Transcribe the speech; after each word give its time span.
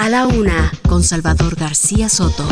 A 0.00 0.08
la 0.08 0.26
una, 0.26 0.72
con 0.88 1.04
Salvador 1.04 1.56
García 1.56 2.08
Soto. 2.08 2.48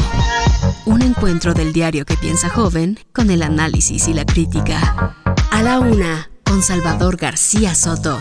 Un 0.85 1.01
encuentro 1.01 1.55
del 1.55 1.73
diario 1.73 2.05
que 2.05 2.15
piensa 2.15 2.51
joven 2.51 2.99
con 3.15 3.31
el 3.31 3.43
análisis 3.43 4.07
y 4.07 4.13
la 4.13 4.27
crítica. 4.27 5.15
A 5.51 5.63
la 5.63 5.79
una, 5.79 6.29
con 6.45 6.63
Salvador 6.63 7.17
García 7.17 7.75
Soto. 7.75 8.21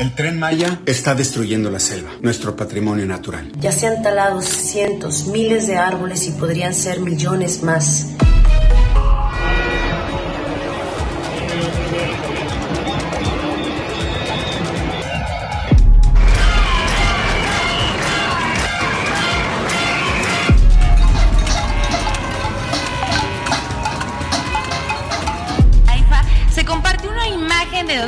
El 0.00 0.12
tren 0.16 0.40
Maya 0.40 0.80
está 0.84 1.14
destruyendo 1.14 1.70
la 1.70 1.78
selva, 1.78 2.10
nuestro 2.22 2.56
patrimonio 2.56 3.06
natural. 3.06 3.52
Ya 3.60 3.70
se 3.70 3.86
han 3.86 4.02
talado 4.02 4.42
cientos, 4.42 5.28
miles 5.28 5.68
de 5.68 5.76
árboles 5.76 6.26
y 6.26 6.32
podrían 6.32 6.74
ser 6.74 6.98
millones 6.98 7.62
más. 7.62 8.08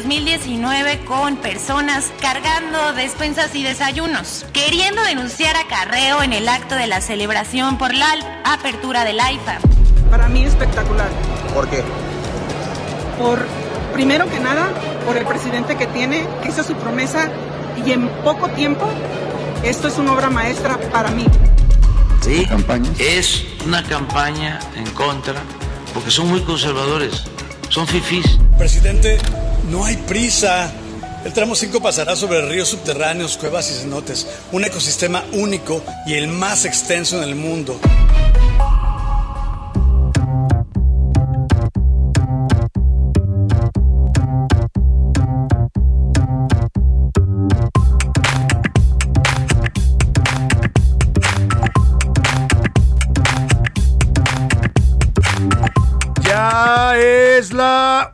2019 0.03 1.05
con 1.05 1.37
personas 1.37 2.11
cargando 2.21 2.93
despensas 2.93 3.55
y 3.55 3.63
desayunos, 3.63 4.45
queriendo 4.53 5.01
denunciar 5.05 5.55
a 5.55 5.69
Carreo 5.69 6.25
en 6.25 6.33
el 6.33 6.49
acto 6.49 6.75
de 6.75 6.89
la 6.89 7.01
celebración 7.01 7.79
por 7.79 7.95
la 7.95 8.13
apertura 8.45 9.05
del 9.05 9.21
AIFA. 9.21 9.61
Para 10.11 10.27
mí 10.27 10.43
espectacular. 10.43 11.09
¿Por 11.55 11.71
qué? 11.71 11.85
Por, 13.17 13.47
primero 13.93 14.29
que 14.29 14.41
nada, 14.41 14.71
por 15.07 15.17
el 15.17 15.25
presidente 15.25 15.77
que 15.77 15.87
tiene, 15.87 16.27
que 16.43 16.49
hizo 16.49 16.65
su 16.65 16.75
promesa 16.75 17.31
y 17.87 17.93
en 17.93 18.09
poco 18.25 18.49
tiempo, 18.49 18.89
esto 19.63 19.87
es 19.87 19.99
una 19.99 20.15
obra 20.15 20.31
maestra 20.31 20.79
para 20.91 21.11
mí. 21.11 21.27
Sí, 22.23 22.45
es 22.99 23.45
una 23.65 23.85
campaña 23.85 24.59
en 24.75 24.91
contra, 24.91 25.41
porque 25.95 26.11
son 26.11 26.29
muy 26.29 26.41
conservadores 26.41 27.23
son 27.73 27.87
fifís. 27.89 28.27
Presidente, 28.59 29.19
no 29.71 29.85
hay 29.85 29.97
prisa. 29.97 30.71
El 31.25 31.33
tramo 31.33 31.55
5 31.55 31.81
pasará 31.81 32.17
sobre 32.17 32.47
ríos 32.47 32.69
subterráneos, 32.69 33.39
cuevas 33.39 33.71
y 33.71 33.81
cenotes, 33.81 34.27
un 34.51 34.65
ecosistema 34.65 35.25
único 35.33 35.83
y 36.07 36.15
el 36.15 36.29
más 36.29 36.65
extenso 36.65 37.17
en 37.17 37.29
el 37.29 37.35
mundo. 37.35 37.81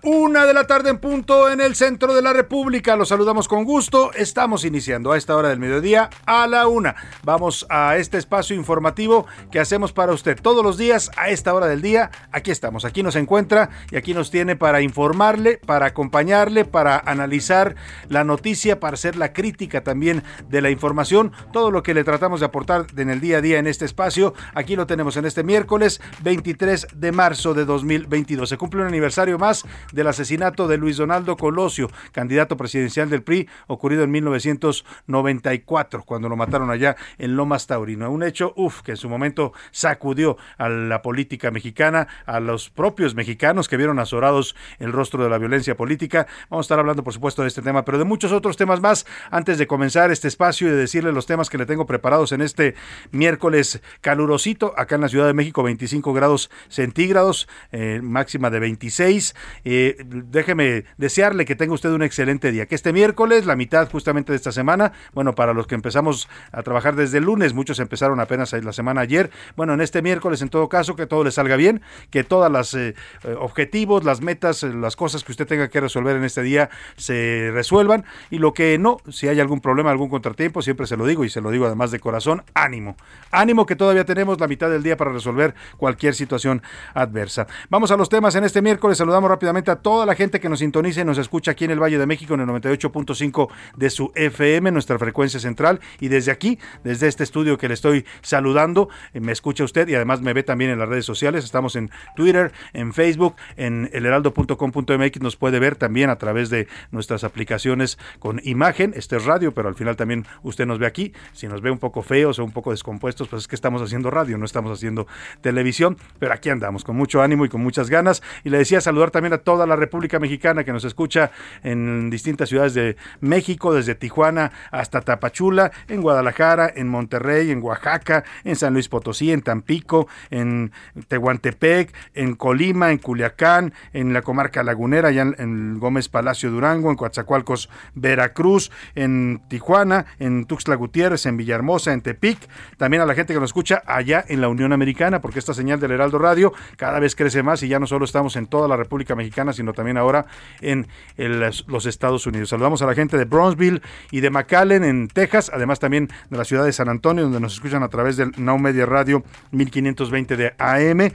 Una 0.02 0.46
de 0.46 0.54
la 0.54 0.64
tarde 0.64 0.90
en 0.90 0.98
punto 0.98 1.50
en 1.50 1.60
el 1.60 1.74
centro 1.74 2.14
de 2.14 2.22
la 2.22 2.32
República. 2.32 2.96
Los 2.96 3.08
saludamos 3.08 3.48
con 3.48 3.64
gusto. 3.64 4.12
Estamos 4.12 4.64
iniciando 4.64 5.12
a 5.12 5.16
esta 5.16 5.36
hora 5.36 5.48
del 5.48 5.58
mediodía 5.58 6.10
a 6.26 6.46
la 6.46 6.66
una. 6.66 6.96
Vamos 7.22 7.66
a 7.68 7.96
este 7.96 8.18
espacio 8.18 8.54
informativo 8.56 9.26
que 9.50 9.60
hacemos 9.60 9.92
para 9.92 10.12
usted 10.12 10.38
todos 10.40 10.64
los 10.64 10.78
días 10.78 11.10
a 11.16 11.30
esta 11.30 11.54
hora 11.54 11.66
del 11.66 11.82
día. 11.82 12.10
Aquí 12.32 12.50
estamos, 12.50 12.84
aquí 12.84 13.02
nos 13.02 13.16
encuentra 13.16 13.70
y 13.90 13.96
aquí 13.96 14.14
nos 14.14 14.30
tiene 14.30 14.56
para 14.56 14.80
informarle, 14.80 15.58
para 15.58 15.86
acompañarle, 15.86 16.64
para 16.64 16.98
analizar 16.98 17.76
la 18.08 18.24
noticia, 18.24 18.80
para 18.80 18.94
hacer 18.94 19.16
la 19.16 19.32
crítica 19.32 19.82
también 19.82 20.22
de 20.48 20.60
la 20.60 20.70
información. 20.70 21.32
Todo 21.52 21.70
lo 21.70 21.82
que 21.82 21.94
le 21.94 22.04
tratamos 22.04 22.40
de 22.40 22.46
aportar 22.46 22.86
en 22.96 23.10
el 23.10 23.20
día 23.20 23.38
a 23.38 23.40
día 23.40 23.58
en 23.58 23.66
este 23.66 23.84
espacio, 23.84 24.34
aquí 24.54 24.76
lo 24.76 24.86
tenemos 24.86 25.16
en 25.16 25.24
este 25.24 25.42
miércoles 25.42 26.00
23 26.22 26.88
de 26.94 27.12
marzo 27.12 27.54
de 27.54 27.64
2022. 27.64 28.48
Se 28.48 28.56
cumple 28.56 28.82
un 28.82 28.88
aniversario 28.88 29.38
más 29.38 29.64
del 29.92 30.06
asesinato 30.06 30.68
de 30.68 30.78
Luis 30.78 30.96
Donaldo 30.96 31.36
Colosio, 31.36 31.90
candidato 32.12 32.56
presidencial 32.56 33.10
del 33.10 33.22
PRI, 33.22 33.48
ocurrido 33.66 34.04
en 34.04 34.10
1994, 34.10 36.04
cuando 36.04 36.28
lo 36.28 36.36
mataron 36.36 36.70
allá 36.70 36.96
en 37.18 37.36
Lomas 37.36 37.66
Taurino. 37.66 38.10
Un 38.10 38.22
hecho, 38.22 38.52
uff, 38.56 38.82
que 38.82 38.92
en 38.92 38.96
su 38.96 39.08
momento 39.08 39.52
sacudió 39.70 40.36
a 40.56 40.68
la 40.68 41.02
política 41.02 41.50
mexicana, 41.50 42.08
a 42.26 42.40
los 42.40 42.70
propios 42.70 43.14
mexicanos 43.14 43.68
que 43.68 43.76
vieron 43.76 43.98
azorados 43.98 44.54
el 44.78 44.92
rostro 44.92 45.22
de 45.22 45.30
la 45.30 45.38
violencia 45.38 45.76
política. 45.76 46.26
Vamos 46.50 46.64
a 46.64 46.66
estar 46.66 46.78
hablando, 46.78 47.04
por 47.04 47.12
supuesto, 47.12 47.42
de 47.42 47.48
este 47.48 47.62
tema, 47.62 47.84
pero 47.84 47.98
de 47.98 48.04
muchos 48.04 48.32
otros 48.32 48.56
temas 48.56 48.80
más. 48.80 49.06
Antes 49.30 49.58
de 49.58 49.66
comenzar 49.66 50.10
este 50.10 50.28
espacio 50.28 50.68
y 50.68 50.70
de 50.70 50.76
decirle 50.76 51.12
los 51.12 51.26
temas 51.26 51.50
que 51.50 51.58
le 51.58 51.66
tengo 51.66 51.86
preparados 51.86 52.32
en 52.32 52.42
este 52.42 52.74
miércoles 53.10 53.80
calurosito, 54.00 54.74
acá 54.76 54.96
en 54.96 55.02
la 55.02 55.08
Ciudad 55.08 55.26
de 55.26 55.34
México, 55.34 55.62
25 55.62 56.12
grados 56.12 56.50
centígrados, 56.68 57.48
eh, 57.72 58.00
máxima 58.02 58.50
de 58.50 58.60
26. 58.60 59.34
Eh, 59.70 59.96
déjeme 60.02 60.84
desearle 60.96 61.44
que 61.44 61.54
tenga 61.54 61.74
usted 61.74 61.90
un 61.90 62.02
excelente 62.02 62.50
día. 62.50 62.64
Que 62.64 62.74
este 62.74 62.94
miércoles, 62.94 63.44
la 63.44 63.54
mitad 63.54 63.90
justamente 63.90 64.32
de 64.32 64.36
esta 64.36 64.50
semana, 64.50 64.92
bueno, 65.12 65.34
para 65.34 65.52
los 65.52 65.66
que 65.66 65.74
empezamos 65.74 66.26
a 66.52 66.62
trabajar 66.62 66.96
desde 66.96 67.18
el 67.18 67.24
lunes, 67.24 67.52
muchos 67.52 67.78
empezaron 67.78 68.18
apenas 68.18 68.54
la 68.54 68.72
semana 68.72 69.02
ayer. 69.02 69.30
Bueno, 69.56 69.74
en 69.74 69.82
este 69.82 70.00
miércoles, 70.00 70.40
en 70.40 70.48
todo 70.48 70.70
caso, 70.70 70.96
que 70.96 71.06
todo 71.06 71.22
le 71.22 71.30
salga 71.32 71.56
bien, 71.56 71.82
que 72.08 72.24
todas 72.24 72.50
las 72.50 72.72
eh, 72.72 72.94
eh, 73.24 73.36
objetivos, 73.38 74.04
las 74.04 74.22
metas, 74.22 74.62
las 74.62 74.96
cosas 74.96 75.22
que 75.22 75.32
usted 75.32 75.46
tenga 75.46 75.68
que 75.68 75.82
resolver 75.82 76.16
en 76.16 76.24
este 76.24 76.42
día 76.42 76.70
se 76.96 77.50
resuelvan. 77.52 78.06
Y 78.30 78.38
lo 78.38 78.54
que 78.54 78.78
no, 78.78 78.96
si 79.10 79.28
hay 79.28 79.38
algún 79.38 79.60
problema, 79.60 79.90
algún 79.90 80.08
contratiempo, 80.08 80.62
siempre 80.62 80.86
se 80.86 80.96
lo 80.96 81.04
digo 81.04 81.26
y 81.26 81.28
se 81.28 81.42
lo 81.42 81.50
digo 81.50 81.66
además 81.66 81.90
de 81.90 82.00
corazón, 82.00 82.42
ánimo. 82.54 82.96
Ánimo 83.30 83.66
que 83.66 83.76
todavía 83.76 84.06
tenemos 84.06 84.40
la 84.40 84.48
mitad 84.48 84.70
del 84.70 84.82
día 84.82 84.96
para 84.96 85.12
resolver 85.12 85.54
cualquier 85.76 86.14
situación 86.14 86.62
adversa. 86.94 87.46
Vamos 87.68 87.90
a 87.90 87.98
los 87.98 88.08
temas 88.08 88.34
en 88.34 88.44
este 88.44 88.62
miércoles. 88.62 88.96
Saludamos 88.96 89.28
rápidamente 89.28 89.57
a 89.66 89.76
toda 89.76 90.06
la 90.06 90.14
gente 90.14 90.38
que 90.38 90.48
nos 90.48 90.60
sintoniza 90.60 91.00
y 91.00 91.04
nos 91.04 91.18
escucha 91.18 91.50
aquí 91.50 91.64
en 91.64 91.72
el 91.72 91.82
Valle 91.82 91.98
de 91.98 92.06
México 92.06 92.34
en 92.34 92.40
el 92.40 92.46
98.5 92.46 93.48
de 93.76 93.90
su 93.90 94.12
FM, 94.14 94.70
nuestra 94.70 94.98
frecuencia 94.98 95.40
central. 95.40 95.80
Y 95.98 96.08
desde 96.08 96.30
aquí, 96.30 96.58
desde 96.84 97.08
este 97.08 97.24
estudio 97.24 97.58
que 97.58 97.66
le 97.66 97.74
estoy 97.74 98.06
saludando, 98.22 98.88
eh, 99.12 99.20
me 99.20 99.32
escucha 99.32 99.64
usted 99.64 99.88
y 99.88 99.96
además 99.96 100.20
me 100.20 100.32
ve 100.32 100.44
también 100.44 100.70
en 100.70 100.78
las 100.78 100.88
redes 100.88 101.04
sociales. 101.04 101.44
Estamos 101.44 101.74
en 101.74 101.90
Twitter, 102.14 102.52
en 102.72 102.92
Facebook, 102.92 103.34
en 103.56 103.90
elheraldo.com.mx. 103.92 105.20
Nos 105.20 105.36
puede 105.36 105.58
ver 105.58 105.74
también 105.74 106.08
a 106.08 106.16
través 106.16 106.50
de 106.50 106.68
nuestras 106.92 107.24
aplicaciones 107.24 107.98
con 108.20 108.40
imagen. 108.44 108.92
Este 108.94 109.16
es 109.16 109.24
radio, 109.24 109.52
pero 109.52 109.68
al 109.68 109.74
final 109.74 109.96
también 109.96 110.24
usted 110.42 110.66
nos 110.66 110.78
ve 110.78 110.86
aquí. 110.86 111.12
Si 111.32 111.48
nos 111.48 111.60
ve 111.60 111.70
un 111.70 111.78
poco 111.78 112.02
feos 112.02 112.38
o 112.38 112.44
un 112.44 112.52
poco 112.52 112.70
descompuestos, 112.70 113.28
pues 113.28 113.42
es 113.42 113.48
que 113.48 113.56
estamos 113.56 113.82
haciendo 113.82 114.10
radio, 114.10 114.38
no 114.38 114.44
estamos 114.44 114.70
haciendo 114.70 115.08
televisión. 115.40 115.96
Pero 116.18 116.32
aquí 116.32 116.50
andamos 116.50 116.84
con 116.84 116.96
mucho 116.96 117.22
ánimo 117.22 117.44
y 117.44 117.48
con 117.48 117.62
muchas 117.62 117.90
ganas. 117.90 118.22
Y 118.44 118.50
le 118.50 118.58
decía 118.58 118.80
saludar 118.80 119.10
también 119.10 119.32
a 119.32 119.38
toda 119.48 119.66
la 119.66 119.76
República 119.76 120.18
Mexicana 120.18 120.62
que 120.62 120.74
nos 120.74 120.84
escucha 120.84 121.30
en 121.62 122.10
distintas 122.10 122.50
ciudades 122.50 122.74
de 122.74 122.96
México, 123.22 123.72
desde 123.72 123.94
Tijuana 123.94 124.52
hasta 124.70 125.00
Tapachula, 125.00 125.72
en 125.88 126.02
Guadalajara, 126.02 126.70
en 126.76 126.86
Monterrey, 126.86 127.50
en 127.50 127.62
Oaxaca, 127.62 128.24
en 128.44 128.56
San 128.56 128.74
Luis 128.74 128.90
Potosí, 128.90 129.32
en 129.32 129.40
Tampico, 129.40 130.06
en 130.28 130.70
Tehuantepec, 131.08 131.94
en 132.12 132.34
Colima, 132.34 132.90
en 132.90 132.98
Culiacán, 132.98 133.72
en 133.94 134.12
la 134.12 134.20
comarca 134.20 134.62
lagunera, 134.62 135.08
allá 135.08 135.22
en, 135.22 135.78
Gómez 135.78 136.10
Palacio 136.10 136.50
Durango, 136.50 136.90
en 136.90 136.96
Coatzacoalcos, 136.96 137.70
Veracruz, 137.94 138.70
en 138.94 139.40
Tijuana, 139.48 140.04
en 140.18 140.44
Tuxtla 140.44 140.74
Gutiérrez, 140.74 141.24
en 141.24 141.38
Villahermosa, 141.38 141.94
en 141.94 142.02
Tepic, 142.02 142.38
también 142.76 143.02
a 143.02 143.06
la 143.06 143.14
gente 143.14 143.32
que 143.32 143.40
nos 143.40 143.48
escucha 143.48 143.82
allá 143.86 144.22
en 144.28 144.42
la 144.42 144.48
Unión 144.48 144.74
Americana, 144.74 145.22
porque 145.22 145.38
esta 145.38 145.54
señal 145.54 145.80
del 145.80 145.92
Heraldo 145.92 146.18
Radio 146.18 146.52
cada 146.76 146.98
vez 146.98 147.16
crece 147.16 147.42
más 147.42 147.62
y 147.62 147.68
ya 147.68 147.78
no 147.78 147.86
solo 147.86 148.04
estamos 148.04 148.36
en 148.36 148.46
toda 148.46 148.68
la 148.68 148.76
República 148.76 149.14
Mexicana, 149.14 149.37
Sino 149.52 149.72
también 149.72 149.96
ahora 149.96 150.26
en 150.60 150.86
los 151.16 151.86
Estados 151.86 152.26
Unidos. 152.26 152.48
Saludamos 152.48 152.82
a 152.82 152.86
la 152.86 152.94
gente 152.94 153.16
de 153.16 153.24
Bronzeville 153.24 153.82
y 154.10 154.20
de 154.20 154.30
McAllen 154.30 154.84
en 154.84 155.08
Texas, 155.08 155.50
además 155.54 155.78
también 155.78 156.08
de 156.30 156.36
la 156.36 156.44
ciudad 156.44 156.64
de 156.64 156.72
San 156.72 156.88
Antonio, 156.88 157.24
donde 157.24 157.40
nos 157.40 157.54
escuchan 157.54 157.82
a 157.82 157.88
través 157.88 158.16
del 158.16 158.32
Now 158.36 158.58
Media 158.58 158.86
Radio 158.86 159.22
1520 159.52 160.36
de 160.36 160.54
AM. 160.58 161.10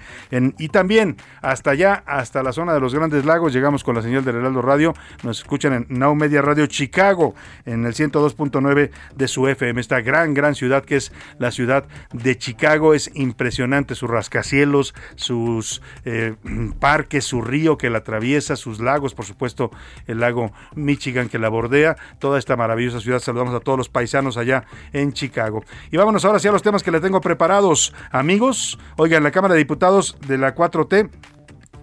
y 0.58 0.70
también 0.70 1.18
hasta 1.42 1.72
allá, 1.72 2.04
hasta 2.06 2.44
la 2.44 2.54
zona 2.54 2.74
de 2.74 2.80
los 2.80 2.96
Grandes 2.96 3.26
Lagos, 3.26 3.54
llegamos 3.54 3.84
con 3.84 3.96
la 3.96 4.02
señal 4.02 4.24
del 4.24 4.38
Heraldo 4.38 4.62
Radio. 4.62 4.94
Nos 5.24 5.40
escuchan 5.40 5.74
en 5.74 5.86
Now 5.90 6.16
Media 6.16 6.42
Radio 6.42 6.68
Chicago, 6.68 7.36
en 7.66 7.86
el 7.86 7.94
102.9 7.94 8.92
de 9.16 9.28
su 9.28 9.48
FM. 9.48 9.80
Esta 9.80 10.02
gran, 10.02 10.34
gran 10.34 10.56
ciudad 10.56 10.84
que 10.84 10.96
es 10.96 11.12
la 11.40 11.52
ciudad 11.52 11.86
de 12.12 12.38
Chicago. 12.38 12.94
Es 12.94 13.12
impresionante 13.14 13.96
sus 13.96 14.10
rascacielos, 14.10 14.94
sus 15.16 15.82
eh, 16.06 16.36
parques, 16.80 17.26
su 17.26 17.42
río 17.42 17.78
que 17.78 17.90
la 17.90 18.03
atraviesa, 18.04 18.56
sus 18.56 18.80
lagos, 18.80 19.16
por 19.16 19.26
supuesto, 19.26 19.72
el 20.06 20.20
lago 20.20 20.52
Michigan 20.76 21.30
que 21.30 21.40
la 21.40 21.50
bordea. 21.50 21.98
Toda 22.20 22.38
esta 22.38 22.56
maravillosa 22.56 23.00
ciudad. 23.00 23.20
Saludamos 23.20 23.56
a 23.56 23.60
todos 23.60 23.78
los 23.78 23.90
paisanos 23.90 24.38
allá 24.38 24.66
en 24.92 25.14
Chicago. 25.14 25.64
Y 25.92 25.98
vámonos 25.98 26.24
ahora 26.26 26.40
sí 26.40 26.48
a 26.48 26.52
los 26.52 26.62
temas 26.62 26.84
que 26.84 26.92
le 26.92 27.00
tengo 27.00 27.22
preparados. 27.22 27.94
Amigos, 28.12 28.80
oigan, 28.98 29.24
la 29.24 29.32
Cámara 29.32 29.56
de 29.56 29.60
Diputados 29.60 30.18
de 30.28 30.38
la 30.38 30.56
4T 30.56 31.10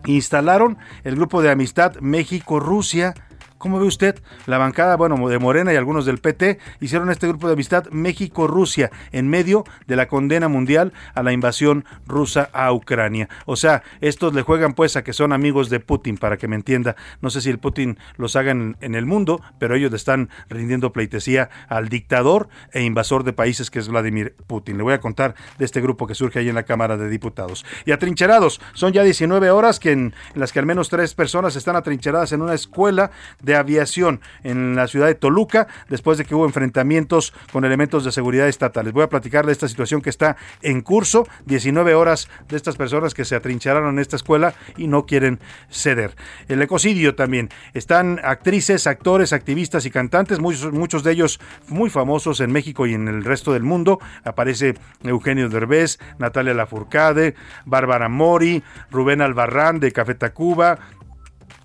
instalaron 0.06 0.78
el 1.04 1.16
grupo 1.16 1.42
de 1.42 1.50
amistad 1.50 1.96
México-Rusia 2.00 3.14
¿Cómo 3.60 3.78
ve 3.78 3.86
usted? 3.86 4.18
La 4.46 4.56
bancada, 4.56 4.96
bueno, 4.96 5.28
de 5.28 5.38
Morena 5.38 5.70
y 5.70 5.76
algunos 5.76 6.06
del 6.06 6.16
PT 6.16 6.58
hicieron 6.80 7.10
este 7.10 7.28
grupo 7.28 7.46
de 7.46 7.52
amistad 7.52 7.84
México-Rusia 7.90 8.90
en 9.12 9.28
medio 9.28 9.64
de 9.86 9.96
la 9.96 10.08
condena 10.08 10.48
mundial 10.48 10.94
a 11.14 11.22
la 11.22 11.32
invasión 11.32 11.84
rusa 12.06 12.48
a 12.54 12.72
Ucrania. 12.72 13.28
O 13.44 13.56
sea, 13.56 13.82
estos 14.00 14.32
le 14.32 14.40
juegan 14.40 14.72
pues 14.72 14.96
a 14.96 15.04
que 15.04 15.12
son 15.12 15.34
amigos 15.34 15.68
de 15.68 15.78
Putin, 15.78 16.16
para 16.16 16.38
que 16.38 16.48
me 16.48 16.56
entienda. 16.56 16.96
No 17.20 17.28
sé 17.28 17.42
si 17.42 17.50
el 17.50 17.58
Putin 17.58 17.98
los 18.16 18.34
haga 18.34 18.52
en, 18.52 18.76
el 18.80 19.04
mundo, 19.04 19.42
pero 19.58 19.74
ellos 19.74 19.90
le 19.90 19.98
están 19.98 20.30
rindiendo 20.48 20.94
pleitesía 20.94 21.50
al 21.68 21.90
dictador 21.90 22.48
e 22.72 22.82
invasor 22.82 23.24
de 23.24 23.34
países 23.34 23.70
que 23.70 23.80
es 23.80 23.88
Vladimir 23.88 24.36
Putin. 24.46 24.78
Le 24.78 24.84
voy 24.84 24.94
a 24.94 25.00
contar 25.00 25.34
de 25.58 25.66
este 25.66 25.82
grupo 25.82 26.06
que 26.06 26.14
surge 26.14 26.38
ahí 26.38 26.48
en 26.48 26.54
la 26.54 26.62
Cámara 26.62 26.96
de 26.96 27.10
Diputados. 27.10 27.66
Y 27.84 27.92
atrincherados, 27.92 28.58
son 28.72 28.94
ya 28.94 29.02
19 29.02 29.50
horas 29.50 29.78
que 29.78 29.92
en, 29.92 30.14
en 30.34 30.40
las 30.40 30.50
que 30.50 30.60
al 30.60 30.66
menos 30.66 30.88
tres 30.88 31.12
personas 31.12 31.56
están 31.56 31.76
atrincheradas 31.76 32.32
en 32.32 32.40
una 32.40 32.54
escuela 32.54 33.10
de 33.42 33.49
de 33.50 33.56
aviación 33.56 34.20
en 34.44 34.76
la 34.76 34.86
ciudad 34.86 35.08
de 35.08 35.16
Toluca 35.16 35.66
después 35.88 36.18
de 36.18 36.24
que 36.24 36.36
hubo 36.36 36.46
enfrentamientos 36.46 37.34
con 37.52 37.64
elementos 37.64 38.04
de 38.04 38.12
seguridad 38.12 38.46
estatales. 38.46 38.92
Voy 38.92 39.02
a 39.02 39.08
platicar 39.08 39.44
de 39.44 39.50
esta 39.50 39.66
situación 39.66 40.02
que 40.02 40.10
está 40.10 40.36
en 40.62 40.82
curso, 40.82 41.26
19 41.46 41.94
horas 41.94 42.28
de 42.48 42.56
estas 42.56 42.76
personas 42.76 43.12
que 43.12 43.24
se 43.24 43.34
atrincheraron 43.34 43.94
en 43.94 43.98
esta 43.98 44.14
escuela 44.14 44.54
y 44.76 44.86
no 44.86 45.04
quieren 45.04 45.40
ceder. 45.68 46.14
El 46.46 46.62
ecocidio 46.62 47.16
también. 47.16 47.48
Están 47.74 48.20
actrices, 48.22 48.86
actores, 48.86 49.32
activistas 49.32 49.84
y 49.84 49.90
cantantes, 49.90 50.38
muchos, 50.38 50.72
muchos 50.72 51.02
de 51.02 51.10
ellos 51.10 51.40
muy 51.66 51.90
famosos 51.90 52.38
en 52.38 52.52
México 52.52 52.86
y 52.86 52.94
en 52.94 53.08
el 53.08 53.24
resto 53.24 53.52
del 53.52 53.64
mundo. 53.64 53.98
Aparece 54.22 54.74
Eugenio 55.02 55.48
Derbez, 55.48 55.98
Natalia 56.18 56.54
Lafourcade, 56.54 57.34
Bárbara 57.64 58.08
Mori, 58.08 58.62
Rubén 58.92 59.22
Albarrán 59.22 59.80
de 59.80 59.90
Café 59.90 60.14
Tacuba, 60.14 60.78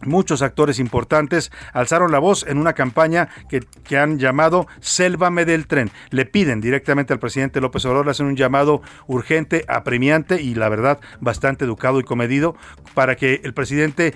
Muchos 0.05 0.41
actores 0.41 0.79
importantes 0.79 1.51
alzaron 1.73 2.11
la 2.11 2.19
voz 2.19 2.45
en 2.47 2.57
una 2.57 2.73
campaña 2.73 3.29
que, 3.49 3.61
que, 3.83 3.97
han 3.97 4.19
llamado 4.19 4.67
Sélvame 4.79 5.45
del 5.45 5.67
tren. 5.67 5.91
Le 6.09 6.25
piden 6.25 6.61
directamente 6.61 7.13
al 7.13 7.19
presidente 7.19 7.61
López 7.61 7.85
Obrador, 7.85 8.09
hacen 8.09 8.25
un 8.25 8.35
llamado 8.35 8.81
urgente, 9.07 9.65
apremiante 9.67 10.41
y 10.41 10.55
la 10.55 10.69
verdad 10.69 10.99
bastante 11.19 11.65
educado 11.65 11.99
y 11.99 12.03
comedido 12.03 12.55
para 12.93 13.15
que 13.15 13.41
el 13.43 13.53
presidente 13.53 14.13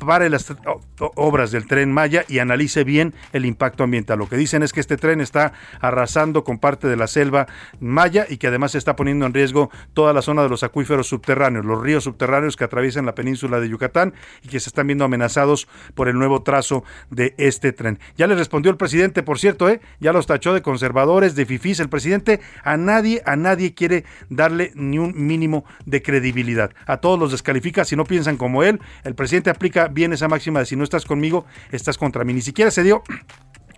pare 0.00 0.28
las 0.28 0.52
obras 1.14 1.50
del 1.50 1.66
tren 1.66 1.92
Maya 1.92 2.24
y 2.28 2.38
analice 2.38 2.84
bien 2.84 3.14
el 3.32 3.44
impacto 3.46 3.84
ambiental. 3.84 4.18
Lo 4.18 4.28
que 4.28 4.36
dicen 4.36 4.62
es 4.62 4.72
que 4.72 4.80
este 4.80 4.96
tren 4.96 5.20
está 5.20 5.52
arrasando 5.80 6.42
con 6.44 6.58
parte 6.58 6.88
de 6.88 6.96
la 6.96 7.06
selva 7.06 7.46
Maya 7.78 8.26
y 8.28 8.38
que 8.38 8.48
además 8.48 8.74
está 8.74 8.96
poniendo 8.96 9.26
en 9.26 9.34
riesgo 9.34 9.70
toda 9.94 10.12
la 10.12 10.22
zona 10.22 10.42
de 10.42 10.48
los 10.48 10.62
acuíferos 10.62 11.08
subterráneos, 11.08 11.64
los 11.64 11.80
ríos 11.80 12.04
subterráneos 12.04 12.56
que 12.56 12.64
atraviesan 12.64 13.06
la 13.06 13.14
península 13.14 13.60
de 13.60 13.68
Yucatán 13.68 14.14
y 14.42 14.48
que 14.48 14.60
se 14.60 14.68
están 14.68 14.86
viendo 14.86 15.04
amenazados 15.04 15.68
por 15.94 16.08
el 16.08 16.18
nuevo 16.18 16.42
trazo 16.42 16.84
de 17.10 17.34
este 17.38 17.72
tren. 17.72 17.98
Ya 18.16 18.26
le 18.26 18.34
respondió 18.34 18.70
el 18.70 18.76
presidente, 18.76 19.22
por 19.22 19.38
cierto, 19.38 19.68
¿eh? 19.68 19.80
ya 20.00 20.12
los 20.12 20.26
tachó 20.26 20.54
de 20.54 20.62
conservadores, 20.62 21.34
de 21.34 21.46
fifís. 21.46 21.80
El 21.80 21.88
presidente 21.88 22.40
a 22.64 22.76
nadie, 22.76 23.22
a 23.26 23.36
nadie 23.36 23.74
quiere 23.74 24.04
darle 24.28 24.72
ni 24.74 24.98
un 24.98 25.14
mínimo 25.26 25.64
de 25.84 26.02
credibilidad. 26.02 26.72
A 26.86 26.98
todos 26.98 27.18
los 27.18 27.30
descalifica 27.30 27.84
si 27.84 27.96
no 27.96 28.04
piensan 28.04 28.36
como 28.36 28.62
él. 28.62 28.80
El 29.04 29.14
presidente 29.14 29.50
aplica 29.50 29.88
bien 29.92 30.12
esa 30.12 30.28
máxima 30.28 30.60
de 30.60 30.66
si 30.66 30.76
no 30.76 30.84
estás 30.84 31.04
conmigo, 31.04 31.44
estás 31.70 31.98
contra 31.98 32.24
mí. 32.24 32.32
Ni 32.34 32.42
siquiera 32.42 32.70
se 32.70 32.82
dio 32.82 33.02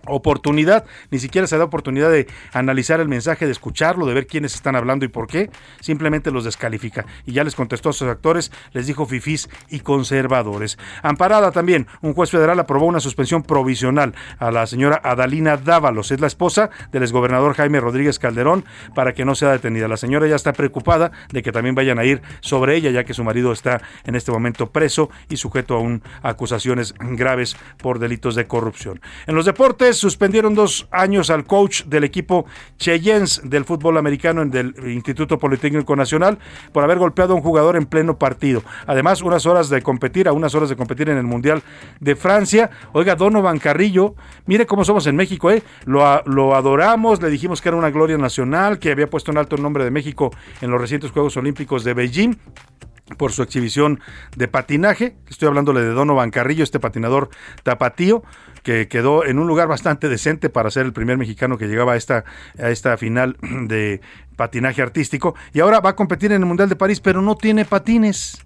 oportunidad, 0.07 0.85
ni 1.11 1.19
siquiera 1.19 1.47
se 1.47 1.57
da 1.57 1.63
oportunidad 1.63 2.11
de 2.11 2.27
analizar 2.51 2.99
el 2.99 3.07
mensaje, 3.07 3.45
de 3.45 3.51
escucharlo, 3.51 4.05
de 4.05 4.13
ver 4.13 4.27
quiénes 4.27 4.55
están 4.55 4.75
hablando 4.75 5.05
y 5.05 5.07
por 5.07 5.27
qué, 5.27 5.49
simplemente 5.79 6.31
los 6.31 6.43
descalifica. 6.43 7.05
Y 7.25 7.33
ya 7.33 7.43
les 7.43 7.55
contestó 7.55 7.89
a 7.89 7.93
sus 7.93 8.07
actores, 8.07 8.51
les 8.73 8.87
dijo 8.87 9.05
fifís 9.05 9.49
y 9.69 9.79
conservadores. 9.79 10.77
Amparada 11.01 11.51
también, 11.51 11.87
un 12.01 12.13
juez 12.13 12.31
federal 12.31 12.59
aprobó 12.59 12.85
una 12.85 12.99
suspensión 12.99 13.43
provisional 13.43 14.13
a 14.39 14.51
la 14.51 14.67
señora 14.67 14.99
Adalina 15.03 15.57
Dávalos, 15.57 16.11
es 16.11 16.19
la 16.19 16.27
esposa 16.27 16.69
del 16.91 17.03
exgobernador 17.03 17.53
Jaime 17.55 17.79
Rodríguez 17.79 18.19
Calderón, 18.19 18.65
para 18.95 19.13
que 19.13 19.25
no 19.25 19.35
sea 19.35 19.51
detenida. 19.51 19.87
La 19.87 19.97
señora 19.97 20.27
ya 20.27 20.35
está 20.35 20.53
preocupada 20.53 21.11
de 21.31 21.43
que 21.43 21.51
también 21.51 21.75
vayan 21.75 21.99
a 21.99 22.05
ir 22.05 22.21
sobre 22.41 22.75
ella, 22.75 22.91
ya 22.91 23.03
que 23.03 23.13
su 23.13 23.23
marido 23.23 23.51
está 23.51 23.81
en 24.05 24.15
este 24.15 24.31
momento 24.31 24.71
preso 24.71 25.09
y 25.29 25.37
sujeto 25.37 25.75
a 25.75 25.79
un, 25.79 26.03
acusaciones 26.21 26.93
graves 26.99 27.55
por 27.77 27.99
delitos 27.99 28.35
de 28.35 28.47
corrupción. 28.47 29.01
En 29.27 29.35
los 29.35 29.45
deportes, 29.45 29.92
suspendieron 29.93 30.55
dos 30.55 30.87
años 30.91 31.29
al 31.29 31.45
coach 31.45 31.83
del 31.83 32.03
equipo 32.03 32.45
Cheyens 32.77 33.41
del 33.43 33.65
fútbol 33.65 33.97
americano 33.97 34.41
en 34.41 34.51
del 34.51 34.75
Instituto 34.87 35.37
Politécnico 35.37 35.95
Nacional 35.95 36.39
por 36.71 36.83
haber 36.83 36.97
golpeado 36.97 37.33
a 37.33 37.35
un 37.35 37.41
jugador 37.41 37.75
en 37.75 37.85
pleno 37.85 38.17
partido. 38.17 38.63
Además, 38.87 39.21
unas 39.21 39.45
horas 39.45 39.69
de 39.69 39.81
competir, 39.81 40.27
a 40.27 40.33
unas 40.33 40.55
horas 40.55 40.69
de 40.69 40.75
competir 40.75 41.09
en 41.09 41.17
el 41.17 41.23
Mundial 41.23 41.61
de 41.99 42.15
Francia. 42.15 42.69
Oiga, 42.91 43.15
Donovan 43.15 43.59
Carrillo, 43.59 44.15
mire 44.45 44.65
cómo 44.65 44.85
somos 44.85 45.07
en 45.07 45.15
México, 45.15 45.51
¿eh? 45.51 45.63
Lo, 45.85 46.23
lo 46.25 46.55
adoramos, 46.55 47.21
le 47.21 47.29
dijimos 47.29 47.61
que 47.61 47.69
era 47.69 47.77
una 47.77 47.89
gloria 47.89 48.17
nacional, 48.17 48.79
que 48.79 48.91
había 48.91 49.09
puesto 49.09 49.31
en 49.31 49.37
alto 49.37 49.55
el 49.55 49.61
nombre 49.61 49.83
de 49.83 49.91
México 49.91 50.31
en 50.61 50.71
los 50.71 50.79
recientes 50.79 51.11
Juegos 51.11 51.37
Olímpicos 51.37 51.83
de 51.83 51.93
Beijing 51.93 52.37
por 53.17 53.31
su 53.31 53.43
exhibición 53.43 53.99
de 54.35 54.47
patinaje. 54.47 55.15
Estoy 55.29 55.47
hablándole 55.47 55.81
de 55.81 55.89
Donovan 55.89 56.31
Carrillo, 56.31 56.63
este 56.63 56.79
patinador 56.79 57.29
tapatío, 57.63 58.23
que 58.63 58.87
quedó 58.87 59.25
en 59.25 59.39
un 59.39 59.47
lugar 59.47 59.67
bastante 59.67 60.09
decente 60.09 60.49
para 60.49 60.71
ser 60.71 60.85
el 60.85 60.93
primer 60.93 61.17
mexicano 61.17 61.57
que 61.57 61.67
llegaba 61.67 61.93
a 61.93 61.95
esta, 61.95 62.23
a 62.57 62.69
esta 62.69 62.97
final 62.97 63.37
de 63.41 64.01
patinaje 64.35 64.81
artístico. 64.81 65.35
Y 65.53 65.59
ahora 65.59 65.79
va 65.79 65.91
a 65.91 65.95
competir 65.95 66.31
en 66.31 66.41
el 66.41 66.47
Mundial 66.47 66.69
de 66.69 66.75
París, 66.75 66.99
pero 66.99 67.21
no 67.21 67.35
tiene 67.35 67.65
patines 67.65 68.43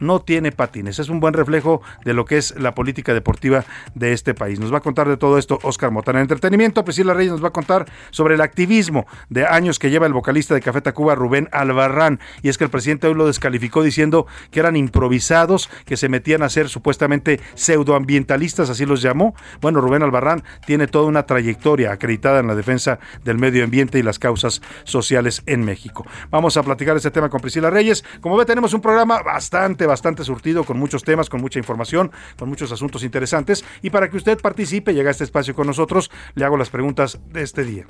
no 0.00 0.20
tiene 0.20 0.52
patines. 0.52 0.98
Es 0.98 1.08
un 1.08 1.20
buen 1.20 1.34
reflejo 1.34 1.82
de 2.04 2.14
lo 2.14 2.24
que 2.24 2.38
es 2.38 2.54
la 2.58 2.74
política 2.74 3.14
deportiva 3.14 3.64
de 3.94 4.12
este 4.12 4.34
país. 4.34 4.58
Nos 4.58 4.72
va 4.72 4.78
a 4.78 4.82
contar 4.82 5.08
de 5.08 5.16
todo 5.16 5.38
esto 5.38 5.58
Oscar 5.62 5.90
Motana. 5.90 6.18
En 6.18 6.24
entretenimiento, 6.24 6.84
Priscila 6.84 7.14
Reyes 7.14 7.32
nos 7.32 7.42
va 7.42 7.48
a 7.48 7.52
contar 7.52 7.86
sobre 8.10 8.34
el 8.34 8.40
activismo 8.40 9.06
de 9.28 9.46
años 9.46 9.78
que 9.78 9.90
lleva 9.90 10.06
el 10.06 10.12
vocalista 10.12 10.54
de 10.54 10.60
Café 10.60 10.80
Tacuba, 10.80 11.14
Rubén 11.14 11.48
Albarrán. 11.52 12.20
Y 12.42 12.48
es 12.48 12.58
que 12.58 12.64
el 12.64 12.70
presidente 12.70 13.06
hoy 13.06 13.14
lo 13.14 13.26
descalificó 13.26 13.82
diciendo 13.82 14.26
que 14.50 14.60
eran 14.60 14.76
improvisados, 14.76 15.70
que 15.84 15.96
se 15.96 16.08
metían 16.08 16.42
a 16.42 16.48
ser 16.48 16.68
supuestamente 16.68 17.40
pseudoambientalistas, 17.54 18.70
así 18.70 18.86
los 18.86 19.02
llamó. 19.02 19.34
Bueno, 19.60 19.80
Rubén 19.80 20.02
Albarrán 20.02 20.42
tiene 20.66 20.86
toda 20.86 21.06
una 21.06 21.26
trayectoria 21.26 21.92
acreditada 21.92 22.40
en 22.40 22.46
la 22.46 22.54
defensa 22.54 22.98
del 23.24 23.38
medio 23.38 23.64
ambiente 23.64 23.98
y 23.98 24.02
las 24.02 24.18
causas 24.18 24.62
sociales 24.84 25.42
en 25.46 25.64
México. 25.64 26.06
Vamos 26.30 26.56
a 26.56 26.62
platicar 26.62 26.96
este 26.96 27.10
tema 27.10 27.28
con 27.28 27.40
Priscila 27.40 27.70
Reyes. 27.70 28.04
Como 28.20 28.36
ve, 28.36 28.44
tenemos 28.44 28.72
un 28.74 28.80
programa 28.80 29.22
bastante, 29.22 29.86
bastante 29.90 30.24
surtido 30.24 30.64
con 30.64 30.78
muchos 30.78 31.04
temas, 31.04 31.28
con 31.28 31.40
mucha 31.40 31.58
información, 31.58 32.10
con 32.38 32.48
muchos 32.48 32.72
asuntos 32.72 33.02
interesantes. 33.02 33.64
Y 33.82 33.90
para 33.90 34.08
que 34.08 34.16
usted 34.16 34.38
participe 34.40 34.92
y 34.92 34.94
llegue 34.94 35.08
a 35.08 35.10
este 35.10 35.24
espacio 35.24 35.54
con 35.54 35.66
nosotros, 35.66 36.10
le 36.34 36.44
hago 36.44 36.56
las 36.56 36.70
preguntas 36.70 37.18
de 37.26 37.42
este 37.42 37.64
día. 37.64 37.86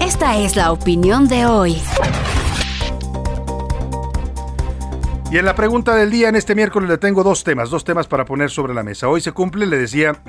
Esta 0.00 0.36
es 0.36 0.56
la 0.56 0.72
opinión 0.72 1.28
de 1.28 1.46
hoy. 1.46 1.80
Y 5.30 5.38
en 5.38 5.46
la 5.46 5.54
pregunta 5.54 5.96
del 5.96 6.10
día, 6.10 6.28
en 6.28 6.36
este 6.36 6.54
miércoles, 6.54 6.88
le 6.88 6.98
tengo 6.98 7.24
dos 7.24 7.42
temas, 7.42 7.70
dos 7.70 7.82
temas 7.82 8.06
para 8.06 8.24
poner 8.24 8.50
sobre 8.50 8.74
la 8.74 8.82
mesa. 8.82 9.08
Hoy 9.08 9.20
se 9.20 9.32
cumple, 9.32 9.66
le 9.66 9.78
decía, 9.78 10.22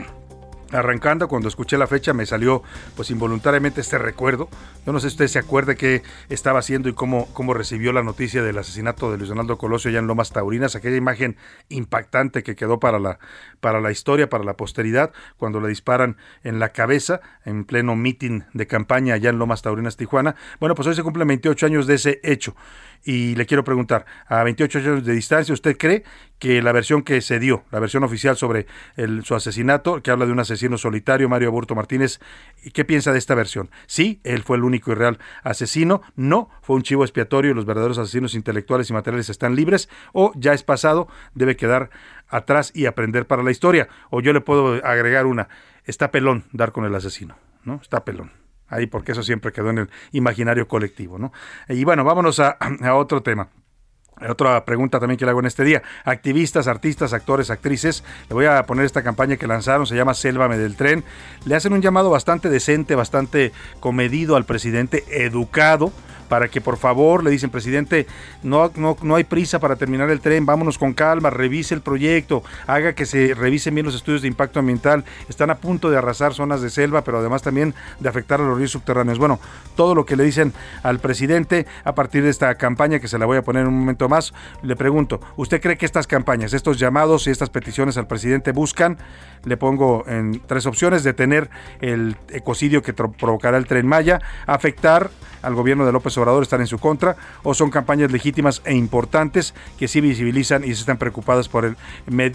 arrancando, 0.72 1.27
cuando 1.27 1.48
escuché 1.48 1.77
la 1.77 1.88
fecha 1.88 2.13
me 2.13 2.25
salió 2.25 2.63
pues 2.95 3.12
involuntariamente 3.12 3.81
este 3.81 3.98
recuerdo. 3.98 4.50
Yo 4.86 4.93
no 4.93 5.00
sé 5.00 5.10
si 5.10 5.13
usted 5.13 5.27
se 5.27 5.39
acuerda 5.39 5.75
qué 5.75 6.03
estaba 6.29 6.60
haciendo 6.60 6.89
y 6.89 6.93
cómo, 6.93 7.27
cómo 7.34 7.53
recibió 7.53 7.93
la 7.93 8.03
noticia 8.03 8.43
del 8.43 8.57
asesinato 8.57 9.12
de 9.12 9.17
Luis 9.17 9.29
Donaldo 9.29 9.57
Colosio 9.57 9.89
allá 9.89 10.00
en 10.00 10.07
Lomas 10.07 10.31
Taurinas, 10.31 10.75
aquella 10.75 10.98
imagen 10.98 11.38
impactante 11.69 12.43
que 12.43 12.55
quedó 12.55 12.79
para 12.79 13.00
la, 13.00 13.19
para 13.60 13.81
la 13.81 13.91
historia, 13.91 14.29
para 14.29 14.43
la 14.43 14.57
posteridad, 14.57 15.12
cuando 15.38 15.60
le 15.60 15.67
disparan 15.67 16.17
en 16.43 16.60
la 16.60 16.69
cabeza 16.69 17.22
en 17.45 17.65
pleno 17.65 17.95
mitin 17.95 18.45
de 18.53 18.67
campaña 18.67 19.15
allá 19.15 19.29
en 19.29 19.39
Lomas 19.39 19.62
Taurinas, 19.62 19.98
Tijuana. 19.98 20.36
Bueno, 20.60 20.75
pues 20.75 20.88
hoy 20.88 20.95
se 20.95 21.03
cumplen 21.03 21.27
28 21.27 21.65
años 21.65 21.88
de 21.88 21.95
ese 21.95 22.19
hecho. 22.24 22.55
Y 23.03 23.36
le 23.36 23.45
quiero 23.45 23.63
preguntar, 23.63 24.05
a 24.27 24.43
28 24.43 24.79
años 24.79 25.05
de 25.05 25.13
distancia, 25.13 25.53
¿usted 25.53 25.77
cree 25.77 26.03
que 26.39 26.61
la 26.61 26.71
versión 26.71 27.03
que 27.03 27.21
se 27.21 27.39
dio, 27.39 27.63
la 27.71 27.79
versión 27.79 28.03
oficial 28.03 28.35
sobre 28.35 28.67
su 29.23 29.35
asesinato, 29.35 30.01
que 30.01 30.11
habla 30.11 30.25
de 30.25 30.31
un 30.31 30.39
asesino 30.39 30.77
solitario, 30.77 31.29
Mario 31.29 31.49
Aburto 31.49 31.75
Martínez. 31.75 32.19
¿Qué 32.73 32.85
piensa 32.85 33.11
de 33.11 33.19
esta 33.19 33.35
versión? 33.35 33.69
Sí, 33.87 34.19
él 34.23 34.43
fue 34.43 34.57
el 34.57 34.63
único 34.63 34.91
y 34.91 34.95
real 34.95 35.17
asesino. 35.43 36.01
No, 36.15 36.49
fue 36.61 36.75
un 36.75 36.83
chivo 36.83 37.03
expiatorio 37.03 37.51
y 37.51 37.53
los 37.53 37.65
verdaderos 37.65 37.97
asesinos 37.97 38.35
intelectuales 38.35 38.89
y 38.89 38.93
materiales 38.93 39.29
están 39.29 39.55
libres. 39.55 39.89
O 40.13 40.33
ya 40.35 40.53
es 40.53 40.63
pasado, 40.63 41.07
debe 41.33 41.55
quedar 41.55 41.89
atrás 42.27 42.71
y 42.73 42.85
aprender 42.85 43.27
para 43.27 43.43
la 43.43 43.51
historia. 43.51 43.87
O 44.09 44.21
yo 44.21 44.33
le 44.33 44.41
puedo 44.41 44.85
agregar 44.85 45.25
una, 45.25 45.47
está 45.85 46.11
pelón 46.11 46.43
dar 46.51 46.71
con 46.71 46.85
el 46.85 46.95
asesino, 46.95 47.37
¿no? 47.63 47.79
Está 47.81 48.03
pelón 48.03 48.31
ahí 48.67 48.87
porque 48.87 49.11
eso 49.11 49.21
siempre 49.21 49.51
quedó 49.51 49.69
en 49.69 49.77
el 49.77 49.89
imaginario 50.11 50.67
colectivo, 50.67 51.19
¿no? 51.19 51.31
Y 51.69 51.83
bueno, 51.83 52.03
vámonos 52.03 52.39
a 52.39 52.57
otro 52.95 53.21
tema. 53.21 53.49
Otra 54.29 54.63
pregunta 54.63 55.00
también 55.00 55.17
que 55.17 55.25
le 55.25 55.31
hago 55.31 55.41
en 55.41 55.45
este 55.45 55.63
día. 55.63 55.84
Activistas, 56.05 56.67
artistas, 56.67 57.12
actores, 57.13 57.50
actrices, 57.50 58.03
le 58.29 58.34
voy 58.34 58.45
a 58.45 58.65
poner 58.65 58.86
esta 58.86 59.03
campaña 59.03 59.36
que 59.36 59.45
lanzaron, 59.45 59.86
se 59.86 59.95
llama 59.95 60.13
Sélvame 60.13 60.57
del 60.57 60.75
Tren. 60.75 61.03
Le 61.45 61.55
hacen 61.55 61.74
un 61.74 61.81
llamado 61.81 62.10
bastante 62.10 62.50
decente, 62.50 62.95
bastante 62.95 63.51
comedido 63.79 64.38
al 64.38 64.45
presidente, 64.45 65.03
educado, 65.10 65.91
para 66.27 66.48
que 66.48 66.62
por 66.62 66.77
favor 66.77 67.24
le 67.24 67.32
dicen, 67.32 67.50
presidente, 67.50 68.08
no, 68.44 68.72
no, 68.75 68.98
no 69.01 69.15
hay 69.15 69.24
prisa 69.24 69.60
para 69.60 69.75
terminar 69.75 70.10
el 70.10 70.22
tren, 70.22 70.46
vámonos 70.46 70.77
con 70.77 70.94
calma, 70.94 71.29
revise 71.29 71.74
el 71.74 71.82
proyecto, 71.82 72.44
haga 72.67 72.94
que 72.94 73.05
se 73.05 73.34
revisen 73.34 73.75
bien 73.75 73.86
los 73.86 73.96
estudios 73.96 74.22
de 74.22 74.27
impacto 74.27 74.60
ambiental. 74.60 75.03
Están 75.29 75.50
a 75.50 75.55
punto 75.55 75.89
de 75.89 75.98
arrasar 75.98 76.34
zonas 76.34 76.62
de 76.62 76.70
selva, 76.70 77.03
pero 77.03 77.20
además 77.20 77.41
también 77.41 77.74
de 78.00 78.10
afectar 78.10 78.41
a 78.41 78.44
los 78.44 78.58
ríos 78.58 78.72
subterráneos. 78.72 79.20
Bueno, 79.20 79.39
todo 79.75 79.96
lo 79.96 80.05
que 80.05 80.15
le 80.15 80.24
dicen 80.24 80.53
al 80.84 81.00
presidente 81.00 81.65
a 81.84 81.96
partir 81.96 82.24
de 82.24 82.29
esta 82.29 82.55
campaña, 82.55 83.00
que 83.00 83.08
se 83.08 83.17
la 83.17 83.25
voy 83.25 83.38
a 83.38 83.41
poner 83.41 83.63
en 83.63 83.70
un 83.70 83.79
momento 83.79 84.10
más, 84.10 84.34
le 84.62 84.75
pregunto, 84.75 85.20
¿usted 85.36 85.62
cree 85.62 85.77
que 85.77 85.86
estas 85.86 86.08
campañas, 86.08 86.53
estos 86.53 86.79
llamados 86.79 87.27
y 87.27 87.32
estas 87.32 87.50
peticiones 87.50 87.98
al 87.98 88.08
presidente 88.08 88.51
buscan, 88.51 88.98
le 89.44 89.58
pongo 89.58 90.03
en 90.08 90.41
tres 90.46 90.65
opciones, 90.65 91.03
detener 91.03 91.50
el 91.82 92.15
ecocidio 92.29 92.82
que 92.82 92.94
provocará 92.94 93.58
el 93.58 93.67
tren 93.67 93.86
Maya, 93.88 94.22
afectar 94.48 95.12
al 95.41 95.53
gobierno 95.53 95.86
de 95.86 95.91
López 95.91 96.14
Obrador 96.17 96.43
están 96.43 96.62
en 96.62 96.67
su 96.67 96.79
contra 96.79 97.15
o 97.43 97.53
son 97.53 97.69
campañas 97.69 98.12
legítimas 98.12 98.62
e 98.65 98.74
importantes 98.74 99.53
que 99.77 99.88
sí 99.88 100.01
visibilizan 100.01 100.63
y 100.63 100.67
se 100.67 100.81
están 100.81 100.98
preocupadas 100.98 101.50
por 101.50 101.65
el 101.65 101.75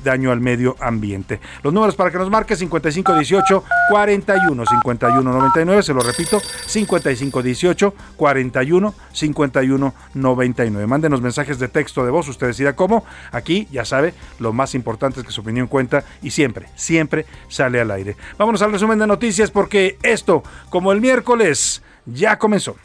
daño 0.02 0.30
al 0.30 0.40
medio 0.40 0.76
ambiente. 0.80 1.40
Los 1.62 1.72
números 1.72 1.94
para 1.96 2.10
que 2.10 2.18
nos 2.18 2.30
marque 2.30 2.56
5518 2.56 3.64
41 3.90 4.64
51 4.66 5.32
99, 5.32 5.82
se 5.82 5.94
lo 5.94 6.00
repito, 6.00 6.40
5518 6.66 7.94
41 8.16 8.94
51 9.12 9.94
99. 10.14 10.86
Mándenos 10.86 11.20
mensajes 11.20 11.58
de 11.58 11.68
texto 11.68 12.04
de 12.04 12.10
voz, 12.10 12.28
usted 12.28 12.48
decida 12.48 12.76
cómo. 12.76 13.04
Aquí, 13.32 13.68
ya 13.70 13.84
sabe, 13.84 14.14
lo 14.38 14.52
más 14.52 14.74
importante 14.74 15.20
es 15.20 15.26
que 15.26 15.32
su 15.32 15.40
opinión 15.40 15.66
cuenta 15.66 16.04
y 16.22 16.30
siempre, 16.30 16.68
siempre 16.74 17.26
sale 17.48 17.80
al 17.80 17.90
aire. 17.90 18.16
Vámonos 18.38 18.62
al 18.62 18.72
resumen 18.72 18.98
de 18.98 19.06
noticias 19.06 19.50
porque 19.50 19.98
esto, 20.02 20.42
como 20.68 20.92
el 20.92 21.00
miércoles, 21.00 21.82
ya 22.06 22.38
comenzó. 22.38 22.76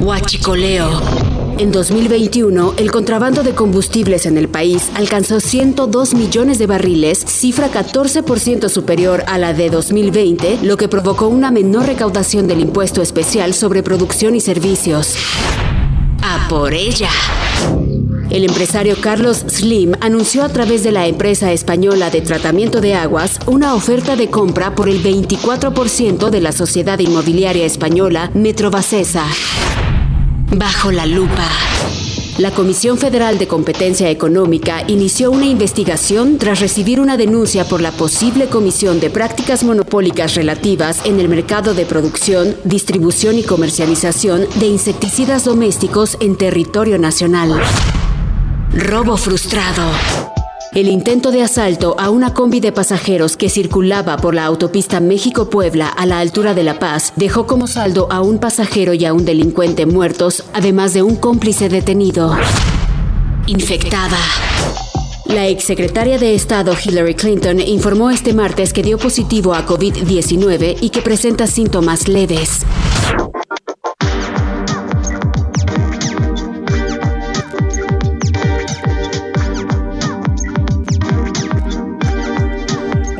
Huachicoleo. 0.00 1.00
En 1.58 1.70
2021, 1.70 2.74
el 2.78 2.90
contrabando 2.90 3.42
de 3.42 3.54
combustibles 3.54 4.26
en 4.26 4.36
el 4.36 4.48
país 4.48 4.90
alcanzó 4.94 5.40
102 5.40 6.14
millones 6.14 6.58
de 6.58 6.66
barriles, 6.66 7.24
cifra 7.26 7.70
14% 7.70 8.68
superior 8.68 9.22
a 9.28 9.38
la 9.38 9.54
de 9.54 9.70
2020, 9.70 10.58
lo 10.62 10.76
que 10.76 10.88
provocó 10.88 11.28
una 11.28 11.50
menor 11.50 11.86
recaudación 11.86 12.48
del 12.48 12.60
impuesto 12.60 13.02
especial 13.02 13.54
sobre 13.54 13.82
producción 13.82 14.34
y 14.34 14.40
servicios. 14.40 15.16
A 16.22 16.48
por 16.48 16.74
ella. 16.74 17.10
El 18.30 18.44
empresario 18.44 18.96
Carlos 19.00 19.44
Slim 19.46 19.92
anunció 20.00 20.42
a 20.42 20.48
través 20.48 20.82
de 20.82 20.90
la 20.90 21.06
empresa 21.06 21.52
española 21.52 22.10
de 22.10 22.20
tratamiento 22.20 22.80
de 22.80 22.94
aguas 22.94 23.38
una 23.46 23.74
oferta 23.74 24.16
de 24.16 24.28
compra 24.28 24.74
por 24.74 24.88
el 24.88 25.02
24% 25.04 26.30
de 26.30 26.40
la 26.40 26.50
sociedad 26.50 26.98
inmobiliaria 26.98 27.64
española 27.64 28.30
Metrobacesa. 28.34 29.24
Bajo 30.50 30.92
la 30.92 31.06
lupa. 31.06 31.48
La 32.38 32.50
Comisión 32.50 32.98
Federal 32.98 33.38
de 33.38 33.46
Competencia 33.46 34.10
Económica 34.10 34.84
inició 34.88 35.30
una 35.30 35.46
investigación 35.46 36.38
tras 36.38 36.60
recibir 36.60 37.00
una 37.00 37.16
denuncia 37.16 37.64
por 37.64 37.80
la 37.80 37.92
posible 37.92 38.46
comisión 38.46 38.98
de 38.98 39.10
prácticas 39.10 39.62
monopólicas 39.62 40.34
relativas 40.34 41.06
en 41.06 41.20
el 41.20 41.28
mercado 41.28 41.74
de 41.74 41.86
producción, 41.86 42.56
distribución 42.64 43.38
y 43.38 43.44
comercialización 43.44 44.46
de 44.56 44.66
insecticidas 44.66 45.44
domésticos 45.44 46.16
en 46.20 46.36
territorio 46.36 46.98
nacional. 46.98 47.60
Robo 48.72 49.16
frustrado. 49.16 49.90
El 50.74 50.88
intento 50.88 51.30
de 51.30 51.40
asalto 51.40 51.94
a 52.00 52.10
una 52.10 52.34
combi 52.34 52.58
de 52.58 52.72
pasajeros 52.72 53.36
que 53.36 53.48
circulaba 53.48 54.16
por 54.16 54.34
la 54.34 54.44
autopista 54.44 54.98
México-Puebla 54.98 55.86
a 55.86 56.04
la 56.04 56.18
altura 56.18 56.52
de 56.52 56.64
La 56.64 56.80
Paz 56.80 57.12
dejó 57.14 57.46
como 57.46 57.68
saldo 57.68 58.08
a 58.10 58.20
un 58.22 58.38
pasajero 58.38 58.92
y 58.92 59.04
a 59.04 59.12
un 59.12 59.24
delincuente 59.24 59.86
muertos, 59.86 60.42
además 60.52 60.92
de 60.92 61.02
un 61.02 61.14
cómplice 61.14 61.68
detenido. 61.68 62.36
Infectada. 63.46 64.18
La 65.26 65.46
exsecretaria 65.46 66.18
de 66.18 66.34
Estado 66.34 66.74
Hillary 66.74 67.14
Clinton 67.14 67.60
informó 67.60 68.10
este 68.10 68.34
martes 68.34 68.72
que 68.72 68.82
dio 68.82 68.98
positivo 68.98 69.54
a 69.54 69.64
COVID-19 69.64 70.78
y 70.80 70.90
que 70.90 71.02
presenta 71.02 71.46
síntomas 71.46 72.08
leves. 72.08 72.66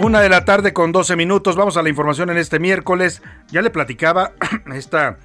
Una 0.04 0.20
de 0.20 0.28
la 0.28 0.44
tarde 0.44 0.74
con 0.74 0.92
12 0.92 1.16
minutos. 1.16 1.56
Vamos 1.56 1.78
a 1.78 1.82
la 1.82 1.88
información 1.88 2.28
en 2.28 2.36
este 2.36 2.58
miércoles. 2.58 3.22
Ya 3.48 3.62
le 3.62 3.70
platicaba 3.70 4.32
esta, 4.74 5.16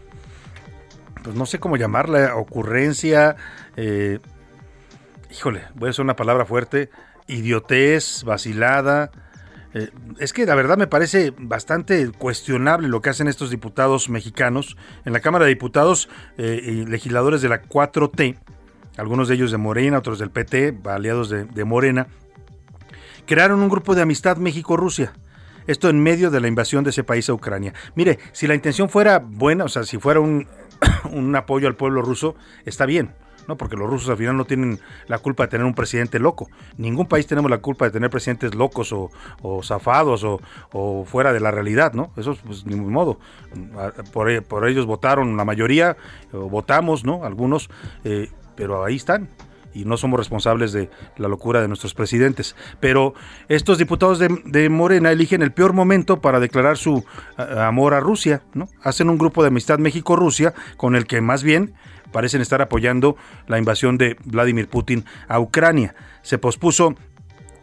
pues 1.21 1.35
no 1.35 1.45
sé 1.45 1.59
cómo 1.59 1.75
llamarla, 1.75 2.37
ocurrencia. 2.37 3.35
Eh, 3.75 4.19
híjole, 5.29 5.63
voy 5.75 5.87
a 5.87 5.89
usar 5.89 6.05
una 6.05 6.15
palabra 6.15 6.45
fuerte. 6.45 6.89
Idiotez, 7.27 8.23
vacilada. 8.23 9.11
Eh, 9.73 9.89
es 10.17 10.31
que 10.31 10.45
la 10.45 10.55
verdad 10.55 10.77
me 10.77 10.87
parece 10.87 11.33
bastante 11.37 12.09
cuestionable 12.17 12.87
lo 12.87 13.01
que 13.01 13.09
hacen 13.09 13.27
estos 13.27 13.49
diputados 13.49 14.07
mexicanos. 14.07 14.77
En 15.03 15.11
la 15.11 15.19
Cámara 15.19 15.43
de 15.43 15.49
Diputados 15.49 16.07
eh, 16.37 16.57
y 16.63 16.85
legisladores 16.85 17.41
de 17.41 17.49
la 17.49 17.63
4T, 17.63 18.37
algunos 18.95 19.27
de 19.27 19.35
ellos 19.35 19.51
de 19.51 19.57
Morena, 19.57 19.97
otros 19.97 20.19
del 20.19 20.31
PT, 20.31 20.77
aliados 20.85 21.29
de 21.29 21.65
Morena, 21.65 22.07
crearon 23.29 23.61
un 23.61 23.69
grupo 23.69 23.93
de 23.93 24.01
amistad 24.01 24.37
México-Rusia. 24.37 25.13
Esto 25.67 25.87
en 25.87 26.01
medio 26.01 26.31
de 26.31 26.41
la 26.41 26.47
invasión 26.47 26.83
de 26.83 26.89
ese 26.89 27.03
país 27.03 27.29
a 27.29 27.33
Ucrania. 27.35 27.75
Mire, 27.93 28.17
si 28.31 28.47
la 28.47 28.55
intención 28.55 28.89
fuera 28.89 29.19
buena, 29.19 29.65
o 29.65 29.67
sea, 29.67 29.83
si 29.83 29.99
fuera 29.99 30.19
un, 31.11 31.35
apoyo 31.35 31.67
al 31.67 31.75
pueblo 31.75 32.01
ruso, 32.01 32.33
está 32.65 32.87
bien. 32.87 33.13
¿no? 33.47 33.55
Porque 33.55 33.75
los 33.75 33.87
rusos 33.87 34.09
al 34.09 34.17
final 34.17 34.35
no 34.35 34.45
tienen 34.45 34.79
la 35.05 35.19
culpa 35.19 35.43
de 35.43 35.49
tener 35.49 35.67
un 35.67 35.75
presidente 35.75 36.17
loco. 36.17 36.49
Ningún 36.77 37.05
país 37.05 37.27
tenemos 37.27 37.51
la 37.51 37.59
culpa 37.59 37.85
de 37.85 37.91
tener 37.91 38.09
presidentes 38.09 38.55
locos 38.55 38.91
o, 38.91 39.11
zafados 39.61 40.23
o, 40.23 41.05
fuera 41.05 41.31
de 41.31 41.39
la 41.39 41.51
realidad, 41.51 41.93
¿no? 41.93 42.11
Eso, 42.17 42.35
pues, 42.43 42.65
ni 42.65 42.75
modo. 42.75 43.19
Por, 44.11 44.43
por 44.43 44.67
ellos 44.67 44.87
votaron 44.87 45.37
la 45.37 45.45
mayoría, 45.45 45.97
votamos, 46.31 47.05
¿no? 47.05 47.25
Algunos, 47.25 47.69
eh, 48.03 48.31
pero 48.55 48.83
ahí 48.83 48.95
están 48.95 49.29
y 49.79 49.85
no 49.85 49.97
somos 49.97 50.19
responsables 50.19 50.73
de 50.73 50.89
la 51.17 51.27
locura 51.27 51.61
de 51.61 51.67
nuestros 51.67 51.93
presidentes. 51.93 52.55
Pero 52.79 53.13
estos 53.47 53.77
diputados 53.77 54.19
de, 54.19 54.69
Morena 54.69 55.11
eligen 55.11 55.41
el 55.41 55.51
peor 55.51 55.73
momento 55.73 56.19
para 56.21 56.39
declarar 56.39 56.77
su 56.77 57.05
amor 57.37 57.93
a 57.93 57.99
Rusia, 57.99 58.43
¿no? 58.53 58.67
Hacen 58.83 59.09
un 59.09 59.17
grupo 59.17 59.41
de 59.41 59.47
amistad 59.47 59.79
México-Rusia 59.79 60.53
con 60.77 60.95
el 60.95 61.07
que 61.07 61.21
más 61.21 61.43
bien 61.43 61.73
parecen 62.11 62.41
estar 62.41 62.61
apoyando 62.61 63.15
la 63.47 63.57
invasión 63.57 63.97
de 63.97 64.17
Vladimir 64.25 64.67
Putin 64.67 65.05
a 65.27 65.39
Ucrania. 65.39 65.95
Se 66.21 66.37
pospuso 66.37 66.95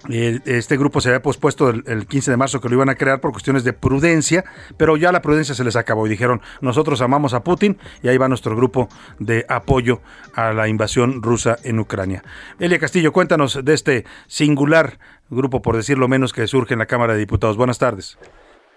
este 0.09 0.77
grupo 0.77 1.01
se 1.01 1.09
había 1.09 1.23
pospuesto 1.23 1.71
el, 1.71 2.07
15 2.07 2.31
de 2.31 2.37
marzo 2.37 2.61
que 2.61 2.69
lo 2.69 2.75
iban 2.75 2.89
a 2.89 2.95
crear 2.95 3.21
por 3.21 3.33
cuestiones 3.33 3.65
de 3.65 3.73
prudencia, 3.73 4.45
pero 4.77 4.97
ya 4.97 5.13
la 5.13 5.23
prudencia 5.23 5.55
se 5.55 5.65
les 5.65 5.77
acabó 5.77 6.07
y 6.07 6.11
dijeron, 6.11 6.41
nosotros 6.61 7.01
amamos 7.03 7.35
a 7.35 7.43
Putin 7.43 7.79
y 8.03 8.09
ahí 8.09 8.19
va 8.19 8.29
nuestro 8.29 8.57
grupo 8.57 8.89
de 9.19 9.45
apoyo 9.49 10.01
a 10.35 10.53
la 10.53 10.69
invasión 10.69 11.23
rusa 11.23 11.57
en 11.65 11.79
Ucrania. 11.79 12.23
Elia 12.59 12.79
Castillo, 12.79 13.13
cuéntanos 13.13 13.65
de 13.65 13.75
este 13.75 14.05
singular 14.27 14.99
grupo, 15.31 15.63
por 15.63 15.77
decirlo 15.77 16.09
menos, 16.09 16.33
que 16.33 16.47
surge 16.47 16.75
en 16.75 16.81
la 16.81 16.87
Cámara 16.87 17.15
de 17.15 17.21
Diputados. 17.21 17.57
Buenas 17.57 17.79
tardes. 17.79 18.19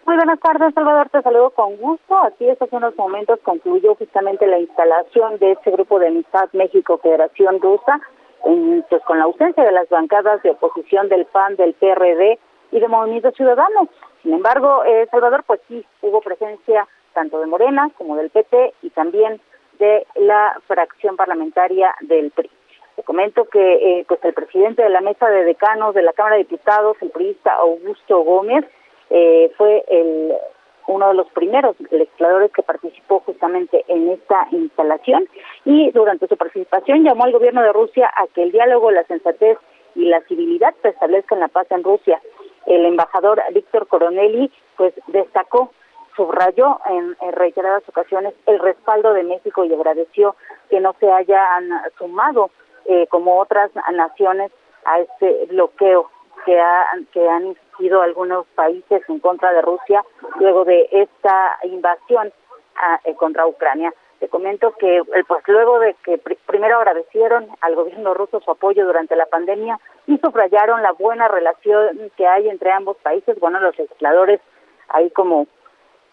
Muy 0.05 0.15
buenas 0.15 0.39
tardes, 0.39 0.73
Salvador. 0.73 1.09
Te 1.09 1.21
saludo 1.21 1.51
con 1.51 1.77
gusto. 1.77 2.17
Aquí 2.23 2.49
estos 2.49 2.69
unos 2.71 2.95
momentos 2.97 3.39
concluyó 3.43 3.93
justamente 3.93 4.47
la 4.47 4.57
instalación 4.57 5.37
de 5.37 5.51
este 5.51 5.69
grupo 5.69 5.99
de 5.99 6.07
amistad 6.07 6.49
México-Federación 6.53 7.61
Rusa 7.61 8.01
pues 8.41 9.01
con 9.03 9.19
la 9.19 9.25
ausencia 9.25 9.63
de 9.63 9.71
las 9.71 9.89
bancadas 9.89 10.41
de 10.43 10.51
oposición 10.51 11.09
del 11.09 11.25
PAN, 11.25 11.55
del 11.55 11.73
PRD 11.73 12.39
y 12.71 12.79
de 12.79 12.87
Movimiento 12.87 13.31
Ciudadano. 13.31 13.89
Sin 14.23 14.33
embargo, 14.33 14.83
eh, 14.85 15.07
Salvador, 15.11 15.43
pues 15.45 15.61
sí, 15.67 15.85
hubo 16.01 16.21
presencia 16.21 16.87
tanto 17.13 17.39
de 17.39 17.47
Morena 17.47 17.89
como 17.97 18.15
del 18.15 18.29
PT 18.29 18.73
y 18.81 18.89
también 18.91 19.41
de 19.79 20.05
la 20.15 20.59
fracción 20.67 21.15
parlamentaria 21.15 21.95
del 22.01 22.31
PRI. 22.31 22.49
Te 22.95 23.03
comento 23.03 23.45
que 23.45 23.99
eh, 23.99 24.05
pues 24.07 24.19
el 24.25 24.33
presidente 24.33 24.83
de 24.83 24.89
la 24.89 25.01
mesa 25.01 25.29
de 25.29 25.45
decanos 25.45 25.95
de 25.95 26.01
la 26.01 26.13
Cámara 26.13 26.35
de 26.35 26.43
Diputados, 26.43 26.97
el 27.01 27.11
periodista 27.11 27.53
Augusto 27.53 28.19
Gómez, 28.19 28.65
eh, 29.09 29.51
fue 29.57 29.83
el 29.87 30.33
uno 30.89 31.09
de 31.09 31.13
los 31.13 31.27
primeros 31.27 31.75
legisladores 31.91 32.51
que 32.51 32.63
participó 32.63 33.19
justamente 33.19 33.85
en 33.87 34.09
esta 34.09 34.47
instalación 34.51 35.27
y 35.63 35.91
durante 35.91 36.27
su 36.27 36.35
participación 36.35 37.03
llamó 37.03 37.25
al 37.25 37.31
gobierno 37.31 37.61
de 37.61 37.71
Rusia 37.71 38.11
a 38.15 38.25
que 38.27 38.43
el 38.43 38.51
diálogo, 38.51 38.89
la 38.89 39.03
sensatez 39.03 39.57
y 39.95 40.05
la 40.05 40.21
civilidad 40.21 40.73
establezcan 40.83 41.39
la 41.39 41.47
paz 41.47 41.67
en 41.69 41.83
Rusia. 41.83 42.19
El 42.65 42.85
embajador 42.85 43.41
Víctor 43.53 43.87
Coronelli 43.87 44.51
pues 44.77 44.93
destacó 45.07 45.71
subrayó 46.15 46.79
en, 46.89 47.15
reiteradas 47.33 47.87
ocasiones 47.87 48.33
el 48.47 48.59
respaldo 48.59 49.13
de 49.13 49.23
México 49.23 49.63
y 49.63 49.73
agradeció 49.73 50.35
que 50.69 50.79
no 50.79 50.95
se 50.99 51.09
hayan 51.09 51.69
sumado 51.97 52.49
eh, 52.85 53.07
como 53.09 53.39
otras 53.39 53.71
naciones 53.93 54.51
a 54.85 54.99
este 54.99 55.45
bloqueo 55.45 56.09
que, 56.45 56.59
que 57.13 57.29
han 57.29 57.55
algunos 58.01 58.45
países 58.55 59.01
en 59.07 59.19
contra 59.19 59.51
de 59.53 59.61
Rusia 59.61 60.03
luego 60.39 60.65
de 60.65 60.87
esta 60.91 61.57
invasión 61.63 62.31
eh, 63.05 63.15
contra 63.15 63.47
Ucrania. 63.47 63.93
Te 64.19 64.27
comento 64.27 64.73
que 64.73 64.97
eh, 64.97 65.23
pues 65.27 65.43
luego 65.47 65.79
de 65.79 65.95
que 66.03 66.17
primero 66.45 66.77
agradecieron 66.77 67.47
al 67.61 67.75
gobierno 67.75 68.13
ruso 68.13 68.41
su 68.41 68.51
apoyo 68.51 68.85
durante 68.85 69.15
la 69.15 69.27
pandemia 69.27 69.79
y 70.07 70.17
subrayaron 70.17 70.81
la 70.81 70.91
buena 70.91 71.27
relación 71.29 72.11
que 72.17 72.27
hay 72.27 72.49
entre 72.49 72.71
ambos 72.71 72.97
países, 72.97 73.39
bueno, 73.39 73.59
los 73.59 73.77
legisladores 73.77 74.41
ahí 74.89 75.09
como 75.11 75.47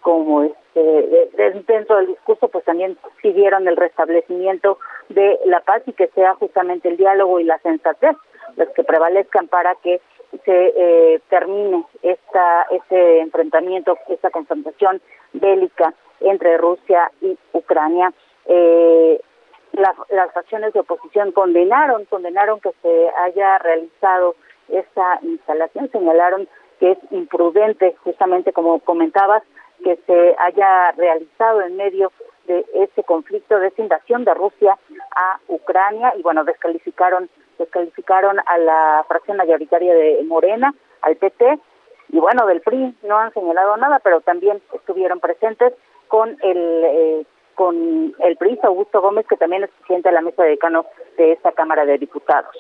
como 0.01 0.45
este 0.45 1.31
dentro 1.67 1.97
del 1.97 2.07
discurso 2.07 2.47
pues 2.47 2.65
también 2.65 2.97
pidieron 3.23 3.67
el 3.67 3.77
restablecimiento 3.77 4.79
de 5.09 5.41
la 5.47 5.61
paz 5.61 5.83
y 5.87 5.93
que 5.95 6.07
sea 6.09 6.35
justamente 6.35 6.89
el 6.89 6.97
diálogo 6.97 7.41
y 7.41 7.45
la 7.45 7.59
sensatez 7.59 8.17
los 8.57 8.69
que 8.71 8.85
prevalezcan 8.85 9.49
para 9.49 9.75
que 9.77 10.01
se 10.45 10.73
eh, 10.77 11.21
termine 11.29 11.85
esta 12.03 12.67
este 12.71 13.21
enfrentamiento, 13.21 13.99
esta 14.09 14.31
confrontación 14.31 15.01
bélica 15.33 15.95
entre 16.21 16.57
Rusia 16.59 17.11
y 17.21 17.37
Ucrania. 17.53 18.13
Eh, 18.47 19.21
las 19.73 20.33
facciones 20.33 20.73
de 20.73 20.81
oposición 20.81 21.33
condenaron, 21.33 22.07
condenaron 22.07 22.61
que 22.61 22.71
se 22.81 23.11
haya 23.21 23.59
realizado 23.59 24.35
esta 24.69 25.19
instalación, 25.23 25.91
señalaron 25.91 26.49
que 26.81 26.93
es 26.93 26.99
imprudente, 27.11 27.95
justamente 28.03 28.53
como 28.53 28.81
comentabas, 28.81 29.43
que 29.85 29.97
se 30.07 30.35
haya 30.39 30.93
realizado 30.93 31.61
en 31.63 31.77
medio 31.77 32.11
de 32.47 32.65
ese 32.75 33.03
conflicto, 33.03 33.59
de 33.59 33.69
esa 33.69 33.83
invasión 33.83 34.25
de 34.25 34.35
Rusia 34.35 34.79
a 35.15 35.41
Ucrania 35.49 36.15
y 36.17 36.23
bueno, 36.23 36.45
descalificaron 36.45 37.29
descalificaron 37.59 38.39
a 38.45 38.59
la 38.59 39.05
fracción 39.09 39.37
mayoritaria 39.37 39.95
de 39.95 40.23
Morena, 40.25 40.75
al 41.03 41.17
PT, 41.17 41.59
y 42.09 42.19
bueno, 42.19 42.47
del 42.47 42.61
PRI 42.61 42.95
no 43.03 43.19
han 43.19 43.33
señalado 43.33 43.77
nada, 43.77 44.01
pero 44.03 44.21
también 44.21 44.63
estuvieron 44.75 45.21
presentes 45.21 45.73
con 46.09 46.37
el 46.43 46.85
eh, 46.85 47.27
con 47.55 48.15
el 48.19 48.37
PRI 48.37 48.61
Augusto 48.63 49.01
Gómez, 49.01 49.27
que 49.27 49.37
también 49.37 49.65
es 49.65 49.71
presidente 49.71 50.11
de 50.11 50.15
la 50.15 50.21
mesa 50.21 50.43
de 50.43 50.51
decanos 50.51 50.87
de 51.17 51.33
esta 51.33 51.53
Cámara 51.53 51.87
de 51.87 51.99
Diputados. 51.99 52.55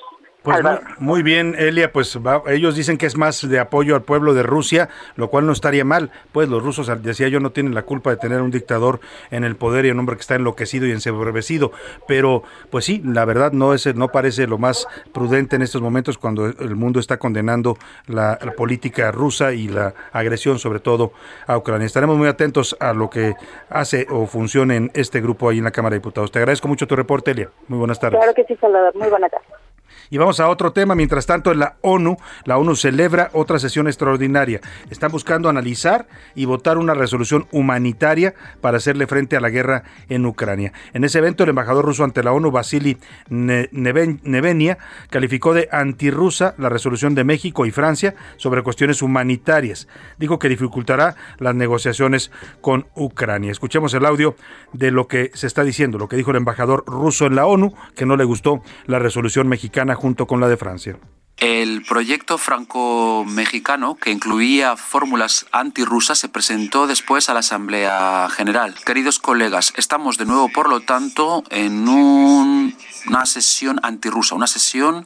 Pues 0.46 0.64
muy, 1.00 1.24
bien, 1.24 1.56
Elia, 1.58 1.92
pues 1.92 2.16
ellos 2.46 2.76
dicen 2.76 2.98
que 2.98 3.06
es 3.06 3.16
más 3.16 3.48
de 3.48 3.58
apoyo 3.58 3.96
al 3.96 4.02
pueblo 4.02 4.32
de 4.32 4.44
Rusia, 4.44 4.88
lo 5.16 5.28
cual 5.28 5.44
no 5.44 5.52
estaría 5.52 5.84
mal, 5.84 6.12
pues 6.30 6.48
los 6.48 6.62
rusos, 6.62 6.88
decía 7.02 7.26
yo, 7.26 7.40
no 7.40 7.50
tienen 7.50 7.74
la 7.74 7.82
culpa 7.82 8.10
de 8.10 8.16
tener 8.16 8.40
un 8.40 8.52
dictador 8.52 9.00
en 9.32 9.42
el 9.42 9.56
poder 9.56 9.86
y 9.86 9.90
un 9.90 9.98
hombre 9.98 10.14
que 10.14 10.20
está 10.20 10.36
enloquecido 10.36 10.86
y 10.86 10.92
ensebrecido, 10.92 11.72
pero 12.06 12.44
pues 12.70 12.84
sí, 12.84 13.02
la 13.04 13.24
verdad 13.24 13.50
no 13.50 13.74
es 13.74 13.92
no 13.96 14.08
parece 14.08 14.46
lo 14.46 14.56
más 14.56 14.86
prudente 15.12 15.56
en 15.56 15.62
estos 15.62 15.82
momentos 15.82 16.16
cuando 16.16 16.46
el 16.46 16.76
mundo 16.76 17.00
está 17.00 17.18
condenando 17.18 17.76
la, 18.06 18.38
política 18.56 19.10
rusa 19.10 19.52
y 19.52 19.68
la 19.68 19.94
agresión 20.12 20.58
sobre 20.58 20.78
todo 20.78 21.12
a 21.46 21.56
Ucrania. 21.56 21.86
Estaremos 21.86 22.16
muy 22.16 22.28
atentos 22.28 22.76
a 22.78 22.92
lo 22.92 23.10
que 23.10 23.34
hace 23.68 24.06
o 24.10 24.26
funcione 24.26 24.76
en 24.76 24.90
este 24.94 25.20
grupo 25.20 25.48
ahí 25.48 25.58
en 25.58 25.64
la 25.64 25.72
Cámara 25.72 25.94
de 25.94 25.98
Diputados. 25.98 26.30
Te 26.30 26.38
agradezco 26.38 26.68
mucho 26.68 26.86
tu 26.86 26.94
reporte, 26.94 27.32
Elia. 27.32 27.50
Muy 27.68 27.78
buenas 27.78 27.98
tardes. 27.98 28.18
Claro 28.18 28.34
que 28.34 28.44
sí, 28.44 28.56
Salvador. 28.56 28.94
Muy 28.94 29.08
buenas 29.08 29.30
tardes. 29.30 29.65
Y 30.10 30.18
vamos 30.18 30.40
a 30.40 30.48
otro 30.48 30.72
tema. 30.72 30.94
Mientras 30.94 31.26
tanto, 31.26 31.52
en 31.52 31.58
la 31.58 31.76
ONU, 31.82 32.16
la 32.44 32.58
ONU 32.58 32.76
celebra 32.76 33.30
otra 33.32 33.58
sesión 33.58 33.86
extraordinaria. 33.86 34.60
Están 34.90 35.10
buscando 35.10 35.48
analizar 35.48 36.06
y 36.34 36.44
votar 36.44 36.78
una 36.78 36.94
resolución 36.94 37.46
humanitaria 37.50 38.34
para 38.60 38.76
hacerle 38.76 39.06
frente 39.06 39.36
a 39.36 39.40
la 39.40 39.50
guerra 39.50 39.84
en 40.08 40.26
Ucrania. 40.26 40.72
En 40.92 41.04
ese 41.04 41.18
evento, 41.18 41.44
el 41.44 41.50
embajador 41.50 41.84
ruso 41.84 42.04
ante 42.04 42.22
la 42.22 42.32
ONU, 42.32 42.50
Vasily 42.50 42.98
Nevenia, 43.30 44.78
calificó 45.10 45.54
de 45.54 45.68
antirrusa 45.72 46.54
la 46.58 46.68
resolución 46.68 47.14
de 47.14 47.24
México 47.24 47.66
y 47.66 47.70
Francia 47.70 48.14
sobre 48.36 48.62
cuestiones 48.62 49.02
humanitarias. 49.02 49.88
Dijo 50.18 50.38
que 50.38 50.48
dificultará 50.48 51.16
las 51.38 51.54
negociaciones 51.54 52.30
con 52.60 52.86
Ucrania. 52.94 53.50
Escuchemos 53.50 53.92
el 53.94 54.06
audio 54.06 54.36
de 54.72 54.90
lo 54.90 55.08
que 55.08 55.30
se 55.34 55.46
está 55.46 55.64
diciendo, 55.64 55.98
lo 55.98 56.08
que 56.08 56.16
dijo 56.16 56.30
el 56.30 56.36
embajador 56.36 56.84
ruso 56.86 57.26
en 57.26 57.34
la 57.34 57.46
ONU, 57.46 57.74
que 57.94 58.06
no 58.06 58.16
le 58.16 58.24
gustó 58.24 58.62
la 58.86 58.98
resolución 58.98 59.48
mexicana 59.48 59.95
junto 59.96 60.26
con 60.26 60.40
la 60.40 60.48
de 60.48 60.56
Francia. 60.56 60.98
El 61.38 61.84
proyecto 61.84 62.38
franco-mexicano, 62.38 63.96
que 63.96 64.10
incluía 64.10 64.76
fórmulas 64.78 65.44
antirrusas, 65.52 66.18
se 66.18 66.30
presentó 66.30 66.86
después 66.86 67.28
a 67.28 67.34
la 67.34 67.40
Asamblea 67.40 68.26
General. 68.30 68.74
Queridos 68.86 69.18
colegas, 69.18 69.74
estamos 69.76 70.16
de 70.16 70.24
nuevo, 70.24 70.48
por 70.48 70.70
lo 70.70 70.80
tanto, 70.80 71.44
en 71.50 71.86
una 71.88 73.26
sesión 73.26 73.78
antirrusa, 73.82 74.34
una 74.34 74.46
sesión 74.46 75.04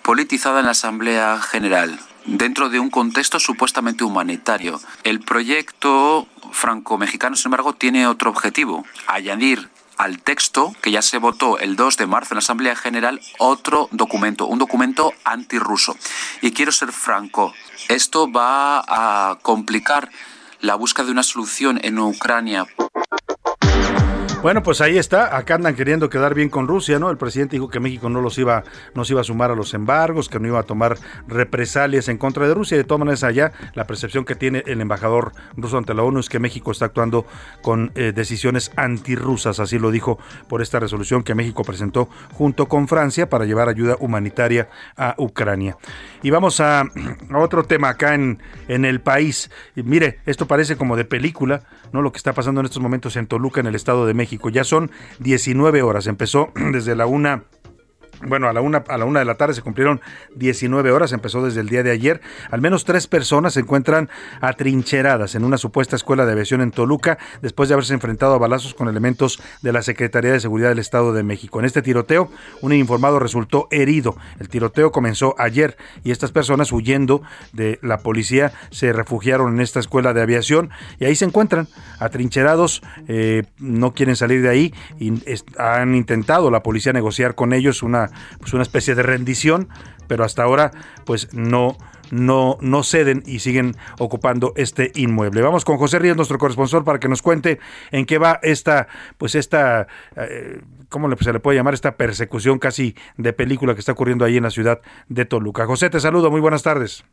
politizada 0.00 0.60
en 0.60 0.66
la 0.66 0.72
Asamblea 0.72 1.38
General, 1.38 2.00
dentro 2.24 2.70
de 2.70 2.80
un 2.80 2.88
contexto 2.88 3.38
supuestamente 3.38 4.04
humanitario. 4.04 4.80
El 5.04 5.20
proyecto 5.20 6.26
franco-mexicano, 6.50 7.36
sin 7.36 7.48
embargo, 7.48 7.74
tiene 7.74 8.06
otro 8.06 8.30
objetivo, 8.30 8.86
añadir 9.06 9.68
al 9.98 10.22
texto 10.22 10.74
que 10.80 10.90
ya 10.90 11.02
se 11.02 11.18
votó 11.18 11.58
el 11.58 11.76
2 11.76 11.96
de 11.96 12.06
marzo 12.06 12.32
en 12.32 12.36
la 12.36 12.40
Asamblea 12.40 12.76
General 12.76 13.20
otro 13.38 13.88
documento, 13.92 14.46
un 14.46 14.58
documento 14.58 15.12
antirruso. 15.24 15.96
Y 16.40 16.52
quiero 16.52 16.72
ser 16.72 16.92
franco, 16.92 17.52
esto 17.88 18.30
va 18.30 18.78
a 18.86 19.38
complicar 19.42 20.10
la 20.60 20.76
búsqueda 20.76 21.06
de 21.06 21.12
una 21.12 21.22
solución 21.22 21.78
en 21.82 21.98
Ucrania 21.98 22.66
bueno, 24.40 24.62
pues 24.62 24.80
ahí 24.80 24.98
está. 24.98 25.36
Acá 25.36 25.56
andan 25.56 25.74
queriendo 25.74 26.08
quedar 26.08 26.32
bien 26.32 26.48
con 26.48 26.68
Rusia, 26.68 27.00
¿no? 27.00 27.10
El 27.10 27.16
presidente 27.16 27.56
dijo 27.56 27.68
que 27.68 27.80
México 27.80 28.08
no 28.08 28.20
los 28.20 28.38
iba, 28.38 28.62
no 28.94 29.04
se 29.04 29.12
iba 29.12 29.20
a 29.20 29.24
sumar 29.24 29.50
a 29.50 29.56
los 29.56 29.74
embargos, 29.74 30.28
que 30.28 30.38
no 30.38 30.46
iba 30.46 30.60
a 30.60 30.62
tomar 30.62 30.96
represalias 31.26 32.08
en 32.08 32.18
contra 32.18 32.46
de 32.46 32.54
Rusia. 32.54 32.76
De 32.76 32.84
todas 32.84 33.00
maneras, 33.00 33.24
allá 33.24 33.52
la 33.74 33.86
percepción 33.86 34.24
que 34.24 34.36
tiene 34.36 34.62
el 34.66 34.80
embajador 34.80 35.32
ruso 35.56 35.76
ante 35.76 35.92
la 35.92 36.04
ONU 36.04 36.20
es 36.20 36.28
que 36.28 36.38
México 36.38 36.70
está 36.70 36.84
actuando 36.84 37.26
con 37.62 37.90
eh, 37.96 38.12
decisiones 38.14 38.70
antirrusas. 38.76 39.58
Así 39.58 39.76
lo 39.78 39.90
dijo 39.90 40.18
por 40.48 40.62
esta 40.62 40.78
resolución 40.78 41.24
que 41.24 41.34
México 41.34 41.64
presentó 41.64 42.08
junto 42.32 42.68
con 42.68 42.86
Francia 42.86 43.28
para 43.28 43.44
llevar 43.44 43.68
ayuda 43.68 43.96
humanitaria 43.98 44.68
a 44.96 45.16
Ucrania. 45.18 45.76
Y 46.22 46.30
vamos 46.30 46.60
a, 46.60 46.84
otro 47.34 47.64
tema 47.64 47.88
acá 47.88 48.14
en, 48.14 48.40
en 48.68 48.84
el 48.84 49.00
país. 49.00 49.50
Mire, 49.74 50.20
esto 50.26 50.46
parece 50.46 50.76
como 50.76 50.96
de 50.96 51.04
película, 51.04 51.62
¿no? 51.92 52.02
Lo 52.02 52.12
que 52.12 52.18
está 52.18 52.32
pasando 52.34 52.60
en 52.60 52.66
estos 52.66 52.82
momentos 52.82 53.16
en 53.16 53.26
Toluca, 53.26 53.60
en 53.60 53.66
el 53.66 53.74
Estado 53.74 54.06
de 54.06 54.14
México. 54.14 54.27
Ya 54.52 54.64
son 54.64 54.90
19 55.20 55.82
horas. 55.82 56.06
Empezó 56.06 56.52
desde 56.72 56.94
la 56.96 57.06
una 57.06 57.44
bueno, 58.26 58.48
a 58.48 58.52
la, 58.52 58.60
una, 58.60 58.84
a 58.88 58.98
la 58.98 59.04
una 59.04 59.20
de 59.20 59.24
la 59.24 59.36
tarde 59.36 59.54
se 59.54 59.62
cumplieron 59.62 60.00
19 60.34 60.90
horas, 60.90 61.12
empezó 61.12 61.44
desde 61.44 61.60
el 61.60 61.68
día 61.68 61.82
de 61.82 61.90
ayer. 61.90 62.20
Al 62.50 62.60
menos 62.60 62.84
tres 62.84 63.06
personas 63.06 63.54
se 63.54 63.60
encuentran 63.60 64.08
atrincheradas 64.40 65.34
en 65.34 65.44
una 65.44 65.58
supuesta 65.58 65.96
escuela 65.96 66.26
de 66.26 66.32
aviación 66.32 66.60
en 66.60 66.70
Toluca 66.70 67.18
después 67.42 67.68
de 67.68 67.74
haberse 67.74 67.94
enfrentado 67.94 68.34
a 68.34 68.38
balazos 68.38 68.74
con 68.74 68.88
elementos 68.88 69.40
de 69.62 69.72
la 69.72 69.82
Secretaría 69.82 70.32
de 70.32 70.40
Seguridad 70.40 70.70
del 70.70 70.78
Estado 70.78 71.12
de 71.12 71.22
México. 71.22 71.58
En 71.58 71.66
este 71.66 71.82
tiroteo, 71.82 72.30
un 72.60 72.72
informado 72.72 73.18
resultó 73.18 73.68
herido. 73.70 74.16
El 74.40 74.48
tiroteo 74.48 74.92
comenzó 74.92 75.34
ayer 75.38 75.76
y 76.04 76.10
estas 76.10 76.32
personas 76.32 76.72
huyendo 76.72 77.22
de 77.52 77.78
la 77.82 77.98
policía 77.98 78.52
se 78.70 78.92
refugiaron 78.92 79.54
en 79.54 79.60
esta 79.60 79.80
escuela 79.80 80.12
de 80.12 80.22
aviación 80.22 80.70
y 80.98 81.04
ahí 81.04 81.14
se 81.14 81.24
encuentran 81.24 81.68
atrincherados, 81.98 82.82
eh, 83.06 83.44
no 83.58 83.92
quieren 83.92 84.16
salir 84.16 84.42
de 84.42 84.48
ahí 84.48 84.74
y 84.98 85.12
han 85.58 85.94
intentado 85.94 86.50
la 86.50 86.62
policía 86.62 86.92
negociar 86.92 87.34
con 87.34 87.52
ellos 87.52 87.82
una 87.82 88.07
pues 88.38 88.52
una 88.52 88.62
especie 88.62 88.94
de 88.94 89.02
rendición, 89.02 89.68
pero 90.06 90.24
hasta 90.24 90.42
ahora 90.42 90.70
pues 91.04 91.32
no 91.32 91.76
no, 92.10 92.58
no 92.60 92.82
ceden 92.82 93.22
y 93.26 93.40
siguen 93.40 93.76
ocupando 93.98 94.52
este 94.56 94.92
inmueble. 94.94 95.42
Vamos 95.42 95.64
con 95.64 95.76
José 95.78 95.98
Ríos, 95.98 96.16
nuestro 96.16 96.38
corresponsal, 96.38 96.84
para 96.84 96.98
que 96.98 97.08
nos 97.08 97.22
cuente 97.22 97.58
en 97.90 98.06
qué 98.06 98.18
va 98.18 98.40
esta, 98.42 98.88
pues 99.18 99.34
esta, 99.34 99.86
eh, 100.16 100.60
¿cómo 100.88 101.14
se 101.16 101.32
le 101.32 101.40
puede 101.40 101.58
llamar? 101.58 101.74
Esta 101.74 101.96
persecución 101.96 102.58
casi 102.58 102.94
de 103.16 103.32
película 103.32 103.74
que 103.74 103.80
está 103.80 103.92
ocurriendo 103.92 104.24
ahí 104.24 104.36
en 104.36 104.44
la 104.44 104.50
ciudad 104.50 104.80
de 105.08 105.24
Toluca. 105.24 105.66
José, 105.66 105.90
te 105.90 106.00
saludo, 106.00 106.30
muy 106.30 106.40
buenas 106.40 106.62
tardes. 106.62 107.04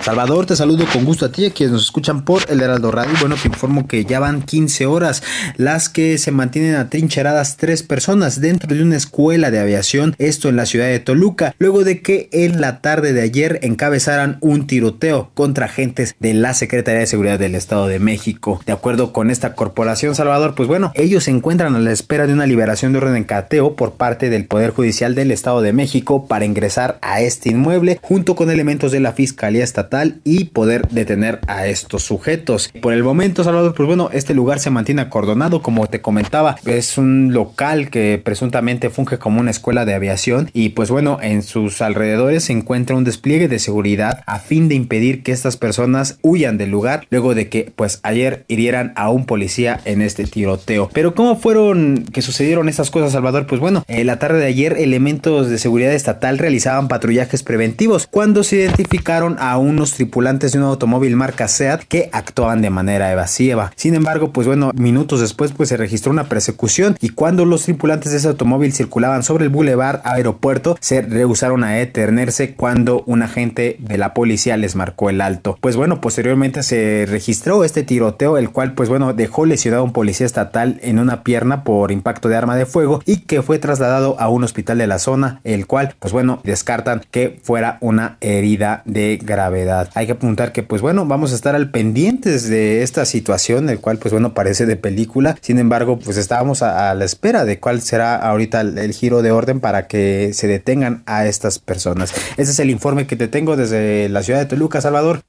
Salvador, 0.00 0.46
te 0.46 0.56
saludo 0.56 0.86
con 0.90 1.04
gusto 1.04 1.26
a 1.26 1.32
ti, 1.32 1.44
a 1.44 1.50
quienes 1.50 1.72
nos 1.72 1.82
escuchan 1.82 2.24
por 2.24 2.42
el 2.48 2.62
Heraldo 2.62 2.90
Radio. 2.90 3.12
Bueno, 3.20 3.36
te 3.36 3.48
informo 3.48 3.86
que 3.86 4.06
ya 4.06 4.18
van 4.18 4.40
15 4.40 4.86
horas 4.86 5.22
las 5.58 5.90
que 5.90 6.16
se 6.16 6.30
mantienen 6.30 6.76
atrincheradas 6.76 7.58
tres 7.58 7.82
personas 7.82 8.40
dentro 8.40 8.74
de 8.74 8.82
una 8.82 8.96
escuela 8.96 9.50
de 9.50 9.58
aviación, 9.58 10.14
esto 10.18 10.48
en 10.48 10.56
la 10.56 10.64
ciudad 10.64 10.86
de 10.86 11.00
Toluca, 11.00 11.54
luego 11.58 11.84
de 11.84 12.00
que 12.00 12.30
en 12.32 12.62
la 12.62 12.80
tarde 12.80 13.12
de 13.12 13.20
ayer 13.20 13.58
encabezaran 13.62 14.38
un 14.40 14.66
tiroteo 14.66 15.32
contra 15.34 15.66
agentes 15.66 16.16
de 16.18 16.32
la 16.32 16.54
Secretaría 16.54 17.00
de 17.00 17.06
Seguridad 17.06 17.38
del 17.38 17.54
Estado 17.54 17.86
de 17.86 17.98
México. 17.98 18.62
De 18.64 18.72
acuerdo 18.72 19.12
con 19.12 19.30
esta 19.30 19.54
corporación, 19.54 20.14
Salvador, 20.14 20.54
pues 20.54 20.66
bueno, 20.66 20.92
ellos 20.94 21.24
se 21.24 21.30
encuentran 21.30 21.74
a 21.74 21.78
la 21.78 21.92
espera 21.92 22.26
de 22.26 22.32
una 22.32 22.46
liberación 22.46 22.92
de 22.92 22.98
orden 22.98 23.14
de 23.14 23.26
cateo 23.26 23.76
por 23.76 23.92
parte 23.92 24.30
del 24.30 24.46
Poder 24.46 24.70
Judicial 24.70 25.14
del 25.14 25.30
Estado 25.30 25.60
de 25.60 25.74
México 25.74 26.26
para 26.26 26.46
ingresar 26.46 26.98
a 27.02 27.20
este 27.20 27.50
inmueble 27.50 27.98
junto 28.00 28.34
con 28.34 28.50
elementos 28.50 28.92
de 28.92 29.00
la 29.00 29.12
Fiscalía 29.12 29.62
Estatal 29.62 29.79
y 30.24 30.44
poder 30.46 30.88
detener 30.88 31.40
a 31.46 31.66
estos 31.66 32.02
sujetos. 32.02 32.70
Por 32.80 32.92
el 32.92 33.02
momento, 33.02 33.44
Salvador, 33.44 33.74
pues 33.74 33.86
bueno, 33.86 34.10
este 34.12 34.34
lugar 34.34 34.60
se 34.60 34.70
mantiene 34.70 35.02
acordonado, 35.02 35.62
como 35.62 35.86
te 35.86 36.00
comentaba, 36.00 36.56
es 36.66 36.98
un 36.98 37.32
local 37.32 37.90
que 37.90 38.20
presuntamente 38.22 38.90
funge 38.90 39.18
como 39.18 39.40
una 39.40 39.50
escuela 39.50 39.84
de 39.84 39.94
aviación 39.94 40.50
y 40.52 40.70
pues 40.70 40.90
bueno, 40.90 41.18
en 41.22 41.42
sus 41.42 41.82
alrededores 41.82 42.44
se 42.44 42.52
encuentra 42.52 42.96
un 42.96 43.04
despliegue 43.04 43.48
de 43.48 43.58
seguridad 43.58 44.22
a 44.26 44.38
fin 44.38 44.68
de 44.68 44.74
impedir 44.74 45.22
que 45.22 45.32
estas 45.32 45.56
personas 45.56 46.18
huyan 46.22 46.58
del 46.58 46.70
lugar 46.70 47.06
luego 47.10 47.34
de 47.34 47.48
que 47.48 47.72
pues 47.74 48.00
ayer 48.02 48.44
hirieran 48.48 48.92
a 48.96 49.10
un 49.10 49.26
policía 49.26 49.80
en 49.84 50.02
este 50.02 50.24
tiroteo. 50.24 50.90
Pero 50.92 51.14
¿cómo 51.14 51.36
fueron 51.36 52.04
que 52.12 52.22
sucedieron 52.22 52.68
estas 52.68 52.90
cosas, 52.90 53.12
Salvador? 53.12 53.46
Pues 53.46 53.60
bueno, 53.60 53.84
en 53.88 54.06
la 54.06 54.18
tarde 54.18 54.38
de 54.40 54.46
ayer 54.46 54.76
elementos 54.78 55.48
de 55.48 55.58
seguridad 55.58 55.92
estatal 55.92 56.38
realizaban 56.38 56.88
patrullajes 56.88 57.42
preventivos 57.42 58.06
cuando 58.10 58.44
se 58.44 58.56
identificaron 58.56 59.36
a 59.38 59.58
un 59.58 59.69
tripulantes 59.76 60.52
de 60.52 60.58
un 60.58 60.64
automóvil 60.64 61.16
marca 61.16 61.48
SEAT 61.48 61.84
que 61.84 62.10
actuaban 62.12 62.62
de 62.62 62.70
manera 62.70 63.10
evasiva. 63.12 63.72
Sin 63.76 63.94
embargo, 63.94 64.32
pues 64.32 64.46
bueno, 64.46 64.70
minutos 64.74 65.20
después 65.20 65.52
pues 65.52 65.68
se 65.68 65.76
registró 65.76 66.12
una 66.12 66.24
persecución 66.24 66.96
y 67.00 67.10
cuando 67.10 67.44
los 67.44 67.64
tripulantes 67.64 68.12
de 68.12 68.18
ese 68.18 68.28
automóvil 68.28 68.72
circulaban 68.72 69.22
sobre 69.22 69.44
el 69.44 69.50
bulevar 69.50 70.02
aeropuerto 70.04 70.76
se 70.80 71.02
rehusaron 71.02 71.64
a 71.64 71.72
detenerse 71.72 72.54
cuando 72.54 73.02
un 73.06 73.22
agente 73.22 73.76
de 73.78 73.98
la 73.98 74.14
policía 74.14 74.56
les 74.56 74.76
marcó 74.76 75.10
el 75.10 75.20
alto. 75.20 75.58
Pues 75.60 75.76
bueno, 75.76 76.00
posteriormente 76.00 76.62
se 76.62 77.06
registró 77.08 77.64
este 77.64 77.82
tiroteo 77.82 78.38
el 78.38 78.50
cual 78.50 78.72
pues 78.74 78.88
bueno 78.88 79.12
dejó 79.12 79.46
lesionado 79.46 79.82
a 79.82 79.86
un 79.86 79.92
policía 79.92 80.26
estatal 80.26 80.78
en 80.82 80.98
una 80.98 81.22
pierna 81.22 81.64
por 81.64 81.92
impacto 81.92 82.28
de 82.28 82.36
arma 82.36 82.56
de 82.56 82.66
fuego 82.66 83.02
y 83.06 83.18
que 83.18 83.42
fue 83.42 83.58
trasladado 83.58 84.16
a 84.18 84.28
un 84.28 84.44
hospital 84.44 84.78
de 84.78 84.86
la 84.86 84.98
zona 84.98 85.40
el 85.44 85.66
cual 85.66 85.94
pues 85.98 86.12
bueno 86.12 86.40
descartan 86.44 87.02
que 87.10 87.38
fuera 87.42 87.78
una 87.80 88.16
herida 88.20 88.82
de 88.84 89.18
gravedad. 89.22 89.59
Hay 89.94 90.06
que 90.06 90.12
apuntar 90.12 90.52
que 90.52 90.62
pues 90.62 90.82
bueno, 90.82 91.06
vamos 91.06 91.32
a 91.32 91.34
estar 91.34 91.54
al 91.54 91.70
pendientes 91.70 92.48
de 92.48 92.82
esta 92.82 93.04
situación, 93.04 93.68
el 93.68 93.80
cual 93.80 93.98
pues 93.98 94.12
bueno 94.12 94.34
parece 94.34 94.66
de 94.66 94.76
película. 94.76 95.36
Sin 95.40 95.58
embargo, 95.58 95.98
pues 95.98 96.16
estábamos 96.16 96.62
a, 96.62 96.94
la 96.94 97.04
espera 97.04 97.44
de 97.44 97.60
cuál 97.60 97.80
será 97.82 98.16
ahorita 98.16 98.60
el, 98.60 98.92
giro 98.92 99.22
de 99.22 99.30
orden 99.30 99.60
para 99.60 99.86
que 99.86 100.32
se 100.34 100.46
detengan 100.46 101.02
a 101.06 101.26
estas 101.26 101.58
personas. 101.58 102.12
Ese 102.36 102.50
es 102.50 102.58
el 102.58 102.70
informe 102.70 103.06
que 103.06 103.16
te 103.16 103.28
tengo 103.28 103.56
desde 103.56 104.08
la 104.08 104.22
ciudad 104.22 104.40
de 104.40 104.46
Toluca, 104.46 104.80
Salvador. 104.80 105.22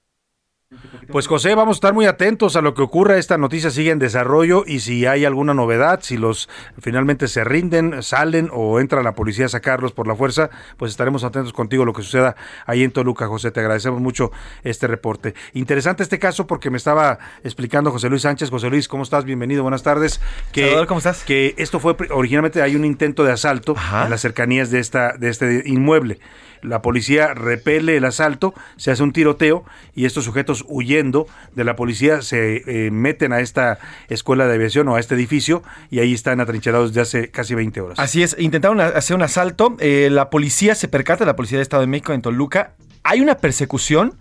Pues 1.11 1.27
José, 1.27 1.55
vamos 1.55 1.75
a 1.75 1.77
estar 1.77 1.93
muy 1.93 2.05
atentos 2.05 2.55
a 2.55 2.61
lo 2.61 2.73
que 2.73 2.81
ocurra. 2.81 3.17
Esta 3.17 3.37
noticia 3.37 3.69
sigue 3.69 3.91
en 3.91 3.99
desarrollo 3.99 4.63
y 4.65 4.79
si 4.79 5.05
hay 5.05 5.25
alguna 5.25 5.53
novedad, 5.53 5.99
si 6.01 6.15
los 6.15 6.47
finalmente 6.79 7.27
se 7.27 7.43
rinden, 7.43 8.01
salen 8.01 8.49
o 8.53 8.79
entra 8.79 9.03
la 9.03 9.13
policía 9.13 9.47
a 9.47 9.49
sacarlos 9.49 9.91
por 9.91 10.07
la 10.07 10.15
fuerza, 10.15 10.49
pues 10.77 10.91
estaremos 10.91 11.25
atentos 11.25 11.51
contigo 11.51 11.83
a 11.83 11.85
lo 11.85 11.91
que 11.91 12.01
suceda 12.01 12.37
ahí 12.65 12.83
en 12.83 12.91
Toluca, 12.91 13.27
José. 13.27 13.51
Te 13.51 13.59
agradecemos 13.59 13.99
mucho 13.99 14.31
este 14.63 14.87
reporte. 14.87 15.35
Interesante 15.51 16.01
este 16.01 16.17
caso 16.17 16.47
porque 16.47 16.69
me 16.69 16.77
estaba 16.77 17.19
explicando 17.43 17.91
José 17.91 18.07
Luis 18.07 18.21
Sánchez. 18.21 18.49
José 18.49 18.69
Luis, 18.69 18.87
¿cómo 18.87 19.03
estás? 19.03 19.25
Bienvenido, 19.25 19.63
buenas 19.63 19.83
tardes. 19.83 20.21
Que, 20.53 20.85
¿cómo 20.87 20.99
estás? 20.99 21.25
Que 21.25 21.55
esto 21.57 21.81
fue 21.81 21.93
originalmente 22.11 22.61
hay 22.61 22.77
un 22.77 22.85
intento 22.85 23.25
de 23.25 23.33
asalto 23.33 23.75
en 24.01 24.09
las 24.09 24.21
cercanías 24.21 24.71
de 24.71 24.79
esta 24.79 25.17
de 25.17 25.27
este 25.27 25.63
inmueble 25.65 26.19
la 26.61 26.81
policía 26.81 27.33
repele 27.33 27.97
el 27.97 28.05
asalto, 28.05 28.53
se 28.77 28.91
hace 28.91 29.03
un 29.03 29.13
tiroteo 29.13 29.63
y 29.95 30.05
estos 30.05 30.25
sujetos 30.25 30.65
huyendo 30.67 31.27
de 31.55 31.63
la 31.63 31.75
policía 31.75 32.21
se 32.21 32.63
eh, 32.65 32.91
meten 32.91 33.33
a 33.33 33.39
esta 33.39 33.79
escuela 34.09 34.47
de 34.47 34.55
aviación 34.55 34.87
o 34.87 34.95
a 34.95 34.99
este 34.99 35.15
edificio 35.15 35.63
y 35.89 35.99
ahí 35.99 36.13
están 36.13 36.39
atrincherados 36.39 36.93
desde 36.93 37.01
hace 37.01 37.31
casi 37.31 37.55
20 37.55 37.81
horas. 37.81 37.99
Así 37.99 38.23
es, 38.23 38.35
intentaron 38.39 38.81
hacer 38.81 39.15
un 39.15 39.23
asalto, 39.23 39.75
eh, 39.79 40.09
la 40.11 40.29
policía 40.29 40.75
se 40.75 40.87
percata, 40.87 41.25
la 41.25 41.35
policía 41.35 41.57
de 41.57 41.63
Estado 41.63 41.81
de 41.81 41.87
México 41.87 42.13
en 42.13 42.21
Toluca, 42.21 42.73
hay 43.03 43.21
una 43.21 43.35
persecución. 43.35 44.17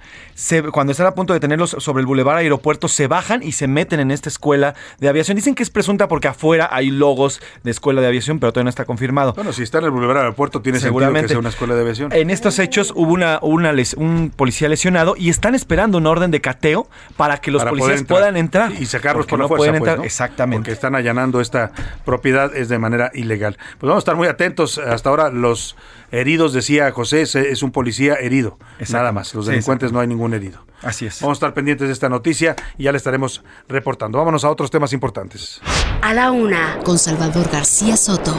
cuando 0.72 0.92
están 0.92 1.06
a 1.06 1.14
punto 1.14 1.32
de 1.32 1.40
tenerlos 1.40 1.76
sobre 1.78 2.00
el 2.00 2.06
bulevar 2.06 2.36
aeropuerto, 2.36 2.88
se 2.88 3.06
bajan 3.06 3.42
y 3.42 3.52
se 3.52 3.68
meten 3.68 4.00
en 4.00 4.10
esta 4.10 4.28
escuela 4.28 4.74
de 4.98 5.08
aviación. 5.08 5.36
Dicen 5.36 5.54
que 5.54 5.62
es 5.62 5.70
presunta 5.70 6.08
porque 6.08 6.28
afuera 6.28 6.68
hay 6.72 6.90
logos 6.90 7.40
de 7.62 7.70
escuela 7.70 8.00
de 8.00 8.06
aviación, 8.06 8.38
pero 8.38 8.52
todavía 8.52 8.64
no 8.64 8.70
está 8.70 8.84
confirmado. 8.84 9.34
Bueno, 9.34 9.52
si 9.52 9.62
está 9.62 9.78
en 9.78 9.84
el 9.84 9.90
bulevar 9.90 10.16
aeropuerto, 10.18 10.62
tiene 10.62 10.80
Seguramente. 10.80 11.28
sentido 11.28 11.28
que 11.28 11.32
sea 11.32 11.40
una 11.40 11.48
escuela 11.50 11.74
de 11.74 11.80
aviación. 11.82 12.12
En 12.12 12.30
estos 12.30 12.58
hechos 12.58 12.92
hubo 12.96 13.12
una, 13.12 13.38
una 13.42 13.74
un 13.96 14.32
policía 14.34 14.68
lesionado 14.68 15.14
y 15.16 15.28
están 15.28 15.54
esperando 15.54 15.98
un 15.98 16.06
orden 16.06 16.30
de 16.30 16.40
cateo 16.40 16.88
para 17.16 17.38
que 17.38 17.50
los 17.50 17.64
policías 17.64 18.02
puedan 18.04 18.36
entrar. 18.36 18.72
Y 18.72 18.86
sacarlos 18.86 19.26
por 19.26 19.38
la 19.38 19.48
fuerza. 19.48 19.78
Pues, 19.78 20.06
Exactamente. 20.06 20.62
Porque 20.62 20.72
están 20.72 20.94
allanando 20.94 21.40
esta 21.40 21.72
propiedad, 22.04 22.54
es 22.54 22.68
de 22.68 22.78
manera 22.78 23.10
ilegal. 23.14 23.56
Pues 23.78 23.88
vamos 23.88 23.96
a 23.96 23.98
estar 23.98 24.16
muy 24.16 24.28
atentos. 24.28 24.78
Hasta 24.78 25.10
ahora 25.10 25.30
los 25.30 25.76
heridos, 26.10 26.52
decía 26.52 26.90
José, 26.92 27.22
es 27.22 27.62
un 27.62 27.72
policía 27.72 28.14
herido. 28.14 28.58
Nada 28.90 29.12
más. 29.12 29.34
Los 29.34 29.46
delincuentes 29.46 29.92
no 29.92 30.00
hay 30.00 30.06
ningún 30.06 30.34
herido. 30.34 30.64
Así 30.82 31.06
es. 31.06 31.20
Vamos 31.20 31.36
a 31.36 31.38
estar 31.38 31.54
pendientes 31.54 31.86
de 31.88 31.92
esta 31.92 32.08
noticia 32.08 32.56
y 32.78 32.84
ya 32.84 32.92
le 32.92 32.98
estaremos 32.98 33.42
reportando. 33.68 34.18
Vámonos 34.18 34.44
a 34.44 34.50
otros 34.50 34.70
temas 34.70 34.92
importantes. 34.92 35.60
A 36.02 36.14
la 36.14 36.30
una, 36.30 36.78
con 36.84 36.98
Salvador 36.98 37.48
García 37.50 37.96
Soto. 37.96 38.34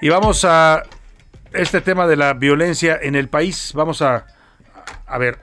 Y 0.00 0.08
vamos 0.08 0.44
a 0.44 0.82
este 1.52 1.80
tema 1.80 2.06
de 2.06 2.16
la 2.16 2.34
violencia 2.34 2.98
en 3.00 3.16
el 3.16 3.28
país. 3.28 3.72
Vamos 3.74 4.00
a, 4.02 4.26
a 5.06 5.18
ver. 5.18 5.40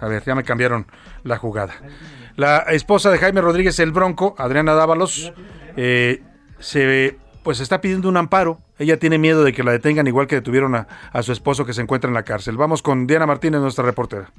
A 0.00 0.08
ver, 0.08 0.24
ya 0.24 0.34
me 0.34 0.42
cambiaron 0.42 0.86
la 1.24 1.36
jugada. 1.36 1.74
La 2.36 2.58
esposa 2.58 3.10
de 3.10 3.18
Jaime 3.18 3.42
Rodríguez 3.42 3.78
el 3.78 3.92
Bronco, 3.92 4.34
Adriana 4.38 4.72
Dávalos, 4.72 5.32
eh, 5.76 6.22
se 6.62 7.18
pues 7.42 7.60
está 7.60 7.80
pidiendo 7.80 8.08
un 8.08 8.16
amparo. 8.16 8.58
Ella 8.78 8.98
tiene 8.98 9.18
miedo 9.18 9.44
de 9.44 9.52
que 9.52 9.64
la 9.64 9.72
detengan 9.72 10.06
igual 10.06 10.26
que 10.26 10.36
detuvieron 10.36 10.74
a, 10.74 10.86
a 11.12 11.22
su 11.22 11.32
esposo 11.32 11.66
que 11.66 11.74
se 11.74 11.82
encuentra 11.82 12.08
en 12.08 12.14
la 12.14 12.22
cárcel. 12.22 12.56
Vamos 12.56 12.82
con 12.82 13.06
Diana 13.06 13.26
Martínez, 13.26 13.60
nuestra 13.60 13.84
reportera. 13.84 14.30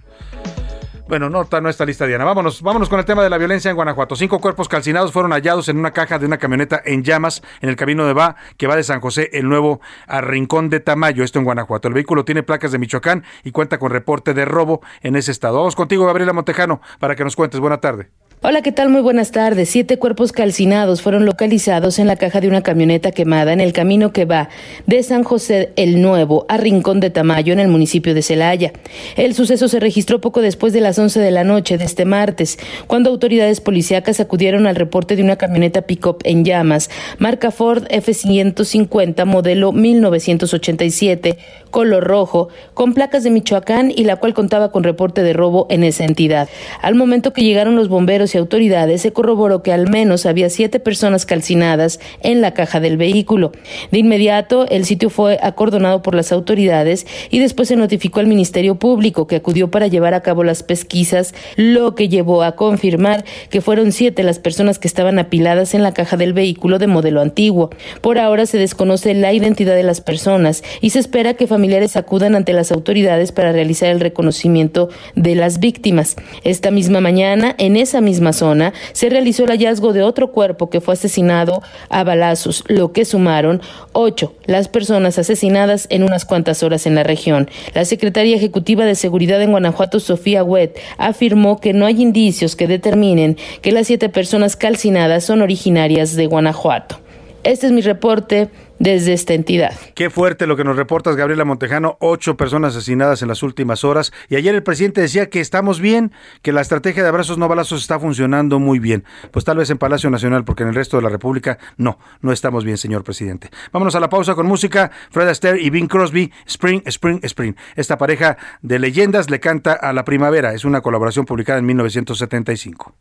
Bueno, 1.05 1.29
no, 1.29 1.45
no 1.61 1.69
está 1.69 1.85
lista, 1.85 2.07
Diana. 2.07 2.23
Vámonos, 2.23 2.61
vámonos 2.61 2.87
con 2.87 2.97
el 2.97 3.05
tema 3.05 3.23
de 3.23 3.29
la 3.29 3.37
violencia 3.37 3.69
en 3.69 3.75
Guanajuato. 3.75 4.15
Cinco 4.15 4.39
cuerpos 4.39 4.69
calcinados 4.69 5.11
fueron 5.11 5.31
hallados 5.31 5.67
en 5.67 5.77
una 5.77 5.91
caja 5.91 6.17
de 6.17 6.25
una 6.25 6.37
camioneta 6.37 6.81
en 6.85 7.03
llamas 7.03 7.43
en 7.61 7.67
el 7.67 7.75
camino 7.75 8.07
de 8.07 8.13
Va, 8.13 8.37
que 8.57 8.67
va 8.67 8.77
de 8.77 8.83
San 8.83 9.01
José 9.01 9.29
el 9.33 9.49
Nuevo 9.49 9.81
a 10.07 10.21
Rincón 10.21 10.69
de 10.69 10.79
Tamayo, 10.79 11.25
esto 11.25 11.39
en 11.39 11.45
Guanajuato. 11.45 11.89
El 11.89 11.93
vehículo 11.93 12.23
tiene 12.23 12.41
placas 12.41 12.71
de 12.71 12.79
Michoacán 12.79 13.25
y 13.43 13.51
cuenta 13.51 13.79
con 13.79 13.91
reporte 13.91 14.33
de 14.33 14.45
robo 14.45 14.81
en 15.01 15.17
ese 15.17 15.31
estado. 15.31 15.57
Vamos 15.57 15.75
contigo, 15.75 16.05
Gabriela 16.05 16.31
Montejano, 16.31 16.81
para 16.99 17.15
que 17.15 17.25
nos 17.25 17.35
cuentes. 17.35 17.59
Buena 17.59 17.79
tarde. 17.81 18.09
Hola, 18.45 18.61
¿qué 18.61 18.73
tal? 18.73 18.89
Muy 18.89 18.99
buenas 18.99 19.31
tardes. 19.31 19.69
Siete 19.69 19.97
cuerpos 19.97 20.33
calcinados 20.33 21.01
fueron 21.01 21.25
localizados 21.25 21.97
en 21.97 22.07
la 22.07 22.17
caja 22.17 22.41
de 22.41 22.49
una 22.49 22.61
camioneta 22.61 23.13
quemada 23.13 23.53
en 23.53 23.61
el 23.61 23.71
camino 23.71 24.11
que 24.11 24.25
va 24.25 24.49
de 24.85 25.01
San 25.01 25.23
José 25.23 25.71
el 25.77 26.01
Nuevo 26.01 26.45
a 26.49 26.57
Rincón 26.57 26.99
de 26.99 27.09
Tamayo 27.09 27.53
en 27.53 27.61
el 27.61 27.69
municipio 27.69 28.13
de 28.13 28.21
Celaya. 28.21 28.73
El 29.15 29.33
suceso 29.33 29.69
se 29.69 29.79
registró 29.79 30.19
poco 30.19 30.41
después 30.41 30.73
de 30.73 30.81
las 30.81 30.99
11 30.99 31.21
de 31.21 31.31
la 31.31 31.45
noche 31.45 31.77
de 31.77 31.85
este 31.85 32.03
martes, 32.03 32.59
cuando 32.85 33.11
autoridades 33.11 33.61
policíacas 33.61 34.19
acudieron 34.19 34.67
al 34.67 34.75
reporte 34.75 35.15
de 35.15 35.23
una 35.23 35.37
camioneta 35.37 35.83
pick-up 35.83 36.17
en 36.25 36.43
llamas, 36.43 36.89
marca 37.19 37.49
Ford 37.49 37.85
F-150 37.89 39.23
modelo 39.23 39.71
1987, 39.71 41.37
color 41.73 42.03
rojo, 42.03 42.49
con 42.75 42.93
placas 42.93 43.23
de 43.23 43.31
Michoacán 43.31 43.91
y 43.93 44.03
la 44.03 44.17
cual 44.17 44.35
contaba 44.35 44.71
con 44.71 44.83
reporte 44.83 45.23
de 45.23 45.33
robo 45.33 45.65
en 45.71 45.83
esa 45.83 46.05
entidad. 46.05 46.47
Al 46.83 46.93
momento 46.93 47.33
que 47.33 47.43
llegaron 47.43 47.75
los 47.75 47.89
bomberos 47.89 48.35
y 48.35 48.37
autoridades 48.37 49.01
se 49.01 49.11
corroboró 49.11 49.63
que 49.63 49.73
al 49.73 49.89
menos 49.89 50.27
había 50.27 50.51
siete 50.51 50.79
personas 50.79 51.25
calcinadas 51.25 51.99
en 52.21 52.41
la 52.41 52.53
caja 52.53 52.79
del 52.79 52.97
vehículo. 52.97 53.53
De 53.91 53.97
inmediato, 53.97 54.67
el 54.69 54.85
sitio 54.85 55.09
fue 55.09 55.39
acordonado 55.41 56.03
por 56.03 56.13
las 56.13 56.31
autoridades 56.31 57.07
y 57.31 57.39
después 57.39 57.69
se 57.69 57.75
notificó 57.75 58.19
al 58.19 58.27
Ministerio 58.27 58.75
Público 58.75 59.25
que 59.25 59.37
acudió 59.37 59.71
para 59.71 59.87
llevar 59.87 60.13
a 60.13 60.21
cabo 60.21 60.43
las 60.43 60.61
pesquisas, 60.61 61.33
lo 61.55 61.95
que 61.95 62.07
llevó 62.07 62.43
a 62.43 62.55
confirmar 62.55 63.25
que 63.49 63.61
fueron 63.61 63.91
siete 63.91 64.21
las 64.21 64.37
personas 64.37 64.77
que 64.77 64.87
estaban 64.87 65.17
apiladas 65.17 65.73
en 65.73 65.81
la 65.81 65.95
caja 65.95 66.17
del 66.17 66.33
vehículo 66.33 66.77
de 66.77 66.85
modelo 66.85 67.19
antiguo. 67.19 67.71
Por 68.01 68.19
ahora 68.19 68.45
se 68.45 68.59
desconoce 68.59 69.15
la 69.15 69.33
identidad 69.33 69.73
de 69.73 69.81
las 69.81 70.01
personas 70.01 70.63
y 70.79 70.91
se 70.91 70.99
espera 70.99 71.33
que 71.33 71.47
familiares 71.47 71.62
acudan 71.97 72.35
ante 72.35 72.53
las 72.53 72.71
autoridades 72.71 73.31
para 73.31 73.51
realizar 73.51 73.89
el 73.89 73.99
reconocimiento 73.99 74.89
de 75.15 75.35
las 75.35 75.59
víctimas. 75.59 76.15
Esta 76.43 76.71
misma 76.71 77.01
mañana, 77.01 77.53
en 77.57 77.75
esa 77.75 77.99
misma 77.99 78.13
misma 78.13 78.31
zona 78.31 78.73
se 78.91 79.09
realizó 79.09 79.45
el 79.45 79.49
hallazgo 79.49 79.91
de 79.91 80.03
otro 80.03 80.31
cuerpo 80.31 80.69
que 80.69 80.81
fue 80.81 80.93
asesinado 80.93 81.63
a 81.89 82.03
balazos, 82.03 82.63
lo 82.67 82.91
que 82.91 83.05
sumaron 83.05 83.59
ocho 83.91 84.35
las 84.45 84.67
personas 84.67 85.17
asesinadas 85.17 85.87
en 85.89 86.03
unas 86.03 86.25
cuantas 86.25 86.61
horas 86.61 86.85
en 86.85 86.93
la 86.93 87.01
región. 87.01 87.49
La 87.73 87.85
secretaria 87.85 88.35
ejecutiva 88.35 88.85
de 88.85 88.93
Seguridad 88.93 89.41
en 89.41 89.49
Guanajuato, 89.49 89.99
Sofía 89.99 90.43
Wet, 90.43 90.79
afirmó 90.99 91.59
que 91.59 91.73
no 91.73 91.87
hay 91.87 92.03
indicios 92.03 92.55
que 92.55 92.67
determinen 92.67 93.37
que 93.63 93.71
las 93.71 93.87
siete 93.87 94.09
personas 94.09 94.55
calcinadas 94.55 95.23
son 95.23 95.41
originarias 95.41 96.15
de 96.15 96.27
Guanajuato. 96.27 97.02
Este 97.43 97.67
es 97.67 97.73
mi 97.73 97.81
reporte 97.81 98.49
desde 98.79 99.13
esta 99.13 99.33
entidad. 99.33 99.73
Qué 99.95 100.09
fuerte 100.09 100.47
lo 100.47 100.55
que 100.55 100.63
nos 100.63 100.77
reportas, 100.77 101.17
Gabriela 101.17 101.43
Montejano. 101.43 101.97
Ocho 101.99 102.37
personas 102.37 102.75
asesinadas 102.75 103.21
en 103.21 103.27
las 103.27 103.43
últimas 103.43 103.83
horas. 103.83 104.13
Y 104.29 104.37
ayer 104.37 104.55
el 104.55 104.63
presidente 104.63 105.01
decía 105.01 105.29
que 105.29 105.41
estamos 105.41 105.81
bien, 105.81 106.13
que 106.41 106.53
la 106.53 106.61
estrategia 106.61 107.03
de 107.03 107.09
abrazos 107.09 107.37
no 107.37 107.49
balazos 107.49 107.81
está 107.81 107.99
funcionando 107.99 108.59
muy 108.59 108.79
bien. 108.79 109.03
Pues 109.31 109.43
tal 109.43 109.57
vez 109.57 109.69
en 109.69 109.77
Palacio 109.77 110.09
Nacional, 110.09 110.45
porque 110.45 110.63
en 110.63 110.69
el 110.69 110.75
resto 110.75 110.97
de 110.97 111.03
la 111.03 111.09
República 111.09 111.57
no, 111.75 111.99
no 112.21 112.31
estamos 112.31 112.63
bien, 112.63 112.77
señor 112.77 113.03
presidente. 113.03 113.49
Vámonos 113.73 113.95
a 113.95 113.99
la 113.99 114.09
pausa 114.09 114.35
con 114.35 114.45
música. 114.45 114.91
Fred 115.11 115.27
Astaire 115.27 115.61
y 115.61 115.69
Bing 115.69 115.87
Crosby, 115.87 116.31
Spring, 116.45 116.81
Spring, 116.85 117.19
Spring. 117.23 117.55
Esta 117.75 117.97
pareja 117.97 118.37
de 118.61 118.79
leyendas 118.79 119.29
le 119.29 119.41
canta 119.41 119.73
a 119.73 119.91
la 119.91 120.05
primavera. 120.05 120.53
Es 120.53 120.63
una 120.63 120.81
colaboración 120.81 121.25
publicada 121.25 121.59
en 121.59 121.65
1975. 121.65 122.95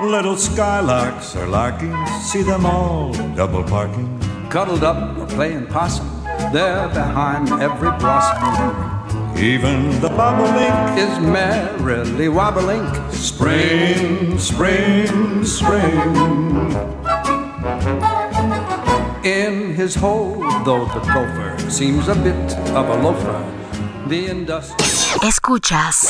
Little 0.00 0.36
skylarks 0.36 1.34
are 1.34 1.48
larking, 1.48 1.92
see 2.22 2.42
them 2.42 2.64
all 2.64 3.12
double 3.34 3.64
parking. 3.64 4.06
Cuddled 4.48 4.84
up 4.84 5.18
or 5.18 5.26
playing 5.26 5.66
possum, 5.66 6.06
they're 6.52 6.88
behind 6.90 7.48
every 7.60 7.90
blossom. 7.98 9.36
Even 9.36 9.90
the 10.00 10.08
bobolink 10.08 10.96
is 10.96 11.18
merrily 11.18 12.28
wobbling. 12.28 12.86
Spring, 13.10 14.38
spring, 14.38 15.44
spring. 15.44 15.98
In 19.24 19.74
his 19.74 19.96
hole, 19.96 20.38
though 20.64 20.84
the 20.94 21.00
gopher 21.12 21.58
seems 21.68 22.06
a 22.06 22.14
bit 22.14 22.56
of 22.68 22.88
a 22.88 23.02
loafer, 23.02 23.42
the 24.06 24.28
industrial. 24.28 24.78
Escuchas 25.22 26.06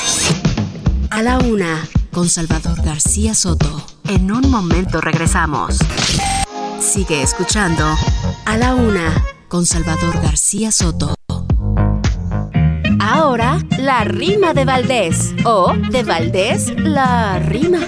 a 1.11 1.23
la 1.23 1.39
una 1.39 1.98
con 2.19 2.29
Salvador 2.29 2.83
García 2.85 3.33
Soto. 3.33 3.81
En 4.09 4.33
un 4.33 4.51
momento 4.51 5.01
regresamos. 5.01 5.79
Sigue 6.81 7.23
escuchando 7.23 7.85
a 8.45 8.57
la 8.57 8.75
una 8.75 9.25
con 9.47 9.65
Salvador 9.65 10.21
García 10.21 10.73
Soto. 10.73 11.15
Ahora, 12.99 13.59
la 13.79 14.03
rima 14.03 14.53
de 14.53 14.65
Valdés. 14.65 15.33
O 15.45 15.75
de 15.93 16.03
Valdés, 16.03 16.75
la 16.81 17.39
rima. 17.39 17.79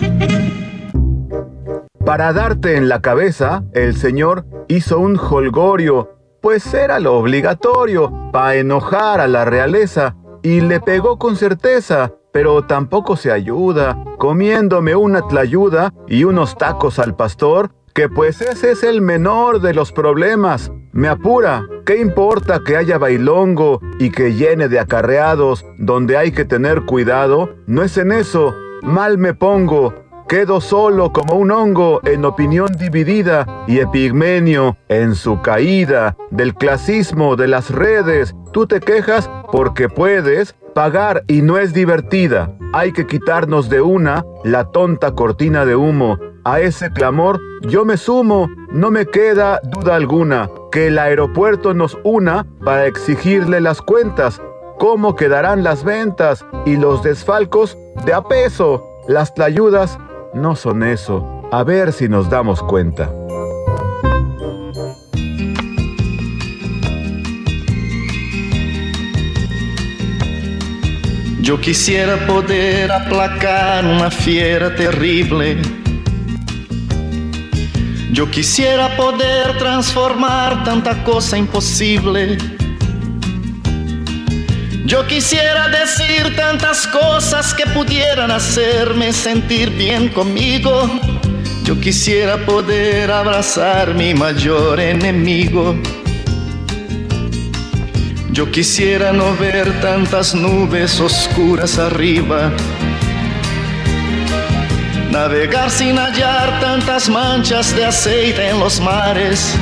Para 2.06 2.32
darte 2.32 2.76
en 2.76 2.88
la 2.88 3.02
cabeza, 3.02 3.64
el 3.72 3.96
señor 3.96 4.46
hizo 4.68 5.00
un 5.00 5.18
holgorio, 5.18 6.20
pues 6.40 6.72
era 6.72 7.00
lo 7.00 7.18
obligatorio, 7.18 8.30
para 8.30 8.54
enojar 8.54 9.20
a 9.20 9.26
la 9.26 9.44
realeza, 9.44 10.14
y 10.44 10.60
le 10.60 10.78
pegó 10.78 11.18
con 11.18 11.34
certeza, 11.34 12.12
pero 12.32 12.66
tampoco 12.66 13.16
se 13.16 13.32
ayuda, 13.32 14.02
comiéndome 14.18 14.94
una 14.96 15.22
tlayuda 15.22 15.92
y 16.06 16.24
unos 16.24 16.56
tacos 16.56 16.98
al 16.98 17.16
pastor, 17.16 17.70
que 17.94 18.08
pues 18.08 18.40
ese 18.40 18.72
es 18.72 18.82
el 18.84 19.00
menor 19.00 19.60
de 19.60 19.74
los 19.74 19.92
problemas. 19.92 20.72
Me 20.92 21.08
apura, 21.08 21.66
¿qué 21.84 21.98
importa 22.00 22.60
que 22.64 22.76
haya 22.76 22.98
bailongo 22.98 23.80
y 23.98 24.10
que 24.10 24.34
llene 24.34 24.68
de 24.68 24.78
acarreados 24.78 25.64
donde 25.78 26.16
hay 26.16 26.32
que 26.32 26.44
tener 26.44 26.82
cuidado? 26.82 27.54
No 27.66 27.82
es 27.82 27.96
en 27.98 28.12
eso, 28.12 28.54
mal 28.82 29.18
me 29.18 29.34
pongo. 29.34 29.94
Quedo 30.30 30.60
solo 30.60 31.12
como 31.12 31.34
un 31.34 31.50
hongo 31.50 32.00
en 32.04 32.24
opinión 32.24 32.68
dividida 32.78 33.64
y 33.66 33.80
Epigmenio 33.80 34.76
en 34.86 35.16
su 35.16 35.42
caída 35.42 36.16
del 36.30 36.54
clasismo 36.54 37.34
de 37.34 37.48
las 37.48 37.68
redes. 37.68 38.32
Tú 38.52 38.68
te 38.68 38.78
quejas 38.78 39.28
porque 39.50 39.88
puedes 39.88 40.54
pagar 40.72 41.24
y 41.26 41.42
no 41.42 41.58
es 41.58 41.72
divertida. 41.72 42.56
Hay 42.72 42.92
que 42.92 43.08
quitarnos 43.08 43.68
de 43.68 43.80
una 43.80 44.24
la 44.44 44.70
tonta 44.70 45.16
cortina 45.16 45.66
de 45.66 45.74
humo. 45.74 46.16
A 46.44 46.60
ese 46.60 46.92
clamor 46.92 47.40
yo 47.62 47.84
me 47.84 47.96
sumo, 47.96 48.48
no 48.70 48.92
me 48.92 49.06
queda 49.06 49.58
duda 49.64 49.96
alguna 49.96 50.48
que 50.70 50.86
el 50.86 51.00
aeropuerto 51.00 51.74
nos 51.74 51.98
una 52.04 52.46
para 52.64 52.86
exigirle 52.86 53.60
las 53.60 53.82
cuentas. 53.82 54.40
¿Cómo 54.78 55.16
quedarán 55.16 55.64
las 55.64 55.82
ventas 55.82 56.46
y 56.66 56.76
los 56.76 57.02
desfalcos 57.02 57.76
de 58.06 58.14
a 58.14 58.22
peso? 58.22 58.86
Las 59.08 59.34
tlayudas 59.34 59.98
no 60.34 60.56
son 60.56 60.82
eso. 60.82 61.48
A 61.52 61.64
ver 61.64 61.92
si 61.92 62.08
nos 62.08 62.30
damos 62.30 62.62
cuenta. 62.62 63.10
Yo 71.40 71.60
quisiera 71.60 72.16
poder 72.26 72.92
aplacar 72.92 73.84
una 73.84 74.10
fiera 74.10 74.74
terrible. 74.74 75.56
Yo 78.12 78.30
quisiera 78.30 78.96
poder 78.96 79.58
transformar 79.58 80.62
tanta 80.64 81.02
cosa 81.02 81.38
imposible. 81.38 82.38
Yo 84.84 85.06
quisiera 85.06 85.68
decir 85.68 86.34
tantas 86.36 86.86
cosas 86.86 87.54
que 87.54 87.66
pudieran 87.66 88.30
hacerme 88.30 89.12
sentir 89.12 89.70
bien 89.70 90.08
conmigo. 90.08 90.88
Yo 91.64 91.78
quisiera 91.78 92.36
poder 92.38 93.10
abrazar 93.10 93.94
mi 93.94 94.14
mayor 94.14 94.80
enemigo. 94.80 95.76
Yo 98.32 98.50
quisiera 98.50 99.12
no 99.12 99.36
ver 99.36 99.80
tantas 99.80 100.34
nubes 100.34 100.98
oscuras 101.00 101.78
arriba. 101.78 102.50
Navegar 105.10 105.70
sin 105.70 105.98
hallar 105.98 106.60
tantas 106.60 107.08
manchas 107.08 107.74
de 107.76 107.84
aceite 107.84 108.48
en 108.48 108.60
los 108.60 108.80
mares. 108.80 109.54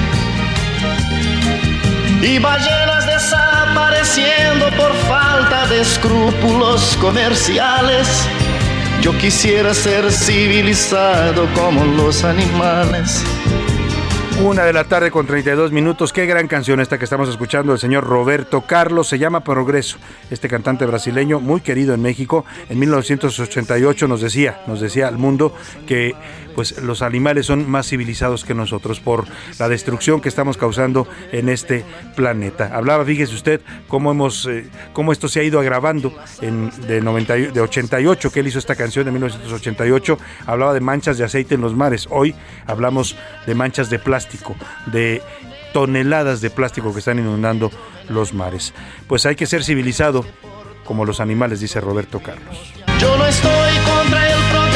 Y 2.23 2.39
ballenas 2.39 3.07
desapareciendo 3.07 4.67
por 4.77 4.93
de 5.69 5.81
escrúpulos 5.81 6.97
comerciales. 7.01 8.09
Yo 9.03 9.17
quisiera 9.19 9.75
ser 9.75 10.11
civilizado 10.11 11.47
como 11.55 11.85
los 11.85 12.25
animales. 12.25 13.23
Una 14.43 14.65
de 14.65 14.73
la 14.73 14.85
tarde 14.85 15.11
con 15.11 15.27
32 15.27 15.73
minutos. 15.73 16.13
Qué 16.13 16.25
gran 16.25 16.47
canción 16.47 16.81
esta 16.81 16.97
que 16.97 17.05
estamos 17.05 17.29
escuchando 17.29 17.73
del 17.73 17.81
señor 17.81 18.05
Roberto 18.05 18.63
Carlos. 18.63 19.09
Se 19.09 19.19
llama 19.19 19.43
Progreso. 19.43 19.99
Este 20.31 20.49
cantante 20.49 20.87
brasileño 20.87 21.41
muy 21.41 21.61
querido 21.61 21.93
en 21.93 22.03
México. 22.03 22.45
En 22.69 22.79
1988 22.79 24.07
nos 24.07 24.21
decía, 24.21 24.61
nos 24.67 24.81
decía 24.81 25.09
al 25.09 25.19
mundo 25.19 25.55
que 25.87 26.15
pues 26.59 26.83
los 26.83 27.03
animales 27.03 27.47
son 27.47 27.71
más 27.71 27.87
civilizados 27.87 28.45
que 28.45 28.53
nosotros 28.53 28.99
por 28.99 29.27
la 29.61 29.69
destrucción 29.69 30.21
que 30.21 30.29
estamos 30.29 30.57
causando 30.57 31.07
en 31.31 31.49
este 31.49 31.85
planeta. 32.17 32.75
Hablaba, 32.75 33.05
fíjese 33.05 33.33
usted, 33.33 33.61
cómo 33.87 34.11
hemos, 34.11 34.45
eh, 34.47 34.69
cómo 34.93 35.13
esto 35.13 35.29
se 35.29 35.39
ha 35.39 35.45
ido 35.45 35.61
agravando 35.61 36.13
en, 36.41 36.73
de, 36.89 37.01
90, 37.01 37.35
de 37.53 37.61
88, 37.61 38.33
que 38.33 38.41
él 38.41 38.49
hizo 38.49 38.59
esta 38.59 38.75
canción 38.75 39.05
de 39.05 39.13
1988, 39.13 40.19
hablaba 40.47 40.75
de 40.75 40.81
manchas 40.81 41.17
de 41.17 41.23
aceite 41.23 41.55
en 41.55 41.61
los 41.61 41.77
mares. 41.77 42.09
Hoy 42.11 42.35
hablamos 42.67 43.15
de 43.47 43.55
manchas 43.55 43.89
de 43.89 44.01
plástico, 44.01 44.57
de 44.87 45.23
toneladas 45.73 46.41
de 46.41 46.51
plástico 46.51 46.93
que 46.93 46.99
están 46.99 47.21
inundando 47.21 47.71
los 48.09 48.35
mares. 48.35 48.75
Pues 49.07 49.27
hay 49.27 49.37
que 49.37 49.47
ser 49.47 49.63
civilizado 49.63 50.27
como 50.85 51.05
los 51.05 51.21
animales, 51.21 51.61
dice 51.61 51.81
Roberto 51.81 52.19
Carlos. 52.19 52.75
Yo 52.99 53.17
no 53.17 53.27
estoy 53.27 53.77
contra 53.87 54.33
el 54.33 54.68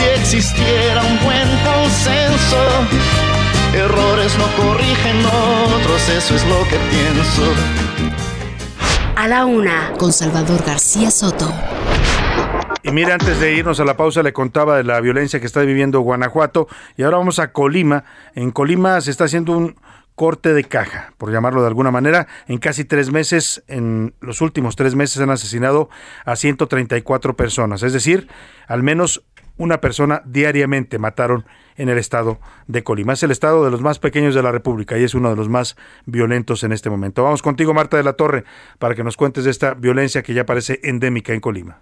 existiera 0.00 1.02
un 1.02 1.18
buen 1.24 1.48
consenso. 1.64 2.58
Errores 3.74 4.36
no 4.38 4.46
corrigen 4.56 5.16
otros, 5.74 6.08
eso 6.08 6.34
es 6.34 6.46
lo 6.46 6.62
que 6.64 6.76
pienso. 6.90 7.42
A 9.16 9.28
la 9.28 9.44
una, 9.44 9.92
con 9.98 10.12
Salvador 10.12 10.62
García 10.64 11.10
Soto. 11.10 11.52
Y 12.82 12.90
mira, 12.92 13.14
antes 13.14 13.40
de 13.40 13.54
irnos 13.54 13.80
a 13.80 13.84
la 13.84 13.96
pausa 13.96 14.22
le 14.22 14.32
contaba 14.32 14.76
de 14.76 14.84
la 14.84 15.00
violencia 15.00 15.40
que 15.40 15.46
está 15.46 15.62
viviendo 15.62 16.00
Guanajuato 16.00 16.68
y 16.96 17.02
ahora 17.02 17.16
vamos 17.16 17.38
a 17.38 17.52
Colima. 17.52 18.04
En 18.34 18.50
Colima 18.50 19.00
se 19.00 19.10
está 19.10 19.24
haciendo 19.24 19.56
un 19.56 19.76
corte 20.14 20.52
de 20.52 20.64
caja, 20.64 21.12
por 21.18 21.32
llamarlo 21.32 21.62
de 21.62 21.68
alguna 21.68 21.90
manera. 21.90 22.26
En 22.46 22.58
casi 22.58 22.84
tres 22.84 23.10
meses, 23.10 23.64
en 23.68 24.14
los 24.20 24.40
últimos 24.40 24.76
tres 24.76 24.94
meses 24.94 25.20
han 25.20 25.30
asesinado 25.30 25.88
a 26.24 26.36
134 26.36 27.36
personas, 27.36 27.82
es 27.82 27.92
decir, 27.92 28.28
al 28.68 28.82
menos 28.82 29.24
una 29.56 29.80
persona 29.80 30.22
diariamente 30.24 30.98
mataron 30.98 31.44
en 31.76 31.88
el 31.88 31.98
estado 31.98 32.38
de 32.66 32.82
Colima. 32.82 33.12
Es 33.12 33.22
el 33.22 33.30
estado 33.30 33.64
de 33.64 33.70
los 33.70 33.80
más 33.80 33.98
pequeños 33.98 34.34
de 34.34 34.42
la 34.42 34.52
República 34.52 34.98
y 34.98 35.04
es 35.04 35.14
uno 35.14 35.30
de 35.30 35.36
los 35.36 35.48
más 35.48 35.76
violentos 36.06 36.64
en 36.64 36.72
este 36.72 36.90
momento. 36.90 37.22
Vamos 37.22 37.42
contigo, 37.42 37.74
Marta 37.74 37.96
de 37.96 38.04
la 38.04 38.14
Torre, 38.14 38.44
para 38.78 38.94
que 38.94 39.04
nos 39.04 39.16
cuentes 39.16 39.44
de 39.44 39.50
esta 39.50 39.74
violencia 39.74 40.22
que 40.22 40.34
ya 40.34 40.46
parece 40.46 40.80
endémica 40.82 41.32
en 41.32 41.40
Colima. 41.40 41.80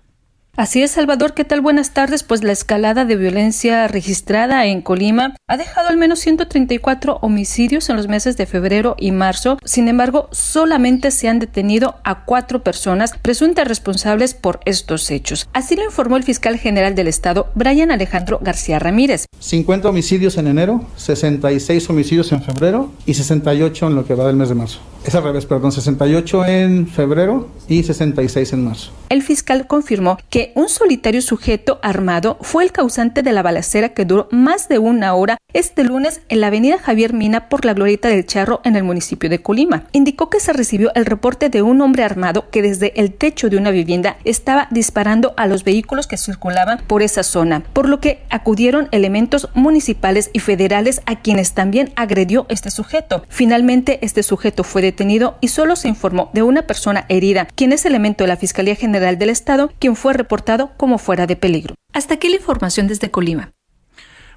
Así 0.55 0.83
es, 0.83 0.91
Salvador, 0.91 1.33
¿qué 1.33 1.45
tal? 1.45 1.63
Buenas 1.63 1.95
tardes. 1.95 2.25
Pues 2.25 2.45
la 2.45 2.53
escalada 2.53 3.07
de 3.07 3.17
violencia 3.17 3.89
registrada 3.89 4.67
en 4.67 4.83
Colima 4.83 5.35
ha 5.49 5.57
dejado 5.57 5.89
al 5.89 5.97
menos 5.97 6.19
134 6.19 7.21
homicidios 7.23 7.89
en 7.89 7.97
los 7.97 8.07
meses 8.07 8.37
de 8.37 8.45
febrero 8.45 8.95
y 8.99 9.13
marzo. 9.13 9.57
Sin 9.65 9.89
embargo, 9.89 10.29
solamente 10.31 11.11
se 11.11 11.31
han 11.31 11.39
detenido 11.39 11.97
a 12.05 12.27
cuatro 12.27 12.63
personas 12.63 13.13
presuntas 13.23 13.67
responsables 13.67 14.35
por 14.35 14.61
estos 14.67 15.11
hechos. 15.11 15.49
Así 15.55 15.75
lo 15.75 15.85
informó 15.85 16.19
el 16.19 16.23
fiscal 16.23 16.59
general 16.59 16.95
del 16.95 17.09
Estado, 17.09 17.51
Brian 17.55 17.91
Alejandro 17.91 18.39
García 18.43 18.79
Ramírez. 18.79 19.25
50 19.39 19.89
homicidios 19.89 20.37
en 20.37 20.49
enero, 20.49 20.85
66 20.97 21.89
homicidios 21.89 22.31
en 22.31 22.43
febrero 22.43 22.93
y 23.07 23.15
68 23.15 23.87
en 23.87 23.95
lo 23.95 24.05
que 24.05 24.15
va 24.15 24.27
del 24.27 24.37
mes 24.37 24.51
de 24.51 24.57
marzo. 24.57 24.81
Es 25.05 25.15
al 25.17 25.25
revés, 25.25 25.47
perdón, 25.47 25.73
68 25.73 26.45
en 26.45 26.87
febrero 26.87 27.49
y 27.69 27.83
66 27.83 28.53
en 28.53 28.65
marzo. 28.65 28.93
El 29.09 29.23
fiscal 29.23 29.67
confirmó 29.67 30.17
que 30.31 30.42
un 30.55 30.69
solitario 30.69 31.23
sujeto 31.23 31.79
armado 31.83 32.39
fue 32.41 32.65
el 32.65 32.73
causante 32.73 33.23
de 33.23 33.33
la 33.33 33.43
balacera 33.43 33.91
que 33.91 34.05
duró 34.05 34.29
más 34.31 34.69
de 34.69 34.79
una 34.79 35.15
hora 35.15 35.39
este 35.53 35.85
lunes 35.85 36.23
en 36.29 36.41
la 36.41 36.49
avenida 36.49 36.79
Javier 36.79 37.13
Mina 37.13 37.49
por 37.49 37.65
la 37.65 37.75
Glorieta 37.75 38.09
del 38.09 38.27
Charro 38.27 38.61
en 38.65 38.75
el 38.75 38.85
municipio 38.85 39.31
de 39.31 39.43
Colima. 39.43 39.85
Indicó 39.93 40.31
que 40.31 40.41
se 40.41 40.53
recibió 40.53 40.93
el 40.95 41.07
reporte 41.07 41.49
de 41.49 41.63
un 41.63 41.81
hombre 41.81 42.05
armado 42.05 42.51
que 42.51 42.63
desde 42.63 42.99
el 43.01 43.13
techo 43.13 43.49
de 43.49 43.57
una 43.57 43.71
vivienda 43.71 44.17
estaba 44.25 44.69
disparando 44.71 45.35
a 45.37 45.47
los 45.47 45.65
vehículos 45.65 46.07
que 46.07 46.17
circulaban 46.17 46.81
por 46.87 47.03
esa 47.03 47.23
zona, 47.23 47.63
por 47.73 47.89
lo 47.89 48.01
que 48.01 48.23
acudieron 48.31 48.89
elementos 48.91 49.49
municipales 49.55 50.31
y 50.33 50.41
federales 50.41 51.03
a 51.07 51.21
quienes 51.21 51.53
también 51.53 51.93
agredió 51.97 52.47
este 52.49 52.71
sujeto. 52.71 53.25
Finalmente, 53.29 53.99
este 54.03 54.23
sujeto 54.23 54.65
fue 54.65 54.83
detenido 54.83 55.37
y 55.41 55.49
solo 55.49 55.77
se 55.77 55.89
informó 55.89 56.31
de 56.33 56.43
una 56.43 56.67
persona 56.67 57.05
herida, 57.09 57.47
quien 57.55 57.73
es 57.73 57.85
elemento 57.85 58.25
de 58.25 58.29
la 58.29 58.37
Fiscalía 58.37 58.75
General 58.75 59.19
del 59.19 59.31
Estado, 59.31 59.71
quien 59.79 59.97
fue 59.97 60.13
reportado 60.13 60.32
como 60.77 60.99
fuera 60.99 61.27
de 61.27 61.37
peligro. 61.37 61.75
Hasta 61.93 62.15
aquí 62.15 62.29
la 62.29 62.37
información 62.37 62.89
desde 62.89 63.11
Colima. 63.11 63.53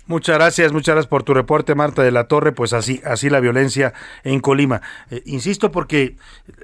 Muchas 0.08 0.36
gracias, 0.36 0.71
muchas 0.71 0.93
gracias 0.93 1.10
por 1.10 1.23
tu 1.23 1.34
reporte, 1.34 1.73
Marta 1.73 2.03
de 2.03 2.12
la 2.12 2.27
Torre. 2.27 2.51
Pues 2.51 2.73
así, 2.73 3.01
así 3.05 3.29
la 3.29 3.39
violencia 3.39 3.93
en 4.23 4.39
Colima. 4.39 4.81
Eh, 5.10 5.23
insisto 5.25 5.71
porque 5.71 6.17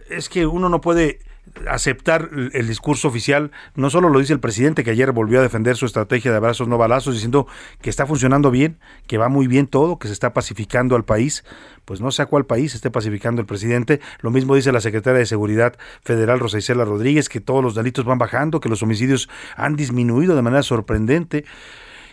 es 0.09 0.29
que 0.29 0.45
uno 0.45 0.69
no 0.69 0.79
puede 0.79 1.19
aceptar 1.67 2.29
el 2.53 2.67
discurso 2.67 3.07
oficial, 3.07 3.51
no 3.75 3.89
solo 3.89 4.09
lo 4.09 4.19
dice 4.19 4.31
el 4.33 4.39
presidente 4.39 4.83
que 4.83 4.91
ayer 4.91 5.11
volvió 5.11 5.39
a 5.39 5.41
defender 5.41 5.75
su 5.75 5.85
estrategia 5.85 6.31
de 6.31 6.37
abrazos 6.37 6.67
no 6.67 6.77
balazos 6.77 7.15
diciendo 7.15 7.47
que 7.81 7.89
está 7.89 8.05
funcionando 8.05 8.51
bien, 8.51 8.77
que 9.07 9.17
va 9.17 9.27
muy 9.27 9.47
bien 9.47 9.67
todo, 9.67 9.97
que 9.97 10.07
se 10.07 10.13
está 10.13 10.33
pacificando 10.33 10.95
al 10.95 11.03
país, 11.03 11.43
pues 11.85 12.01
no 12.01 12.11
sé 12.11 12.21
a 12.21 12.25
cuál 12.25 12.45
país 12.45 12.75
esté 12.75 12.91
pacificando 12.91 13.41
el 13.41 13.47
presidente, 13.47 13.99
lo 14.21 14.31
mismo 14.31 14.55
dice 14.55 14.71
la 14.71 14.81
secretaria 14.81 15.19
de 15.19 15.25
Seguridad 15.25 15.77
Federal 16.03 16.39
Rosa 16.39 16.57
Isela 16.57 16.85
Rodríguez, 16.85 17.29
que 17.29 17.41
todos 17.41 17.63
los 17.63 17.75
delitos 17.75 18.05
van 18.05 18.17
bajando, 18.17 18.59
que 18.59 18.69
los 18.69 18.83
homicidios 18.83 19.29
han 19.55 19.75
disminuido 19.75 20.35
de 20.35 20.41
manera 20.41 20.63
sorprendente. 20.63 21.45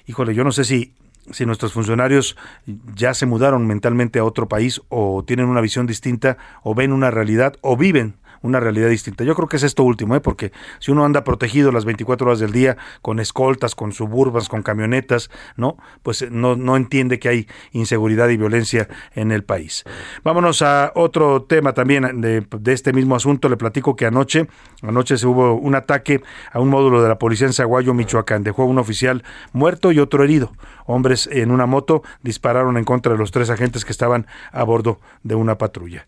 Híjole, 0.06 0.34
yo 0.34 0.44
no 0.44 0.52
sé 0.52 0.64
si 0.64 0.94
si 1.30 1.44
nuestros 1.44 1.74
funcionarios 1.74 2.36
ya 2.94 3.12
se 3.12 3.26
mudaron 3.26 3.66
mentalmente 3.66 4.18
a 4.18 4.24
otro 4.24 4.48
país 4.48 4.80
o 4.88 5.22
tienen 5.26 5.46
una 5.46 5.60
visión 5.60 5.86
distinta 5.86 6.38
o 6.62 6.74
ven 6.74 6.92
una 6.92 7.10
realidad 7.10 7.56
o 7.60 7.76
viven 7.76 8.14
una 8.42 8.60
realidad 8.60 8.88
distinta. 8.88 9.24
Yo 9.24 9.34
creo 9.34 9.48
que 9.48 9.56
es 9.56 9.62
esto 9.62 9.82
último, 9.82 10.14
¿eh? 10.16 10.20
porque 10.20 10.52
si 10.78 10.90
uno 10.90 11.04
anda 11.04 11.24
protegido 11.24 11.72
las 11.72 11.84
24 11.84 12.26
horas 12.26 12.38
del 12.38 12.52
día 12.52 12.76
con 13.02 13.20
escoltas, 13.20 13.74
con 13.74 13.92
suburbas, 13.92 14.48
con 14.48 14.62
camionetas, 14.62 15.30
¿no? 15.56 15.76
Pues 16.02 16.22
eh, 16.22 16.28
no, 16.30 16.56
no 16.56 16.76
entiende 16.76 17.18
que 17.18 17.28
hay 17.28 17.48
inseguridad 17.72 18.28
y 18.28 18.36
violencia 18.36 18.88
en 19.14 19.32
el 19.32 19.44
país. 19.44 19.84
Vámonos 20.24 20.62
a 20.62 20.92
otro 20.94 21.42
tema 21.42 21.72
también 21.72 22.20
de, 22.20 22.46
de 22.58 22.72
este 22.72 22.92
mismo 22.92 23.16
asunto. 23.16 23.48
Le 23.48 23.56
platico 23.56 23.96
que 23.96 24.06
anoche, 24.06 24.48
anoche 24.82 25.18
se 25.18 25.26
hubo 25.26 25.54
un 25.54 25.74
ataque 25.74 26.22
a 26.52 26.60
un 26.60 26.68
módulo 26.68 27.02
de 27.02 27.08
la 27.08 27.18
policía 27.18 27.46
en 27.46 27.52
Zaguayo, 27.52 27.94
Michoacán. 27.94 28.42
Dejó 28.42 28.62
a 28.62 28.66
un 28.66 28.78
oficial 28.78 29.24
muerto 29.52 29.92
y 29.92 29.98
otro 29.98 30.24
herido. 30.24 30.52
Hombres 30.86 31.28
en 31.30 31.50
una 31.50 31.66
moto 31.66 32.02
dispararon 32.22 32.76
en 32.78 32.84
contra 32.84 33.12
de 33.12 33.18
los 33.18 33.30
tres 33.30 33.50
agentes 33.50 33.84
que 33.84 33.92
estaban 33.92 34.26
a 34.52 34.62
bordo 34.64 35.00
de 35.22 35.34
una 35.34 35.58
patrulla. 35.58 36.06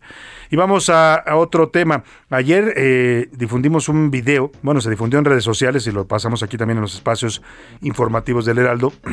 Y 0.51 0.57
vamos 0.57 0.89
a, 0.89 1.23
otro 1.33 1.69
tema. 1.69 2.03
Ayer 2.29 2.73
eh, 2.75 3.29
difundimos 3.31 3.87
un 3.87 4.11
video, 4.11 4.51
bueno, 4.61 4.81
se 4.81 4.89
difundió 4.89 5.17
en 5.17 5.23
redes 5.23 5.45
sociales 5.45 5.87
y 5.87 5.93
lo 5.93 6.05
pasamos 6.05 6.43
aquí 6.43 6.57
también 6.57 6.77
en 6.77 6.81
los 6.81 6.93
espacios 6.93 7.41
informativos 7.81 8.45
del 8.45 8.57
Heraldo. 8.57 8.91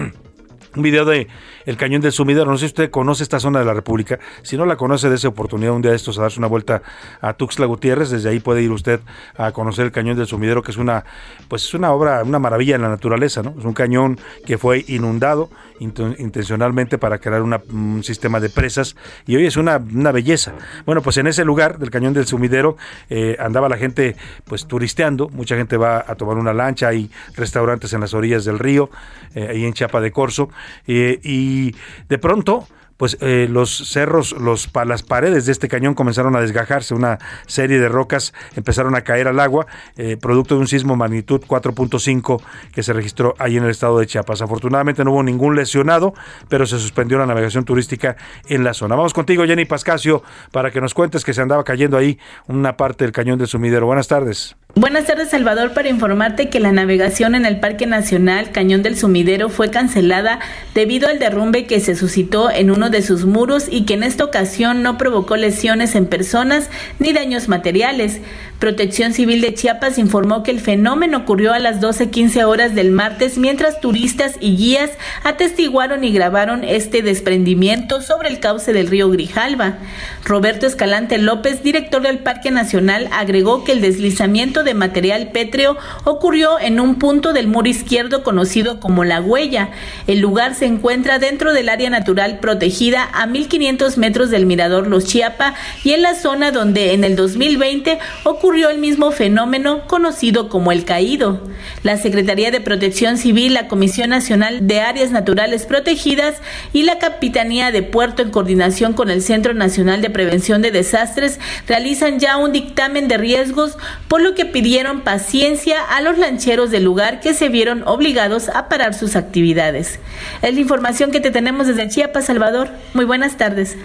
un 0.74 0.82
video 0.82 1.04
de 1.04 1.28
el 1.64 1.76
cañón 1.76 2.00
del 2.00 2.10
sumidero. 2.10 2.50
No 2.50 2.56
sé 2.56 2.62
si 2.62 2.66
usted 2.66 2.90
conoce 2.90 3.22
esta 3.22 3.38
zona 3.38 3.60
de 3.60 3.64
la 3.64 3.72
República. 3.72 4.18
Si 4.42 4.56
no 4.56 4.66
la 4.66 4.76
conoce, 4.76 5.12
esa 5.14 5.28
oportunidad 5.28 5.74
un 5.74 5.82
día 5.82 5.92
de 5.92 5.96
estos 5.96 6.18
a 6.18 6.22
darse 6.22 6.40
una 6.40 6.48
vuelta 6.48 6.82
a 7.20 7.34
Tuxtla 7.34 7.66
Gutiérrez. 7.66 8.10
Desde 8.10 8.28
ahí 8.30 8.40
puede 8.40 8.62
ir 8.62 8.72
usted 8.72 9.00
a 9.36 9.52
conocer 9.52 9.86
el 9.86 9.92
cañón 9.92 10.16
del 10.16 10.26
sumidero, 10.26 10.62
que 10.62 10.72
es 10.72 10.76
una, 10.76 11.04
pues 11.46 11.64
es 11.64 11.74
una 11.74 11.92
obra, 11.92 12.24
una 12.24 12.40
maravilla 12.40 12.74
en 12.74 12.82
la 12.82 12.88
naturaleza, 12.88 13.42
¿no? 13.42 13.54
Es 13.56 13.64
un 13.64 13.74
cañón 13.74 14.18
que 14.44 14.58
fue 14.58 14.84
inundado 14.88 15.50
intencionalmente 15.80 16.98
para 16.98 17.18
crear 17.18 17.42
un 17.42 18.02
sistema 18.04 18.40
de 18.40 18.50
presas 18.50 18.96
y 19.26 19.36
hoy 19.36 19.46
es 19.46 19.56
una, 19.56 19.78
belleza. 19.78 20.54
Bueno, 20.86 21.02
pues 21.02 21.16
en 21.18 21.26
ese 21.26 21.44
lugar 21.44 21.78
del 21.78 21.90
cañón 21.90 22.14
del 22.14 22.26
sumidero 22.26 22.76
eh, 23.10 23.36
andaba 23.38 23.68
la 23.68 23.76
gente 23.76 24.16
pues 24.44 24.66
turisteando. 24.66 25.28
Mucha 25.28 25.56
gente 25.56 25.76
va 25.76 26.04
a 26.06 26.14
tomar 26.14 26.36
una 26.36 26.52
lancha, 26.52 26.88
hay 26.88 27.10
restaurantes 27.36 27.92
en 27.92 28.00
las 28.00 28.14
orillas 28.14 28.44
del 28.44 28.58
río, 28.58 28.90
eh, 29.34 29.48
ahí 29.50 29.64
en 29.64 29.72
Chiapa 29.72 30.00
de 30.00 30.10
Corzo. 30.12 30.50
Eh, 30.86 31.20
y 31.22 31.74
de 32.08 32.18
pronto 32.18 32.66
pues 32.98 33.16
eh, 33.20 33.48
los 33.48 33.88
cerros, 33.88 34.32
los, 34.32 34.68
las 34.84 35.02
paredes 35.02 35.46
de 35.46 35.52
este 35.52 35.68
cañón 35.68 35.94
comenzaron 35.94 36.36
a 36.36 36.40
desgajarse, 36.40 36.94
una 36.94 37.18
serie 37.46 37.78
de 37.78 37.88
rocas 37.88 38.34
empezaron 38.56 38.94
a 38.94 39.02
caer 39.02 39.28
al 39.28 39.40
agua, 39.40 39.66
eh, 39.96 40.18
producto 40.20 40.56
de 40.56 40.60
un 40.60 40.68
sismo 40.68 40.96
magnitud 40.96 41.40
4.5 41.46 42.42
que 42.72 42.82
se 42.82 42.92
registró 42.92 43.34
ahí 43.38 43.56
en 43.56 43.64
el 43.64 43.70
estado 43.70 43.98
de 43.98 44.06
Chiapas. 44.06 44.42
Afortunadamente 44.42 45.04
no 45.04 45.12
hubo 45.12 45.22
ningún 45.22 45.56
lesionado, 45.56 46.12
pero 46.48 46.66
se 46.66 46.78
suspendió 46.78 47.18
la 47.18 47.26
navegación 47.26 47.64
turística 47.64 48.16
en 48.48 48.64
la 48.64 48.74
zona. 48.74 48.96
Vamos 48.96 49.14
contigo, 49.14 49.44
Jenny 49.46 49.64
Pascasio, 49.64 50.22
para 50.50 50.70
que 50.72 50.80
nos 50.80 50.92
cuentes 50.92 51.24
que 51.24 51.32
se 51.32 51.40
andaba 51.40 51.62
cayendo 51.64 51.96
ahí 51.96 52.18
una 52.48 52.76
parte 52.76 53.04
del 53.04 53.12
cañón 53.12 53.38
del 53.38 53.46
sumidero. 53.46 53.86
Buenas 53.86 54.08
tardes. 54.08 54.56
Buenas 54.74 55.06
tardes, 55.06 55.30
Salvador, 55.30 55.72
para 55.72 55.88
informarte 55.88 56.50
que 56.50 56.60
la 56.60 56.70
navegación 56.70 57.34
en 57.34 57.46
el 57.46 57.58
Parque 57.58 57.86
Nacional 57.86 58.52
Cañón 58.52 58.82
del 58.82 58.96
Sumidero 58.96 59.48
fue 59.48 59.70
cancelada 59.70 60.38
debido 60.72 61.08
al 61.08 61.18
derrumbe 61.18 61.66
que 61.66 61.80
se 61.80 61.96
suscitó 61.96 62.48
en 62.50 62.70
uno 62.70 62.88
de 62.88 63.02
sus 63.02 63.24
muros 63.24 63.66
y 63.68 63.86
que 63.86 63.94
en 63.94 64.04
esta 64.04 64.24
ocasión 64.24 64.84
no 64.84 64.96
provocó 64.96 65.36
lesiones 65.36 65.96
en 65.96 66.06
personas 66.06 66.70
ni 67.00 67.12
daños 67.12 67.48
materiales. 67.48 68.20
Protección 68.58 69.12
Civil 69.12 69.40
de 69.40 69.54
Chiapas 69.54 69.98
informó 69.98 70.42
que 70.42 70.50
el 70.50 70.58
fenómeno 70.58 71.18
ocurrió 71.18 71.52
a 71.52 71.60
las 71.60 71.80
12.15 71.80 72.42
horas 72.42 72.74
del 72.74 72.90
martes 72.90 73.38
mientras 73.38 73.80
turistas 73.80 74.34
y 74.40 74.56
guías 74.56 74.90
atestiguaron 75.22 76.02
y 76.02 76.12
grabaron 76.12 76.64
este 76.64 77.02
desprendimiento 77.02 78.02
sobre 78.02 78.30
el 78.30 78.40
cauce 78.40 78.72
del 78.72 78.88
río 78.88 79.10
Grijalva. 79.10 79.78
Roberto 80.24 80.66
Escalante 80.66 81.18
López, 81.18 81.62
director 81.62 82.02
del 82.02 82.18
Parque 82.18 82.50
Nacional, 82.50 83.08
agregó 83.12 83.62
que 83.62 83.70
el 83.70 83.80
deslizamiento 83.80 84.64
de 84.64 84.74
material 84.74 85.30
pétreo 85.30 85.76
ocurrió 86.02 86.58
en 86.58 86.80
un 86.80 86.96
punto 86.96 87.32
del 87.32 87.46
muro 87.46 87.68
izquierdo 87.68 88.24
conocido 88.24 88.80
como 88.80 89.04
La 89.04 89.20
Huella. 89.20 89.70
El 90.08 90.18
lugar 90.18 90.56
se 90.56 90.66
encuentra 90.66 91.20
dentro 91.20 91.52
del 91.52 91.68
área 91.68 91.90
natural 91.90 92.40
protegida 92.40 93.08
a 93.12 93.28
1.500 93.28 93.96
metros 93.98 94.30
del 94.30 94.46
mirador 94.46 94.88
Los 94.88 95.04
Chiapa 95.04 95.54
y 95.84 95.92
en 95.92 96.02
la 96.02 96.16
zona 96.16 96.50
donde 96.50 96.92
en 96.92 97.04
el 97.04 97.14
2020 97.14 98.00
ocurrió 98.24 98.47
ocurrió 98.48 98.70
el 98.70 98.78
mismo 98.78 99.10
fenómeno 99.10 99.86
conocido 99.86 100.48
como 100.48 100.72
el 100.72 100.86
caído. 100.86 101.38
La 101.82 101.98
Secretaría 101.98 102.50
de 102.50 102.62
Protección 102.62 103.18
Civil, 103.18 103.52
la 103.52 103.68
Comisión 103.68 104.08
Nacional 104.08 104.66
de 104.66 104.80
Áreas 104.80 105.10
Naturales 105.10 105.66
Protegidas 105.66 106.36
y 106.72 106.84
la 106.84 106.98
Capitanía 106.98 107.70
de 107.72 107.82
Puerto 107.82 108.22
en 108.22 108.30
coordinación 108.30 108.94
con 108.94 109.10
el 109.10 109.20
Centro 109.20 109.52
Nacional 109.52 110.00
de 110.00 110.08
Prevención 110.08 110.62
de 110.62 110.70
Desastres 110.70 111.38
realizan 111.66 112.20
ya 112.20 112.38
un 112.38 112.52
dictamen 112.52 113.06
de 113.06 113.18
riesgos, 113.18 113.76
por 114.08 114.22
lo 114.22 114.34
que 114.34 114.46
pidieron 114.46 115.02
paciencia 115.02 115.82
a 115.82 116.00
los 116.00 116.16
lancheros 116.16 116.70
del 116.70 116.84
lugar 116.84 117.20
que 117.20 117.34
se 117.34 117.50
vieron 117.50 117.82
obligados 117.86 118.48
a 118.48 118.70
parar 118.70 118.94
sus 118.94 119.14
actividades. 119.14 120.00
Es 120.40 120.54
la 120.54 120.60
información 120.60 121.10
que 121.10 121.20
te 121.20 121.30
tenemos 121.30 121.66
desde 121.66 121.86
Chiapas, 121.86 122.24
Salvador. 122.24 122.70
Muy 122.94 123.04
buenas 123.04 123.36
tardes. 123.36 123.76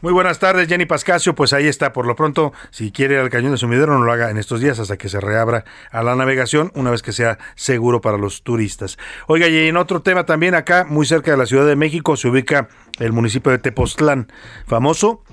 Muy 0.00 0.12
buenas 0.12 0.38
tardes, 0.38 0.68
Jenny 0.68 0.86
Pascasio. 0.86 1.34
Pues 1.34 1.52
ahí 1.52 1.66
está, 1.66 1.92
por 1.92 2.06
lo 2.06 2.14
pronto, 2.14 2.52
si 2.70 2.92
quiere 2.92 3.14
ir 3.14 3.20
al 3.20 3.30
cañón 3.30 3.50
de 3.50 3.58
sumidero, 3.58 3.98
no 3.98 4.04
lo 4.04 4.12
haga 4.12 4.30
en 4.30 4.38
estos 4.38 4.60
días 4.60 4.78
hasta 4.78 4.96
que 4.96 5.08
se 5.08 5.20
reabra 5.20 5.64
a 5.90 6.04
la 6.04 6.14
navegación, 6.14 6.70
una 6.76 6.92
vez 6.92 7.02
que 7.02 7.10
sea 7.10 7.38
seguro 7.56 8.00
para 8.00 8.16
los 8.16 8.44
turistas. 8.44 8.96
Oiga, 9.26 9.48
y 9.48 9.66
en 9.66 9.76
otro 9.76 10.00
tema 10.00 10.24
también 10.24 10.54
acá, 10.54 10.86
muy 10.88 11.04
cerca 11.04 11.32
de 11.32 11.36
la 11.36 11.46
Ciudad 11.46 11.66
de 11.66 11.74
México, 11.74 12.16
se 12.16 12.28
ubica 12.28 12.68
el 13.00 13.12
municipio 13.12 13.50
de 13.50 13.58
Tepoztlán, 13.58 14.30
famoso 14.68 15.24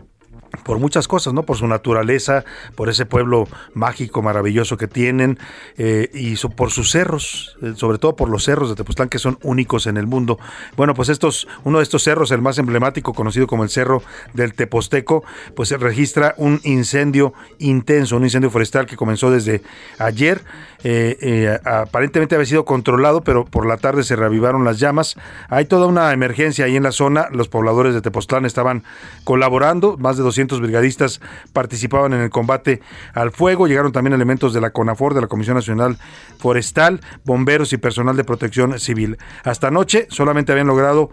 por 0.64 0.80
muchas 0.80 1.08
cosas, 1.08 1.34
¿no? 1.34 1.44
Por 1.44 1.58
su 1.58 1.68
naturaleza, 1.68 2.46
por 2.76 2.90
ese 2.90 3.06
pueblo 3.06 3.48
mágico, 3.74 4.22
maravilloso 4.22 4.78
que 4.78 4.88
tienen, 4.88 5.40
eh, 5.78 6.10
y 6.14 6.36
por 6.50 6.72
sus 6.72 6.92
cerros, 6.92 7.58
eh, 7.62 7.74
sobre 7.76 7.98
todo 7.98 8.16
por 8.16 8.30
los 8.30 8.44
cerros 8.44 8.70
de 8.70 8.76
Tepoztlán, 8.76 9.10
que 9.10 9.20
son 9.20 9.38
únicos 9.42 9.88
en 9.88 9.98
el 9.98 10.08
mundo. 10.08 10.40
Bueno, 10.76 10.94
pues 10.94 11.10
estos, 11.10 11.48
uno 11.64 11.80
de 11.80 11.84
estos 11.84 12.04
cerros, 12.04 12.32
el 12.32 12.42
más 12.42 12.58
emblemático, 12.58 13.14
conocido 13.14 13.48
como 13.48 13.64
el 13.64 13.70
Cerro 13.70 14.02
del 14.34 14.54
Teposteco, 14.54 15.24
pues 15.56 15.70
se 15.70 15.78
registra 15.78 16.36
un 16.38 16.60
incendio 16.64 17.34
intenso, 17.60 18.18
un 18.18 18.24
incendio 18.24 18.50
forestal 18.50 18.86
que 18.86 18.96
comenzó 18.96 19.32
desde 19.32 19.62
ayer. 19.98 20.42
Eh, 20.88 21.60
aparentemente 21.66 22.36
había 22.36 22.46
sido 22.46 22.64
controlado, 22.64 23.24
pero 23.24 23.44
por 23.44 23.66
la 23.66 23.78
tarde 23.78 24.04
se 24.04 24.16
reavivaron 24.16 24.64
las 24.64 24.80
llamas. 24.80 25.16
Hay 25.50 25.66
toda 25.66 25.88
una 25.88 26.14
emergencia 26.14 26.66
ahí 26.66 26.76
en 26.76 26.84
la 26.84 26.92
zona. 26.92 27.28
Los 27.32 27.48
pobladores 27.48 27.96
de 27.96 28.02
Tepoztlán 28.02 28.46
estaban 28.46 28.84
colaborando, 29.24 29.98
más 29.98 30.16
de 30.16 30.24
200 30.24 30.62
brigadistas 30.62 31.22
participaban 31.54 32.14
en 32.14 32.22
el 32.22 32.30
combate 32.30 32.82
al 33.16 33.32
fuego. 33.32 33.68
Llegaron 33.68 33.92
también 33.92 34.14
elementos 34.14 34.54
de 34.54 34.62
la 34.62 34.70
CONAFOR, 34.70 35.16
de 35.16 35.22
la 35.22 35.28
Comisión 35.28 35.56
Nacional 35.56 35.98
Forestal, 36.38 37.02
bomberos 37.24 37.74
y 37.74 37.78
personal 37.78 38.16
de 38.16 38.24
protección 38.24 38.80
civil. 38.80 39.18
Hasta 39.44 39.70
anoche 39.70 40.06
solamente 40.12 40.52
habían 40.52 40.68
logrado 40.68 41.10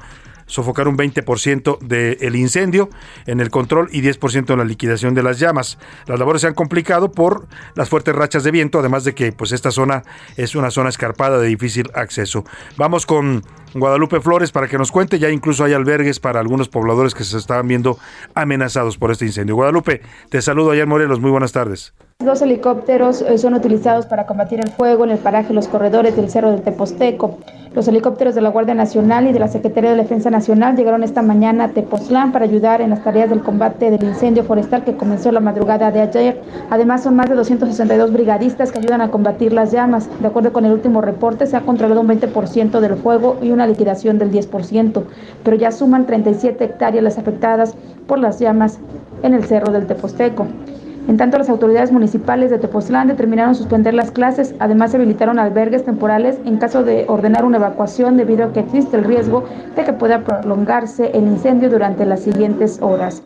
sofocar 0.46 0.88
un 0.88 0.96
20% 0.96 1.78
del 1.80 2.36
incendio 2.36 2.88
en 3.26 3.40
el 3.40 3.50
control 3.50 3.88
y 3.92 4.02
10% 4.02 4.52
en 4.52 4.58
la 4.58 4.64
liquidación 4.64 5.14
de 5.14 5.22
las 5.22 5.38
llamas. 5.38 5.78
Las 6.06 6.18
labores 6.18 6.42
se 6.42 6.48
han 6.48 6.54
complicado 6.54 7.12
por 7.12 7.46
las 7.74 7.88
fuertes 7.88 8.14
rachas 8.14 8.44
de 8.44 8.50
viento, 8.50 8.78
además 8.78 9.04
de 9.04 9.14
que 9.14 9.32
pues 9.32 9.52
esta 9.52 9.70
zona 9.70 10.02
es 10.36 10.54
una 10.54 10.70
zona 10.70 10.88
escarpada 10.88 11.38
de 11.38 11.48
difícil 11.48 11.90
acceso. 11.94 12.44
Vamos 12.76 13.06
con 13.06 13.42
Guadalupe 13.74 14.20
Flores 14.20 14.52
para 14.52 14.68
que 14.68 14.76
nos 14.76 14.92
cuente, 14.92 15.18
ya 15.18 15.30
incluso 15.30 15.64
hay 15.64 15.72
albergues 15.72 16.20
para 16.20 16.40
algunos 16.40 16.68
pobladores 16.68 17.14
que 17.14 17.24
se 17.24 17.38
estaban 17.38 17.66
viendo 17.68 17.98
amenazados 18.34 18.98
por 18.98 19.10
este 19.10 19.24
incendio. 19.24 19.54
Guadalupe, 19.54 20.02
te 20.28 20.42
saludo 20.42 20.72
allá 20.72 20.82
en 20.82 20.88
Morelos, 20.88 21.20
muy 21.20 21.30
buenas 21.30 21.52
tardes. 21.52 21.94
Dos 22.18 22.40
helicópteros 22.42 23.22
eh, 23.22 23.36
son 23.38 23.54
utilizados 23.54 24.06
para 24.06 24.26
combatir 24.26 24.60
el 24.60 24.70
fuego 24.70 25.04
en 25.04 25.10
el 25.10 25.18
paraje 25.18 25.52
Los 25.52 25.66
Corredores 25.66 26.14
del 26.14 26.30
Cerro 26.30 26.52
del 26.52 26.62
Teposteco. 26.62 27.38
Los 27.74 27.88
helicópteros 27.88 28.34
de 28.34 28.42
la 28.42 28.50
Guardia 28.50 28.74
Nacional 28.74 29.26
y 29.26 29.32
de 29.32 29.38
la 29.38 29.48
Secretaría 29.48 29.92
de 29.92 29.96
Defensa 29.96 30.28
Nacional 30.28 30.76
llegaron 30.76 31.02
esta 31.02 31.22
mañana 31.22 31.64
a 31.64 31.68
Tepoztlán 31.70 32.30
para 32.30 32.44
ayudar 32.44 32.82
en 32.82 32.90
las 32.90 33.02
tareas 33.02 33.30
del 33.30 33.40
combate 33.40 33.90
del 33.90 34.04
incendio 34.04 34.44
forestal 34.44 34.84
que 34.84 34.94
comenzó 34.94 35.32
la 35.32 35.40
madrugada 35.40 35.90
de 35.90 36.02
ayer. 36.02 36.42
Además, 36.68 37.02
son 37.02 37.16
más 37.16 37.30
de 37.30 37.34
262 37.34 38.12
brigadistas 38.12 38.70
que 38.70 38.78
ayudan 38.78 39.00
a 39.00 39.10
combatir 39.10 39.54
las 39.54 39.72
llamas. 39.72 40.08
De 40.20 40.26
acuerdo 40.26 40.52
con 40.52 40.66
el 40.66 40.72
último 40.72 41.00
reporte, 41.00 41.46
se 41.46 41.56
ha 41.56 41.62
controlado 41.62 42.02
un 42.02 42.08
20% 42.08 42.78
del 42.80 42.96
fuego 42.96 43.38
y 43.40 43.50
una 43.50 43.61
liquidación 43.66 44.18
del 44.18 44.30
10%, 44.30 45.02
pero 45.42 45.56
ya 45.56 45.72
suman 45.72 46.06
37 46.06 46.64
hectáreas 46.64 47.04
las 47.04 47.18
afectadas 47.18 47.74
por 48.06 48.18
las 48.18 48.38
llamas 48.38 48.78
en 49.22 49.34
el 49.34 49.44
Cerro 49.44 49.72
del 49.72 49.86
Teposteco. 49.86 50.46
En 51.08 51.16
tanto, 51.16 51.36
las 51.36 51.48
autoridades 51.48 51.90
municipales 51.90 52.50
de 52.50 52.58
Tepoztlán 52.58 53.08
determinaron 53.08 53.56
suspender 53.56 53.92
las 53.92 54.12
clases, 54.12 54.54
además 54.60 54.92
se 54.92 54.98
habilitaron 54.98 55.40
albergues 55.40 55.84
temporales 55.84 56.38
en 56.44 56.58
caso 56.58 56.84
de 56.84 57.06
ordenar 57.08 57.44
una 57.44 57.56
evacuación 57.56 58.16
debido 58.16 58.44
a 58.44 58.52
que 58.52 58.60
existe 58.60 58.96
el 58.96 59.04
riesgo 59.04 59.44
de 59.74 59.84
que 59.84 59.92
pueda 59.92 60.22
prolongarse 60.22 61.10
el 61.12 61.24
incendio 61.24 61.70
durante 61.70 62.06
las 62.06 62.20
siguientes 62.20 62.80
horas. 62.80 63.24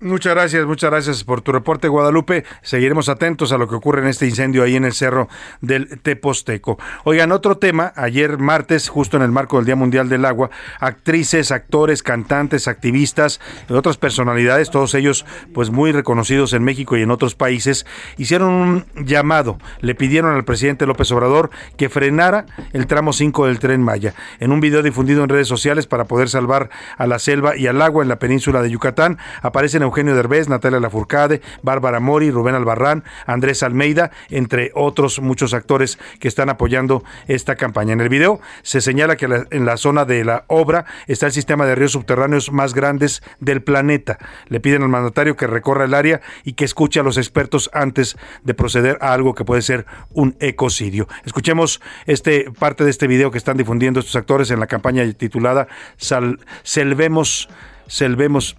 Muchas 0.00 0.32
gracias, 0.32 0.64
muchas 0.64 0.90
gracias 0.92 1.24
por 1.24 1.40
tu 1.40 1.50
reporte, 1.50 1.88
Guadalupe. 1.88 2.44
Seguiremos 2.62 3.08
atentos 3.08 3.50
a 3.50 3.58
lo 3.58 3.66
que 3.66 3.74
ocurre 3.74 4.00
en 4.00 4.06
este 4.06 4.26
incendio 4.26 4.62
ahí 4.62 4.76
en 4.76 4.84
el 4.84 4.92
cerro 4.92 5.28
del 5.60 5.98
Teposteco. 6.00 6.78
Oigan, 7.02 7.32
otro 7.32 7.58
tema, 7.58 7.92
ayer 7.96 8.38
martes, 8.38 8.88
justo 8.88 9.16
en 9.16 9.24
el 9.24 9.32
marco 9.32 9.56
del 9.56 9.66
Día 9.66 9.74
Mundial 9.74 10.08
del 10.08 10.24
Agua, 10.24 10.50
actrices, 10.78 11.50
actores, 11.50 12.04
cantantes, 12.04 12.68
activistas 12.68 13.40
y 13.68 13.72
otras 13.72 13.96
personalidades, 13.96 14.70
todos 14.70 14.94
ellos 14.94 15.26
pues 15.52 15.70
muy 15.70 15.90
reconocidos 15.90 16.52
en 16.52 16.62
México 16.62 16.96
y 16.96 17.02
en 17.02 17.10
otros 17.10 17.34
países, 17.34 17.84
hicieron 18.18 18.52
un 18.52 18.86
llamado, 19.04 19.58
le 19.80 19.96
pidieron 19.96 20.32
al 20.32 20.44
presidente 20.44 20.86
López 20.86 21.10
Obrador 21.10 21.50
que 21.76 21.88
frenara 21.88 22.46
el 22.72 22.86
tramo 22.86 23.12
5 23.12 23.46
del 23.46 23.58
tren 23.58 23.82
Maya. 23.82 24.14
En 24.38 24.52
un 24.52 24.60
video 24.60 24.84
difundido 24.84 25.24
en 25.24 25.28
redes 25.28 25.48
sociales 25.48 25.88
para 25.88 26.04
poder 26.04 26.28
salvar 26.28 26.70
a 26.96 27.08
la 27.08 27.18
selva 27.18 27.56
y 27.56 27.66
al 27.66 27.82
agua 27.82 28.04
en 28.04 28.08
la 28.08 28.20
península 28.20 28.62
de 28.62 28.70
Yucatán, 28.70 29.18
aparecen 29.42 29.87
Eugenio 29.88 30.14
Derbez, 30.14 30.48
Natalia 30.48 30.80
Lafourcade, 30.80 31.40
Bárbara 31.62 32.00
Mori, 32.00 32.30
Rubén 32.30 32.54
Albarrán, 32.54 33.04
Andrés 33.26 33.62
Almeida, 33.62 34.10
entre 34.30 34.70
otros 34.74 35.20
muchos 35.20 35.54
actores 35.54 35.98
que 36.20 36.28
están 36.28 36.48
apoyando 36.48 37.02
esta 37.26 37.56
campaña. 37.56 37.92
En 37.92 38.00
el 38.00 38.08
video 38.08 38.40
se 38.62 38.80
señala 38.80 39.16
que 39.16 39.26
en 39.50 39.64
la 39.64 39.76
zona 39.76 40.04
de 40.04 40.24
la 40.24 40.44
obra 40.46 40.84
está 41.06 41.26
el 41.26 41.32
sistema 41.32 41.66
de 41.66 41.74
ríos 41.74 41.92
subterráneos 41.92 42.52
más 42.52 42.74
grandes 42.74 43.22
del 43.40 43.62
planeta. 43.62 44.18
Le 44.48 44.60
piden 44.60 44.82
al 44.82 44.88
mandatario 44.88 45.36
que 45.36 45.46
recorra 45.46 45.84
el 45.84 45.94
área 45.94 46.20
y 46.44 46.52
que 46.52 46.64
escuche 46.64 47.00
a 47.00 47.02
los 47.02 47.16
expertos 47.16 47.70
antes 47.72 48.16
de 48.44 48.54
proceder 48.54 48.98
a 49.00 49.12
algo 49.12 49.34
que 49.34 49.44
puede 49.44 49.62
ser 49.62 49.86
un 50.12 50.36
ecocidio. 50.40 51.08
Escuchemos 51.24 51.80
este 52.06 52.50
parte 52.58 52.84
de 52.84 52.90
este 52.90 53.06
video 53.06 53.30
que 53.30 53.38
están 53.38 53.56
difundiendo 53.56 54.00
estos 54.00 54.16
actores 54.16 54.50
en 54.50 54.60
la 54.60 54.66
campaña 54.66 55.10
titulada 55.12 55.68
Sal, 55.96 56.40
Selvemos, 56.62 57.48
Selvemos 57.86 58.56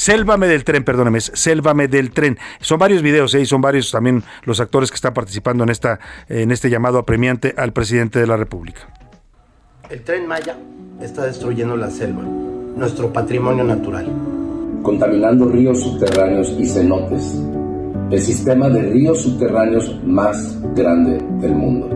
Sélvame 0.00 0.46
del 0.46 0.64
tren, 0.64 0.82
perdóneme, 0.82 1.20
Sélvame 1.20 1.86
del 1.86 2.10
tren. 2.10 2.38
Son 2.62 2.78
varios 2.78 3.02
videos, 3.02 3.34
¿eh? 3.34 3.42
y 3.42 3.44
son 3.44 3.60
varios 3.60 3.90
también 3.90 4.22
los 4.44 4.58
actores 4.58 4.90
que 4.90 4.94
están 4.94 5.12
participando 5.12 5.62
en, 5.62 5.68
esta, 5.68 6.00
en 6.26 6.50
este 6.52 6.70
llamado 6.70 6.96
apremiante 6.96 7.52
al 7.54 7.74
presidente 7.74 8.18
de 8.18 8.26
la 8.26 8.38
República. 8.38 8.88
El 9.90 10.02
tren 10.02 10.26
Maya 10.26 10.56
está 11.02 11.26
destruyendo 11.26 11.76
la 11.76 11.90
selva, 11.90 12.22
nuestro 12.22 13.12
patrimonio 13.12 13.62
natural. 13.62 14.10
Contaminando 14.82 15.50
ríos 15.50 15.82
subterráneos 15.82 16.48
y 16.58 16.66
cenotes, 16.66 17.34
el 18.10 18.22
sistema 18.22 18.70
de 18.70 18.80
ríos 18.80 19.20
subterráneos 19.20 20.02
más 20.02 20.56
grande 20.74 21.22
del 21.46 21.52
mundo. 21.52 21.90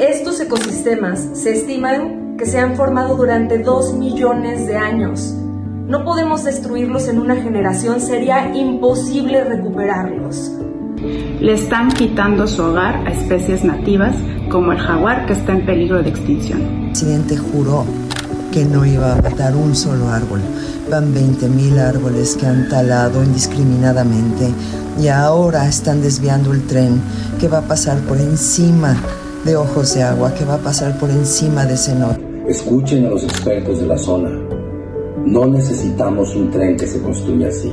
Estos 0.00 0.40
ecosistemas 0.40 1.28
se 1.32 1.52
estiman 1.52 2.36
que 2.36 2.44
se 2.44 2.58
han 2.58 2.74
formado 2.74 3.14
durante 3.14 3.60
dos 3.60 3.94
millones 3.94 4.66
de 4.66 4.76
años 4.76 5.32
no 5.88 6.04
podemos 6.04 6.42
destruirlos 6.42 7.06
en 7.08 7.20
una 7.20 7.36
generación, 7.36 8.00
sería 8.00 8.54
imposible 8.56 9.44
recuperarlos. 9.44 10.50
Le 11.40 11.52
están 11.52 11.90
quitando 11.90 12.46
su 12.48 12.62
hogar 12.62 13.06
a 13.06 13.10
especies 13.10 13.64
nativas 13.64 14.16
como 14.50 14.72
el 14.72 14.78
jaguar 14.78 15.26
que 15.26 15.34
está 15.34 15.52
en 15.52 15.64
peligro 15.64 16.02
de 16.02 16.10
extinción. 16.10 16.60
El 16.60 16.86
presidente 16.88 17.36
juró 17.36 17.84
que 18.50 18.64
no 18.64 18.84
iba 18.84 19.12
a 19.12 19.22
matar 19.22 19.54
un 19.54 19.76
solo 19.76 20.08
árbol. 20.08 20.40
Van 20.90 21.14
20.000 21.14 21.78
árboles 21.78 22.36
que 22.36 22.46
han 22.46 22.68
talado 22.68 23.22
indiscriminadamente 23.22 24.50
y 25.00 25.08
ahora 25.08 25.68
están 25.68 26.00
desviando 26.00 26.52
el 26.52 26.66
tren 26.66 27.00
que 27.38 27.48
va 27.48 27.58
a 27.58 27.62
pasar 27.62 27.98
por 28.00 28.18
encima 28.18 28.96
de 29.44 29.54
ojos 29.54 29.94
de 29.94 30.02
agua, 30.02 30.34
que 30.34 30.44
va 30.44 30.54
a 30.54 30.58
pasar 30.58 30.98
por 30.98 31.10
encima 31.10 31.64
de 31.64 31.76
cenote. 31.76 32.24
Escuchen 32.48 33.06
a 33.06 33.10
los 33.10 33.22
expertos 33.22 33.80
de 33.80 33.86
la 33.86 33.98
zona 33.98 34.55
no 35.26 35.44
necesitamos 35.44 36.34
un 36.36 36.50
tren 36.52 36.76
que 36.76 36.86
se 36.86 37.02
construya 37.02 37.48
así. 37.48 37.72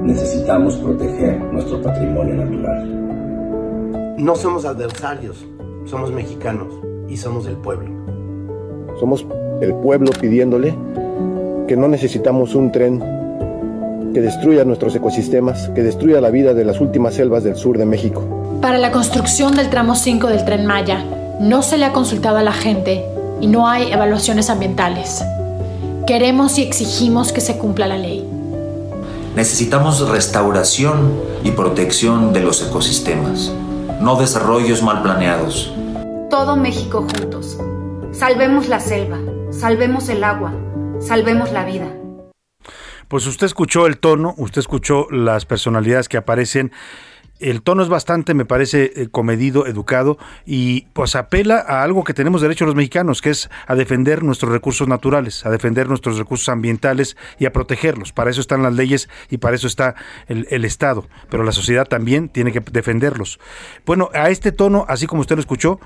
Necesitamos 0.00 0.76
proteger 0.76 1.38
nuestro 1.52 1.80
patrimonio 1.82 2.34
natural. 2.34 4.16
No 4.16 4.34
somos 4.34 4.64
adversarios, 4.64 5.46
somos 5.84 6.10
mexicanos 6.10 6.68
y 7.06 7.18
somos 7.18 7.46
el 7.46 7.56
pueblo. 7.56 7.90
Somos 8.98 9.26
el 9.60 9.74
pueblo 9.74 10.10
pidiéndole 10.18 10.74
que 11.68 11.76
no 11.76 11.86
necesitamos 11.86 12.54
un 12.54 12.72
tren 12.72 12.98
que 14.14 14.22
destruya 14.22 14.64
nuestros 14.64 14.96
ecosistemas, 14.96 15.68
que 15.74 15.82
destruya 15.82 16.22
la 16.22 16.30
vida 16.30 16.54
de 16.54 16.64
las 16.64 16.80
últimas 16.80 17.14
selvas 17.14 17.44
del 17.44 17.56
sur 17.56 17.76
de 17.76 17.84
México. 17.84 18.24
Para 18.62 18.78
la 18.78 18.90
construcción 18.90 19.54
del 19.54 19.68
tramo 19.68 19.94
5 19.94 20.28
del 20.28 20.46
tren 20.46 20.64
Maya, 20.64 21.04
no 21.40 21.62
se 21.62 21.76
le 21.76 21.84
ha 21.84 21.92
consultado 21.92 22.38
a 22.38 22.42
la 22.42 22.52
gente 22.52 23.04
y 23.42 23.48
no 23.48 23.68
hay 23.68 23.92
evaluaciones 23.92 24.48
ambientales. 24.48 25.22
Queremos 26.06 26.58
y 26.58 26.62
exigimos 26.62 27.32
que 27.32 27.40
se 27.40 27.58
cumpla 27.58 27.86
la 27.86 27.96
ley. 27.96 28.28
Necesitamos 29.36 30.08
restauración 30.08 31.22
y 31.44 31.52
protección 31.52 32.32
de 32.32 32.40
los 32.40 32.60
ecosistemas, 32.66 33.52
no 34.00 34.16
desarrollos 34.16 34.82
mal 34.82 35.00
planeados. 35.02 35.72
Todo 36.28 36.56
México 36.56 37.06
juntos. 37.08 37.56
Salvemos 38.10 38.68
la 38.68 38.80
selva, 38.80 39.18
salvemos 39.52 40.08
el 40.08 40.24
agua, 40.24 40.52
salvemos 41.00 41.52
la 41.52 41.64
vida. 41.64 41.86
Pues 43.06 43.24
usted 43.28 43.46
escuchó 43.46 43.86
el 43.86 43.98
tono, 43.98 44.34
usted 44.38 44.58
escuchó 44.58 45.06
las 45.10 45.46
personalidades 45.46 46.08
que 46.08 46.16
aparecen 46.16 46.72
el 47.40 47.62
tono 47.62 47.82
es 47.82 47.88
bastante, 47.88 48.34
me 48.34 48.44
parece, 48.44 48.92
eh, 48.94 49.08
comedido, 49.10 49.66
educado 49.66 50.18
y 50.46 50.82
pues 50.92 51.16
apela 51.16 51.58
a 51.58 51.82
algo 51.82 52.04
que 52.04 52.14
tenemos 52.14 52.40
derecho 52.40 52.66
los 52.66 52.74
mexicanos, 52.74 53.20
que 53.20 53.30
es 53.30 53.50
a 53.66 53.74
defender 53.74 54.22
nuestros 54.22 54.52
recursos 54.52 54.86
naturales, 54.88 55.44
a 55.44 55.50
defender 55.50 55.88
nuestros 55.88 56.18
recursos 56.18 56.48
ambientales 56.48 57.16
y 57.38 57.46
a 57.46 57.52
protegerlos. 57.52 58.12
Para 58.12 58.30
eso 58.30 58.40
están 58.40 58.62
las 58.62 58.74
leyes 58.74 59.08
y 59.28 59.38
para 59.38 59.56
eso 59.56 59.66
está 59.66 59.94
el, 60.28 60.46
el 60.50 60.64
Estado, 60.64 61.06
pero 61.30 61.42
la 61.42 61.52
sociedad 61.52 61.86
también 61.86 62.28
tiene 62.28 62.52
que 62.52 62.60
defenderlos. 62.60 63.40
Bueno, 63.84 64.10
a 64.14 64.30
este 64.30 64.52
tono, 64.52 64.84
así 64.88 65.06
como 65.06 65.20
usted 65.20 65.36
lo 65.36 65.40
escuchó, 65.40 65.80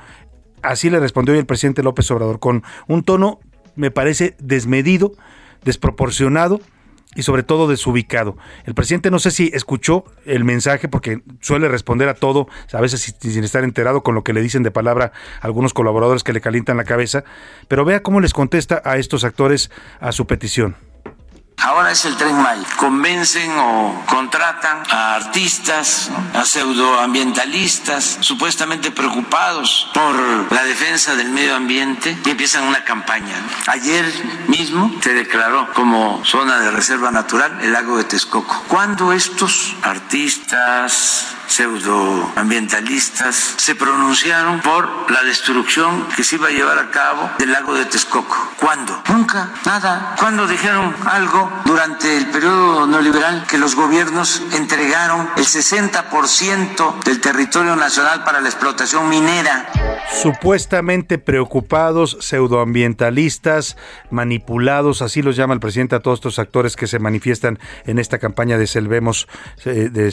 así 0.63 0.91
le 0.91 1.01
respondió 1.01 1.35
el 1.35 1.47
presidente 1.47 1.83
López 1.83 2.11
Obrador, 2.11 2.39
con 2.39 2.63
un 2.87 3.03
tono, 3.03 3.41
me 3.75 3.91
parece, 3.91 4.37
desmedido, 4.39 5.13
desproporcionado, 5.65 6.61
y 7.17 7.23
sobre 7.23 7.43
todo 7.43 7.67
desubicado. 7.67 8.37
El 8.65 8.75
presidente 8.75 9.11
no 9.11 9.19
sé 9.19 9.33
si 9.33 9.51
escuchó 9.53 10.05
el 10.25 10.45
mensaje 10.45 10.89
porque 10.89 11.23
suele 11.41 11.69
responder 11.69 12.09
a 12.09 12.15
todo, 12.15 12.47
a 12.73 12.81
veces 12.81 13.17
sin 13.19 13.43
estar 13.43 13.65
enterado 13.65 14.03
con 14.03 14.15
lo 14.15 14.23
que 14.23 14.33
le 14.33 14.43
dicen 14.43 14.63
de 14.63 14.71
palabra 14.71 15.13
algunos 15.41 15.75
colaboradores 15.75 16.23
que 16.23 16.33
le 16.33 16.41
calientan 16.41 16.77
la 16.77 16.85
cabeza, 16.85 17.25
pero 17.67 17.85
vea 17.85 18.03
cómo 18.03 18.21
les 18.21 18.33
contesta 18.33 18.83
a 18.85 18.99
estos 18.99 19.25
actores 19.25 19.71
a 19.99 20.13
su 20.13 20.27
petición. 20.27 20.77
Ahora 21.59 21.91
es 21.91 22.05
el 22.05 22.17
Tren 22.17 22.41
Maya. 22.41 22.67
Convencen 22.77 23.51
o 23.59 24.05
contratan 24.07 24.83
a 24.91 25.15
artistas, 25.17 26.11
a 26.35 26.45
pseudoambientalistas, 26.45 28.19
supuestamente 28.21 28.91
preocupados 28.91 29.89
por 29.93 30.53
la 30.53 30.65
defensa 30.65 31.17
del 31.17 31.31
medio 31.31 31.57
ambiente 31.57 32.17
y 32.25 32.31
empiezan 32.31 32.65
una 32.65 32.85
campaña. 32.85 33.35
Ayer 33.67 34.05
mismo 34.49 34.95
se 35.01 35.15
declaró 35.15 35.73
como 35.73 36.25
zona 36.25 36.59
de 36.61 36.71
reserva 36.71 37.11
natural 37.11 37.59
el 37.63 37.73
lago 37.73 37.97
de 37.97 38.05
Texcoco. 38.05 38.65
Cuando 38.69 39.13
estos 39.13 39.75
artistas, 39.83 41.35
pseudoambientalistas 41.47 43.55
se 43.57 43.75
pronunciaron 43.75 44.61
por 44.61 45.11
la 45.11 45.23
destrucción 45.23 46.07
que 46.17 46.25
se 46.25 46.37
iba 46.37 46.49
a 46.49 46.51
llevar 46.51 46.79
a 46.79 46.91
cabo 46.91 47.31
del 47.39 47.53
lago 47.53 47.75
de 47.75 47.85
Texcoco. 47.87 48.37
¿Cuándo? 48.61 49.03
Nunca, 49.09 49.51
nada. 49.65 50.15
¿Cuándo 50.19 50.47
dijeron 50.47 50.95
algo 51.07 51.51
durante 51.65 52.17
el 52.17 52.27
periodo 52.27 52.87
neoliberal 52.87 53.47
que 53.47 53.59
los 53.59 53.75
gobiernos 53.75 54.43
entregaron 54.53 55.29
el 55.37 55.45
60% 55.45 57.05
del 57.05 57.21
territorio 57.21 57.77
nacional 57.77 58.25
para 58.25 58.41
la 58.41 58.49
explotación 58.49 59.09
minera? 59.09 59.71
Supuestamente 60.23 61.19
preocupados, 61.19 62.19
pseudoambientalistas, 62.21 63.77
manipulados, 64.11 65.03
así 65.03 65.23
los 65.23 65.37
llama 65.37 65.55
el 65.55 65.61
presidente 65.61 65.97
a 65.97 66.01
todos 66.01 66.19
estos 66.19 66.39
actores 66.39 66.77
que 66.77 66.87
se 66.87 66.99
manifiestan 66.99 67.59
en 67.85 67.99
esta 67.99 68.19
campaña 68.19 68.59
de 68.59 68.67
Salvemos, 68.67 69.29
eh, 69.65 70.11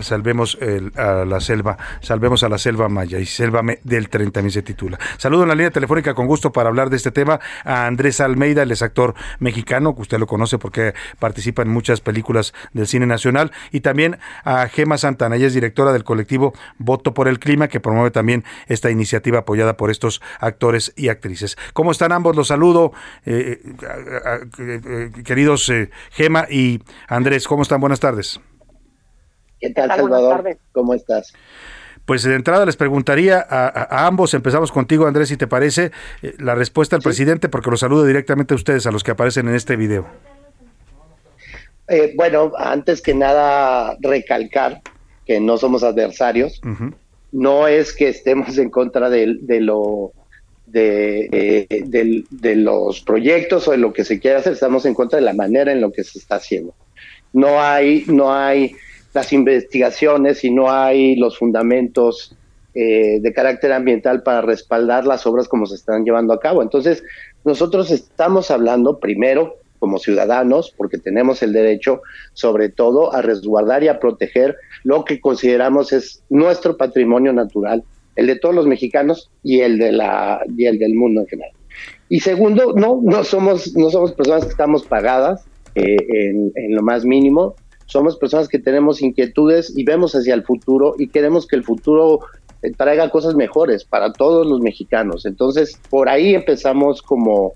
Salvemos 0.00 0.58
a 0.96 1.24
la 1.24 1.40
selva, 1.40 1.76
Salvemos 2.00 2.42
a 2.42 2.48
la 2.48 2.58
selva 2.58 2.88
maya 2.88 3.18
y 3.18 3.26
Selva 3.26 3.62
del 3.82 4.08
30 4.08 4.34
también 4.34 4.50
se 4.50 4.62
titula. 4.62 4.98
Saludo 5.16 5.42
en 5.42 5.48
la 5.48 5.54
línea 5.54 5.70
telefónica 5.70 6.12
con 6.12 6.26
gusto 6.26 6.52
para 6.52 6.68
hablar 6.68 6.90
de 6.90 6.96
este 6.96 7.10
tema 7.10 7.40
a 7.64 7.86
Andrés 7.86 8.20
Almeida, 8.20 8.62
el 8.62 8.72
actor 8.72 9.14
mexicano, 9.38 9.94
que 9.94 10.02
usted 10.02 10.18
lo 10.18 10.26
conoce 10.26 10.58
porque 10.58 10.92
participa 11.18 11.62
en 11.62 11.68
muchas 11.68 12.00
películas 12.00 12.52
del 12.72 12.86
cine 12.86 13.06
nacional, 13.06 13.52
y 13.70 13.80
también 13.80 14.18
a 14.44 14.66
Gema 14.68 14.98
Santana, 14.98 15.36
ella 15.36 15.46
es 15.46 15.54
directora 15.54 15.92
del 15.92 16.04
colectivo 16.04 16.52
Voto 16.78 17.14
por 17.14 17.28
el 17.28 17.38
Clima, 17.38 17.68
que 17.68 17.80
promueve 17.80 18.10
también 18.10 18.44
esta 18.66 18.90
iniciativa 18.90 19.40
apoyada 19.40 19.76
por 19.76 19.90
estos 19.90 20.20
actores 20.40 20.92
y 20.96 21.08
actrices. 21.08 21.56
¿Cómo 21.72 21.92
están 21.92 22.12
ambos? 22.12 22.36
Los 22.36 22.48
saludo, 22.48 22.92
eh, 23.24 23.60
eh, 23.62 24.40
eh, 24.58 25.10
queridos 25.24 25.72
Gema 26.10 26.46
y 26.50 26.82
Andrés, 27.08 27.46
¿cómo 27.46 27.62
están? 27.62 27.80
Buenas 27.80 28.00
tardes. 28.00 28.40
¿Qué 29.64 29.70
tal, 29.70 29.88
Salvador? 29.88 30.58
¿Cómo 30.72 30.92
estás? 30.92 31.32
Pues 32.04 32.22
de 32.22 32.34
entrada 32.34 32.66
les 32.66 32.76
preguntaría 32.76 33.38
a, 33.48 34.06
ambos, 34.06 34.34
empezamos 34.34 34.70
contigo 34.70 35.06
Andrés, 35.06 35.30
si 35.30 35.38
te 35.38 35.46
parece, 35.46 35.90
la 36.38 36.54
respuesta 36.54 36.96
al 36.96 37.00
presidente, 37.00 37.48
porque 37.48 37.70
lo 37.70 37.78
saludo 37.78 38.04
directamente 38.04 38.52
a 38.52 38.56
ustedes, 38.56 38.86
a 38.86 38.90
los 38.90 39.02
que 39.02 39.12
aparecen 39.12 39.48
en 39.48 39.54
este 39.54 39.76
video. 39.76 40.06
bueno, 42.14 42.52
antes 42.58 43.00
que 43.00 43.14
nada 43.14 43.96
recalcar 44.00 44.82
que 45.24 45.40
no 45.40 45.56
somos 45.56 45.82
adversarios, 45.82 46.60
no 47.32 47.66
es 47.66 47.94
que 47.94 48.10
estemos 48.10 48.58
en 48.58 48.68
contra 48.68 49.08
de, 49.08 49.38
lo 49.60 50.12
de, 50.66 51.66
de, 52.30 52.56
los 52.56 53.00
proyectos 53.00 53.66
o 53.66 53.70
de 53.70 53.78
lo 53.78 53.94
que 53.94 54.04
se 54.04 54.20
quiere 54.20 54.36
hacer, 54.36 54.52
estamos 54.52 54.84
en 54.84 54.92
contra 54.92 55.18
de 55.18 55.24
la 55.24 55.32
manera 55.32 55.72
en 55.72 55.80
lo 55.80 55.90
que 55.90 56.04
se 56.04 56.18
está 56.18 56.34
haciendo. 56.34 56.74
No 57.32 57.62
hay, 57.62 58.04
no 58.08 58.30
hay 58.30 58.76
las 59.14 59.32
investigaciones 59.32 60.44
y 60.44 60.50
no 60.50 60.70
hay 60.70 61.16
los 61.16 61.38
fundamentos 61.38 62.36
eh, 62.74 63.20
de 63.20 63.32
carácter 63.32 63.72
ambiental 63.72 64.24
para 64.24 64.42
respaldar 64.42 65.06
las 65.06 65.24
obras 65.26 65.46
como 65.46 65.64
se 65.66 65.76
están 65.76 66.04
llevando 66.04 66.34
a 66.34 66.40
cabo. 66.40 66.60
Entonces, 66.60 67.04
nosotros 67.44 67.92
estamos 67.92 68.50
hablando 68.50 68.98
primero 68.98 69.58
como 69.78 69.98
ciudadanos, 69.98 70.74
porque 70.76 70.98
tenemos 70.98 71.42
el 71.42 71.52
derecho, 71.52 72.02
sobre 72.32 72.70
todo, 72.70 73.14
a 73.14 73.22
resguardar 73.22 73.84
y 73.84 73.88
a 73.88 74.00
proteger 74.00 74.56
lo 74.82 75.04
que 75.04 75.20
consideramos 75.20 75.92
es 75.92 76.22
nuestro 76.30 76.76
patrimonio 76.76 77.32
natural, 77.32 77.84
el 78.16 78.26
de 78.26 78.36
todos 78.36 78.54
los 78.54 78.66
mexicanos 78.66 79.30
y 79.42 79.60
el 79.60 79.78
de 79.78 79.92
la 79.92 80.40
y 80.56 80.64
el 80.66 80.78
del 80.78 80.94
mundo 80.94 81.20
en 81.20 81.26
general. 81.26 81.52
Y 82.08 82.20
segundo, 82.20 82.72
no 82.74 83.00
no 83.04 83.24
somos 83.24 83.76
no 83.76 83.90
somos 83.90 84.12
personas 84.12 84.44
que 84.44 84.50
estamos 84.50 84.84
pagadas 84.84 85.44
eh, 85.74 85.96
en, 86.08 86.50
en 86.54 86.74
lo 86.74 86.82
más 86.82 87.04
mínimo. 87.04 87.54
Somos 87.86 88.16
personas 88.16 88.48
que 88.48 88.58
tenemos 88.58 89.02
inquietudes 89.02 89.72
y 89.76 89.84
vemos 89.84 90.14
hacia 90.14 90.34
el 90.34 90.44
futuro 90.44 90.94
y 90.98 91.08
queremos 91.08 91.46
que 91.46 91.56
el 91.56 91.64
futuro 91.64 92.20
eh, 92.62 92.72
traiga 92.72 93.10
cosas 93.10 93.34
mejores 93.34 93.84
para 93.84 94.12
todos 94.12 94.46
los 94.46 94.60
mexicanos. 94.60 95.26
Entonces, 95.26 95.78
por 95.90 96.08
ahí 96.08 96.34
empezamos 96.34 97.02
como 97.02 97.54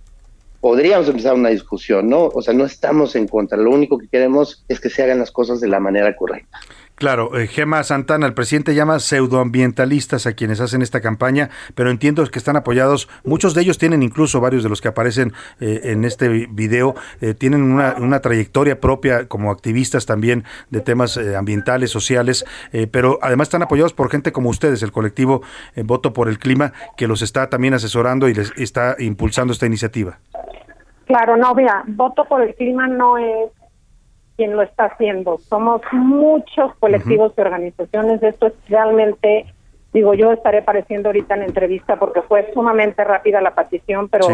podríamos 0.61 1.09
empezar 1.09 1.35
una 1.35 1.51
discusión, 1.51 2.09
¿no? 2.09 2.27
O 2.27 2.43
sea, 2.43 2.53
no 2.53 2.65
estamos 2.65 3.15
en 3.17 3.29
contra, 3.29 3.57
lo 3.57 3.71
único 3.71 3.97
que 3.97 4.09
queremos 4.09 4.65
es 4.69 4.81
que 4.81 4.91
se 4.91 5.03
hagan 5.03 5.21
las 5.21 5.31
cosas 5.31 5.61
de 5.61 5.69
la 5.69 5.81
manera 5.81 6.15
correcta. 6.17 6.59
Claro, 6.99 7.39
eh, 7.39 7.47
Gema 7.47 7.85
Santana, 7.85 8.27
el 8.27 8.35
presidente 8.35 8.75
llama 8.75 8.99
pseudoambientalistas 8.99 10.27
a 10.27 10.33
quienes 10.33 10.61
hacen 10.61 10.83
esta 10.83 11.01
campaña, 11.01 11.49
pero 11.77 11.91
entiendo 11.91 12.27
que 12.27 12.41
están 12.41 12.57
apoyados, 12.57 13.09
muchos 13.23 13.55
de 13.55 13.63
ellos 13.63 13.79
tienen 13.79 14.03
incluso 14.03 14.41
varios 14.41 14.65
de 14.65 14.69
los 14.69 14.81
que 14.81 14.89
aparecen 14.89 15.33
eh, 15.61 15.83
en 15.85 16.05
este 16.05 16.29
video, 16.29 16.97
eh, 17.21 17.35
tienen 17.35 17.63
una, 17.63 17.95
una, 17.99 18.19
trayectoria 18.19 18.81
propia 18.81 19.29
como 19.29 19.53
activistas 19.53 20.07
también 20.07 20.43
de 20.71 20.81
temas 20.81 21.17
ambientales, 21.17 21.91
sociales, 21.91 22.45
pero 22.91 23.21
además 23.23 23.47
están 23.47 23.63
apoyados 23.63 23.93
por 23.93 24.11
gente 24.11 24.33
como 24.33 24.51
ustedes, 24.51 24.83
el 24.83 24.91
colectivo 24.91 25.43
Voto 25.77 26.13
por 26.13 26.29
el 26.29 26.41
Clima, 26.41 26.73
que 26.97 27.07
los 27.07 27.23
está 27.23 27.49
también 27.49 27.75
asesorando 27.75 28.29
y 28.29 28.35
les 28.35 28.53
está 28.57 28.97
impulsando 28.99 29.53
esta 29.53 29.67
iniciativa. 29.67 30.19
Claro, 31.07 31.37
no, 31.37 31.55
Voto 31.87 32.25
por 32.25 32.43
el 32.43 32.55
Clima 32.57 32.89
no 32.89 33.19
es 33.19 33.53
quien 34.39 34.55
lo 34.55 34.63
está 34.63 34.85
haciendo. 34.85 35.37
Somos 35.39 35.83
muchos 35.91 36.73
colectivos 36.77 37.35
y 37.37 37.41
organizaciones. 37.41 38.23
Esto 38.23 38.47
es 38.47 38.53
realmente, 38.69 39.53
digo, 39.93 40.15
yo 40.15 40.31
estaré 40.31 40.59
apareciendo 40.59 41.09
ahorita 41.09 41.35
en 41.35 41.43
entrevista 41.43 41.97
porque 41.97 42.23
fue 42.23 42.49
sumamente 42.55 43.03
rápida 43.03 43.41
la 43.41 43.57
petición, 43.57 44.09
pero 44.09 44.29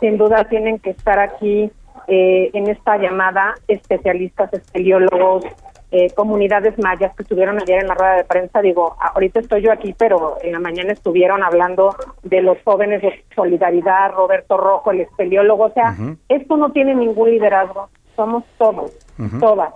sin 0.00 0.16
duda 0.16 0.44
tienen 0.44 0.78
que 0.78 0.90
estar 0.90 1.18
aquí 1.18 1.70
eh, 2.08 2.50
en 2.54 2.68
esta 2.68 2.96
llamada 2.96 3.54
especialistas, 3.68 4.50
espeleólogos, 4.54 5.44
eh, 5.90 6.10
comunidades 6.14 6.78
mayas 6.78 7.14
que 7.14 7.22
estuvieron 7.22 7.60
ayer 7.60 7.82
en 7.82 7.88
la 7.88 7.94
rueda 7.94 8.16
de 8.16 8.24
prensa. 8.24 8.62
Digo, 8.62 8.96
ahorita 8.98 9.40
estoy 9.40 9.60
yo 9.60 9.70
aquí, 9.70 9.94
pero 9.98 10.38
en 10.42 10.52
la 10.52 10.60
mañana 10.60 10.94
estuvieron 10.94 11.42
hablando 11.42 11.94
de 12.22 12.40
los 12.40 12.56
jóvenes 12.64 13.02
de 13.02 13.22
Solidaridad, 13.36 14.12
Roberto 14.12 14.56
Rojo, 14.56 14.92
el 14.92 15.02
espeleólogo. 15.02 15.64
O 15.64 15.72
sea, 15.72 15.94
esto 16.30 16.56
no 16.56 16.72
tiene 16.72 16.94
ningún 16.94 17.32
liderazgo 17.32 17.90
somos 18.16 18.44
todos, 18.58 18.92
todas. 19.40 19.74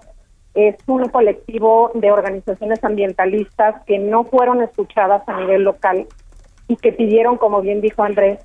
Es 0.55 0.77
un 0.87 1.09
colectivo 1.09 1.91
de 1.95 2.11
organizaciones 2.11 2.83
ambientalistas 2.83 3.83
que 3.85 3.99
no 3.99 4.25
fueron 4.25 4.63
escuchadas 4.63 5.23
a 5.29 5.41
nivel 5.41 5.63
local 5.65 6.07
y 6.69 6.77
que 6.77 6.93
pidieron, 6.93 7.37
como 7.37 7.61
bien 7.61 7.81
dijo 7.81 8.03
Andrés, 8.03 8.41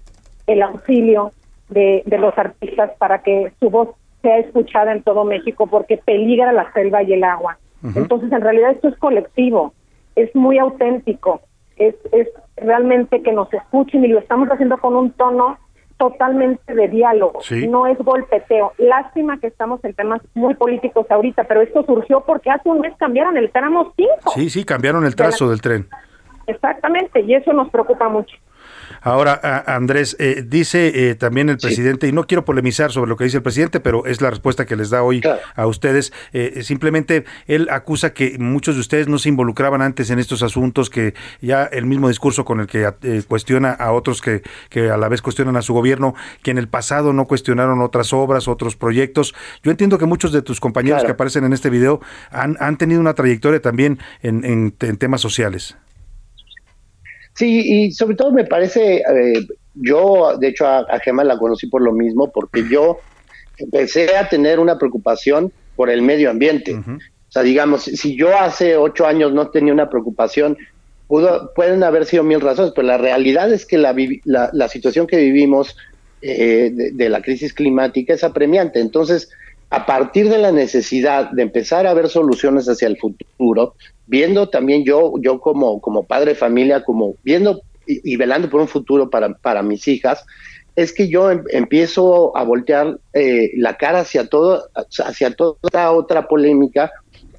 el 0.48 0.62
auxilio 0.62 1.32
de, 1.70 2.04
de 2.06 2.18
los 2.18 2.38
artistas 2.38 2.92
para 2.98 3.24
que 3.24 3.54
su 3.60 3.70
voz 3.70 3.90
sea 4.22 4.38
escuchada 4.38 4.92
en 4.92 5.04
todo 5.04 5.24
México 5.24 5.68
porque 5.68 5.98
peligra 5.98 6.52
la 6.52 6.72
selva 6.74 7.04
y 7.04 7.14
el 7.14 7.24
agua. 7.24 7.58
Entonces, 7.96 8.32
en 8.32 8.42
realidad 8.42 8.72
esto 8.72 8.90
es 8.90 8.98
colectivo, 8.98 9.74
es 10.16 10.36
muy 10.36 10.60
auténtico, 10.60 11.42
es, 11.78 11.96
es 12.12 12.28
realmente 12.56 13.24
que 13.24 13.32
nos 13.32 13.52
escuchen 13.52 14.06
y 14.06 14.10
lo 14.10 14.20
estamos 14.20 14.50
haciendo 14.50 14.78
con 14.78 14.96
un 14.96 15.12
tono 15.14 15.58
totalmente 16.02 16.74
de 16.74 16.88
diálogo, 16.88 17.42
no 17.70 17.86
es 17.86 17.96
golpeteo. 18.00 18.74
Lástima 18.80 19.40
que 19.40 19.46
estamos 19.46 19.84
en 19.84 19.94
temas 19.94 20.20
muy 20.34 20.56
políticos 20.56 21.06
ahorita, 21.12 21.44
pero 21.44 21.62
esto 21.62 21.84
surgió 21.86 22.22
porque 22.22 22.50
hace 22.50 22.68
un 22.70 22.80
mes 22.80 22.96
cambiaron 22.98 23.38
el 23.38 23.52
tramo 23.52 23.94
5. 23.96 24.32
Sí, 24.34 24.50
sí, 24.50 24.64
cambiaron 24.64 25.06
el 25.06 25.16
trazo 25.16 25.48
del 25.48 25.62
tren. 25.62 25.88
Exactamente, 26.48 27.22
y 27.22 27.36
eso 27.36 27.54
nos 27.54 27.70
preocupa 27.70 28.10
mucho. 28.10 28.36
Ahora, 29.04 29.64
Andrés, 29.66 30.16
eh, 30.20 30.44
dice 30.48 31.10
eh, 31.10 31.16
también 31.16 31.50
el 31.50 31.58
presidente, 31.58 32.08
y 32.08 32.12
no 32.12 32.28
quiero 32.28 32.46
polemizar 32.46 32.92
sobre 32.92 33.10
lo 33.10 33.18
que 33.18 33.24
dice 33.24 33.38
el 33.38 33.44
presidente, 33.44 33.80
pero 33.80 34.06
es 34.06 34.22
la 34.22 34.30
respuesta 34.30 34.68
que 34.68 34.76
les 34.76 34.92
da 34.92 35.02
hoy 35.02 35.22
a 35.56 35.66
ustedes. 35.66 36.14
Eh, 36.34 36.62
simplemente 36.64 37.26
él 37.48 37.68
acusa 37.72 38.14
que 38.14 38.38
muchos 38.38 38.76
de 38.76 38.82
ustedes 38.82 39.08
no 39.08 39.18
se 39.18 39.30
involucraban 39.30 39.82
antes 39.82 40.12
en 40.12 40.20
estos 40.20 40.44
asuntos, 40.44 40.92
que 40.92 41.16
ya 41.42 41.64
el 41.64 41.88
mismo 41.88 42.10
discurso 42.10 42.46
con 42.46 42.60
el 42.60 42.68
que 42.68 42.92
cuestiona 43.28 43.72
a 43.72 43.92
otros 43.92 44.22
que, 44.22 44.44
que 44.70 44.92
a 44.92 44.98
la 44.98 45.10
vez 45.10 45.24
cuestionan 45.24 45.56
a 45.58 45.64
su 45.64 45.74
gobierno, 45.74 46.14
que 46.44 46.52
en 46.52 46.60
el 46.60 46.68
pasado 46.68 47.12
no 47.12 47.26
cuestionaron 47.26 47.82
otras 47.82 48.14
obras, 48.14 48.48
otros 48.48 48.76
proyectos. 48.76 49.34
Yo 49.64 49.72
entiendo 49.72 49.98
que 49.98 50.06
muchos 50.06 50.32
de 50.32 50.44
tus 50.44 50.60
compañeros 50.60 51.04
que 51.04 51.12
aparecen 51.12 51.44
en 51.44 51.54
este 51.54 51.72
video 51.72 52.02
han, 52.30 52.56
han 52.60 52.78
tenido 52.78 53.02
una 53.02 53.16
trayectoria 53.16 53.62
también 53.62 53.98
en, 54.22 54.46
en 54.80 54.98
temas 54.98 55.22
sociales. 55.22 55.76
Sí, 57.34 57.62
y 57.66 57.92
sobre 57.92 58.16
todo 58.16 58.32
me 58.32 58.46
parece, 58.46 58.98
eh, 58.98 59.48
yo 59.76 60.38
de 60.38 60.50
hecho 60.50 60.68
a, 60.68 61.00
Gemma 61.00 61.24
la 61.24 61.38
conocí 61.38 61.68
por 61.68 61.82
lo 61.82 61.94
mismo, 61.94 62.32
porque 62.32 62.68
yo 62.70 63.00
empecé 63.58 64.16
a 64.18 64.28
tener 64.28 64.60
una 64.60 64.78
preocupación 64.78 65.52
por 65.76 65.90
el 65.90 66.02
medio 66.02 66.30
ambiente. 66.30 66.76
O 66.76 67.32
sea, 67.32 67.44
digamos, 67.44 67.84
si 67.84 68.18
yo 68.18 68.38
hace 68.38 68.76
ocho 68.76 69.08
años 69.08 69.34
no 69.34 69.50
tenía 69.50 69.72
una 69.72 69.90
preocupación, 69.90 70.58
pudo, 71.08 71.54
pueden 71.56 71.84
haber 71.84 72.06
sido 72.06 72.24
mil 72.24 72.42
razones, 72.42 72.74
pero 72.76 72.88
la 72.88 72.98
realidad 72.98 73.52
es 73.54 73.66
que 73.66 73.78
la, 73.78 73.96
la, 74.26 74.68
situación 74.68 75.08
que 75.08 75.18
vivimos 75.18 75.78
eh, 76.22 76.72
de, 76.94 77.10
la 77.10 77.22
crisis 77.22 77.54
climática 77.54 78.14
es 78.14 78.24
apremiante. 78.24 78.82
Entonces, 78.82 79.30
a 79.70 79.86
partir 79.86 80.30
de 80.30 80.38
la 80.38 80.52
necesidad 80.52 81.32
de 81.32 81.44
empezar 81.44 81.88
a 81.88 81.94
ver 81.94 82.10
soluciones 82.10 82.68
hacia 82.68 82.90
el 82.90 82.98
futuro, 82.98 83.76
viendo 84.12 84.50
también 84.50 84.84
yo, 84.84 85.14
yo 85.22 85.40
como, 85.40 85.80
como 85.80 86.04
padre 86.04 86.32
de 86.32 86.36
familia, 86.36 86.84
como 86.84 87.16
viendo 87.24 87.62
y, 87.88 88.18
velando 88.18 88.50
por 88.50 88.60
un 88.60 88.68
futuro 88.68 89.10
para, 89.10 89.34
para 89.34 89.64
mis 89.64 89.88
hijas, 89.88 90.26
es 90.76 90.92
que 90.94 91.08
yo 91.08 91.32
em, 91.32 91.44
empiezo 91.52 92.36
a 92.36 92.44
voltear 92.44 93.00
eh, 93.14 93.52
la 93.56 93.78
cara 93.78 94.02
hacia 94.02 94.28
todo, 94.28 94.66
hacia 94.76 95.34
toda 95.34 95.92
otra 95.92 96.28
polémica 96.28 96.92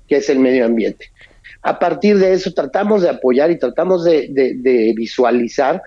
que 0.08 0.16
es 0.16 0.30
el 0.30 0.38
medio 0.38 0.64
ambiente. 0.64 1.10
A 1.60 1.78
partir 1.78 2.18
de 2.18 2.32
eso 2.32 2.52
tratamos 2.54 3.02
de 3.02 3.10
apoyar 3.10 3.50
y 3.50 3.58
tratamos 3.58 4.04
de, 4.04 4.92
visualizar, 4.96 5.82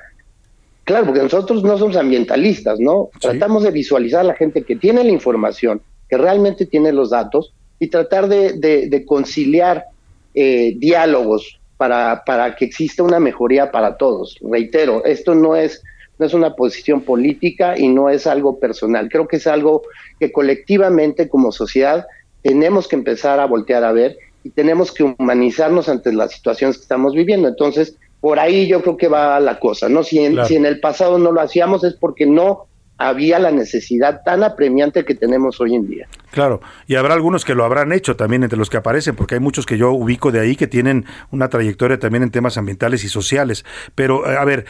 claro, 0.84 1.08
porque 1.08 1.24
nosotros 1.24 1.64
no 1.64 1.80
somos 1.80 1.98
ambientalistas, 1.98 2.80
¿no? 2.80 3.10
Tratamos 3.20 3.64
de 3.64 3.72
visualizar 3.72 4.22
a 4.22 4.24
la 4.32 4.36
gente 4.36 4.62
que 4.62 4.76
tiene 4.76 5.04
la 5.04 5.12
información, 5.12 5.82
que 6.08 6.18
realmente 6.18 6.68
tiene 6.68 6.94
los 6.94 7.10
datos 7.10 7.54
y 7.80 7.88
tratar 7.88 8.28
de, 8.28 9.04
conciliar 9.06 9.86
eh, 10.36 10.76
diálogos 10.78 11.60
para, 11.78 12.24
para 12.26 12.56
que 12.56 12.66
exista 12.66 13.04
una 13.04 13.20
mejoría 13.20 13.72
para 13.72 13.98
todos. 13.98 14.38
Reitero, 14.42 15.04
esto 15.06 15.36
no 15.36 15.56
es 15.56 15.82
no 16.18 16.26
es 16.26 16.34
una 16.34 16.56
posición 16.56 17.02
política 17.02 17.78
y 17.78 17.90
no 17.90 18.10
es 18.10 18.26
algo 18.26 18.60
personal. 18.60 19.10
Creo 19.10 19.28
que 19.28 19.36
es 19.36 19.48
algo 19.48 19.84
que 20.20 20.32
colectivamente 20.32 21.28
como 21.28 21.52
sociedad 21.52 22.06
tenemos 22.42 22.88
que 22.88 22.96
empezar 22.96 23.40
a 23.40 23.46
voltear 23.46 23.84
a 23.84 23.92
ver 23.92 24.18
y 24.44 24.50
tenemos 24.52 24.92
que 24.92 25.04
humanizarnos 25.04 25.90
ante 25.90 26.14
las 26.14 26.32
situaciones 26.32 26.78
que 26.78 26.84
estamos 26.84 27.14
viviendo. 27.14 27.48
Entonces, 27.48 27.98
por 28.22 28.40
ahí 28.40 28.68
yo 28.68 28.82
creo 28.82 28.98
que 28.98 29.08
va 29.08 29.40
la 29.40 29.60
cosa, 29.60 29.90
¿no? 29.90 30.04
Si 30.04 30.20
en, 30.20 30.46
si 30.46 30.56
en 30.56 30.66
el 30.66 30.80
pasado 30.80 31.18
no 31.18 31.32
lo 31.32 31.42
hacíamos 31.42 31.84
es 31.84 31.96
porque 31.96 32.26
no 32.26 32.68
había 32.98 33.40
la 33.40 33.52
necesidad 33.52 34.22
tan 34.24 34.44
apremiante 34.44 35.04
que 35.04 35.16
tenemos 35.16 35.60
hoy 35.60 35.76
en 35.76 35.88
día. 35.88 36.08
Claro, 36.32 36.60
y 36.86 36.96
habrá 36.96 37.14
algunos 37.14 37.46
que 37.46 37.56
lo 37.56 37.64
habrán 37.64 37.94
hecho 37.94 38.18
también 38.18 38.44
entre 38.44 38.58
los 38.58 38.70
que 38.70 38.76
aparecen, 38.76 39.16
porque 39.16 39.36
hay 39.36 39.40
muchos 39.40 39.66
que 39.66 39.78
yo 39.78 39.92
ubico 39.92 40.32
de 40.34 40.42
ahí 40.42 40.58
que 40.58 40.68
tienen 40.68 41.06
una 41.32 41.50
trayectoria 41.50 41.98
también 41.98 42.24
en 42.24 42.32
temas 42.32 42.58
ambientales 42.58 43.06
y 43.06 43.10
sociales. 43.10 43.64
Pero, 43.96 44.30
eh, 44.30 44.36
a 44.38 44.44
ver, 44.44 44.66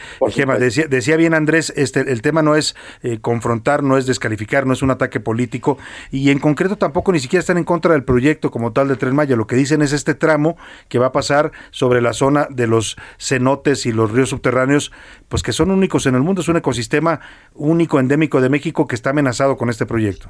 decía, 0.60 0.86
decía, 0.88 1.16
bien 1.16 1.34
Andrés, 1.34 1.72
este, 1.76 2.00
el 2.00 2.22
tema 2.22 2.42
no 2.42 2.54
es 2.54 2.76
eh, 3.02 3.18
confrontar, 3.20 3.82
no 3.82 3.98
es 3.98 4.06
descalificar, 4.06 4.64
no 4.64 4.74
es 4.74 4.82
un 4.82 4.92
ataque 4.92 5.18
político, 5.18 5.76
y 6.12 6.30
en 6.30 6.38
concreto 6.38 6.76
tampoco 6.76 7.10
ni 7.10 7.18
siquiera 7.18 7.40
están 7.40 7.58
en 7.58 7.64
contra 7.64 7.92
del 7.94 8.04
proyecto 8.04 8.52
como 8.52 8.72
tal 8.72 8.86
de 8.86 8.94
Tren 8.94 9.16
Maya. 9.16 9.34
Lo 9.34 9.48
que 9.48 9.56
dicen 9.56 9.82
es 9.82 9.92
este 9.92 10.14
tramo 10.14 10.56
que 10.88 11.00
va 11.00 11.06
a 11.06 11.12
pasar 11.12 11.50
sobre 11.70 12.00
la 12.00 12.12
zona 12.12 12.46
de 12.48 12.68
los 12.68 12.96
cenotes 13.18 13.86
y 13.86 13.92
los 13.92 14.12
ríos 14.12 14.28
subterráneos, 14.28 14.92
pues 15.28 15.42
que 15.42 15.52
son 15.52 15.72
únicos 15.72 16.06
en 16.06 16.14
el 16.14 16.22
mundo, 16.22 16.42
es 16.42 16.48
un 16.48 16.56
ecosistema 16.56 17.20
único, 17.54 17.98
endémico 17.98 18.15
de 18.16 18.48
México 18.48 18.86
que 18.86 18.94
está 18.94 19.10
amenazado 19.10 19.56
con 19.56 19.70
este 19.70 19.86
proyecto. 19.86 20.28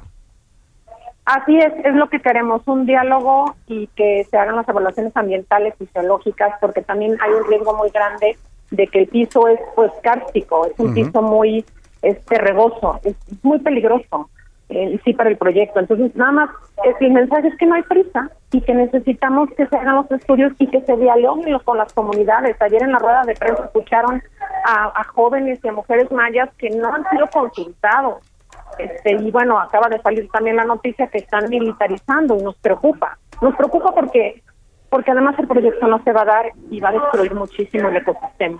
Así 1.25 1.57
es, 1.57 1.73
es 1.83 1.95
lo 1.95 2.09
que 2.09 2.21
queremos, 2.21 2.61
un 2.67 2.85
diálogo 2.85 3.55
y 3.67 3.87
que 3.95 4.25
se 4.29 4.37
hagan 4.37 4.55
las 4.55 4.69
evaluaciones 4.69 5.15
ambientales 5.15 5.73
y 5.79 5.85
geológicas, 5.87 6.53
porque 6.61 6.81
también 6.81 7.17
hay 7.21 7.31
un 7.31 7.45
riesgo 7.49 7.75
muy 7.75 7.89
grande 7.89 8.37
de 8.71 8.87
que 8.87 8.99
el 8.99 9.07
piso 9.07 9.47
es 9.47 9.59
pues 9.75 9.91
cárstico, 10.03 10.65
es 10.67 10.73
un 10.77 10.93
piso 10.93 11.21
muy 11.21 11.65
este 12.01 12.37
regoso, 12.37 12.99
es 13.03 13.15
muy 13.43 13.59
peligroso 13.59 14.29
eh, 14.69 14.99
sí 15.03 15.13
para 15.13 15.29
el 15.29 15.37
proyecto. 15.37 15.79
Entonces, 15.79 16.15
nada 16.15 16.31
más 16.31 16.49
es, 16.83 16.95
el 16.99 17.11
mensaje 17.11 17.47
es 17.47 17.57
que 17.57 17.65
no 17.65 17.75
hay 17.75 17.83
prisa 17.83 18.29
y 18.51 18.61
que 18.61 18.73
necesitamos 18.73 19.49
que 19.57 19.67
se 19.67 19.75
hagan 19.75 19.95
los 19.95 20.11
estudios 20.11 20.53
y 20.59 20.67
que 20.67 20.81
se 20.81 20.97
dialoguen 20.97 21.57
con 21.59 21.77
las 21.77 21.93
comunidades. 21.93 22.55
Ayer 22.61 22.83
en 22.83 22.91
la 22.91 22.99
rueda 22.99 23.23
de 23.23 23.35
prensa 23.35 23.65
escucharon 23.65 24.21
a, 24.65 24.99
a 24.99 25.03
jóvenes 25.05 25.59
y 25.63 25.67
a 25.67 25.73
mujeres 25.73 26.11
mayas 26.11 26.49
que 26.57 26.69
no 26.69 26.93
han 26.93 27.09
sido 27.09 27.27
consultados 27.27 28.23
este, 28.77 29.13
y 29.13 29.31
bueno, 29.31 29.59
acaba 29.59 29.89
de 29.89 29.99
salir 30.01 30.29
también 30.29 30.55
la 30.55 30.65
noticia 30.65 31.07
que 31.07 31.19
están 31.19 31.49
militarizando 31.49 32.37
y 32.37 32.43
nos 32.43 32.55
preocupa. 32.57 33.17
Nos 33.41 33.55
preocupa 33.55 33.93
porque 33.93 34.43
porque 34.89 35.11
además 35.11 35.37
el 35.37 35.47
proyecto 35.47 35.85
no 35.85 36.01
se 36.03 36.13
va 36.13 36.21
a 36.21 36.25
dar 36.25 36.45
y 36.71 36.79
va 36.79 36.89
a 36.89 36.93
destruir 36.93 37.33
muchísimo 37.33 37.89
el 37.89 37.97
ecosistema. 37.97 38.57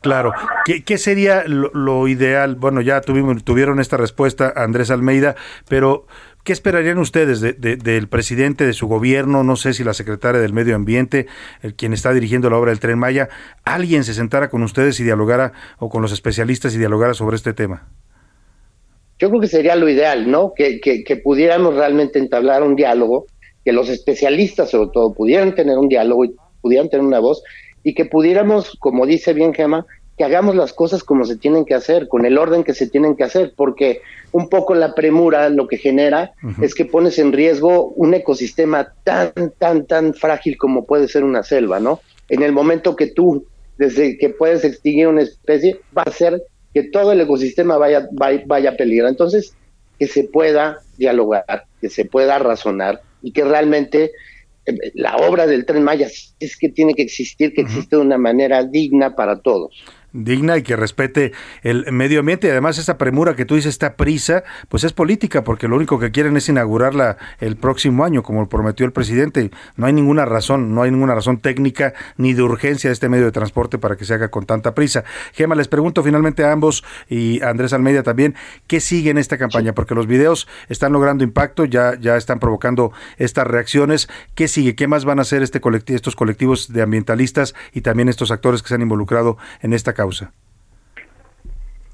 Claro. 0.00 0.32
¿Qué, 0.64 0.98
sería 0.98 1.44
lo, 1.46 2.08
ideal? 2.08 2.54
Bueno, 2.54 2.80
ya 2.80 3.00
tuvimos, 3.02 3.44
tuvieron 3.44 3.80
esta 3.80 3.96
respuesta 3.98 4.52
Andrés 4.56 4.90
Almeida, 4.90 5.36
pero 5.68 6.06
¿qué 6.42 6.54
esperarían 6.54 6.98
ustedes 6.98 7.40
del 7.40 8.08
presidente 8.08 8.64
de 8.64 8.72
su 8.72 8.88
gobierno? 8.88 9.44
No 9.44 9.56
sé 9.56 9.74
si 9.74 9.84
la 9.84 9.92
secretaria 9.92 10.40
del 10.40 10.54
Medio 10.54 10.74
Ambiente, 10.74 11.26
el 11.62 11.74
quien 11.74 11.92
está 11.92 12.14
dirigiendo 12.14 12.48
la 12.48 12.56
obra 12.56 12.70
del 12.70 12.80
Tren 12.80 12.98
Maya, 12.98 13.28
alguien 13.64 14.04
se 14.04 14.14
sentara 14.14 14.48
con 14.48 14.62
ustedes 14.62 14.98
y 15.00 15.04
dialogara, 15.04 15.52
o 15.78 15.90
con 15.90 16.00
los 16.00 16.12
especialistas 16.12 16.74
y 16.74 16.78
dialogara 16.78 17.12
sobre 17.12 17.36
este 17.36 17.52
tema 17.52 17.88
yo 19.20 19.28
creo 19.28 19.40
que 19.40 19.48
sería 19.48 19.76
lo 19.76 19.88
ideal, 19.88 20.30
¿no? 20.30 20.54
Que, 20.56 20.80
que, 20.80 21.16
pudiéramos 21.16 21.74
realmente 21.74 22.18
entablar 22.18 22.62
un 22.62 22.74
diálogo, 22.74 23.26
que 23.64 23.72
los 23.72 23.90
especialistas 23.90 24.70
sobre 24.70 24.88
todo 24.94 25.12
pudieran 25.12 25.54
tener 25.54 25.76
un 25.76 25.88
diálogo 25.88 26.24
y 26.24 26.34
pudieran 26.62 26.88
tener 26.88 27.04
una 27.04 27.20
voz 27.20 27.42
y 27.82 27.94
que 27.94 28.04
pudiéramos, 28.04 28.76
como 28.78 29.06
dice 29.06 29.32
bien 29.32 29.54
Gema, 29.54 29.86
que 30.16 30.24
hagamos 30.24 30.54
las 30.54 30.74
cosas 30.74 31.02
como 31.02 31.24
se 31.24 31.36
tienen 31.36 31.64
que 31.64 31.74
hacer, 31.74 32.06
con 32.06 32.26
el 32.26 32.36
orden 32.36 32.62
que 32.62 32.74
se 32.74 32.86
tienen 32.86 33.16
que 33.16 33.24
hacer, 33.24 33.54
porque 33.56 34.02
un 34.32 34.50
poco 34.50 34.74
la 34.74 34.94
premura 34.94 35.48
lo 35.48 35.66
que 35.66 35.78
genera 35.78 36.32
es 36.60 36.74
que 36.74 36.84
pones 36.84 37.18
en 37.18 37.32
riesgo 37.32 37.86
un 37.96 38.12
ecosistema 38.12 38.92
tan, 39.02 39.32
tan, 39.58 39.86
tan 39.86 40.12
frágil 40.12 40.58
como 40.58 40.84
puede 40.84 41.08
ser 41.08 41.24
una 41.24 41.42
selva, 41.42 41.80
¿no? 41.80 42.00
En 42.28 42.42
el 42.42 42.52
momento 42.52 42.96
que 42.96 43.06
tú, 43.06 43.46
desde 43.78 44.18
que 44.18 44.28
puedes 44.28 44.62
extinguir 44.62 45.08
una 45.08 45.22
especie, 45.22 45.80
va 45.96 46.02
a 46.02 46.10
ser 46.10 46.42
que 46.74 46.84
todo 46.84 47.12
el 47.12 47.20
ecosistema 47.22 47.76
vaya, 47.78 48.08
vaya, 48.12 48.70
a 48.70 48.76
peligrar. 48.76 49.08
Entonces, 49.08 49.54
que 49.98 50.06
se 50.06 50.24
pueda 50.24 50.80
dialogar, 50.96 51.64
que 51.80 51.88
se 51.88 52.04
pueda 52.04 52.38
razonar 52.38 53.00
y 53.22 53.32
que 53.32 53.44
realmente 53.44 54.12
la 54.94 55.16
obra 55.16 55.46
del 55.46 55.64
tren 55.64 55.82
Maya 55.82 56.08
es 56.38 56.56
que 56.56 56.68
tiene 56.68 56.94
que 56.94 57.02
existir, 57.02 57.52
que 57.52 57.62
existe 57.62 57.96
de 57.96 58.02
una 58.02 58.18
manera 58.18 58.64
digna 58.64 59.14
para 59.14 59.40
todos 59.40 59.74
digna 60.12 60.56
y 60.56 60.62
que 60.62 60.76
respete 60.76 61.32
el 61.62 61.90
medio 61.92 62.20
ambiente. 62.20 62.48
Y 62.48 62.50
además 62.50 62.78
esa 62.78 62.98
premura 62.98 63.36
que 63.36 63.44
tú 63.44 63.54
dices, 63.54 63.70
esta 63.70 63.94
prisa, 63.94 64.44
pues 64.68 64.84
es 64.84 64.92
política, 64.92 65.44
porque 65.44 65.68
lo 65.68 65.76
único 65.76 65.98
que 65.98 66.10
quieren 66.10 66.36
es 66.36 66.48
inaugurarla 66.48 67.16
el 67.38 67.56
próximo 67.56 68.04
año, 68.04 68.22
como 68.22 68.48
prometió 68.48 68.84
el 68.86 68.92
presidente. 68.92 69.50
No 69.76 69.86
hay 69.86 69.92
ninguna 69.92 70.24
razón, 70.24 70.74
no 70.74 70.82
hay 70.82 70.90
ninguna 70.90 71.14
razón 71.14 71.38
técnica 71.38 71.94
ni 72.16 72.34
de 72.34 72.42
urgencia 72.42 72.90
de 72.90 72.94
este 72.94 73.08
medio 73.08 73.26
de 73.26 73.32
transporte 73.32 73.78
para 73.78 73.96
que 73.96 74.04
se 74.04 74.14
haga 74.14 74.28
con 74.28 74.46
tanta 74.46 74.74
prisa. 74.74 75.04
Gema, 75.32 75.54
les 75.54 75.68
pregunto 75.68 76.02
finalmente 76.02 76.44
a 76.44 76.52
ambos 76.52 76.84
y 77.08 77.40
a 77.42 77.50
Andrés 77.50 77.72
Almeida 77.72 78.02
también, 78.02 78.34
¿qué 78.66 78.80
sigue 78.80 79.10
en 79.10 79.18
esta 79.18 79.38
campaña? 79.38 79.72
Porque 79.74 79.94
los 79.94 80.06
videos 80.06 80.48
están 80.68 80.92
logrando 80.92 81.24
impacto, 81.24 81.64
ya, 81.64 81.98
ya 82.00 82.16
están 82.16 82.40
provocando 82.40 82.92
estas 83.16 83.46
reacciones. 83.46 84.08
¿Qué 84.34 84.48
sigue? 84.48 84.74
¿Qué 84.74 84.88
más 84.88 85.04
van 85.04 85.18
a 85.18 85.22
hacer 85.22 85.42
este 85.42 85.60
colectivo, 85.60 85.96
estos 85.96 86.16
colectivos 86.16 86.72
de 86.72 86.82
ambientalistas 86.82 87.54
y 87.72 87.82
también 87.82 88.08
estos 88.08 88.30
actores 88.30 88.62
que 88.62 88.68
se 88.68 88.74
han 88.74 88.82
involucrado 88.82 89.38
en 89.60 89.72
esta 89.72 89.92
campaña? 89.92 89.99
Causa? 90.00 90.32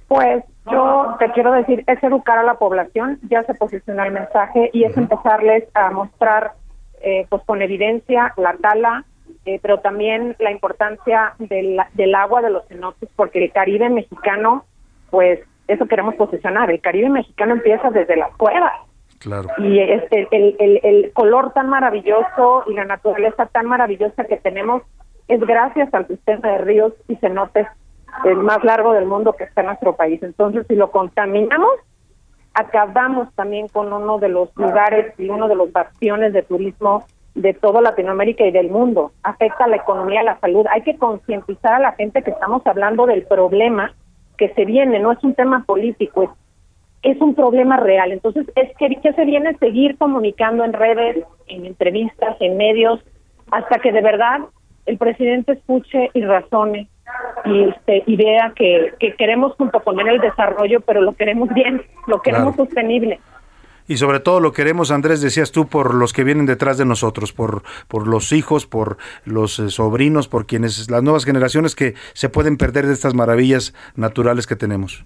Pues 0.07 0.44
yo 0.70 1.16
te 1.18 1.30
quiero 1.32 1.50
decir, 1.52 1.82
es 1.86 2.02
educar 2.02 2.38
a 2.38 2.44
la 2.44 2.54
población, 2.54 3.18
ya 3.28 3.42
se 3.42 3.54
posiciona 3.54 4.07
el 4.07 4.12
mensaje 4.12 4.70
y 4.72 4.84
es 4.84 4.96
empezarles 4.96 5.64
a 5.74 5.90
mostrar 5.90 6.52
eh, 7.02 7.26
pues 7.28 7.42
con 7.44 7.62
evidencia 7.62 8.32
la 8.36 8.54
tala, 8.59 9.04
eh, 9.44 9.59
pero 9.61 9.80
también 9.80 10.36
la 10.38 10.52
importancia 10.52 11.34
del, 11.38 11.78
del 11.94 12.14
agua 12.14 12.42
de 12.42 12.50
los 12.50 12.64
cenotes, 12.68 13.09
porque 13.16 13.42
el 13.42 13.50
Caribe 13.50 13.88
mexicano, 13.88 14.64
pues 15.11 15.40
eso 15.66 15.86
queremos 15.86 16.14
posicionar, 16.14 16.70
el 16.70 16.80
Caribe 16.80 17.09
mexicano 17.09 17.54
empieza 17.54 17.90
desde 17.90 18.16
las 18.16 18.32
cuevas. 18.36 18.74
Claro. 19.18 19.48
Y 19.59 19.80
este, 19.80 20.28
el, 20.30 20.54
el, 20.61 20.80
el 20.84 21.12
color 21.12 21.52
tan 21.52 21.68
maravilloso 21.68 22.62
y 22.68 22.74
la 22.74 22.84
naturaleza 22.84 23.46
tan 23.46 23.66
maravillosa 23.66 24.24
que 24.24 24.36
tenemos 24.36 24.82
es 25.26 25.40
gracias 25.40 25.92
al 25.92 26.07
sistema 26.07 26.48
de 26.50 26.59
ríos 26.59 26.92
y 27.09 27.16
cenotes 27.16 27.66
el 28.25 28.37
más 28.39 28.62
largo 28.64 28.93
del 28.93 29.07
mundo 29.07 29.35
que 29.35 29.45
está 29.45 29.61
en 29.61 29.69
nuestro 29.69 29.97
país. 29.97 30.23
Entonces, 30.23 30.67
si 30.69 30.75
lo 30.75 30.91
contaminamos, 30.91 31.71
acabamos 32.55 33.33
también 33.35 33.69
con 33.69 33.93
uno 33.93 34.19
de 34.19 34.29
los 34.29 34.55
lugares 34.57 35.12
y 35.19 35.29
uno 35.29 35.49
de 35.49 35.55
los 35.55 35.73
bastiones 35.73 36.33
de 36.33 36.43
turismo 36.43 37.05
de 37.35 37.53
toda 37.53 37.83
Latinoamérica 37.83 38.47
y 38.47 38.51
del 38.51 38.71
mundo. 38.71 39.12
Afecta 39.23 39.64
a 39.64 39.69
la 39.69 39.77
economía, 39.77 40.21
a 40.21 40.25
la 40.25 40.41
salud. 40.41 40.67
Hay 40.73 40.83
que 40.83 40.97
concientizar 40.97 41.75
a 41.75 41.81
la 41.81 41.93
gente 41.93 42.23
que 42.23 42.31
estamos 42.31 42.67
hablando 42.67 43.07
del 43.07 43.25
problema 43.27 43.93
que 44.39 44.53
se 44.55 44.64
viene, 44.64 44.99
no 44.99 45.12
es 45.12 45.23
un 45.25 45.35
tema 45.35 45.64
político, 45.64 46.23
es, 46.23 46.31
es 47.03 47.21
un 47.21 47.35
problema 47.35 47.79
real. 47.79 48.12
Entonces, 48.12 48.47
es 48.55 48.75
que, 48.77 48.89
que 48.97 49.12
se 49.12 49.25
viene 49.25 49.57
seguir 49.59 49.97
comunicando 49.97 50.64
en 50.64 50.73
redes, 50.73 51.25
en 51.47 51.67
entrevistas, 51.67 52.37
en 52.41 52.57
medios, 52.57 53.01
hasta 53.51 53.79
que 53.79 53.93
de 53.93 54.03
verdad 54.03 54.41
el 54.87 54.99
presidente 54.99 55.53
escuche 55.53 56.11
y 56.14 56.23
razone 56.23 56.89
este 57.44 58.02
y 58.07 58.16
vea 58.16 58.52
que, 58.54 58.94
queremos 59.16 59.54
junto 59.57 59.80
con 59.80 60.00
él 60.00 60.09
el 60.09 60.20
desarrollo, 60.20 60.80
pero 60.80 61.00
lo 61.00 61.12
queremos 61.14 61.48
bien, 61.54 61.82
lo 62.07 62.20
queremos 62.20 62.57
sostenible. 62.57 63.20
Y 63.88 63.98
sobre 63.98 64.18
todo 64.18 64.40
lo 64.40 64.52
queremos, 64.52 64.90
Andrés, 64.90 65.20
decías 65.20 65.52
tú, 65.52 65.68
por 65.68 65.94
los 65.94 66.12
que 66.12 66.24
vienen 66.24 66.46
detrás 66.46 66.76
de 66.76 66.84
nosotros, 66.84 67.32
por, 67.32 67.62
por 67.86 68.09
los 68.09 68.32
hijos, 68.32 68.66
por 68.66 68.98
los 69.24 69.61
eh, 69.61 69.70
sobrinos, 69.70 70.26
por 70.26 70.46
quienes, 70.46 70.90
las 70.90 71.02
nuevas 71.04 71.24
generaciones 71.24 71.76
que 71.76 71.94
se 72.12 72.28
pueden 72.28 72.57
perder 72.57 72.86
de 72.86 72.94
estas 72.94 73.14
maravillas 73.14 73.74
naturales 73.94 74.48
que 74.48 74.57
tenemos. 74.57 75.04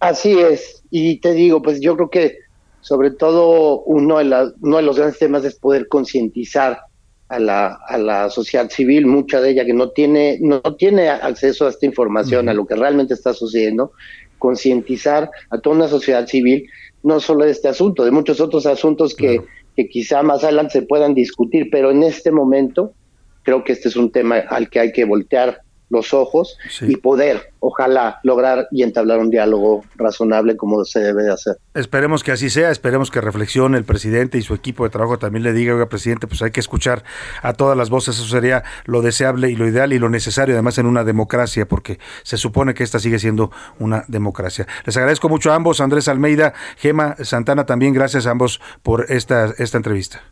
Así 0.00 0.38
es, 0.40 0.82
y 0.90 1.20
te 1.20 1.32
digo, 1.32 1.62
pues 1.62 1.80
yo 1.80 1.94
creo 1.94 2.10
que 2.10 2.38
sobre 2.80 3.10
todo 3.10 3.82
uno 3.82 4.18
de, 4.18 4.52
uno 4.60 4.76
de 4.78 4.82
los 4.82 4.96
grandes 4.96 5.18
temas 5.18 5.44
es 5.44 5.54
poder 5.54 5.86
concientizar 5.88 6.80
a 7.30 7.38
la, 7.38 7.78
a 7.86 7.96
la 7.96 8.28
sociedad 8.28 8.68
civil, 8.68 9.06
mucha 9.06 9.40
de 9.40 9.50
ella 9.50 9.64
que 9.64 9.72
no 9.72 9.90
tiene, 9.90 10.38
no 10.40 10.60
tiene 10.76 11.08
acceso 11.08 11.66
a 11.66 11.70
esta 11.70 11.86
información, 11.86 12.48
a 12.48 12.54
lo 12.54 12.66
que 12.66 12.74
realmente 12.74 13.14
está 13.14 13.32
sucediendo, 13.32 13.92
concientizar 14.38 15.30
a 15.48 15.58
toda 15.58 15.76
una 15.76 15.88
sociedad 15.88 16.26
civil, 16.26 16.68
no 17.04 17.20
solo 17.20 17.44
de 17.44 17.52
este 17.52 17.68
asunto, 17.68 18.04
de 18.04 18.10
muchos 18.10 18.40
otros 18.40 18.66
asuntos 18.66 19.14
que, 19.14 19.40
que 19.76 19.88
quizá 19.88 20.24
más 20.24 20.42
adelante 20.42 20.72
se 20.72 20.82
puedan 20.82 21.14
discutir, 21.14 21.68
pero 21.70 21.92
en 21.92 22.02
este 22.02 22.32
momento 22.32 22.94
creo 23.44 23.62
que 23.62 23.72
este 23.72 23.88
es 23.88 23.96
un 23.96 24.10
tema 24.10 24.38
al 24.38 24.68
que 24.68 24.80
hay 24.80 24.92
que 24.92 25.04
voltear 25.04 25.62
los 25.90 26.14
ojos 26.14 26.56
y 26.80 26.96
poder, 26.96 27.52
ojalá, 27.58 28.20
lograr 28.22 28.68
y 28.70 28.84
entablar 28.84 29.18
un 29.18 29.28
diálogo 29.28 29.84
razonable 29.96 30.56
como 30.56 30.84
se 30.84 31.00
debe 31.00 31.24
de 31.24 31.32
hacer. 31.32 31.58
Esperemos 31.74 32.24
que 32.24 32.32
así 32.32 32.48
sea, 32.48 32.70
esperemos 32.70 33.10
que 33.10 33.20
reflexione 33.20 33.76
el 33.76 33.84
presidente 33.84 34.38
y 34.38 34.42
su 34.42 34.54
equipo 34.54 34.84
de 34.84 34.90
trabajo 34.90 35.18
también 35.18 35.42
le 35.42 35.52
diga, 35.52 35.74
oiga, 35.74 35.88
presidente, 35.88 36.26
pues 36.26 36.40
hay 36.42 36.52
que 36.52 36.60
escuchar 36.60 37.02
a 37.42 37.52
todas 37.52 37.76
las 37.76 37.90
voces, 37.90 38.16
eso 38.16 38.28
sería 38.28 38.62
lo 38.84 39.02
deseable 39.02 39.50
y 39.50 39.56
lo 39.56 39.66
ideal 39.66 39.92
y 39.92 39.98
lo 39.98 40.08
necesario 40.08 40.54
además 40.54 40.78
en 40.78 40.86
una 40.86 41.04
democracia, 41.04 41.66
porque 41.66 41.98
se 42.22 42.36
supone 42.36 42.72
que 42.72 42.84
esta 42.84 43.00
sigue 43.00 43.18
siendo 43.18 43.50
una 43.78 44.04
democracia. 44.08 44.66
Les 44.86 44.96
agradezco 44.96 45.28
mucho 45.28 45.50
a 45.52 45.56
ambos, 45.56 45.80
Andrés 45.80 46.08
Almeida, 46.08 46.54
Gema 46.76 47.16
Santana, 47.22 47.66
también 47.66 47.92
gracias 47.92 48.26
a 48.26 48.30
ambos 48.30 48.60
por 48.82 49.06
esta, 49.08 49.52
esta 49.58 49.76
entrevista. 49.76 50.22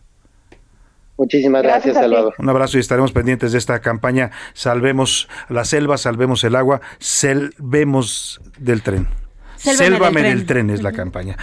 Muchísimas 1.18 1.62
gracias, 1.62 1.94
Salvador. 1.94 2.34
Un 2.38 2.48
abrazo 2.48 2.78
y 2.78 2.80
estaremos 2.80 3.12
pendientes 3.12 3.52
de 3.52 3.58
esta 3.58 3.80
campaña 3.80 4.30
Salvemos 4.54 5.28
la 5.48 5.64
selva, 5.64 5.98
salvemos 5.98 6.44
el 6.44 6.56
agua, 6.56 6.80
salvemos 6.98 8.40
del 8.58 8.82
tren. 8.82 9.08
Sélvame, 9.56 10.22
del, 10.22 10.46
tren. 10.46 10.70
es 10.70 10.84
la 10.84 10.92
campaña. 10.92 11.36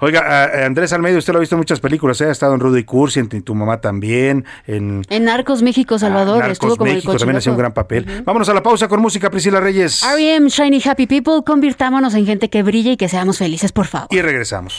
Oiga, 0.00 0.64
Andrés 0.64 0.94
Almeida, 0.94 1.18
usted 1.18 1.34
lo 1.34 1.38
ha 1.38 1.40
visto 1.40 1.56
en 1.56 1.58
muchas 1.58 1.78
películas, 1.78 2.18
¿eh? 2.22 2.24
ha 2.24 2.30
estado 2.30 2.54
en 2.54 2.60
Rudy 2.60 2.84
Cursi, 2.84 3.20
en 3.20 3.28
tu 3.42 3.54
mamá 3.54 3.82
también, 3.82 4.46
en... 4.66 5.02
En 5.10 5.24
Narcos 5.24 5.60
México, 5.60 5.98
Salvador, 5.98 6.38
Narcos 6.38 6.52
estuvo 6.52 6.76
como 6.76 6.90
México, 6.90 7.14
también 7.16 7.36
hacía 7.36 7.52
un 7.52 7.58
gran 7.58 7.74
papel. 7.74 8.06
Vámonos 8.24 8.48
a 8.48 8.54
la 8.54 8.62
pausa 8.62 8.88
con 8.88 9.02
música, 9.02 9.28
Priscila 9.28 9.60
Reyes. 9.60 10.02
R.E.M. 10.02 10.48
Shiny 10.48 10.80
Happy 10.82 11.06
People, 11.06 11.42
convirtámonos 11.44 12.14
en 12.14 12.24
gente 12.24 12.48
que 12.48 12.62
brille 12.62 12.92
y 12.92 12.96
que 12.96 13.10
seamos 13.10 13.36
felices, 13.36 13.72
por 13.72 13.86
favor. 13.86 14.08
Y 14.10 14.22
regresamos. 14.22 14.78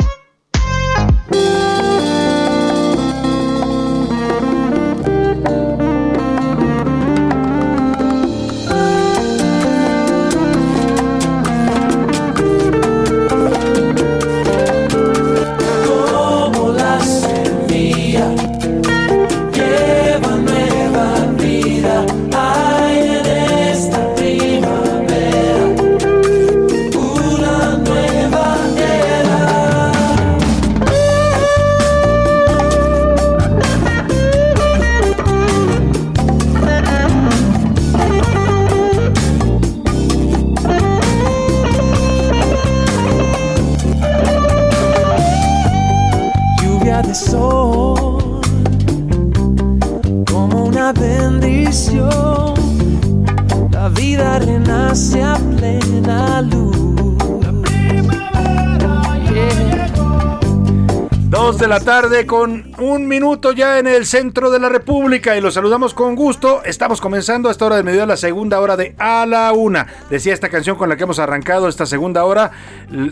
Ya 63.53 63.79
en 63.79 63.87
el 63.87 64.05
centro 64.05 64.49
de 64.51 64.59
la 64.59 64.69
República 64.69 65.35
y 65.35 65.41
los 65.41 65.53
saludamos 65.53 65.93
con 65.93 66.15
gusto. 66.15 66.61
Estamos 66.63 67.01
comenzando 67.01 67.49
a 67.49 67.51
esta 67.51 67.65
hora 67.65 67.75
del 67.75 67.85
mediodía 67.85 68.05
la 68.05 68.17
segunda 68.17 68.59
hora 68.59 68.77
de 68.77 68.90
A 69.03 69.25
la 69.25 69.51
Una. 69.51 69.87
Decía 70.11 70.31
esta 70.31 70.49
canción 70.49 70.77
con 70.77 70.87
la 70.87 70.95
que 70.95 71.05
hemos 71.05 71.17
arrancado 71.17 71.67
esta 71.67 71.87
segunda 71.87 72.23
hora 72.23 72.51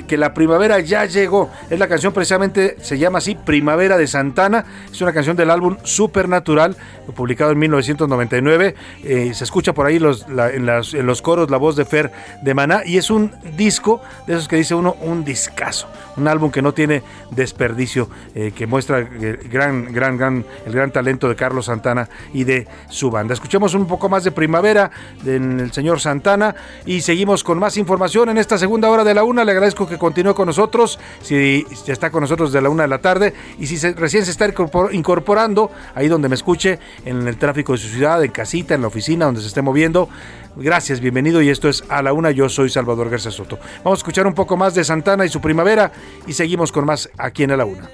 que 0.08 0.18
la 0.18 0.36
primavera 0.36 0.80
ya 0.82 1.06
llegó. 1.06 1.50
Es 1.68 1.80
la 1.80 1.88
canción 1.88 2.14
precisamente, 2.14 2.78
se 2.80 3.00
llama 3.00 3.18
así, 3.18 3.34
Primavera 3.34 3.98
de 3.98 4.06
Santana. 4.06 4.66
Es 4.92 5.02
una 5.02 5.14
canción 5.14 5.36
del 5.36 5.50
álbum 5.50 5.78
Supernatural, 5.84 6.78
publicado 7.16 7.52
en 7.52 7.58
1999. 7.58 8.76
Eh, 9.04 9.32
se 9.34 9.44
escucha 9.44 9.74
por 9.74 9.88
ahí 9.88 9.98
los, 9.98 10.28
en, 10.28 10.70
en 10.70 11.06
los 11.08 11.22
coros 11.24 11.50
la 11.50 11.58
voz 11.58 11.76
de 11.76 11.86
Fer 11.86 12.12
de 12.44 12.54
Maná 12.54 12.82
y 12.86 12.98
es 12.98 13.10
un 13.10 13.32
disco 13.58 14.00
de 14.28 14.34
esos 14.34 14.48
que 14.48 14.58
dice 14.58 14.76
uno, 14.76 14.96
un 15.02 15.24
discazo. 15.24 15.88
Un 16.18 16.28
álbum 16.28 16.52
que 16.52 16.62
no 16.62 16.74
tiene 16.74 17.02
desperdicio 17.32 18.10
eh, 18.36 18.52
que 18.56 18.68
muestra 18.68 19.00
el 19.00 19.38
gran, 19.50 19.92
gran, 19.92 20.18
gran, 20.18 20.46
el 20.68 20.74
gran 20.74 20.92
talento 20.92 21.28
de 21.30 21.36
Carlos 21.36 21.66
Santana 21.66 22.10
y 22.32 22.44
de 22.44 22.68
su 22.90 23.10
banda. 23.10 23.34
Escuchemos 23.34 23.74
un 23.74 23.88
poco 23.88 24.08
más 24.08 24.24
de 24.24 24.32
primavera 24.32 24.92
del 25.24 25.72
señor 25.80 26.02
Santana 26.02 26.56
y 26.86 27.00
seguimos 27.00 27.42
con 27.42 27.58
más 27.58 27.78
información 27.78 28.28
en 28.28 28.38
esta 28.38 28.58
segunda 28.58 28.90
hora 28.90 29.06
de 29.06 29.14
la 29.14 29.24
una. 29.24 29.46
Le 29.46 29.54
agradezco 29.54 29.88
que 29.88 29.98
continúe 29.98 30.34
con 30.34 30.48
nosotros, 30.48 31.00
si 31.22 31.66
está 31.88 32.10
con 32.12 32.22
nosotros 32.22 32.52
de 32.52 32.62
la 32.62 32.70
una 32.70 32.84
de 32.84 32.90
la 32.90 33.00
tarde 33.00 33.34
y 33.58 33.66
si 33.66 33.78
recién 33.94 34.26
se 34.26 34.32
está 34.32 34.46
incorporando, 34.92 35.72
ahí 35.96 36.10
donde 36.10 36.28
me 36.28 36.36
escuche, 36.36 36.80
en 37.06 37.26
el 37.26 37.38
tráfico 37.38 37.72
de 37.72 37.78
su 37.78 37.88
ciudad, 37.88 38.22
en 38.22 38.32
casita, 38.32 38.76
en 38.76 38.82
la 38.82 38.88
oficina, 38.88 39.26
donde 39.26 39.40
se 39.40 39.48
esté 39.48 39.62
moviendo. 39.62 40.10
Gracias, 40.58 41.00
bienvenido 41.00 41.42
y 41.42 41.48
esto 41.48 41.70
es 41.70 41.86
A 41.88 42.02
la 42.02 42.12
Una, 42.12 42.32
yo 42.32 42.50
soy 42.50 42.70
Salvador 42.70 43.10
García 43.10 43.32
Soto. 43.32 43.58
Vamos 43.78 44.00
a 44.00 44.02
escuchar 44.02 44.28
un 44.28 44.34
poco 44.34 44.58
más 44.58 44.76
de 44.76 44.84
Santana 44.84 45.26
y 45.26 45.30
su 45.30 45.40
primavera 45.40 45.94
y 46.28 46.34
seguimos 46.34 46.74
con 46.74 46.86
más 46.86 47.10
aquí 47.18 47.44
en 47.44 47.52
A 47.52 47.58
la 47.58 47.64
Una. 47.64 47.90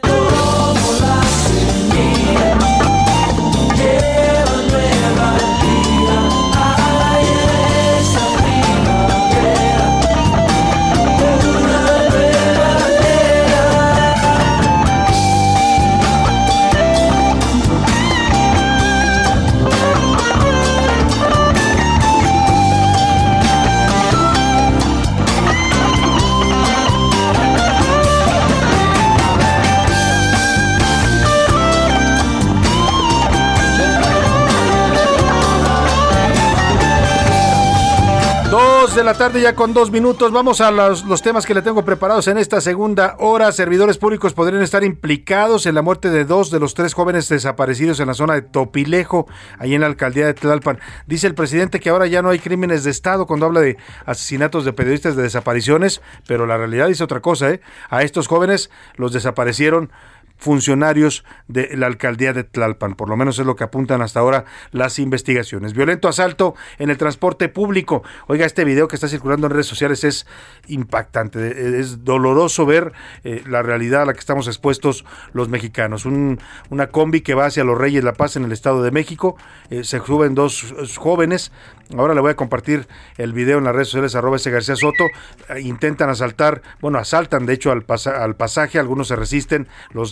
La 39.05 39.13
tarde 39.13 39.39
ya 39.39 39.53
con 39.53 39.71
dos 39.71 39.91
minutos. 39.91 40.31
Vamos 40.31 40.61
a 40.61 40.71
los, 40.71 41.21
temas 41.21 41.45
que 41.45 41.53
le 41.53 41.61
tengo 41.61 41.85
preparados 41.85 42.27
en 42.27 42.39
esta 42.39 42.59
segunda 42.59 43.15
hora. 43.19 43.51
Servidores 43.51 43.99
públicos 43.99 44.33
podrían 44.33 44.63
estar 44.63 44.83
implicados 44.83 45.67
en 45.67 45.75
la 45.75 45.83
muerte 45.83 46.09
de 46.09 46.25
dos 46.25 46.49
de 46.49 46.59
los 46.59 46.73
tres 46.73 46.95
jóvenes 46.95 47.29
desaparecidos 47.29 47.99
en 47.99 48.07
la 48.07 48.15
zona 48.15 48.33
de 48.33 48.41
Topilejo, 48.41 49.27
ahí 49.59 49.75
en 49.75 49.81
la 49.81 49.87
alcaldía 49.87 50.25
de 50.25 50.33
Tlalpan. 50.33 50.79
Dice 51.05 51.27
el 51.27 51.35
presidente 51.35 51.79
que 51.79 51.91
ahora 51.91 52.07
ya 52.07 52.23
no 52.23 52.29
hay 52.29 52.39
crímenes 52.39 52.83
de 52.83 52.89
Estado 52.89 53.27
cuando 53.27 53.45
habla 53.45 53.61
de 53.61 53.77
asesinatos 54.07 54.65
de 54.65 54.73
periodistas 54.73 55.15
de 55.15 55.21
desapariciones, 55.21 56.01
pero 56.27 56.47
la 56.47 56.57
realidad 56.57 56.87
dice 56.87 57.03
otra 57.03 57.19
cosa. 57.19 57.51
¿eh? 57.51 57.61
A 57.91 58.01
estos 58.01 58.27
jóvenes 58.27 58.71
los 58.95 59.13
desaparecieron 59.13 59.91
funcionarios 60.37 61.23
de 61.47 61.75
la 61.75 61.87
alcaldía 61.87 62.33
de 62.33 62.43
Tlalpan. 62.43 62.95
Por 62.95 63.09
lo 63.09 63.17
menos 63.17 63.39
es 63.39 63.45
lo 63.45 63.55
que 63.55 63.63
apuntan 63.63 64.01
hasta 64.01 64.19
ahora 64.19 64.45
las 64.71 64.99
investigaciones. 64.99 65.73
Violento 65.73 66.07
asalto 66.07 66.55
en 66.77 66.89
el 66.89 66.97
transporte 66.97 67.49
público. 67.49 68.03
Oiga, 68.27 68.45
este 68.45 68.63
video 68.63 68.87
que 68.87 68.95
está 68.95 69.07
circulando 69.07 69.47
en 69.47 69.53
redes 69.53 69.67
sociales 69.67 70.03
es 70.03 70.27
impactante. 70.67 71.79
Es 71.79 72.03
doloroso 72.03 72.65
ver 72.65 72.93
eh, 73.23 73.43
la 73.47 73.61
realidad 73.63 74.03
a 74.03 74.05
la 74.05 74.13
que 74.13 74.19
estamos 74.19 74.47
expuestos 74.47 75.05
los 75.33 75.49
mexicanos. 75.49 76.05
una 76.05 76.87
combi 76.87 77.21
que 77.21 77.33
va 77.33 77.45
hacia 77.45 77.63
los 77.63 77.77
Reyes 77.77 78.03
La 78.03 78.13
Paz 78.13 78.35
en 78.35 78.45
el 78.45 78.51
Estado 78.51 78.83
de 78.83 78.91
México. 78.91 79.37
Eh, 79.69 79.83
se 79.83 79.99
suben 79.99 80.35
dos 80.35 80.95
jóvenes. 80.97 81.51
Ahora 81.95 82.15
le 82.15 82.21
voy 82.21 82.31
a 82.31 82.35
compartir 82.35 82.87
el 83.17 83.33
video 83.33 83.59
en 83.59 83.63
las 83.63 83.73
redes 83.73 83.89
sociales 83.89 84.15
arroba 84.15 84.37
ese 84.37 84.49
García 84.51 84.75
Soto. 84.75 85.05
Eh, 85.49 85.61
intentan 85.61 86.09
asaltar, 86.09 86.61
bueno, 86.81 86.97
asaltan 86.97 87.45
de 87.45 87.53
hecho 87.53 87.71
al, 87.71 87.85
al 88.15 88.35
pasaje, 88.35 88.79
algunos 88.79 89.07
se 89.07 89.15
resisten, 89.15 89.67
los 89.91 90.11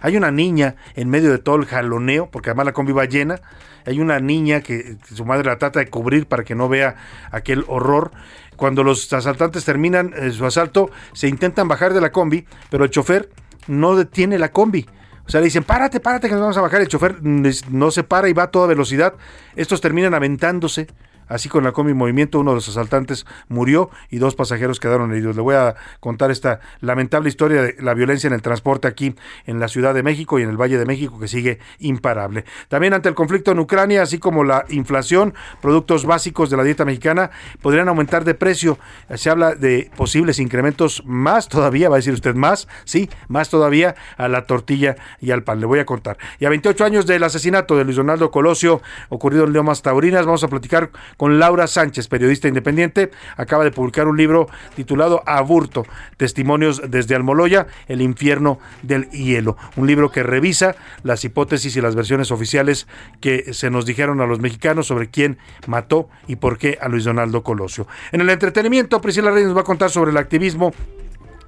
Hay 0.00 0.16
una 0.16 0.30
niña 0.30 0.76
en 0.94 1.08
medio 1.08 1.30
de 1.30 1.38
todo 1.38 1.56
el 1.56 1.66
jaloneo, 1.66 2.30
porque 2.30 2.50
además 2.50 2.66
la 2.66 2.72
combi 2.72 2.92
va 2.92 3.04
llena. 3.04 3.40
Hay 3.84 4.00
una 4.00 4.18
niña 4.18 4.60
que, 4.60 4.96
su 5.14 5.24
madre 5.24 5.44
la 5.44 5.58
trata 5.58 5.78
de 5.80 5.88
cubrir 5.88 6.26
para 6.26 6.44
que 6.44 6.54
no 6.54 6.68
vea 6.68 6.96
aquel 7.30 7.64
horror. 7.68 8.10
Cuando 8.56 8.82
los 8.82 9.12
asaltantes 9.12 9.64
terminan 9.64 10.12
eh, 10.16 10.30
su 10.32 10.44
asalto, 10.44 10.90
se 11.12 11.28
intentan 11.28 11.68
bajar 11.68 11.92
de 11.94 12.00
la 12.00 12.10
combi, 12.10 12.46
pero 12.70 12.84
el 12.84 12.90
chofer 12.90 13.30
no 13.68 13.96
detiene 13.96 14.38
la 14.38 14.50
combi. 14.50 14.86
O 15.26 15.30
sea, 15.30 15.40
le 15.40 15.46
dicen, 15.46 15.64
párate, 15.64 16.00
párate, 16.00 16.28
que 16.28 16.34
nos 16.34 16.42
vamos 16.42 16.56
a 16.56 16.60
bajar. 16.60 16.80
El 16.80 16.88
chofer 16.88 17.22
no 17.22 17.90
se 17.90 18.04
para 18.04 18.28
y 18.28 18.32
va 18.32 18.44
a 18.44 18.50
toda 18.50 18.66
velocidad. 18.66 19.14
Estos 19.56 19.80
terminan 19.80 20.14
aventándose 20.14 20.86
Así 21.28 21.48
con 21.48 21.64
la 21.64 21.72
combi 21.72 21.94
movimiento, 21.94 22.40
uno 22.40 22.52
de 22.52 22.56
los 22.56 22.68
asaltantes 22.68 23.26
murió 23.48 23.90
y 24.10 24.18
dos 24.18 24.34
pasajeros 24.34 24.80
quedaron 24.80 25.12
heridos. 25.12 25.36
Le 25.36 25.42
voy 25.42 25.54
a 25.54 25.74
contar 26.00 26.30
esta 26.30 26.60
lamentable 26.80 27.28
historia 27.28 27.62
de 27.62 27.76
la 27.80 27.94
violencia 27.94 28.28
en 28.28 28.34
el 28.34 28.42
transporte 28.42 28.88
aquí 28.88 29.14
en 29.46 29.60
la 29.60 29.68
Ciudad 29.68 29.94
de 29.94 30.02
México 30.02 30.38
y 30.38 30.42
en 30.42 30.50
el 30.50 30.56
Valle 30.56 30.78
de 30.78 30.86
México 30.86 31.18
que 31.18 31.28
sigue 31.28 31.58
imparable. 31.78 32.44
También 32.68 32.94
ante 32.94 33.08
el 33.08 33.14
conflicto 33.14 33.50
en 33.52 33.58
Ucrania, 33.58 34.02
así 34.02 34.18
como 34.18 34.44
la 34.44 34.64
inflación, 34.68 35.34
productos 35.60 36.04
básicos 36.04 36.50
de 36.50 36.56
la 36.56 36.64
dieta 36.64 36.84
mexicana 36.84 37.30
podrían 37.60 37.88
aumentar 37.88 38.24
de 38.24 38.34
precio. 38.34 38.78
Se 39.14 39.30
habla 39.30 39.54
de 39.54 39.90
posibles 39.96 40.38
incrementos 40.38 41.02
más 41.04 41.48
todavía, 41.48 41.88
va 41.88 41.96
a 41.96 41.98
decir 41.98 42.14
usted 42.14 42.34
más, 42.34 42.68
sí, 42.84 43.10
más 43.28 43.50
todavía 43.50 43.94
a 44.16 44.28
la 44.28 44.46
tortilla 44.46 44.96
y 45.20 45.30
al 45.30 45.42
pan. 45.42 45.60
Le 45.60 45.66
voy 45.66 45.78
a 45.78 45.86
contar. 45.86 46.18
Y 46.38 46.44
a 46.44 46.48
28 46.50 46.84
años 46.84 47.06
del 47.06 47.22
asesinato 47.24 47.76
de 47.76 47.84
Luis 47.84 47.96
Donaldo 47.96 48.30
Colosio 48.30 48.82
ocurrido 49.08 49.44
en 49.44 49.52
Leomas 49.52 49.82
Taurinas, 49.82 50.26
vamos 50.26 50.44
a 50.44 50.48
platicar 50.48 50.90
con 51.16 51.38
Laura 51.38 51.66
Sánchez, 51.66 52.08
periodista 52.08 52.48
independiente. 52.48 53.10
Acaba 53.36 53.64
de 53.64 53.70
publicar 53.70 54.08
un 54.08 54.16
libro 54.16 54.48
titulado 54.74 55.22
Aburto, 55.26 55.84
Testimonios 56.16 56.82
desde 56.88 57.14
Almoloya, 57.14 57.66
el 57.88 58.02
infierno 58.02 58.58
del 58.82 59.10
hielo. 59.10 59.56
Un 59.76 59.86
libro 59.86 60.10
que 60.10 60.22
revisa 60.22 60.76
las 61.02 61.24
hipótesis 61.24 61.76
y 61.76 61.80
las 61.80 61.94
versiones 61.94 62.30
oficiales 62.30 62.86
que 63.20 63.52
se 63.52 63.70
nos 63.70 63.86
dijeron 63.86 64.20
a 64.20 64.26
los 64.26 64.40
mexicanos 64.40 64.86
sobre 64.86 65.08
quién 65.08 65.38
mató 65.66 66.08
y 66.26 66.36
por 66.36 66.58
qué 66.58 66.78
a 66.80 66.88
Luis 66.88 67.04
Donaldo 67.04 67.42
Colosio. 67.42 67.86
En 68.12 68.20
el 68.20 68.30
entretenimiento, 68.30 69.00
Priscila 69.00 69.30
Reyes 69.30 69.48
nos 69.48 69.56
va 69.56 69.62
a 69.62 69.64
contar 69.64 69.90
sobre 69.90 70.10
el 70.10 70.16
activismo 70.16 70.72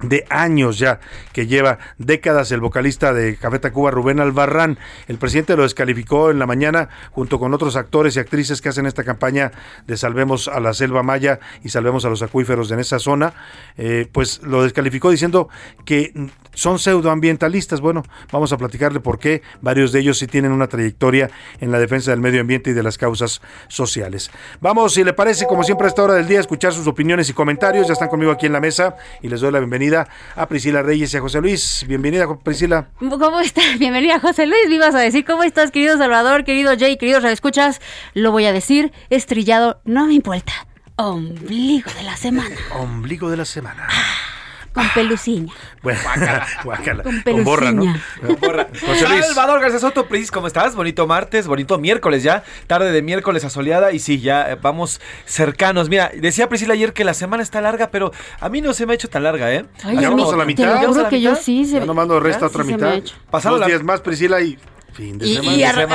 de 0.01 0.25
años 0.29 0.79
ya, 0.79 0.99
que 1.33 1.47
lleva 1.47 1.79
décadas 1.97 2.51
el 2.51 2.61
vocalista 2.61 3.13
de 3.13 3.35
Café 3.37 3.59
Tacuba, 3.59 3.91
Rubén 3.91 4.19
Albarrán. 4.19 4.77
El 5.07 5.17
presidente 5.17 5.55
lo 5.55 5.63
descalificó 5.63 6.31
en 6.31 6.39
la 6.39 6.45
mañana 6.45 6.89
junto 7.11 7.39
con 7.39 7.53
otros 7.53 7.75
actores 7.75 8.15
y 8.15 8.19
actrices 8.19 8.61
que 8.61 8.69
hacen 8.69 8.85
esta 8.85 9.03
campaña 9.03 9.51
de 9.87 9.97
Salvemos 9.97 10.47
a 10.47 10.59
la 10.59 10.73
Selva 10.73 11.03
Maya 11.03 11.39
y 11.63 11.69
Salvemos 11.69 12.05
a 12.05 12.09
los 12.09 12.21
acuíferos 12.21 12.71
en 12.71 12.79
esa 12.79 12.99
zona. 12.99 13.33
Eh, 13.77 14.07
pues 14.11 14.41
lo 14.43 14.63
descalificó 14.63 15.11
diciendo 15.11 15.49
que 15.85 16.13
son 16.59 16.77
pseudoambientalistas. 16.77 17.79
Bueno, 17.79 18.03
vamos 18.31 18.51
a 18.51 18.57
platicarle 18.57 18.99
por 18.99 19.17
qué 19.17 19.41
varios 19.61 19.93
de 19.93 20.01
ellos 20.01 20.17
sí 20.17 20.27
tienen 20.27 20.51
una 20.51 20.67
trayectoria 20.67 21.31
en 21.61 21.71
la 21.71 21.79
defensa 21.79 22.11
del 22.11 22.19
medio 22.19 22.41
ambiente 22.41 22.71
y 22.71 22.73
de 22.73 22.83
las 22.83 22.97
causas 22.97 23.41
sociales. 23.69 24.29
Vamos, 24.59 24.93
si 24.93 25.05
le 25.05 25.13
parece, 25.13 25.47
como 25.47 25.63
siempre 25.63 25.85
a 25.85 25.87
esta 25.87 26.03
hora 26.03 26.15
del 26.15 26.27
día, 26.27 26.39
escuchar 26.41 26.73
sus 26.73 26.85
opiniones 26.85 27.29
y 27.29 27.33
comentarios. 27.33 27.87
Ya 27.87 27.93
están 27.93 28.09
conmigo 28.09 28.31
aquí 28.31 28.45
en 28.45 28.51
la 28.51 28.59
mesa 28.59 28.97
y 29.21 29.29
les 29.29 29.39
doy 29.39 29.53
la 29.53 29.59
bienvenida 29.59 30.09
a 30.35 30.47
Priscila 30.47 30.81
Reyes 30.81 31.13
y 31.13 31.17
a 31.17 31.21
José 31.21 31.39
Luis. 31.39 31.85
Bienvenida, 31.87 32.27
Priscila. 32.37 32.89
¿Cómo 32.99 33.39
estás? 33.39 33.63
Bienvenida, 33.79 34.19
José 34.19 34.45
Luis. 34.45 34.67
Vivas 34.67 34.93
a 34.95 34.99
decir, 34.99 35.23
¿cómo 35.23 35.43
estás, 35.43 35.71
querido 35.71 35.97
Salvador, 35.97 36.43
querido 36.43 36.73
Jay, 36.77 36.97
queridos 36.97 37.23
escuchas? 37.23 37.79
Lo 38.13 38.31
voy 38.31 38.45
a 38.45 38.51
decir, 38.51 38.91
estrillado, 39.09 39.79
no 39.85 40.07
me 40.07 40.13
importa. 40.13 40.51
Ombligo 40.97 41.89
de 41.97 42.03
la 42.03 42.17
semana. 42.17 42.55
Ombligo 42.77 43.29
de 43.29 43.37
la 43.37 43.45
semana. 43.45 43.87
Ah. 43.89 44.38
Con 44.73 44.87
peluciña. 44.93 45.53
Bueno, 45.81 45.99
guácala. 46.65 47.03
Con, 47.03 47.21
Con 47.21 47.43
borra, 47.45 47.71
¿no? 47.71 47.85
Con 48.25 48.35
borra. 48.35 48.67
Salvador 49.23 49.61
García 49.61 49.79
Soto, 49.79 50.07
Pris, 50.07 50.29
¿cómo 50.29 50.47
estás? 50.47 50.75
Bonito 50.75 51.07
martes, 51.07 51.47
bonito 51.47 51.77
miércoles 51.77 52.21
ya. 52.21 52.43
Tarde 52.67 52.91
de 52.91 53.01
miércoles 53.01 53.45
asoleada 53.45 53.93
y 53.93 53.99
sí, 53.99 54.19
ya 54.19 54.51
eh, 54.51 54.57
vamos 54.61 54.99
cercanos. 55.25 55.87
Mira, 55.87 56.11
decía 56.13 56.49
Priscila 56.49 56.73
ayer 56.73 56.91
que 56.91 57.05
la 57.05 57.13
semana 57.13 57.43
está 57.43 57.61
larga, 57.61 57.91
pero 57.91 58.11
a 58.41 58.49
mí 58.49 58.59
no 58.59 58.73
se 58.73 58.85
me 58.85 58.91
ha 58.91 58.95
hecho 58.95 59.09
tan 59.09 59.23
larga, 59.23 59.53
¿eh? 59.53 59.65
Ay, 59.83 60.03
a, 60.03 60.09
vamos 60.09 60.33
a 60.33 60.37
la 60.37 60.45
mitad. 60.45 60.81
Yo 60.81 60.91
creo 60.91 61.09
que 61.09 61.21
yo 61.21 61.35
sí. 61.35 61.63
Se... 61.63 61.79
Ya 61.79 61.85
no 61.85 61.93
mando 61.93 62.19
resta 62.19 62.47
otra 62.47 62.65
mitad. 62.65 62.99
Pasados 63.31 63.65
días 63.65 63.83
más, 63.83 64.01
Priscila, 64.01 64.41
y 64.41 64.57
y, 64.97 65.39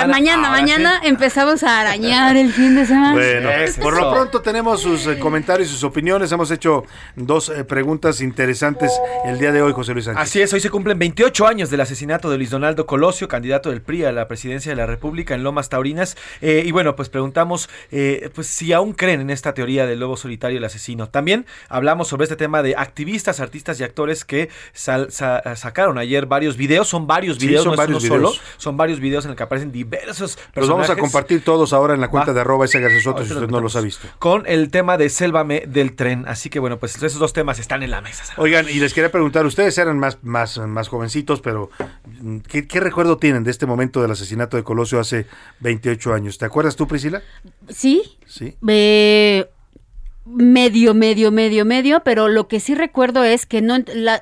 mañana, 0.06 0.50
mañana 0.50 1.00
empezamos 1.02 1.62
a 1.62 1.80
arañar 1.80 2.36
el 2.36 2.52
fin 2.52 2.74
de 2.74 2.86
semana. 2.86 3.12
Bueno, 3.12 3.50
por 3.80 3.96
lo 3.96 4.10
pronto 4.12 4.40
tenemos 4.40 4.80
sus 4.80 5.06
eh, 5.06 5.18
comentarios, 5.18 5.68
sus 5.68 5.84
opiniones. 5.84 6.30
Hemos 6.32 6.50
hecho 6.50 6.84
dos 7.16 7.48
eh, 7.48 7.64
preguntas 7.64 8.20
interesantes 8.20 8.92
el 9.24 9.38
día 9.38 9.52
de 9.52 9.62
hoy, 9.62 9.72
José 9.72 9.92
Luis 9.92 10.06
Sánchez. 10.06 10.22
Así 10.22 10.40
es, 10.40 10.52
hoy 10.52 10.60
se 10.60 10.70
cumplen 10.70 10.98
28 10.98 11.46
años 11.46 11.70
del 11.70 11.80
asesinato 11.80 12.30
de 12.30 12.36
Luis 12.36 12.50
Donaldo 12.50 12.86
Colosio, 12.86 13.28
candidato 13.28 13.70
del 13.70 13.82
PRI 13.82 14.04
a 14.04 14.12
la 14.12 14.28
presidencia 14.28 14.70
de 14.70 14.76
la 14.76 14.86
República 14.86 15.34
en 15.34 15.42
Lomas 15.42 15.68
Taurinas. 15.68 16.16
Eh, 16.40 16.62
y 16.64 16.70
bueno, 16.70 16.96
pues 16.96 17.08
preguntamos 17.08 17.68
pues 18.34 18.46
si 18.46 18.72
aún 18.72 18.92
creen 18.92 19.20
en 19.20 19.30
esta 19.30 19.54
teoría 19.54 19.86
del 19.86 20.00
lobo 20.00 20.16
solitario 20.16 20.58
el 20.58 20.64
asesino. 20.64 21.08
También 21.08 21.46
hablamos 21.68 22.08
sobre 22.08 22.24
este 22.24 22.36
tema 22.36 22.62
de 22.62 22.74
activistas, 22.76 23.40
artistas 23.40 23.80
y 23.80 23.84
actores 23.84 24.24
que 24.24 24.50
sacaron 24.72 25.98
ayer 25.98 26.26
varios 26.26 26.56
videos. 26.56 26.88
Son 26.88 27.06
varios 27.06 27.38
videos, 27.38 27.64
son 27.64 27.76
varios 27.76 28.02
solo. 28.02 28.32
Son 28.56 28.76
varios 28.76 28.83
videos 29.00 29.24
en 29.24 29.32
el 29.32 29.36
que 29.36 29.42
aparecen 29.42 29.72
diversos 29.72 30.36
personajes. 30.36 30.56
Los 30.56 30.68
vamos 30.68 30.90
a 30.90 30.96
compartir 30.96 31.42
todos 31.44 31.72
ahora 31.72 31.94
en 31.94 32.00
la 32.00 32.08
cuenta 32.08 32.32
de 32.32 32.40
arroba 32.40 32.64
ese 32.64 32.78
si 33.00 33.08
usted 33.08 33.48
no 33.48 33.60
los 33.60 33.76
ha 33.76 33.80
visto. 33.80 34.06
Con 34.18 34.44
el 34.46 34.70
tema 34.70 34.96
de 34.96 35.08
Sélvame 35.08 35.64
del 35.66 35.94
tren. 35.94 36.24
Así 36.26 36.50
que 36.50 36.58
bueno, 36.58 36.78
pues 36.78 36.96
esos 36.96 37.18
dos 37.18 37.32
temas 37.32 37.58
están 37.58 37.82
en 37.82 37.90
la 37.90 38.00
mesa. 38.00 38.24
Oigan, 38.36 38.68
y 38.68 38.74
les 38.74 38.94
quería 38.94 39.10
preguntar, 39.10 39.46
ustedes 39.46 39.76
eran 39.78 39.98
más, 39.98 40.18
más, 40.22 40.58
más 40.58 40.88
jovencitos, 40.88 41.40
pero 41.40 41.70
¿qué, 42.48 42.80
recuerdo 42.80 43.16
tienen 43.18 43.44
de 43.44 43.50
este 43.50 43.66
momento 43.66 44.02
del 44.02 44.10
asesinato 44.10 44.56
de 44.56 44.64
Colosio 44.64 45.00
hace 45.00 45.26
28 45.60 46.14
años? 46.14 46.38
¿Te 46.38 46.44
acuerdas 46.44 46.76
tú, 46.76 46.86
Priscila? 46.86 47.22
Sí. 47.68 48.18
Sí. 48.26 48.56
medio, 48.60 49.48
medio, 50.94 51.30
medio, 51.30 51.64
medio, 51.64 52.02
pero 52.04 52.28
lo 52.28 52.48
que 52.48 52.60
sí 52.60 52.74
recuerdo 52.74 53.24
es 53.24 53.46
que 53.46 53.62
no 53.62 53.78
la, 53.94 54.20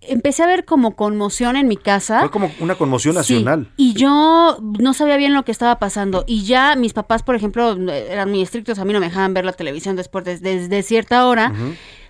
empecé 0.00 0.42
a 0.42 0.46
ver 0.46 0.64
como 0.64 0.96
conmoción 0.96 1.56
en 1.56 1.68
mi 1.68 1.76
casa. 1.76 2.20
Fue 2.20 2.30
como 2.30 2.50
una 2.60 2.74
conmoción 2.76 3.14
nacional. 3.14 3.70
y 3.76 3.94
yo 3.94 4.58
no 4.60 4.94
sabía 4.94 5.16
bien 5.16 5.34
lo 5.34 5.44
que 5.44 5.52
estaba 5.52 5.78
pasando. 5.78 6.24
Y 6.26 6.44
ya 6.44 6.76
mis 6.76 6.92
papás, 6.92 7.22
por 7.22 7.34
ejemplo, 7.34 7.76
eran 7.90 8.30
muy 8.30 8.42
estrictos, 8.42 8.78
a 8.78 8.84
mí 8.84 8.92
no 8.92 9.00
me 9.00 9.06
dejaban 9.06 9.34
ver 9.34 9.44
la 9.44 9.52
televisión 9.52 9.96
después 9.96 10.24
desde, 10.24 10.82
cierta 10.82 11.26
hora. 11.26 11.52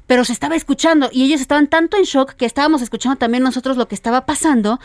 Pero 0.06 0.24
se 0.24 0.32
estaba 0.32 0.56
escuchando 0.56 1.10
y 1.12 1.24
ellos 1.24 1.40
estaban 1.40 1.66
tanto 1.66 1.98
en 1.98 2.04
shock 2.04 2.32
que 2.32 2.46
estábamos 2.46 2.80
escuchando 2.80 3.18
también 3.18 3.42
nosotros 3.42 3.76
lo 3.76 3.88
que 3.88 3.94
estaba 3.94 4.24
pasando. 4.24 4.80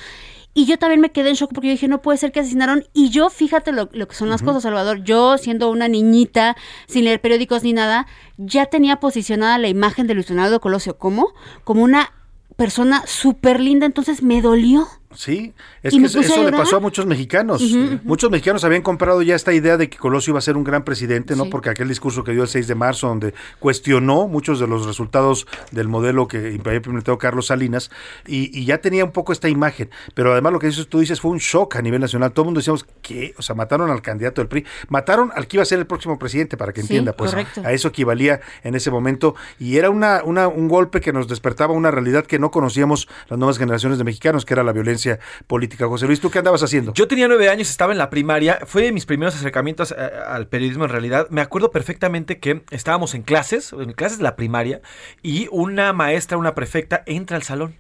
Y 0.55 0.65
yo 0.65 0.77
también 0.77 1.01
me 1.01 1.11
quedé 1.11 1.29
en 1.29 1.35
shock 1.35 1.51
porque 1.51 1.69
yo 1.69 1.71
dije, 1.71 1.87
no 1.87 2.01
puede 2.01 2.17
ser 2.17 2.31
que 2.31 2.41
asesinaron. 2.41 2.85
Y 2.93 3.09
yo, 3.09 3.29
fíjate 3.29 3.71
lo, 3.71 3.89
que 3.89 4.15
son 4.15 4.29
las 4.29 4.43
cosas, 4.43 4.63
Salvador. 4.63 5.03
Yo, 5.03 5.37
siendo 5.39 5.71
una 5.71 5.87
niñita, 5.87 6.55
sin 6.87 7.05
leer 7.05 7.21
periódicos 7.21 7.63
ni 7.63 7.73
nada, 7.73 8.05
ya 8.37 8.67
tenía 8.67 8.99
posicionada 8.99 9.57
la 9.57 9.67
imagen 9.67 10.05
de 10.05 10.13
Luis 10.13 10.27
Donaldo 10.27 10.61
Colosio. 10.61 10.97
¿Cómo? 10.97 11.33
Como 11.63 11.81
una 11.81 12.11
persona 12.53 13.03
súper 13.05 13.59
linda, 13.59 13.85
entonces 13.85 14.23
me 14.23 14.41
dolió. 14.41 14.87
Sí, 15.15 15.53
es 15.81 15.93
que 15.93 16.05
eso 16.05 16.43
le 16.43 16.51
pasó 16.51 16.77
a 16.77 16.79
muchos 16.79 17.05
mexicanos. 17.05 17.61
Muchos 18.03 18.31
mexicanos 18.31 18.63
habían 18.63 18.81
comprado 18.81 19.21
ya 19.21 19.35
esta 19.35 19.53
idea 19.53 19.77
de 19.77 19.89
que 19.89 19.97
Colosio 19.97 20.31
iba 20.31 20.39
a 20.39 20.41
ser 20.41 20.57
un 20.57 20.63
gran 20.63 20.83
presidente, 20.83 21.35
¿no? 21.35 21.49
Porque 21.49 21.69
aquel 21.69 21.87
discurso 21.87 22.23
que 22.23 22.31
dio 22.31 22.43
el 22.43 22.47
6 22.47 22.67
de 22.67 22.75
marzo, 22.75 23.07
donde 23.07 23.33
cuestionó 23.59 24.27
muchos 24.27 24.59
de 24.59 24.67
los 24.67 24.85
resultados 24.85 25.47
del 25.71 25.87
modelo 25.87 26.27
que 26.27 26.59
había 26.59 26.75
implementado 26.75 27.17
Carlos 27.17 27.47
Salinas, 27.47 27.91
y, 28.25 28.63
ya 28.63 28.77
tenía 28.77 29.03
un 29.03 29.11
poco 29.11 29.33
esta 29.33 29.49
imagen. 29.49 29.89
Pero 30.13 30.31
además 30.31 30.53
lo 30.53 30.59
que 30.59 30.67
dices, 30.67 30.87
tú 30.87 30.99
dices 30.99 31.19
fue 31.19 31.31
un 31.31 31.39
shock 31.39 31.75
a 31.75 31.81
nivel 31.81 31.99
nacional. 31.99 32.31
Todo 32.31 32.43
el 32.43 32.47
mundo 32.47 32.59
decíamos 32.59 32.85
que, 33.01 33.33
o 33.37 33.41
sea, 33.41 33.55
mataron 33.55 33.89
al 33.89 34.01
candidato 34.01 34.41
del 34.41 34.47
PRI, 34.47 34.65
mataron 34.87 35.31
al 35.35 35.47
que 35.47 35.57
iba 35.57 35.63
a 35.63 35.65
ser 35.65 35.79
el 35.79 35.85
próximo 35.85 36.17
presidente, 36.17 36.57
para 36.57 36.71
que 36.71 36.81
entienda, 36.81 37.13
pues 37.13 37.33
a 37.33 37.71
eso 37.71 37.87
equivalía 37.89 38.41
en 38.63 38.75
ese 38.75 38.89
momento. 38.89 39.35
Y 39.59 39.77
era 39.77 39.89
una, 39.89 40.23
una, 40.23 40.47
un 40.47 40.67
golpe 40.67 41.01
que 41.01 41.11
nos 41.11 41.27
despertaba 41.27 41.73
una 41.73 41.91
realidad 41.91 42.25
que 42.25 42.39
no 42.39 42.51
conocíamos 42.51 43.07
las 43.27 43.37
nuevas 43.37 43.57
generaciones 43.57 43.97
de 43.97 44.03
mexicanos, 44.03 44.45
que 44.45 44.53
era 44.53 44.63
la 44.63 44.71
violencia 44.71 45.02
política. 45.47 45.87
José 45.87 46.07
Luis, 46.07 46.19
¿tú 46.19 46.29
qué 46.29 46.39
andabas 46.39 46.63
haciendo? 46.63 46.93
Yo 46.93 47.07
tenía 47.07 47.27
nueve 47.27 47.49
años, 47.49 47.69
estaba 47.69 47.91
en 47.91 47.97
la 47.97 48.09
primaria, 48.09 48.59
fue 48.65 48.83
de 48.83 48.91
mis 48.91 49.05
primeros 49.05 49.35
acercamientos 49.35 49.91
eh, 49.91 49.95
al 50.27 50.47
periodismo 50.47 50.85
en 50.85 50.89
realidad. 50.89 51.27
Me 51.29 51.41
acuerdo 51.41 51.71
perfectamente 51.71 52.39
que 52.39 52.63
estábamos 52.71 53.13
en 53.13 53.23
clases, 53.23 53.73
en 53.73 53.93
clases 53.93 54.17
de 54.17 54.23
la 54.23 54.35
primaria, 54.35 54.81
y 55.21 55.47
una 55.51 55.93
maestra, 55.93 56.37
una 56.37 56.55
prefecta, 56.55 57.03
entra 57.05 57.37
al 57.37 57.43
salón 57.43 57.75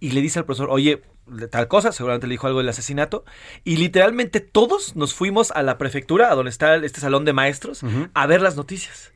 y 0.00 0.10
le 0.10 0.20
dice 0.20 0.38
al 0.38 0.44
profesor, 0.44 0.68
oye, 0.70 1.02
de 1.26 1.48
tal 1.48 1.68
cosa, 1.68 1.90
seguramente 1.92 2.26
le 2.26 2.34
dijo 2.34 2.46
algo 2.46 2.60
del 2.60 2.68
asesinato, 2.68 3.24
y 3.64 3.76
literalmente 3.76 4.40
todos 4.40 4.94
nos 4.94 5.14
fuimos 5.14 5.50
a 5.50 5.62
la 5.62 5.78
prefectura, 5.78 6.30
a 6.30 6.34
donde 6.34 6.50
está 6.50 6.76
este 6.76 7.00
salón 7.00 7.24
de 7.24 7.32
maestros, 7.32 7.82
a 8.14 8.26
ver 8.26 8.42
las 8.42 8.56
noticias 8.56 9.12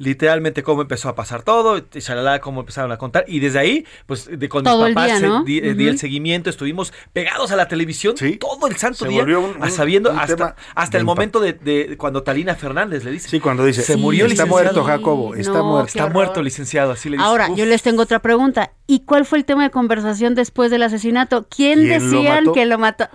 literalmente 0.00 0.62
cómo 0.62 0.80
empezó 0.80 1.10
a 1.10 1.14
pasar 1.14 1.42
todo, 1.42 1.76
y 1.78 1.98
shalala, 2.00 2.40
cómo 2.40 2.60
empezaron 2.60 2.90
a 2.90 2.96
contar. 2.96 3.26
Y 3.28 3.38
desde 3.38 3.58
ahí, 3.58 3.84
pues 4.06 4.30
de 4.32 4.48
con 4.48 4.64
Todo 4.64 4.86
el 4.86 4.94
mis 4.94 4.94
papás 4.94 5.20
día, 5.20 5.28
¿no? 5.28 5.40
se- 5.40 5.44
di, 5.44 5.58
eh, 5.58 5.74
di 5.74 5.86
el 5.88 5.98
seguimiento, 5.98 6.48
estuvimos 6.48 6.92
pegados 7.12 7.52
a 7.52 7.56
la 7.56 7.68
televisión 7.68 8.14
todo 8.40 8.66
el 8.66 8.76
santo 8.76 9.04
Se 9.04 9.08
día, 9.08 9.20
volvió 9.20 9.40
un- 9.40 9.62
a 9.62 9.66
un- 9.66 9.70
sabiendo 9.70 10.10
un 10.10 10.18
hasta, 10.18 10.56
el 10.98 11.04
momento 11.04 11.38
de, 11.38 11.52
de 11.52 11.96
cuando 11.98 12.22
Talina 12.22 12.54
Fernández 12.54 13.04
le 13.04 13.10
dice. 13.10 13.28
Sí, 13.28 13.40
cuando 13.40 13.64
dice, 13.64 13.82
se 13.82 13.94
Sí, 13.94 14.00
murió 14.00 14.24
está 14.24 14.44
licenciado. 14.44 14.72
muerto 14.72 14.84
Jacobo, 14.84 15.34
está 15.34 15.52
no, 15.58 15.64
muerto. 15.64 15.88
Está 15.88 16.06
muerto, 16.08 16.42
licenciado, 16.42 16.92
así 16.92 17.10
le 17.10 17.18
dice. 17.18 17.26
Ahora, 17.28 17.50
Uf. 17.50 17.58
yo 17.58 17.66
les 17.66 17.82
tengo 17.82 18.02
otra 18.02 18.20
pregunta. 18.20 18.72
¿Y 18.86 19.00
cuál 19.00 19.26
fue 19.26 19.38
el 19.38 19.44
tema 19.44 19.64
de 19.64 19.70
conversación 19.70 20.34
después 20.34 20.70
del 20.70 20.82
asesinato? 20.82 21.46
¿Quién, 21.54 21.78
¿Quién 21.80 21.88
decían 22.00 22.44
que 22.54 22.64
lo 22.66 22.78
mató? 22.78 23.08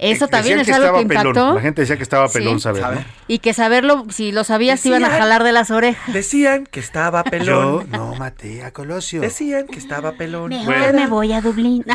Eso 0.00 0.28
también 0.28 0.58
es 0.60 0.66
que 0.66 0.72
algo 0.72 0.94
que 0.96 1.02
estaba 1.02 1.08
pelón. 1.08 1.26
impactó. 1.28 1.54
La 1.54 1.60
gente 1.60 1.82
decía 1.82 1.96
que 1.96 2.02
estaba 2.02 2.28
pelón, 2.28 2.58
Sí. 2.58 2.62
saber, 2.64 2.82
¿no? 2.82 3.04
Y 3.28 3.38
que 3.38 3.54
saberlo, 3.54 4.06
si 4.10 4.32
lo 4.32 4.44
sabías, 4.44 4.82
te 4.82 4.88
iban 4.88 5.04
a 5.04 5.10
jalar 5.10 5.44
de 5.44 5.52
las 5.52 5.70
orejas. 5.70 6.12
Decían 6.12 6.66
que 6.66 6.80
estaba 6.80 7.22
Yo 7.24 7.30
pelón. 7.30 7.90
no 7.90 8.14
maté 8.16 8.64
a 8.64 8.72
Colosio. 8.72 9.20
Decían 9.20 9.66
que 9.66 9.78
estaba 9.78 10.12
pelón. 10.12 10.48
Mejor 10.48 10.66
Bueno. 10.66 11.00
me 11.00 11.06
voy 11.06 11.32
a 11.32 11.40
Dublín. 11.40 11.84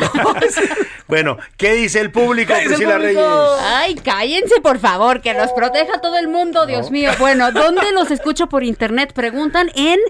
Bueno, 1.08 1.36
¿qué 1.56 1.72
dice 1.74 2.00
el 2.00 2.10
público, 2.10 2.52
¿Qué 2.52 2.62
dice 2.68 2.74
el 2.74 2.80
Priscila 2.80 2.96
público? 2.98 3.20
Reyes? 3.20 3.62
Ay, 3.62 3.94
cállense, 3.94 4.60
por 4.60 4.80
favor, 4.80 5.20
que 5.20 5.34
nos 5.34 5.52
proteja 5.52 6.00
todo 6.00 6.18
el 6.18 6.26
mundo, 6.26 6.66
Dios 6.66 6.90
mío. 6.90 7.12
Bueno, 7.20 7.52
¿dónde 7.52 7.92
los 7.94 8.10
escucho 8.10 8.48
por 8.48 8.64
internet? 8.64 9.12
Preguntan 9.14 9.70
en 9.76 10.00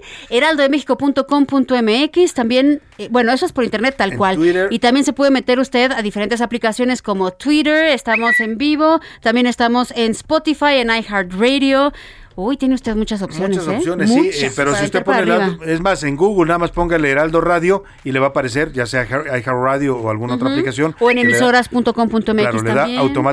heraldodemexico.com.mx. 0.97 2.33
También, 2.33 2.81
eh, 2.97 3.07
bueno, 3.11 3.31
eso 3.31 3.45
es 3.45 3.51
por 3.51 3.63
internet 3.63 3.93
tal 3.97 4.11
En 4.13 4.17
cual. 4.17 4.35
Twitter. 4.37 4.67
Y 4.71 4.79
también 4.79 5.05
se 5.05 5.13
puede 5.13 5.29
meter 5.31 5.59
usted 5.59 5.91
a 5.91 6.01
diferentes 6.01 6.41
aplicaciones 6.41 7.01
como 7.03 7.31
Twitter, 7.31 7.85
estamos 7.93 8.39
en 8.39 8.57
vivo, 8.57 8.99
también 9.21 9.47
estamos 9.47 9.91
en 9.95 10.11
Spotify, 10.11 10.75
en 10.79 10.89
iHeartRadio. 10.89 11.93
Uy, 12.39 12.55
tiene 12.55 12.75
usted 12.75 12.95
muchas 12.95 13.23
opciones. 13.23 13.57
Muchas 13.57 13.73
¿eh? 13.73 13.77
opciones, 13.77 14.09
sí, 14.11 14.15
Muchas, 14.15 14.43
eh, 14.43 14.51
pero 14.55 14.75
si 14.75 14.85
usted 14.85 15.03
pone. 15.03 15.23
Heraldo- 15.23 15.63
es 15.65 15.81
más, 15.81 16.03
en 16.03 16.15
Google 16.15 16.49
nada 16.49 16.59
más 16.59 16.69
póngale 16.69 17.09
Heraldo 17.09 17.41
Radio 17.41 17.83
y 18.03 18.11
le 18.11 18.19
va 18.19 18.27
a 18.27 18.29
aparecer, 18.29 18.71
ya 18.73 18.85
sea 18.85 19.05
Radio 19.05 19.97
o 19.97 20.11
alguna 20.11 20.35
otra 20.35 20.51
aplicación. 20.51 20.95
O 20.99 21.09
en 21.09 21.17
emisoras.com.mx 21.17 22.23
Claro, 22.23 22.61
le 22.61 22.73
da 22.73 22.87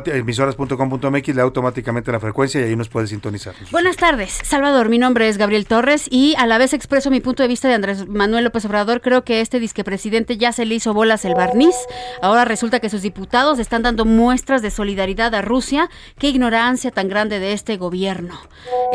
emisoras.com.mx, 0.07 1.29
le 1.29 1.35
da 1.35 1.43
automáticamente 1.43 2.11
la 2.13 2.19
frecuencia 2.19 2.63
y 2.63 2.65
ahí 2.65 2.77
nos 2.77 2.89
puede 2.89 3.07
sintonizar. 3.07 3.55
Buenas 3.71 3.99
tardes, 3.99 4.41
Salvador. 4.43 4.89
Mi 4.89 4.97
nombre 4.97 5.29
es 5.29 5.37
Gabriel 5.37 5.67
Torres 5.67 6.07
y 6.11 6.35
a 6.39 6.47
la 6.47 6.57
vez 6.57 6.73
expreso 6.73 7.11
mi 7.11 7.21
punto 7.21 7.43
de 7.43 7.49
vista 7.51 7.69
de 7.69 7.75
Andrés 7.75 8.09
Manuel 8.09 8.45
López 8.45 8.65
Obrador. 8.65 9.03
Creo 9.03 9.23
que 9.23 9.43
este 9.43 9.61
disque 9.61 9.85
presidente 9.85 10.39
ya 10.39 10.53
se 10.53 10.65
le 10.65 10.77
hizo 10.77 10.95
bolas 10.95 11.27
el 11.27 11.35
barniz. 11.35 11.77
Ahora 12.23 12.47
resulta 12.47 12.81
que 12.81 12.89
sus 12.89 13.03
diputados 13.03 13.59
están 13.59 13.83
dando 13.83 14.07
muestras 14.07 14.63
de 14.63 14.71
solidaridad 14.71 15.35
a 15.35 15.43
Rusia. 15.43 15.91
Qué 16.19 16.29
ignorancia 16.31 16.91
tan 16.91 17.09
grande 17.09 17.39
de 17.39 17.53
este 17.53 17.77
gobierno. 17.77 18.41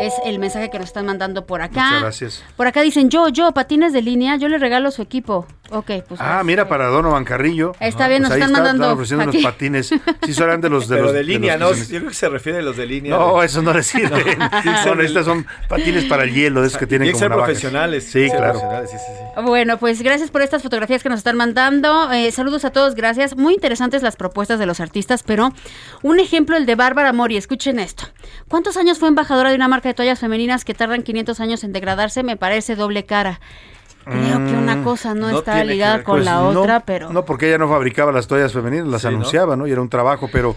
Es 0.06 0.14
el 0.24 0.38
mensaje 0.38 0.70
que 0.70 0.78
nos 0.78 0.88
están 0.88 1.06
mandando 1.06 1.46
por 1.46 1.62
acá. 1.62 1.84
Muchas 1.86 2.00
gracias. 2.02 2.44
Por 2.56 2.66
acá 2.66 2.82
dicen, 2.82 3.10
yo, 3.10 3.28
yo, 3.28 3.52
patines 3.52 3.92
de 3.92 4.02
línea, 4.02 4.36
yo 4.36 4.48
le 4.48 4.58
regalo 4.58 4.90
su 4.90 5.02
equipo. 5.02 5.46
Ok, 5.72 5.90
pues. 6.08 6.20
Ah, 6.20 6.42
mira, 6.44 6.68
para 6.68 6.86
Donovan 6.88 7.24
Carrillo. 7.24 7.74
Está 7.78 8.08
bien, 8.08 8.22
nos 8.22 8.32
ahí 8.32 8.38
están 8.40 8.50
está, 8.50 8.62
mandando 8.62 8.84
están 8.84 8.94
ofreciendo 8.94 9.24
aquí. 9.28 9.38
unos 9.38 9.52
patines. 9.52 9.86
Sí, 10.26 10.34
serán 10.34 10.60
de 10.60 10.68
los 10.68 10.88
de 10.88 10.96
Pero 10.96 11.06
los 11.06 11.14
de 11.14 11.22
línea, 11.24 11.56
los 11.56 11.70
¿no? 11.70 11.76
Yo 11.76 11.84
se- 11.84 11.96
creo 11.96 12.08
que 12.08 12.14
se 12.14 12.28
refiere 12.28 12.58
a 12.58 12.62
los 12.62 12.76
de 12.76 12.86
línea. 12.86 13.16
No, 13.16 13.38
de- 13.38 13.46
eso 13.46 13.62
no 13.62 13.72
les 13.72 13.86
sirve. 13.86 14.36
estas 15.04 15.24
son 15.24 15.46
patines 15.68 16.04
para 16.06 16.24
el 16.24 16.34
hielo, 16.34 16.60
de 16.62 16.66
esos 16.66 16.78
que 16.78 16.86
tienen 16.88 17.06
que 17.06 17.12
como 17.12 17.20
ser 17.20 17.30
navajas. 17.30 17.48
profesionales. 17.50 18.04
Sí, 18.10 18.26
claro. 18.30 18.52
profesionales, 18.60 18.90
sí, 18.90 18.96
sí, 18.98 19.12
sí. 19.36 19.42
Bueno, 19.42 19.78
pues 19.78 20.02
gracias 20.02 20.30
por 20.30 20.42
estas 20.42 20.62
fotografías 20.62 21.02
que 21.02 21.08
nos 21.08 21.18
están 21.18 21.36
mandando. 21.36 22.10
Eh, 22.10 22.32
saludos 22.32 22.64
a 22.64 22.70
todos, 22.70 22.94
gracias. 22.96 23.36
Muy 23.36 23.54
interesantes 23.54 24.02
las 24.02 24.16
propuestas 24.16 24.58
de 24.58 24.66
los 24.66 24.80
artistas, 24.80 25.22
pero 25.22 25.52
un 26.02 26.18
ejemplo 26.18 26.56
el 26.56 26.66
de 26.66 26.74
Bárbara 26.74 27.12
Mori. 27.12 27.36
Escuchen 27.36 27.78
esto. 27.78 28.04
¿Cuántos 28.48 28.76
años 28.76 28.98
fue 28.98 29.08
embajadora 29.08 29.50
de 29.50 29.56
una 29.56 29.68
marca 29.68 29.88
de 29.90 29.94
toallas 29.94 30.18
femeninas 30.18 30.64
que 30.64 30.74
tardan 30.74 31.02
500 31.02 31.40
años 31.40 31.64
en 31.64 31.72
degradarse? 31.72 32.22
Me 32.22 32.36
parece 32.36 32.76
doble 32.76 33.04
cara. 33.04 33.40
Creo 34.04 34.38
que 34.46 34.54
una 34.54 34.82
cosa 34.82 35.14
no, 35.14 35.28
Mm, 35.28 35.30
no 35.30 35.38
está 35.38 35.62
ligada 35.62 36.02
con 36.02 36.16
pues, 36.16 36.24
la 36.24 36.34
no, 36.36 36.60
otra, 36.60 36.80
pero... 36.80 37.12
No, 37.12 37.24
porque 37.24 37.48
ella 37.48 37.58
no 37.58 37.68
fabricaba 37.68 38.10
las 38.12 38.26
toallas 38.26 38.52
femeninas, 38.52 38.88
las 38.88 39.02
Sí, 39.02 39.08
¿no? 39.08 39.16
anunciaba, 39.16 39.56
¿no? 39.56 39.66
Y 39.66 39.72
era 39.72 39.80
un 39.82 39.90
trabajo, 39.90 40.28
pero 40.32 40.56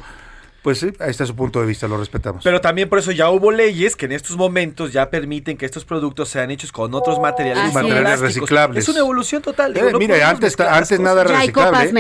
pues 0.64 0.80
sí, 0.80 0.92
ahí 1.00 1.12
está 1.12 1.26
su 1.26 1.36
punto 1.36 1.60
de 1.62 1.68
vista, 1.68 1.88
lo 1.88 1.98
respetamos. 1.98 2.44
Pero 2.44 2.62
también 2.62 2.90
por 2.90 2.98
eso 3.00 3.12
ya 3.12 3.30
hubo 3.30 3.52
leyes 3.52 3.96
que 3.96 4.06
en 4.06 4.14
estos 4.14 4.36
momentos 4.38 4.92
ya 4.94 5.10
permiten 5.10 5.58
que 5.58 5.66
estos 5.66 5.86
productos 5.86 6.30
sean 6.30 6.50
hechos 6.52 6.72
con 6.72 6.94
otros 6.96 7.20
materiales, 7.20 7.66
Así 7.66 7.74
materiales 7.74 8.20
reciclables. 8.20 8.84
Es 8.84 8.90
una 8.90 9.00
evolución 9.00 9.42
total. 9.42 9.74
digo, 9.74 9.90
Eh, 9.90 9.92
no 9.92 10.00
mire, 10.00 10.24
antes, 10.24 10.60
antes 10.60 11.00
nada. 11.00 11.24
Ya 11.26 11.30
hay 11.32 11.48
reciclable. 11.48 11.72
copas 11.72 11.94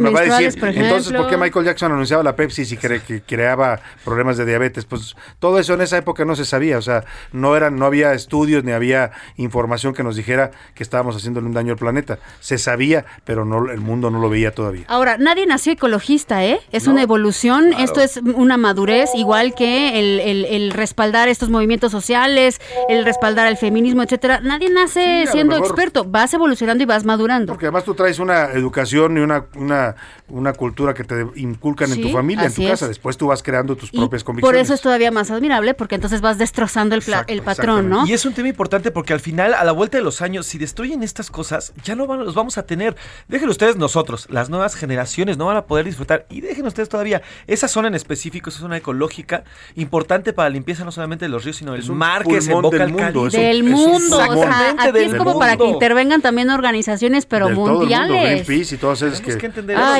me 0.00 0.10
va 0.10 0.20
a 0.36 0.38
decir, 0.40 0.60
por 0.60 0.68
entonces, 0.70 1.12
¿por 1.12 1.28
qué? 1.28 1.36
Michael 1.36 1.64
Jackson 1.66 1.92
anunciaba 1.92 2.22
la 2.22 2.36
Pepsi 2.36 2.64
si 2.64 2.76
cre- 2.76 3.02
que 3.02 3.20
creaba 3.22 3.80
problemas 4.04 4.36
de 4.36 4.46
diabetes? 4.46 4.84
Pues 4.84 5.16
todo 5.38 5.58
eso 5.58 5.74
en 5.74 5.80
esa 5.80 5.96
época 5.98 6.24
no 6.24 6.36
se 6.36 6.44
sabía, 6.44 6.78
o 6.78 6.82
sea, 6.82 7.04
no 7.32 7.56
eran, 7.56 7.76
no 7.76 7.86
había 7.86 8.12
estudios 8.14 8.62
ni 8.64 8.72
había 8.72 9.10
información 9.36 9.94
que 9.94 10.02
nos 10.02 10.16
dijera 10.16 10.50
que 10.74 10.82
estábamos 10.82 11.16
haciéndole 11.16 11.46
un 11.46 11.52
daño 11.54 11.72
al 11.72 11.78
planeta. 11.78 12.18
Se 12.40 12.58
sabía, 12.58 13.04
pero 13.24 13.44
no, 13.44 13.70
el 13.70 13.80
mundo 13.80 14.10
no 14.10 14.20
lo 14.20 14.28
veía 14.30 14.52
todavía. 14.54 14.84
Ahora, 14.88 15.18
nadie 15.18 15.46
nació 15.46 15.72
ecologista, 15.72 16.44
¿eh? 16.44 16.60
Es 16.72 16.86
No, 16.86 16.92
una 16.92 17.02
evolución, 17.02 17.68
claro. 17.70 17.84
esto 17.84 18.00
es 18.04 18.16
una 18.18 18.56
madurez, 18.56 19.10
igual 19.14 19.54
que 19.54 19.98
el, 19.98 20.20
el- 20.20 20.44
el 20.44 20.70
respaldar 20.70 21.28
estos 21.28 21.50
movimientos 21.50 21.90
sociales, 21.92 22.60
el 22.88 23.04
respaldar 23.04 23.46
el 23.48 23.56
feminismo, 23.56 24.02
etcétera. 24.02 24.40
Nadie 24.40 24.70
nace 24.70 25.24
Sí, 25.26 25.32
siendo 25.32 25.54
mejor. 25.56 25.66
experto, 25.68 26.04
vas 26.04 26.32
evolucionando 26.34 26.82
y 26.82 26.86
vas 26.86 27.04
madurando. 27.04 27.52
Porque 27.52 27.66
además 27.66 27.84
tú 27.84 27.94
traes 27.94 28.18
una 28.18 28.44
educación 28.52 29.16
y 29.16 29.20
una, 29.20 29.46
una, 29.56 29.96
una 30.28 30.52
cultura 30.52 30.94
que 30.94 31.04
te 31.04 31.26
inculcan 31.36 31.92
en 31.92 32.00
tu 32.02 32.10
familia, 32.10 32.46
en 32.46 32.54
tu 32.54 32.62
casa. 32.62 32.84
es. 32.84 32.88
Después 32.90 33.16
tú 33.16 33.26
vas 33.28 33.42
creando 33.42 33.76
tus 33.76 33.90
Y 33.92 33.98
propias 33.98 34.22
por 34.22 34.34
convicciones. 34.34 34.62
eso 34.62 34.74
es 34.74 34.80
todavía 34.80 35.10
más 35.10 35.30
admirable, 35.30 35.74
porque 35.74 35.94
entonces 35.96 36.20
vas 36.20 36.38
destrozando 36.38 36.94
el, 36.94 37.00
Exacto, 37.00 37.32
el 37.32 37.42
patrón, 37.42 37.88
¿no? 37.88 38.06
Y 38.06 38.12
es 38.12 38.24
un 38.24 38.34
tema 38.34 38.48
importante 38.48 38.90
porque 38.90 39.12
al 39.12 39.20
final, 39.20 39.54
a 39.54 39.64
la 39.64 39.72
vuelta 39.72 39.98
de 39.98 40.04
los 40.04 40.22
años, 40.22 40.46
si 40.46 40.58
destruyen 40.58 41.02
estas 41.02 41.30
cosas, 41.30 41.72
ya 41.84 41.94
no 41.94 42.06
van, 42.06 42.24
los 42.24 42.34
vamos 42.34 42.58
a 42.58 42.66
tener. 42.66 42.96
Déjenlo 43.28 43.50
ustedes 43.52 43.76
nosotros, 43.76 44.26
las 44.30 44.50
nuevas 44.50 44.74
generaciones 44.74 45.36
no 45.36 45.46
van 45.46 45.56
a 45.56 45.64
poder 45.66 45.84
disfrutar. 45.86 46.26
Y 46.30 46.40
dejen 46.40 46.66
ustedes 46.66 46.88
todavía, 46.88 47.22
esa 47.46 47.68
zona 47.68 47.88
en 47.88 47.93
específico, 47.94 48.50
esa 48.50 48.60
zona 48.60 48.76
ecológica, 48.76 49.44
importante 49.76 50.32
para 50.32 50.48
la 50.48 50.54
limpieza 50.54 50.84
no 50.84 50.92
solamente 50.92 51.24
de 51.24 51.28
los 51.28 51.44
ríos, 51.44 51.56
sino 51.56 51.72
del 51.72 51.80
Es 51.82 51.88
mar 51.90 52.24
que 52.24 52.40
se 52.40 52.52
emboca 52.52 52.78
del 52.78 52.82
al 52.82 52.92
mundo, 52.92 53.26
es 53.26 53.34
un- 53.34 53.40
Del 53.40 53.56
es 53.56 53.62
un 53.64 53.70
mundo, 53.70 54.16
o 54.16 54.34
sea, 54.36 54.70
aquí 54.78 54.92
del 54.92 55.02
es 55.10 55.14
como 55.14 55.38
para 55.38 55.56
que 55.56 55.64
intervengan 55.66 56.20
también 56.22 56.50
organizaciones, 56.50 57.26
pero 57.26 57.46
Del 57.46 57.54
todo 57.56 57.64
el 57.66 57.70
mundo, 57.70 57.80
mundiales. 57.80 58.46
Greenpeace 58.46 58.74
y 58.74 58.78
todas 58.78 59.02
esas 59.02 59.20
Tenemos 59.20 59.42
que, 59.42 59.50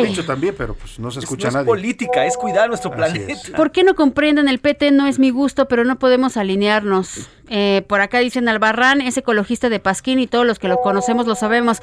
que 0.02 0.06
dicho 0.08 0.24
también, 0.24 0.54
pero 0.56 0.74
pues 0.74 0.98
no 0.98 1.10
se 1.10 1.18
Es- 1.20 1.24
escucha 1.24 1.48
es 1.48 1.54
nadie. 1.54 1.66
política, 1.66 2.24
es 2.26 2.36
cuidar 2.36 2.68
nuestro 2.68 2.90
Así 2.92 2.96
planeta. 2.98 3.32
es. 3.32 3.50
¿Por 3.50 3.70
qué 3.70 3.84
no 3.84 3.94
comprenden 3.94 4.48
el 4.48 4.58
PT? 4.58 4.90
No 4.90 5.06
es 5.06 5.18
mi 5.18 5.30
gusto, 5.30 5.66
pero 5.68 5.84
no 5.84 5.98
podemos 5.98 6.36
alinearnos. 6.36 7.28
Eh, 7.48 7.84
por 7.88 8.00
acá 8.00 8.20
dicen 8.20 8.48
Albarrán, 8.48 9.00
es 9.00 9.16
ecologista 9.16 9.68
de 9.68 9.78
Pasquín 9.78 10.18
y 10.18 10.26
todos 10.26 10.46
los 10.46 10.58
que 10.58 10.66
lo 10.68 10.78
conocemos 10.78 11.26
lo 11.26 11.34
sabemos. 11.34 11.82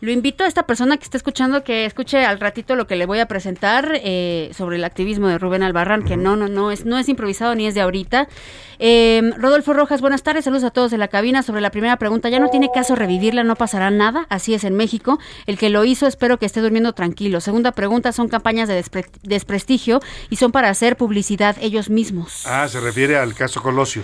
Lo 0.00 0.10
invito 0.10 0.44
a 0.44 0.46
esta 0.46 0.64
persona 0.66 0.96
que 0.96 1.04
está 1.04 1.16
escuchando 1.18 1.64
que 1.64 1.84
escuche 1.84 2.24
al 2.24 2.40
ratito 2.40 2.76
lo 2.76 2.86
que 2.86 2.96
le 2.96 3.04
voy 3.06 3.18
a 3.18 3.26
presentar 3.26 3.92
eh, 4.02 4.50
sobre 4.56 4.76
el 4.76 4.84
activismo 4.84 5.28
de 5.28 5.38
Rubén 5.38 5.62
Albarrán, 5.62 6.02
que 6.04 6.16
no, 6.16 6.36
no, 6.36 6.48
no 6.48 6.70
es, 6.70 6.84
no 6.86 6.98
es 6.98 7.08
improvisado 7.08 7.54
ni 7.54 7.66
es 7.66 7.74
de 7.74 7.82
ahorita. 7.82 8.26
Eh, 8.78 9.32
Rodolfo 9.36 9.74
Rojas, 9.74 10.00
buenas 10.00 10.22
tardes, 10.22 10.44
saludos 10.44 10.64
a 10.64 10.70
todos 10.70 10.90
de 10.90 10.98
la 10.98 11.08
cabina. 11.08 11.42
Sobre 11.42 11.60
la 11.60 11.70
primera 11.70 11.96
pregunta, 11.96 12.28
ya 12.30 12.40
no 12.40 12.48
tiene 12.48 12.70
caso 12.74 12.96
revivirla, 12.96 13.44
no 13.44 13.54
pasará 13.54 13.90
nada, 13.90 14.26
así 14.30 14.54
es 14.54 14.64
en 14.64 14.74
México. 14.74 15.18
El 15.46 15.58
que 15.58 15.68
lo 15.70 15.84
hizo 15.84 16.06
espero 16.06 16.38
que 16.38 16.46
esté 16.46 16.60
durmiendo 16.60 16.94
tranquilo. 16.94 17.40
Segunda 17.40 17.72
pregunta, 17.72 18.12
son 18.12 18.28
campañas 18.28 18.66
de 18.68 18.82
despre- 18.82 19.10
desprestigio 19.22 20.00
y 20.30 20.36
son 20.36 20.52
para 20.52 20.68
hacer 20.70 20.96
publicidad 20.96 21.56
ellos 21.60 21.90
mismos. 21.90 22.44
Ah, 22.46 22.66
se 22.68 22.80
refiere 22.80 23.16
al 23.18 23.34
caso 23.34 23.62
Colosio. 23.62 24.02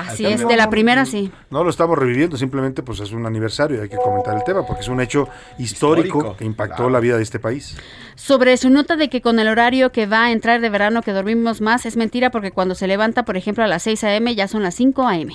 Así 0.00 0.26
es, 0.26 0.46
de 0.46 0.56
la 0.56 0.68
primera 0.70 1.06
sí. 1.06 1.30
No 1.50 1.64
lo 1.64 1.70
estamos 1.70 1.96
reviviendo, 1.98 2.36
simplemente 2.36 2.82
pues 2.82 3.00
es 3.00 3.12
un 3.12 3.24
aniversario 3.26 3.78
y 3.78 3.80
hay 3.80 3.88
que 3.88 3.96
comentar 3.96 4.34
el 4.36 4.44
tema 4.44 4.66
porque 4.66 4.82
es 4.82 4.88
un 4.88 5.00
hecho 5.00 5.28
histórico, 5.58 6.18
Histórico, 6.18 6.36
que 6.36 6.44
impactó 6.44 6.76
claro. 6.76 6.90
la 6.90 7.00
vida 7.00 7.16
de 7.16 7.22
este 7.22 7.38
país. 7.38 7.76
Sobre 8.14 8.56
su 8.56 8.70
nota 8.70 8.96
de 8.96 9.08
que 9.08 9.20
con 9.22 9.38
el 9.38 9.48
horario 9.48 9.92
que 9.92 10.06
va 10.06 10.24
a 10.24 10.32
entrar 10.32 10.60
de 10.60 10.68
verano 10.70 11.02
que 11.02 11.12
dormimos 11.12 11.60
más, 11.60 11.86
es 11.86 11.96
mentira 11.96 12.30
porque 12.30 12.50
cuando 12.50 12.74
se 12.74 12.86
levanta, 12.86 13.24
por 13.24 13.36
ejemplo, 13.36 13.64
a 13.64 13.66
las 13.66 13.82
6 13.84 14.04
a.m. 14.04 14.34
ya 14.34 14.48
son 14.48 14.62
las 14.62 14.74
5 14.74 15.06
a.m. 15.06 15.34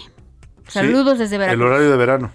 Saludos 0.67 1.13
Sí, 1.13 1.19
desde 1.23 1.37
Veracruz. 1.37 1.61
El 1.61 1.67
horario 1.67 1.91
de 1.91 1.97
verano. 1.97 2.31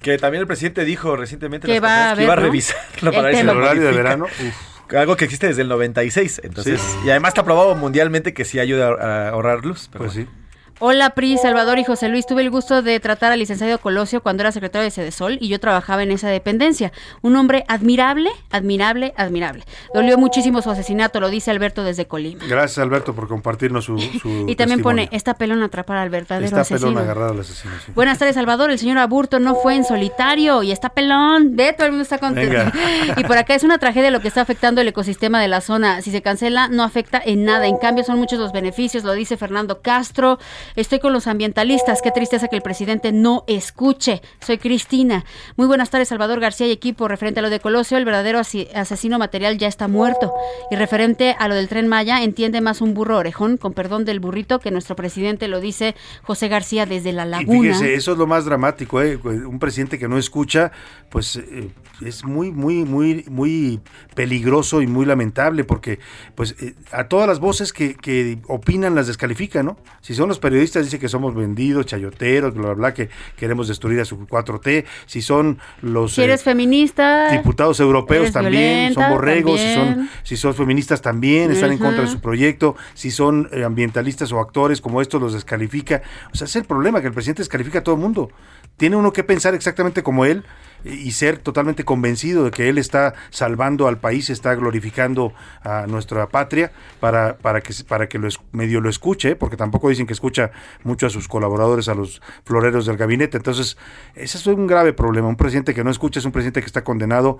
Que 0.00 0.18
también 0.18 0.40
el 0.42 0.46
presidente 0.46 0.84
dijo 0.84 1.16
recientemente 1.16 1.66
en 1.66 1.72
Que 1.72 1.80
va 1.80 2.10
a 2.10 2.14
conferencias 2.14 2.16
que 2.18 2.24
iba 2.24 2.32
a 2.32 2.36
ver, 2.36 2.38
¿no? 2.38 2.46
revisarlo 2.46 3.10
El 3.10 3.16
para 3.16 3.22
ver. 3.28 3.34
El 3.36 3.46
lo 3.46 3.52
horario 3.56 3.82
de 3.82 3.92
verano, 3.92 4.24
uf, 4.26 4.94
Algo 4.94 5.16
que 5.16 5.24
existe 5.24 5.46
desde 5.46 5.62
el 5.62 5.68
96. 5.68 6.40
Entonces, 6.44 6.80
Sí. 6.80 6.98
y 7.06 7.10
además 7.10 7.30
está 7.30 7.44
probado 7.44 7.74
mundialmente 7.76 8.34
que 8.34 8.44
sí 8.44 8.58
ayuda 8.58 8.88
a, 8.88 8.92
a 8.92 9.28
ahorrar 9.30 9.64
luz. 9.64 9.88
pero 9.92 10.04
pues 10.04 10.14
bueno. 10.16 10.30
sí. 10.30 10.36
Hola 10.82 11.10
Pri, 11.10 11.36
Salvador 11.36 11.78
y 11.78 11.84
José 11.84 12.08
Luis. 12.08 12.24
Tuve 12.26 12.40
el 12.40 12.48
gusto 12.50 12.80
de 12.80 12.98
tratar 13.00 13.32
al 13.32 13.38
licenciado 13.38 13.76
Colosio 13.78 14.22
cuando 14.22 14.42
era 14.42 14.50
secretario 14.50 14.84
de 14.84 14.90
Cedesol 14.90 15.36
y 15.38 15.48
yo 15.48 15.60
trabajaba 15.60 16.02
en 16.02 16.10
esa 16.10 16.28
dependencia. 16.30 16.90
Un 17.20 17.36
hombre 17.36 17.66
admirable, 17.68 18.30
admirable, 18.50 19.12
admirable. 19.18 19.64
Dolió 19.92 20.16
muchísimo 20.16 20.62
su 20.62 20.70
asesinato, 20.70 21.20
lo 21.20 21.28
dice 21.28 21.50
Alberto 21.50 21.84
desde 21.84 22.06
Colima. 22.06 22.46
Gracias 22.48 22.78
Alberto 22.78 23.14
por 23.14 23.28
compartirnos 23.28 23.84
su, 23.84 23.98
su 23.98 24.44
Y 24.48 24.56
también 24.56 24.80
pone, 24.80 25.10
esta 25.12 25.34
pelón 25.34 25.62
atrapar 25.62 25.98
al 25.98 26.08
verdadero 26.08 26.46
Está 26.46 26.62
asesino. 26.62 26.88
pelón 26.92 27.02
agarrado 27.04 27.32
al 27.32 27.40
asesino. 27.40 27.74
sí. 27.84 27.92
Buenas 27.94 28.18
tardes, 28.18 28.36
Salvador. 28.36 28.70
El 28.70 28.78
señor 28.78 28.96
Aburto 28.96 29.38
no 29.38 29.56
fue 29.56 29.74
en 29.74 29.84
solitario 29.84 30.62
y 30.62 30.72
está 30.72 30.88
pelón. 30.88 31.56
Ve, 31.56 31.74
todo 31.74 31.88
el 31.88 31.92
mundo 31.92 32.04
está 32.04 32.16
contento. 32.16 32.56
Venga. 32.56 32.72
Y 33.18 33.24
por 33.24 33.36
acá 33.36 33.54
es 33.54 33.64
una 33.64 33.76
tragedia 33.76 34.10
lo 34.10 34.20
que 34.20 34.28
está 34.28 34.40
afectando 34.40 34.80
el 34.80 34.88
ecosistema 34.88 35.42
de 35.42 35.48
la 35.48 35.60
zona. 35.60 36.00
Si 36.00 36.10
se 36.10 36.22
cancela, 36.22 36.68
no 36.68 36.84
afecta 36.84 37.20
en 37.22 37.44
nada. 37.44 37.66
En 37.66 37.76
cambio, 37.76 38.02
son 38.02 38.18
muchos 38.18 38.38
los 38.38 38.52
beneficios, 38.52 39.04
lo 39.04 39.12
dice 39.12 39.36
Fernando 39.36 39.82
Castro. 39.82 40.38
Estoy 40.76 40.98
con 40.98 41.12
los 41.12 41.26
ambientalistas. 41.26 42.02
Qué 42.02 42.10
tristeza 42.10 42.48
que 42.48 42.56
el 42.56 42.62
presidente 42.62 43.12
no 43.12 43.44
escuche. 43.46 44.22
Soy 44.44 44.58
Cristina. 44.58 45.24
Muy 45.56 45.66
buenas 45.66 45.90
tardes, 45.90 46.08
Salvador 46.08 46.40
García 46.40 46.66
y 46.66 46.72
equipo. 46.72 47.08
Referente 47.08 47.40
a 47.40 47.42
lo 47.42 47.50
de 47.50 47.60
Colosio, 47.60 47.98
el 47.98 48.04
verdadero 48.04 48.38
asesino 48.38 49.18
material 49.18 49.58
ya 49.58 49.68
está 49.68 49.88
muerto. 49.88 50.32
Y 50.70 50.76
referente 50.76 51.34
a 51.38 51.48
lo 51.48 51.54
del 51.54 51.68
tren 51.68 51.88
Maya, 51.88 52.22
entiende 52.22 52.60
más 52.60 52.80
un 52.80 52.94
burro 52.94 53.18
orejón, 53.18 53.56
con 53.56 53.72
perdón 53.72 54.04
del 54.04 54.20
burrito, 54.20 54.58
que 54.58 54.70
nuestro 54.70 54.96
presidente 54.96 55.48
lo 55.48 55.60
dice 55.60 55.94
José 56.22 56.48
García 56.48 56.86
desde 56.86 57.12
La 57.12 57.26
Y 57.26 57.30
Laguna. 57.30 57.60
fíjese, 57.74 57.94
eso 57.94 58.12
es 58.12 58.18
lo 58.18 58.26
más 58.26 58.44
dramático, 58.44 59.00
¿eh? 59.02 59.16
Un 59.16 59.58
presidente 59.58 59.98
que 59.98 60.08
no 60.08 60.18
escucha, 60.18 60.72
pues 61.08 61.36
eh, 61.36 61.70
es 62.04 62.24
muy, 62.24 62.50
muy, 62.50 62.84
muy, 62.84 63.24
muy 63.28 63.80
peligroso 64.14 64.82
y 64.82 64.86
muy 64.86 65.06
lamentable, 65.06 65.64
porque 65.64 65.98
pues 66.34 66.56
eh, 66.60 66.74
a 66.92 67.04
todas 67.04 67.28
las 67.28 67.40
voces 67.40 67.72
que, 67.72 67.94
que 67.94 68.38
opinan 68.48 68.94
las 68.94 69.06
descalifica, 69.06 69.62
¿no? 69.62 69.76
Si 70.00 70.14
son 70.14 70.28
los 70.28 70.38
periodistas, 70.38 70.84
dice 70.84 70.98
que 70.98 71.08
somos 71.08 71.34
vendidos, 71.34 71.86
chayoteros, 71.86 72.54
bla, 72.54 72.62
bla, 72.62 72.74
bla, 72.74 72.94
que 72.94 73.10
queremos 73.36 73.68
destruir 73.68 74.00
a 74.00 74.04
su 74.04 74.26
4T. 74.26 74.84
Si 75.06 75.22
son 75.22 75.58
los 75.82 76.14
Si 76.14 76.22
eres 76.22 76.40
eh, 76.40 76.44
feminista. 76.44 77.30
diputados 77.32 77.80
europeos 77.80 78.32
también, 78.32 78.92
violenta, 78.92 79.02
son 79.02 79.10
borregos, 79.10 79.60
si 79.60 79.74
son, 79.74 80.10
si 80.22 80.36
son 80.36 80.54
feministas 80.54 81.02
también, 81.02 81.50
están 81.50 81.72
en 81.72 81.78
contra 81.78 82.02
de 82.04 82.10
su 82.10 82.20
proyecto, 82.20 82.76
si 82.94 83.10
son 83.10 83.48
eh, 83.52 83.64
ambientalistas 83.64 84.32
o 84.32 84.40
actores 84.40 84.80
como 84.80 85.00
estos 85.00 85.20
los 85.20 85.32
descalifica. 85.32 86.02
O 86.32 86.36
sea, 86.36 86.46
es 86.46 86.56
el 86.56 86.64
problema, 86.64 87.00
que 87.00 87.08
el 87.08 87.12
presidente 87.12 87.42
descalifica 87.42 87.80
a 87.80 87.82
todo 87.82 87.94
el 87.94 88.00
mundo. 88.00 88.30
Tiene 88.76 88.96
uno 88.96 89.12
que 89.12 89.24
pensar 89.24 89.54
exactamente 89.54 90.02
como 90.02 90.24
él 90.24 90.44
y 90.84 91.12
ser 91.12 91.38
totalmente 91.38 91.84
convencido 91.84 92.44
de 92.44 92.50
que 92.50 92.68
él 92.68 92.78
está 92.78 93.14
salvando 93.30 93.88
al 93.88 93.98
país, 93.98 94.30
está 94.30 94.54
glorificando 94.54 95.32
a 95.62 95.86
nuestra 95.86 96.28
patria 96.28 96.72
para, 97.00 97.36
para 97.38 97.60
que, 97.60 97.72
para 97.86 98.08
que 98.08 98.18
lo 98.18 98.28
medio 98.52 98.80
lo 98.80 98.88
escuche, 98.88 99.36
porque 99.36 99.56
tampoco 99.56 99.88
dicen 99.88 100.06
que 100.06 100.12
escucha 100.12 100.50
mucho 100.84 101.06
a 101.06 101.10
sus 101.10 101.28
colaboradores, 101.28 101.88
a 101.88 101.94
los 101.94 102.22
floreros 102.44 102.86
del 102.86 102.96
gabinete. 102.96 103.36
Entonces, 103.36 103.76
ese 104.14 104.38
es 104.38 104.46
un 104.46 104.66
grave 104.66 104.92
problema. 104.92 105.28
Un 105.28 105.36
presidente 105.36 105.74
que 105.74 105.84
no 105.84 105.90
escucha 105.90 106.20
es 106.20 106.24
un 106.24 106.32
presidente 106.32 106.60
que 106.60 106.66
está 106.66 106.84
condenado 106.84 107.38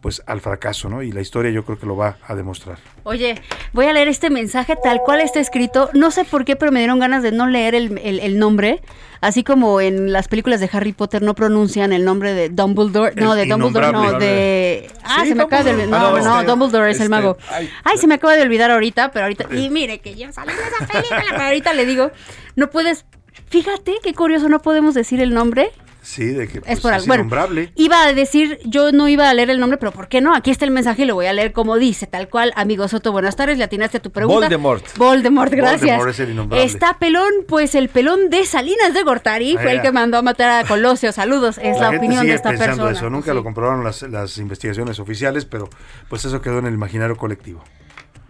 pues 0.00 0.22
al 0.26 0.40
fracaso, 0.40 0.88
¿no? 0.88 1.02
Y 1.02 1.12
la 1.12 1.20
historia 1.20 1.50
yo 1.50 1.64
creo 1.64 1.78
que 1.78 1.84
lo 1.86 1.94
va 1.96 2.16
a 2.26 2.34
demostrar. 2.34 2.78
Oye, 3.02 3.34
voy 3.72 3.86
a 3.86 3.92
leer 3.92 4.08
este 4.08 4.30
mensaje 4.30 4.74
tal 4.82 5.00
cual 5.04 5.20
está 5.20 5.40
escrito. 5.40 5.90
No 5.92 6.10
sé 6.10 6.24
por 6.24 6.44
qué, 6.46 6.56
pero 6.56 6.72
me 6.72 6.80
dieron 6.80 6.98
ganas 6.98 7.22
de 7.22 7.32
no 7.32 7.46
leer 7.46 7.74
el, 7.74 7.98
el- 8.02 8.20
el 8.20 8.38
nombre. 8.38 8.80
Así 9.20 9.44
como 9.44 9.82
en 9.82 10.12
las 10.14 10.28
películas 10.28 10.60
de 10.60 10.70
Harry 10.72 10.94
Potter 10.94 11.20
no 11.20 11.34
pronuncian 11.34 11.92
el 11.92 12.06
nombre 12.06 12.32
de 12.32 12.48
Dumbledore. 12.48 13.14
No, 13.16 13.34
de 13.34 13.44
Dumbledore, 13.44 13.92
no, 13.92 14.12
de... 14.18 14.90
Ah, 15.04 15.18
Sí, 15.22 15.28
se 15.28 15.34
me 15.34 15.42
acaba 15.42 15.62
de 15.62 15.72
Dumbledore. 15.72 15.96
olvidar. 16.06 16.22
No, 16.22 16.30
Ah, 16.30 16.34
no, 16.34 16.40
este, 16.40 16.50
Dumbledore 16.50 16.90
es 16.90 16.96
el 16.96 17.02
este, 17.02 17.08
mago. 17.10 17.36
ay. 17.50 17.70
Ay, 17.84 17.98
se 17.98 18.06
me 18.06 18.14
acaba 18.14 18.34
de 18.36 18.42
olvidar 18.42 18.70
ahorita, 18.70 19.10
pero 19.12 19.26
ahorita... 19.26 19.54
Y 19.54 19.68
mire 19.68 19.98
que 19.98 20.14
yo 20.14 20.32
salí 20.32 20.54
de 20.54 20.58
esa 20.62 20.86
película, 20.86 21.24
pero 21.32 21.42
ahorita 21.42 21.74
le 21.74 21.84
digo, 21.84 22.10
no 22.56 22.70
puedes... 22.70 23.04
Fíjate 23.50 23.96
qué 24.02 24.14
curioso, 24.14 24.48
no 24.48 24.62
podemos 24.62 24.94
decir 24.94 25.20
el 25.20 25.34
nombre. 25.34 25.70
Sí, 26.02 26.26
de 26.26 26.48
que 26.48 26.60
pues, 26.60 26.72
Es 26.72 26.80
por 26.80 26.92
es 26.92 26.96
algo. 26.96 27.06
Bueno, 27.08 27.22
innombrable. 27.22 27.72
iba 27.76 28.04
a 28.04 28.12
decir, 28.12 28.58
yo 28.64 28.92
no 28.92 29.08
iba 29.08 29.28
a 29.28 29.34
leer 29.34 29.50
el 29.50 29.60
nombre, 29.60 29.78
pero 29.78 29.92
¿por 29.92 30.08
qué 30.08 30.20
no? 30.20 30.34
Aquí 30.34 30.50
está 30.50 30.64
el 30.64 30.70
mensaje 30.70 31.02
y 31.02 31.04
lo 31.06 31.14
voy 31.14 31.26
a 31.26 31.32
leer 31.32 31.52
como 31.52 31.76
dice, 31.76 32.06
tal 32.06 32.28
cual. 32.28 32.52
Amigo 32.56 32.88
Soto, 32.88 33.12
buenas 33.12 33.36
tardes, 33.36 33.58
le 33.58 33.64
atinaste 33.64 33.98
a 33.98 34.02
tu 34.02 34.10
pregunta. 34.10 34.40
Voldemort. 34.40 34.84
Voldemort, 34.96 35.52
gracias. 35.52 35.80
Voldemort 35.80 36.10
es 36.10 36.20
el 36.20 36.30
innombrable. 36.30 36.66
Está 36.66 36.98
pelón, 36.98 37.30
pues 37.46 37.74
el 37.74 37.88
pelón 37.88 38.30
de 38.30 38.44
Salinas 38.46 38.94
de 38.94 39.02
Gortari 39.02 39.56
Ah, 39.56 39.60
fue 39.62 39.72
el 39.72 39.82
que 39.82 39.92
mandó 39.92 40.18
a 40.18 40.22
matar 40.22 40.64
a 40.64 40.66
Colosio. 40.66 41.12
Saludos, 41.12 41.58
es 41.58 41.78
la, 41.78 41.90
gente 41.90 41.98
opinión 41.98 42.20
sigue 42.22 42.32
de 42.32 42.36
esta 42.36 42.50
pensando 42.50 42.84
persona. 42.84 42.98
eso, 42.98 43.10
nunca 43.10 43.34
lo 43.34 43.42
comprobaron 43.42 43.84
las, 43.84 44.02
las 44.02 44.38
investigaciones 44.38 44.98
oficiales, 44.98 45.44
pero 45.44 45.68
pues 46.08 46.24
eso 46.24 46.40
quedó 46.40 46.58
en 46.58 46.66
el 46.66 46.74
imaginario 46.74 47.16
colectivo. 47.16 47.62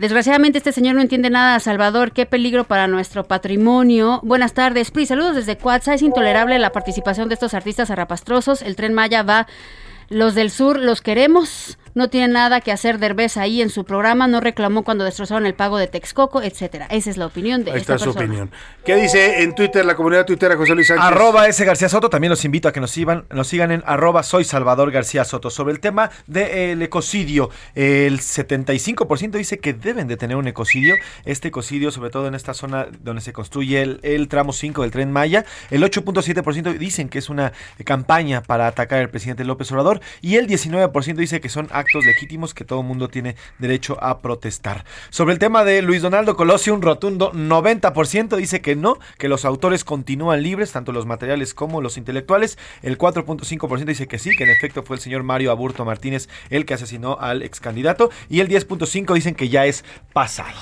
Desgraciadamente 0.00 0.56
este 0.56 0.72
señor 0.72 0.94
no 0.94 1.02
entiende 1.02 1.28
nada, 1.28 1.60
Salvador. 1.60 2.12
Qué 2.12 2.24
peligro 2.24 2.64
para 2.64 2.86
nuestro 2.86 3.24
patrimonio. 3.24 4.20
Buenas 4.22 4.54
tardes, 4.54 4.90
Pri. 4.90 5.04
Saludos 5.04 5.36
desde 5.36 5.58
Cuatza. 5.58 5.92
Es 5.92 6.00
intolerable 6.00 6.58
la 6.58 6.72
participación 6.72 7.28
de 7.28 7.34
estos 7.34 7.52
artistas 7.52 7.90
arrapastrosos. 7.90 8.62
El 8.62 8.76
tren 8.76 8.94
Maya 8.94 9.22
va. 9.22 9.46
Los 10.10 10.34
del 10.34 10.50
sur 10.50 10.78
los 10.78 11.02
queremos. 11.02 11.78
No 11.92 12.08
tiene 12.08 12.28
nada 12.32 12.60
que 12.60 12.70
hacer 12.70 12.98
Derbez 12.98 13.36
ahí 13.36 13.62
en 13.62 13.68
su 13.68 13.84
programa. 13.84 14.28
No 14.28 14.40
reclamó 14.40 14.84
cuando 14.84 15.04
destrozaron 15.04 15.44
el 15.44 15.54
pago 15.54 15.76
de 15.76 15.88
Texcoco, 15.88 16.40
etcétera. 16.40 16.86
Esa 16.88 17.10
es 17.10 17.16
la 17.16 17.26
opinión 17.26 17.64
de 17.64 17.72
Ahí 17.72 17.78
esta 17.78 17.94
está 17.94 18.04
su 18.04 18.12
persona. 18.12 18.26
opinión. 18.26 18.50
¿Qué 18.84 18.94
dice 18.94 19.42
en 19.42 19.56
Twitter 19.56 19.84
la 19.84 19.96
comunidad 19.96 20.24
tuitera 20.24 20.56
José 20.56 20.74
Luis 20.76 20.86
Sánchez? 20.86 21.04
Arroba 21.04 21.48
S. 21.48 21.64
García 21.64 21.88
Soto, 21.88 22.08
también 22.08 22.30
los 22.30 22.44
invito 22.44 22.68
a 22.68 22.72
que 22.72 22.80
nos 22.80 22.92
sigan, 22.92 23.24
nos 23.30 23.48
sigan 23.48 23.72
en 23.72 23.82
arroba 23.86 24.22
soy 24.22 24.44
Salvador 24.44 24.92
García 24.92 25.24
Soto. 25.24 25.50
Sobre 25.50 25.72
el 25.72 25.80
tema 25.80 26.10
del 26.28 26.80
ecocidio, 26.82 27.50
el 27.74 28.20
75% 28.20 29.30
dice 29.32 29.58
que 29.58 29.72
deben 29.72 30.06
de 30.06 30.16
tener 30.16 30.36
un 30.36 30.46
ecocidio. 30.46 30.94
Este 31.24 31.48
ecocidio, 31.48 31.90
sobre 31.90 32.10
todo 32.10 32.28
en 32.28 32.36
esta 32.36 32.54
zona 32.54 32.86
donde 33.02 33.20
se 33.20 33.32
construye 33.32 33.82
el, 33.82 34.00
el 34.04 34.28
tramo 34.28 34.52
5 34.52 34.82
del 34.82 34.92
tren 34.92 35.10
Maya, 35.10 35.44
el 35.70 35.82
8.7% 35.82 36.78
dicen 36.78 37.08
que 37.08 37.18
es 37.18 37.28
una 37.30 37.52
campaña 37.84 38.42
para 38.42 38.68
atacar 38.68 39.00
al 39.00 39.10
presidente 39.10 39.44
López 39.44 39.70
Obrador 39.72 39.99
y 40.20 40.36
el 40.36 40.46
19% 40.46 41.14
dice 41.16 41.40
que 41.40 41.48
son 41.48 41.68
actos 41.70 42.04
legítimos 42.04 42.54
que 42.54 42.64
todo 42.64 42.82
mundo 42.82 43.08
tiene 43.08 43.36
derecho 43.58 44.02
a 44.02 44.20
protestar. 44.20 44.84
Sobre 45.10 45.32
el 45.34 45.38
tema 45.38 45.64
de 45.64 45.82
Luis 45.82 46.02
Donaldo 46.02 46.36
Colosio, 46.36 46.74
un 46.74 46.82
rotundo 46.82 47.32
90% 47.32 48.36
dice 48.36 48.60
que 48.60 48.76
no, 48.76 48.98
que 49.18 49.28
los 49.28 49.44
autores 49.44 49.84
continúan 49.84 50.42
libres, 50.42 50.72
tanto 50.72 50.92
los 50.92 51.06
materiales 51.06 51.54
como 51.54 51.80
los 51.80 51.96
intelectuales. 51.96 52.58
El 52.82 52.98
4.5% 52.98 53.84
dice 53.84 54.08
que 54.08 54.18
sí, 54.18 54.36
que 54.36 54.44
en 54.44 54.50
efecto 54.50 54.82
fue 54.82 54.96
el 54.96 55.02
señor 55.02 55.22
Mario 55.22 55.50
Aburto 55.50 55.84
Martínez 55.84 56.28
el 56.50 56.64
que 56.64 56.74
asesinó 56.74 57.18
al 57.20 57.42
ex 57.42 57.60
candidato. 57.60 58.10
Y 58.28 58.40
el 58.40 58.48
10.5% 58.48 59.14
dicen 59.14 59.34
que 59.34 59.48
ya 59.48 59.66
es 59.66 59.84
pasado. 60.12 60.58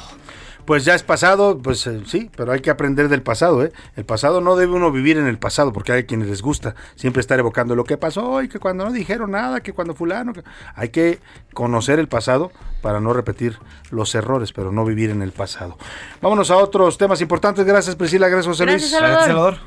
Pues 0.69 0.85
ya 0.85 0.95
es 0.95 1.03
pasado, 1.03 1.57
pues 1.63 1.87
eh, 1.87 2.03
sí, 2.05 2.31
pero 2.37 2.53
hay 2.53 2.61
que 2.61 2.69
aprender 2.69 3.09
del 3.09 3.23
pasado, 3.23 3.65
¿eh? 3.65 3.73
El 3.97 4.05
pasado 4.05 4.43
no 4.43 4.55
debe 4.55 4.75
uno 4.75 4.93
vivir 4.93 5.17
en 5.17 5.27
el 5.27 5.39
pasado, 5.39 5.73
porque 5.73 5.93
hay 5.93 6.05
quienes 6.05 6.29
les 6.29 6.43
gusta 6.43 6.75
siempre 6.95 7.21
estar 7.23 7.39
evocando 7.39 7.75
lo 7.75 7.85
que 7.85 7.97
pasó 7.97 8.43
y 8.43 8.49
que 8.51 8.59
cuando 8.59 8.85
no 8.85 8.93
dijeron 8.93 9.31
nada, 9.31 9.61
que 9.61 9.73
cuando 9.73 9.95
fulano, 9.95 10.35
que- 10.35 10.43
hay 10.75 10.91
que 10.91 11.21
conocer 11.55 11.99
el 11.99 12.07
pasado 12.07 12.53
para 12.83 13.01
no 13.01 13.15
repetir 13.15 13.59
los 13.91 14.15
errores, 14.15 14.53
pero 14.53 14.71
no 14.71 14.85
vivir 14.85 15.09
en 15.09 15.23
el 15.23 15.33
pasado. 15.33 15.79
Vámonos 16.21 16.51
a 16.51 16.59
otros 16.59 16.99
temas 16.99 17.23
importantes. 17.23 17.65
Gracias 17.65 17.97
Priscila, 17.97 18.29
gracias 18.29 18.47
José 18.49 18.67
Gracias, 18.67 18.91
Luis. 18.91 19.01
Salvador. 19.01 19.25
Salvador. 19.27 19.59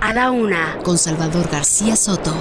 A 0.00 0.14
la 0.14 0.30
una, 0.30 0.78
con 0.84 0.96
Salvador 0.96 1.48
García 1.50 1.96
Soto. 1.96 2.32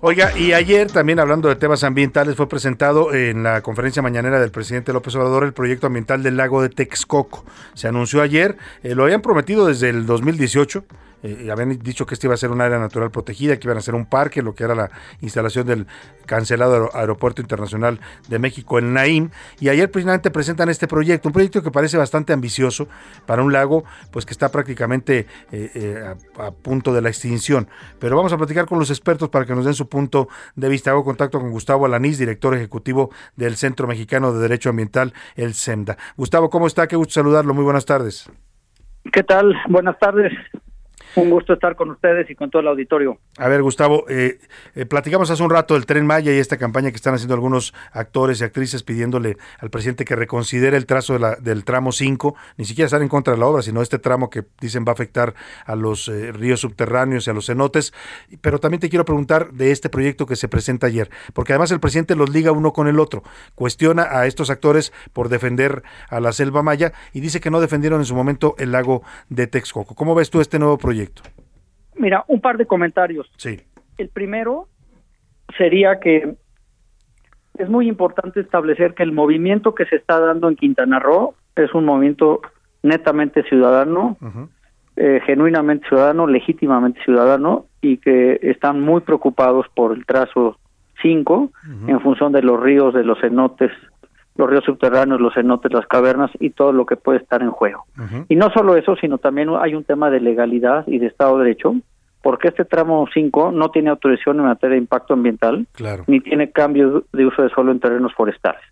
Oiga, 0.00 0.38
y 0.38 0.52
ayer 0.52 0.86
también 0.92 1.18
hablando 1.18 1.48
de 1.48 1.56
temas 1.56 1.82
ambientales 1.82 2.36
fue 2.36 2.48
presentado 2.48 3.12
en 3.12 3.42
la 3.42 3.62
conferencia 3.62 4.00
mañanera 4.00 4.38
del 4.38 4.52
presidente 4.52 4.92
López 4.92 5.16
Obrador 5.16 5.42
el 5.42 5.52
proyecto 5.52 5.88
ambiental 5.88 6.22
del 6.22 6.36
lago 6.36 6.62
de 6.62 6.68
Texcoco. 6.68 7.44
Se 7.74 7.88
anunció 7.88 8.22
ayer, 8.22 8.56
eh, 8.84 8.94
lo 8.94 9.02
habían 9.02 9.22
prometido 9.22 9.66
desde 9.66 9.88
el 9.90 10.06
2018. 10.06 10.84
Eh, 11.22 11.44
y 11.46 11.50
habían 11.50 11.78
dicho 11.78 12.06
que 12.06 12.14
este 12.14 12.26
iba 12.26 12.34
a 12.34 12.36
ser 12.38 12.50
un 12.50 12.60
área 12.60 12.78
natural 12.78 13.10
protegida, 13.10 13.56
que 13.58 13.66
iban 13.66 13.78
a 13.78 13.80
ser 13.80 13.94
un 13.94 14.06
parque, 14.06 14.42
lo 14.42 14.54
que 14.54 14.64
era 14.64 14.74
la 14.74 14.90
instalación 15.20 15.66
del 15.66 15.86
cancelado 16.26 16.74
aer- 16.76 16.90
Aeropuerto 16.94 17.40
Internacional 17.40 18.00
de 18.28 18.38
México, 18.38 18.78
el 18.78 18.92
Naim. 18.92 19.30
Y 19.60 19.68
ayer 19.68 19.90
precisamente 19.90 20.30
presentan 20.30 20.68
este 20.68 20.86
proyecto, 20.86 21.28
un 21.28 21.32
proyecto 21.32 21.62
que 21.62 21.70
parece 21.70 21.96
bastante 21.96 22.32
ambicioso 22.32 22.88
para 23.26 23.42
un 23.42 23.52
lago, 23.52 23.84
pues 24.10 24.26
que 24.26 24.32
está 24.32 24.50
prácticamente 24.50 25.26
eh, 25.52 25.70
eh, 25.74 26.14
a, 26.38 26.46
a 26.46 26.50
punto 26.50 26.92
de 26.92 27.00
la 27.02 27.08
extinción. 27.08 27.68
Pero 27.98 28.16
vamos 28.16 28.32
a 28.32 28.36
platicar 28.36 28.66
con 28.66 28.78
los 28.78 28.90
expertos 28.90 29.28
para 29.28 29.44
que 29.46 29.54
nos 29.54 29.64
den 29.64 29.74
su 29.74 29.88
punto 29.88 30.28
de 30.56 30.68
vista. 30.68 30.90
Hago 30.90 31.04
contacto 31.04 31.40
con 31.40 31.50
Gustavo 31.50 31.86
Alanís, 31.86 32.18
director 32.18 32.54
ejecutivo 32.54 33.10
del 33.36 33.56
Centro 33.56 33.86
Mexicano 33.86 34.32
de 34.32 34.40
Derecho 34.40 34.70
Ambiental, 34.70 35.14
el 35.34 35.54
CEMDA. 35.54 35.96
Gustavo, 36.16 36.50
¿cómo 36.50 36.66
está? 36.66 36.86
Qué 36.86 36.96
gusto 36.96 37.14
saludarlo. 37.14 37.54
Muy 37.54 37.64
buenas 37.64 37.86
tardes. 37.86 38.30
¿Qué 39.12 39.22
tal? 39.22 39.54
Buenas 39.68 39.98
tardes. 39.98 40.32
Un 41.14 41.30
gusto 41.30 41.52
estar 41.52 41.74
con 41.74 41.90
ustedes 41.90 42.28
y 42.30 42.34
con 42.34 42.50
todo 42.50 42.60
el 42.60 42.68
auditorio. 42.68 43.18
A 43.38 43.48
ver, 43.48 43.62
Gustavo, 43.62 44.04
eh, 44.08 44.38
eh, 44.74 44.86
platicamos 44.86 45.30
hace 45.30 45.42
un 45.42 45.50
rato 45.50 45.74
del 45.74 45.86
Tren 45.86 46.06
Maya 46.06 46.32
y 46.32 46.38
esta 46.38 46.56
campaña 46.58 46.90
que 46.90 46.96
están 46.96 47.14
haciendo 47.14 47.34
algunos 47.34 47.74
actores 47.92 48.40
y 48.40 48.44
actrices 48.44 48.82
pidiéndole 48.82 49.36
al 49.58 49.70
presidente 49.70 50.04
que 50.04 50.14
reconsidere 50.16 50.76
el 50.76 50.86
trazo 50.86 51.14
de 51.14 51.18
la, 51.18 51.36
del 51.36 51.64
tramo 51.64 51.92
5, 51.92 52.34
ni 52.56 52.64
siquiera 52.64 52.86
estar 52.86 53.02
en 53.02 53.08
contra 53.08 53.34
de 53.34 53.40
la 53.40 53.46
obra, 53.46 53.62
sino 53.62 53.82
este 53.82 53.98
tramo 53.98 54.30
que 54.30 54.44
dicen 54.60 54.84
va 54.86 54.90
a 54.90 54.92
afectar 54.92 55.34
a 55.64 55.74
los 55.76 56.08
eh, 56.08 56.32
ríos 56.32 56.60
subterráneos 56.60 57.26
y 57.26 57.30
a 57.30 57.32
los 57.32 57.46
cenotes. 57.46 57.92
Pero 58.40 58.58
también 58.58 58.80
te 58.80 58.88
quiero 58.88 59.04
preguntar 59.04 59.52
de 59.52 59.72
este 59.72 59.88
proyecto 59.88 60.26
que 60.26 60.36
se 60.36 60.48
presenta 60.48 60.86
ayer, 60.86 61.10
porque 61.32 61.52
además 61.52 61.70
el 61.70 61.80
presidente 61.80 62.14
los 62.16 62.30
liga 62.30 62.52
uno 62.52 62.72
con 62.72 62.88
el 62.88 63.00
otro, 63.00 63.22
cuestiona 63.54 64.02
a 64.02 64.26
estos 64.26 64.50
actores 64.50 64.92
por 65.12 65.28
defender 65.28 65.82
a 66.10 66.20
la 66.20 66.32
selva 66.32 66.62
maya 66.62 66.92
y 67.12 67.20
dice 67.20 67.40
que 67.40 67.50
no 67.50 67.60
defendieron 67.60 68.00
en 68.00 68.06
su 68.06 68.14
momento 68.14 68.54
el 68.58 68.72
lago 68.72 69.02
de 69.28 69.46
Texcoco. 69.46 69.94
¿Cómo 69.94 70.14
ves 70.14 70.30
tú 70.30 70.40
este 70.40 70.58
nuevo 70.58 70.78
proyecto? 70.78 70.97
Mira, 71.96 72.24
un 72.28 72.40
par 72.40 72.56
de 72.56 72.66
comentarios. 72.66 73.30
Sí. 73.36 73.60
El 73.96 74.08
primero 74.08 74.68
sería 75.56 75.98
que 76.00 76.36
es 77.58 77.68
muy 77.68 77.88
importante 77.88 78.40
establecer 78.40 78.94
que 78.94 79.02
el 79.02 79.12
movimiento 79.12 79.74
que 79.74 79.84
se 79.86 79.96
está 79.96 80.20
dando 80.20 80.48
en 80.48 80.56
Quintana 80.56 81.00
Roo 81.00 81.34
es 81.56 81.74
un 81.74 81.84
movimiento 81.84 82.40
netamente 82.82 83.42
ciudadano, 83.42 84.16
eh, 84.96 85.20
genuinamente 85.26 85.88
ciudadano, 85.88 86.26
legítimamente 86.26 87.02
ciudadano, 87.04 87.66
y 87.80 87.98
que 87.98 88.38
están 88.42 88.80
muy 88.80 89.00
preocupados 89.00 89.66
por 89.74 89.92
el 89.92 90.06
trazo 90.06 90.56
5 91.02 91.50
en 91.86 92.00
función 92.00 92.32
de 92.32 92.42
los 92.42 92.60
ríos, 92.60 92.94
de 92.94 93.04
los 93.04 93.20
cenotes, 93.20 93.70
los 94.38 94.48
ríos 94.48 94.64
subterráneos, 94.64 95.20
los 95.20 95.34
cenotes, 95.34 95.72
las 95.72 95.86
cavernas 95.86 96.30
y 96.38 96.50
todo 96.50 96.72
lo 96.72 96.86
que 96.86 96.96
puede 96.96 97.18
estar 97.18 97.42
en 97.42 97.50
juego. 97.50 97.84
Y 98.28 98.36
no 98.36 98.50
solo 98.50 98.76
eso, 98.76 98.94
sino 98.96 99.18
también 99.18 99.50
hay 99.60 99.74
un 99.74 99.82
tema 99.82 100.10
de 100.10 100.20
legalidad 100.20 100.86
y 100.86 100.98
de 100.98 101.08
Estado 101.08 101.36
de 101.36 101.44
Derecho, 101.44 101.74
porque 102.22 102.48
este 102.48 102.64
tramo 102.64 103.06
5 103.12 103.50
no 103.50 103.70
tiene 103.70 103.90
autorización 103.90 104.38
en 104.38 104.46
materia 104.46 104.74
de 104.74 104.82
impacto 104.82 105.14
ambiental, 105.14 105.66
ni 106.06 106.20
tiene 106.20 106.52
cambio 106.52 107.04
de 107.12 107.26
uso 107.26 107.42
de 107.42 107.50
suelo 107.50 107.72
en 107.72 107.80
terrenos 107.80 108.14
forestales. 108.14 108.62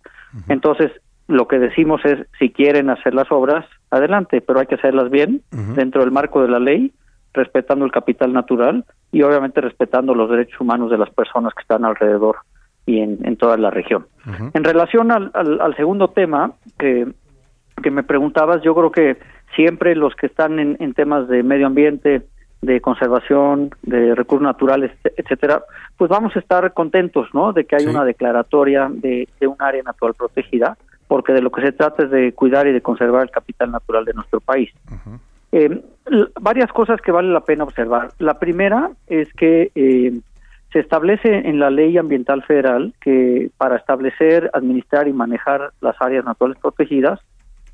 Entonces, 0.49 0.93
lo 1.27 1.49
que 1.49 1.59
decimos 1.59 2.01
es, 2.05 2.27
si 2.39 2.51
quieren 2.51 2.89
hacer 2.89 3.13
las 3.13 3.31
obras, 3.33 3.67
adelante, 3.91 4.41
pero 4.41 4.61
hay 4.61 4.67
que 4.67 4.77
hacerlas 4.77 5.11
bien, 5.11 5.43
dentro 5.75 6.03
del 6.03 6.13
marco 6.13 6.43
de 6.43 6.49
la 6.49 6.61
ley, 6.61 6.93
respetando 7.33 7.85
el 7.85 7.91
capital 7.91 8.33
natural 8.33 8.85
y 9.11 9.23
obviamente 9.23 9.61
respetando 9.61 10.15
los 10.15 10.31
derechos 10.31 10.61
humanos 10.61 10.93
de 10.93 10.99
las 10.99 11.11
personas 11.11 11.53
que 11.55 11.63
están 11.63 11.85
alrededor 11.85 12.37
y 12.87 13.01
en, 13.01 13.37
toda 13.37 13.57
la 13.57 13.71
región. 13.71 14.07
En 14.55 14.65
relación 14.65 15.11
al, 15.11 15.31
al, 15.35 15.77
segundo 15.77 16.09
tema 16.09 16.53
que, 16.79 17.07
que 17.83 17.91
me 17.91 18.05
preguntabas, 18.05 18.63
yo 18.63 18.75
creo 18.75 18.91
que 18.93 19.17
siempre 19.55 19.95
los 19.97 20.15
que 20.15 20.27
están 20.27 20.59
en, 20.59 20.77
en 20.81 20.95
temas 20.95 21.29
de 21.29 21.43
medio 21.43 21.67
ambiente, 21.67 22.23
de 22.63 22.81
conservación, 22.81 23.71
de 23.83 24.15
recursos 24.15 24.45
naturales, 24.45 24.93
etcétera, 25.17 25.63
pues 25.97 26.09
vamos 26.11 26.35
a 26.37 26.39
estar 26.39 26.73
contentos, 26.73 27.29
¿no? 27.35 27.53
De 27.53 27.65
que 27.65 27.77
hay 27.77 27.87
una 27.87 28.05
declaratoria 28.05 28.89
de, 28.91 29.29
de, 29.39 29.47
un 29.47 29.57
área 29.59 29.83
natural 29.83 30.15
protegida, 30.15 30.77
porque 31.07 31.33
de 31.33 31.43
lo 31.43 31.51
que 31.51 31.63
se 31.63 31.73
trata 31.73 32.05
es 32.05 32.11
de 32.11 32.33
cuidar 32.33 32.67
y 32.67 32.73
de 32.73 32.81
conservar 32.81 33.23
el 33.23 33.31
capital 33.31 33.71
natural 33.71 34.05
de 34.05 34.15
nuestro 34.15 34.41
país. 34.41 34.71
eh, 35.53 35.83
varias 36.41 36.73
cosas 36.73 37.01
que 37.01 37.13
vale 37.13 37.31
la 37.31 37.41
pena 37.41 37.65
observar. 37.65 38.11
La 38.19 38.39
primera 38.39 38.91
es 39.07 39.33
que 39.35 39.71
eh, 39.75 40.13
se 40.77 40.81
establece 40.81 41.49
en 41.49 41.59
la 41.59 41.71
ley 41.71 41.97
ambiental 41.97 42.43
federal 42.43 42.93
que 43.01 43.49
para 43.57 43.77
establecer, 43.77 44.51
administrar 44.53 45.09
y 45.09 45.15
manejar 45.15 45.71
las 45.81 45.97
áreas 46.01 46.27
naturales 46.27 46.59
protegidas 46.61 47.19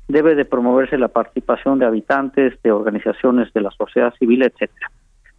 debe 0.07 0.35
de 0.35 0.45
promoverse 0.45 0.97
la 0.97 1.09
participación 1.09 1.79
de 1.79 1.85
habitantes, 1.85 2.53
de 2.63 2.71
organizaciones 2.71 3.51
de 3.51 3.59
la 3.59 3.71
sociedad 3.71 4.13
civil, 4.13 4.43
etcétera. 4.43 4.89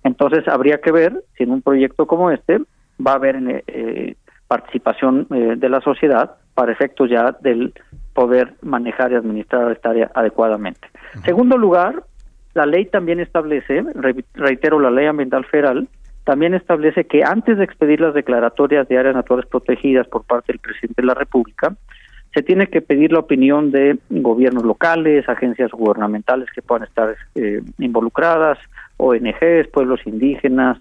Entonces 0.03 0.47
habría 0.47 0.82
que 0.82 0.93
ver 0.93 1.24
si 1.39 1.45
en 1.45 1.53
un 1.53 1.62
proyecto 1.62 2.07
como 2.07 2.31
este 2.31 2.59
va 3.01 3.12
a 3.12 3.15
haber 3.15 3.36
eh, 3.66 4.16
participación 4.47 5.27
eh, 5.31 5.55
de 5.57 5.69
la 5.70 5.81
sociedad 5.81 6.32
para 6.53 6.70
efectos 6.70 7.09
ya 7.09 7.35
del 7.41 7.73
poder 8.12 8.57
manejar 8.61 9.12
y 9.12 9.15
administrar 9.15 9.73
esta 9.73 9.89
área 9.89 10.11
adecuadamente. 10.15 10.86
Segundo 11.24 11.57
lugar, 11.57 12.05
la 12.53 12.66
ley 12.66 12.85
también 12.85 13.20
establece, 13.20 13.82
reitero, 14.35 14.81
la 14.81 14.91
ley 14.91 15.07
ambiental 15.07 15.47
federal 15.47 15.89
también 16.24 16.55
establece 16.55 17.05
que 17.05 17.22
antes 17.22 17.59
de 17.59 17.64
expedir 17.64 18.01
las 18.01 18.14
declaratorias 18.14 18.88
de 18.88 18.98
áreas 18.98 19.14
naturales 19.14 19.46
protegidas 19.46 20.09
por 20.09 20.24
parte 20.24 20.52
del 20.52 20.60
presidente 20.60 21.02
de 21.02 21.06
la 21.06 21.14
República, 21.14 21.76
se 22.34 22.42
tiene 22.42 22.66
que 22.66 22.80
pedir 22.80 23.12
la 23.12 23.20
opinión 23.20 23.70
de 23.70 23.96
gobiernos 24.10 24.64
locales, 24.64 25.28
agencias 25.28 25.70
gubernamentales 25.70 26.48
que 26.52 26.62
puedan 26.62 26.88
estar 26.88 27.14
eh, 27.36 27.62
involucradas, 27.78 28.59
ONGs, 28.96 29.68
pueblos 29.72 30.01
indígenas, 30.05 30.78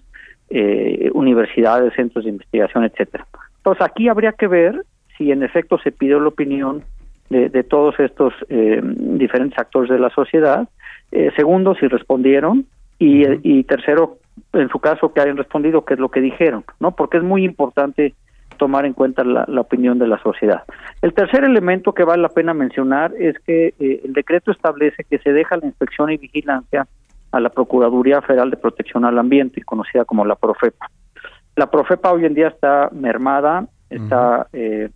eh, 0.50 1.10
universidades, 1.14 1.94
centros 1.94 2.24
de 2.24 2.30
investigación, 2.30 2.84
etcétera. 2.84 3.26
Entonces 3.58 3.86
aquí 3.86 4.08
habría 4.08 4.32
que 4.32 4.48
ver 4.48 4.84
si 5.16 5.30
en 5.30 5.42
efecto 5.42 5.78
se 5.78 5.92
pidió 5.92 6.18
la 6.18 6.28
opinión 6.28 6.82
de, 7.30 7.48
de 7.48 7.62
todos 7.62 7.98
estos 8.00 8.34
eh, 8.48 8.80
diferentes 8.82 9.58
actores 9.58 9.90
de 9.90 9.98
la 9.98 10.10
sociedad. 10.10 10.68
Eh, 11.12 11.30
segundo, 11.36 11.74
si 11.76 11.86
respondieron. 11.86 12.66
Y, 12.98 13.24
y 13.42 13.64
tercero, 13.64 14.18
en 14.52 14.68
su 14.68 14.78
caso, 14.78 15.12
que 15.12 15.20
hayan 15.20 15.36
respondido 15.36 15.84
qué 15.84 15.94
es 15.94 16.00
lo 16.00 16.10
que 16.10 16.20
dijeron, 16.20 16.64
¿no? 16.80 16.92
Porque 16.92 17.18
es 17.18 17.22
muy 17.22 17.44
importante 17.44 18.14
tomar 18.56 18.86
en 18.86 18.92
cuenta 18.92 19.24
la, 19.24 19.44
la, 19.48 19.60
opinión 19.60 19.98
de 19.98 20.06
la 20.06 20.18
sociedad. 20.22 20.62
El 21.02 21.12
tercer 21.12 21.44
elemento 21.44 21.92
que 21.92 22.04
vale 22.04 22.22
la 22.22 22.28
pena 22.28 22.54
mencionar 22.54 23.12
es 23.18 23.36
que 23.40 23.74
eh, 23.80 24.00
el 24.04 24.12
decreto 24.12 24.52
establece 24.52 25.04
que 25.04 25.18
se 25.18 25.32
deja 25.32 25.56
la 25.56 25.66
inspección 25.66 26.12
y 26.12 26.16
vigilancia 26.16 26.86
a 27.32 27.40
la 27.40 27.48
Procuraduría 27.48 28.22
Federal 28.22 28.50
de 28.50 28.56
Protección 28.56 29.04
al 29.04 29.18
Ambiente, 29.18 29.62
conocida 29.62 30.04
como 30.04 30.24
la 30.24 30.36
Profepa. 30.36 30.88
La 31.56 31.68
Profepa 31.68 32.12
hoy 32.12 32.26
en 32.26 32.34
día 32.34 32.48
está 32.48 32.90
mermada, 32.92 33.66
está 33.90 34.46
eh, 34.52 34.88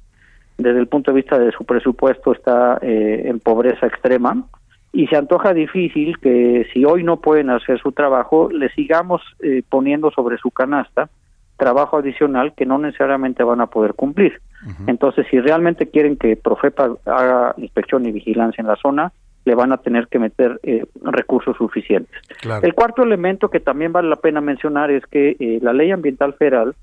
desde 0.57 0.81
el 0.81 0.89
punto 0.89 1.13
de 1.13 1.17
vista 1.17 1.39
de 1.39 1.53
su 1.53 1.65
presupuesto 1.65 2.33
está 2.33 2.79
eh, 2.83 3.23
en 3.27 3.39
pobreza 3.39 3.87
extrema 3.87 4.45
y 4.93 5.07
se 5.07 5.17
antoja 5.17 5.53
difícil 5.53 6.19
que 6.19 6.67
si 6.73 6.85
hoy 6.85 7.03
no 7.05 7.19
pueden 7.19 7.51
hacer 7.51 7.81
su 7.81 7.93
trabajo, 7.93 8.49
le 8.51 8.71
sigamos 8.71 9.23
eh, 9.41 9.63
poniendo 9.69 10.11
sobre 10.11 10.39
su 10.39 10.51
canasta 10.51 11.09
trabajo 11.57 11.99
adicional 11.99 12.55
que 12.57 12.65
no 12.65 12.79
necesariamente 12.79 13.43
van 13.43 13.61
a 13.61 13.67
poder 13.67 13.95
cumplir. 13.95 14.41
Entonces, 14.87 15.27
si 15.31 15.39
realmente 15.39 15.89
quieren 15.89 16.17
que 16.17 16.37
Profepa 16.37 16.97
haga 17.05 17.55
inspección 17.59 18.07
y 18.07 18.13
vigilancia 18.13 18.61
en 18.61 18.69
la 18.69 18.77
zona, 18.77 19.13
le 19.45 19.55
van 19.55 19.73
a 19.73 19.79
tener 19.79 20.09
que 20.09 20.19
meter 20.19 20.59
eh, 20.63 20.85
recursos 21.03 21.57
suficientes. 21.57 22.15
Claro. 22.41 22.67
El 22.67 22.75
cuarto 22.75 23.03
elemento 23.03 23.51
que 23.51 23.61
también 23.61 23.93
vale 23.93 24.09
la 24.09 24.17
pena 24.17 24.41
mencionar 24.41 24.91
es 24.91 25.05
que 25.07 25.37
eh, 25.39 25.59
la 25.63 25.73
ley 25.73 25.91
ambiental 25.91 26.35
federal 26.35 26.75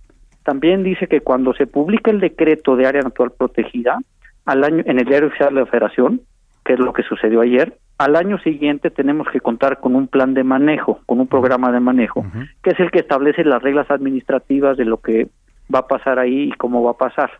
también 0.43 0.83
dice 0.83 1.07
que 1.07 1.21
cuando 1.21 1.53
se 1.53 1.67
publica 1.67 2.11
el 2.11 2.19
decreto 2.19 2.75
de 2.75 2.87
área 2.87 3.01
natural 3.01 3.31
protegida 3.37 3.99
al 4.45 4.63
año 4.63 4.83
en 4.85 4.99
el 4.99 5.05
diario 5.05 5.27
oficial 5.27 5.53
de 5.53 5.61
la 5.61 5.65
Federación, 5.65 6.21
que 6.63 6.73
es 6.73 6.79
lo 6.79 6.93
que 6.93 7.03
sucedió 7.03 7.41
ayer, 7.41 7.77
al 7.97 8.15
año 8.15 8.37
siguiente 8.39 8.89
tenemos 8.89 9.27
que 9.29 9.39
contar 9.39 9.79
con 9.79 9.95
un 9.95 10.07
plan 10.07 10.33
de 10.33 10.43
manejo, 10.43 10.99
con 11.05 11.19
un 11.19 11.27
programa 11.27 11.71
de 11.71 11.79
manejo, 11.79 12.25
que 12.61 12.71
es 12.71 12.79
el 12.79 12.91
que 12.91 12.99
establece 12.99 13.43
las 13.43 13.61
reglas 13.61 13.89
administrativas 13.89 14.77
de 14.77 14.85
lo 14.85 14.97
que 14.97 15.29
va 15.73 15.79
a 15.79 15.87
pasar 15.87 16.19
ahí 16.19 16.49
y 16.49 16.51
cómo 16.53 16.83
va 16.83 16.91
a 16.91 16.97
pasar. 16.97 17.31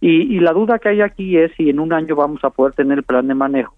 Y, 0.00 0.36
y 0.36 0.40
la 0.40 0.52
duda 0.52 0.78
que 0.78 0.90
hay 0.90 1.00
aquí 1.00 1.36
es 1.36 1.52
si 1.56 1.68
en 1.68 1.80
un 1.80 1.92
año 1.92 2.14
vamos 2.14 2.42
a 2.44 2.50
poder 2.50 2.74
tener 2.74 2.98
el 2.98 3.04
plan 3.04 3.26
de 3.26 3.34
manejo 3.34 3.74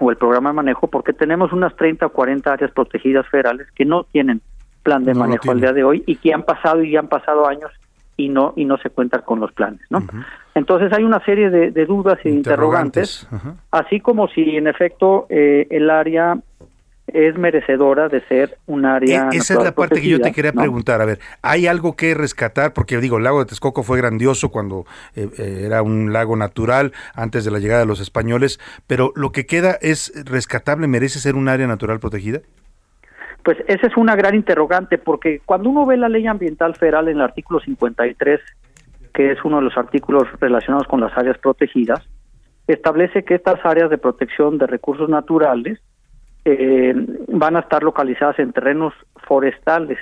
o 0.00 0.10
el 0.10 0.16
programa 0.16 0.50
de 0.50 0.54
manejo, 0.54 0.86
porque 0.86 1.12
tenemos 1.12 1.52
unas 1.52 1.74
30 1.76 2.06
o 2.06 2.10
40 2.10 2.52
áreas 2.52 2.70
protegidas 2.70 3.26
federales 3.28 3.66
que 3.74 3.84
no 3.84 4.04
tienen 4.04 4.40
plan 4.82 5.04
de 5.04 5.12
No 5.12 5.20
manejo 5.20 5.50
al 5.50 5.60
día 5.60 5.72
de 5.72 5.84
hoy 5.84 6.02
y 6.06 6.16
que 6.16 6.32
han 6.32 6.42
pasado 6.42 6.82
y 6.82 6.96
han 6.96 7.08
pasado 7.08 7.46
años 7.46 7.70
y 8.16 8.28
no 8.28 8.52
y 8.56 8.64
no 8.64 8.76
se 8.78 8.90
cuenta 8.90 9.20
con 9.22 9.40
los 9.40 9.52
planes, 9.52 9.80
¿no? 9.90 10.04
Entonces 10.54 10.92
hay 10.92 11.02
una 11.02 11.24
serie 11.24 11.50
de, 11.50 11.70
de 11.70 11.86
dudas 11.86 12.18
y 12.24 12.28
interrogantes, 12.28 13.26
así 13.70 14.00
como 14.00 14.28
si 14.28 14.56
en 14.56 14.66
efecto 14.66 15.26
eh, 15.30 15.66
el 15.70 15.88
área 15.90 16.38
es 17.08 17.36
merecedora 17.36 18.08
de 18.08 18.20
ser 18.26 18.58
un 18.66 18.84
área. 18.86 19.28
E- 19.32 19.36
Esa 19.38 19.54
es 19.54 19.64
la 19.64 19.74
parte 19.74 20.00
que 20.00 20.08
yo 20.08 20.20
te 20.20 20.32
quería 20.32 20.52
¿no? 20.52 20.60
preguntar. 20.60 21.02
A 21.02 21.04
ver, 21.04 21.18
¿hay 21.42 21.66
algo 21.66 21.94
que 21.96 22.14
rescatar? 22.14 22.72
Porque 22.72 22.98
digo, 22.98 23.18
el 23.18 23.24
lago 23.24 23.40
de 23.40 23.46
Texcoco 23.46 23.82
fue 23.82 23.98
grandioso 23.98 24.50
cuando 24.50 24.86
eh, 25.14 25.28
eh, 25.36 25.62
era 25.66 25.82
un 25.82 26.12
lago 26.12 26.36
natural 26.36 26.92
antes 27.14 27.44
de 27.44 27.50
la 27.50 27.58
llegada 27.58 27.80
de 27.80 27.86
los 27.86 28.00
españoles, 28.00 28.60
pero 28.86 29.12
lo 29.16 29.32
que 29.32 29.46
queda 29.46 29.78
es 29.82 30.12
rescatable, 30.24 30.86
merece 30.86 31.18
ser 31.18 31.34
un 31.34 31.48
área 31.48 31.66
natural 31.66 31.98
protegida. 31.98 32.40
Pues 33.44 33.58
esa 33.66 33.86
es 33.86 33.96
una 33.96 34.14
gran 34.14 34.34
interrogante, 34.34 34.98
porque 34.98 35.40
cuando 35.44 35.70
uno 35.70 35.84
ve 35.84 35.96
la 35.96 36.08
ley 36.08 36.26
ambiental 36.26 36.76
federal 36.76 37.08
en 37.08 37.16
el 37.16 37.22
artículo 37.22 37.60
53, 37.60 38.40
que 39.12 39.32
es 39.32 39.44
uno 39.44 39.56
de 39.56 39.64
los 39.64 39.76
artículos 39.76 40.24
relacionados 40.40 40.86
con 40.86 41.00
las 41.00 41.16
áreas 41.16 41.38
protegidas, 41.38 42.00
establece 42.68 43.24
que 43.24 43.34
estas 43.34 43.64
áreas 43.64 43.90
de 43.90 43.98
protección 43.98 44.58
de 44.58 44.66
recursos 44.66 45.08
naturales 45.08 45.80
eh, 46.44 46.94
van 47.28 47.56
a 47.56 47.60
estar 47.60 47.82
localizadas 47.82 48.38
en 48.38 48.52
terrenos 48.52 48.94
forestales, 49.26 49.98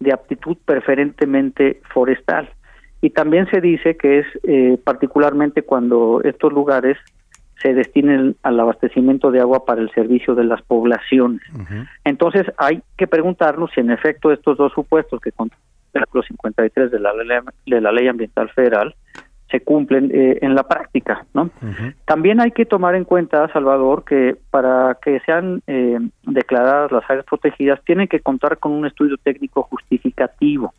de 0.00 0.12
aptitud 0.12 0.56
preferentemente 0.64 1.80
forestal. 1.92 2.50
Y 3.02 3.10
también 3.10 3.48
se 3.50 3.60
dice 3.60 3.96
que 3.96 4.20
es 4.20 4.26
eh, 4.44 4.78
particularmente 4.82 5.62
cuando 5.62 6.20
estos 6.24 6.52
lugares 6.52 6.96
se 7.60 7.74
destinen 7.74 8.36
al 8.42 8.58
abastecimiento 8.58 9.30
de 9.30 9.40
agua 9.40 9.64
para 9.64 9.80
el 9.80 9.90
servicio 9.90 10.34
de 10.34 10.44
las 10.44 10.62
poblaciones. 10.62 11.42
Entonces 12.04 12.46
hay 12.56 12.82
que 12.96 13.06
preguntarnos 13.06 13.70
si 13.74 13.80
en 13.80 13.90
efecto 13.90 14.32
estos 14.32 14.56
dos 14.56 14.72
supuestos 14.72 15.20
que 15.20 15.32
contempla 15.32 15.66
el 15.92 16.02
artículo 16.02 16.22
53 16.22 16.90
de 16.90 17.00
la 17.00 17.12
ley, 17.12 17.38
de 17.66 17.80
la 17.80 17.92
ley 17.92 18.08
ambiental 18.08 18.48
federal 18.50 18.94
se 19.50 19.60
cumplen 19.60 20.10
eh, 20.14 20.38
en 20.42 20.54
la 20.54 20.62
práctica, 20.62 21.26
¿no? 21.34 21.50
También 22.04 22.40
hay 22.40 22.52
que 22.52 22.66
tomar 22.66 22.94
en 22.94 23.04
cuenta, 23.04 23.52
Salvador, 23.52 24.04
que 24.04 24.36
para 24.50 24.96
que 25.02 25.18
sean 25.26 25.60
eh, 25.66 25.98
declaradas 26.22 26.92
las 26.92 27.02
áreas 27.10 27.26
protegidas 27.26 27.80
tienen 27.84 28.06
que 28.06 28.20
contar 28.20 28.58
con 28.58 28.70
un 28.70 28.86
estudio 28.86 29.16
técnico 29.16 29.64
justificativo. 29.64 30.72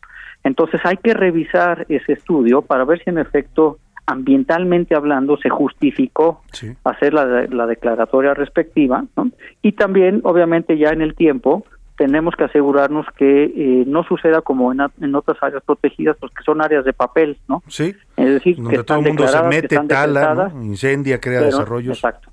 Entonces 0.43 0.79
hay 0.85 0.95
que 0.97 1.13
revisar 1.13 1.85
ese 1.89 2.13
estudio 2.13 2.61
para 2.61 2.85
ver 2.85 3.03
si 3.03 3.09
en 3.09 3.17
efecto 3.17 3.77
ambientalmente 4.11 4.95
hablando 4.95 5.38
se 5.38 5.49
justificó 5.49 6.41
hacer 6.83 7.13
la, 7.13 7.25
la 7.49 7.65
declaratoria 7.65 8.33
respectiva, 8.33 9.05
¿no? 9.15 9.31
Y 9.61 9.73
también, 9.73 10.21
obviamente, 10.23 10.77
ya 10.77 10.89
en 10.89 11.01
el 11.01 11.15
tiempo 11.15 11.65
tenemos 12.01 12.35
que 12.35 12.45
asegurarnos 12.45 13.05
que 13.15 13.43
eh, 13.43 13.83
no 13.85 14.03
suceda 14.03 14.41
como 14.41 14.71
en, 14.71 15.15
otras 15.15 15.38
áreas 15.41 15.61
protegidas, 15.63 16.17
pues 16.19 16.31
que 16.33 16.43
son 16.43 16.59
áreas 16.59 16.83
de 16.83 16.93
papel, 16.93 17.38
¿no? 17.47 17.61
Sí. 17.67 17.95
Es 18.17 18.25
decir, 18.25 18.55
donde 18.55 18.77
que 18.77 18.83
todo 18.83 18.97
el 18.97 19.05
mundo 19.05 19.27
se 19.27 19.43
mete, 19.43 19.79
tala, 19.88 20.51
incendia, 20.55 21.19
crea 21.19 21.41
desarrollos. 21.41 21.97
Exacto. 21.97 22.31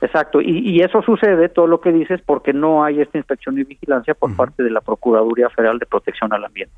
Exacto, 0.00 0.40
y, 0.42 0.80
eso 0.80 1.00
sucede, 1.00 1.48
todo 1.48 1.66
lo 1.66 1.80
que 1.80 1.90
dices, 1.90 2.20
porque 2.26 2.52
no 2.52 2.84
hay 2.84 3.00
esta 3.00 3.16
inspección 3.16 3.58
y 3.58 3.64
vigilancia 3.64 4.12
por 4.12 4.36
parte 4.36 4.62
de 4.62 4.70
la 4.70 4.82
Procuraduría 4.82 5.48
Federal 5.48 5.78
de 5.78 5.86
Protección 5.86 6.30
al 6.34 6.44
Ambiente. 6.44 6.74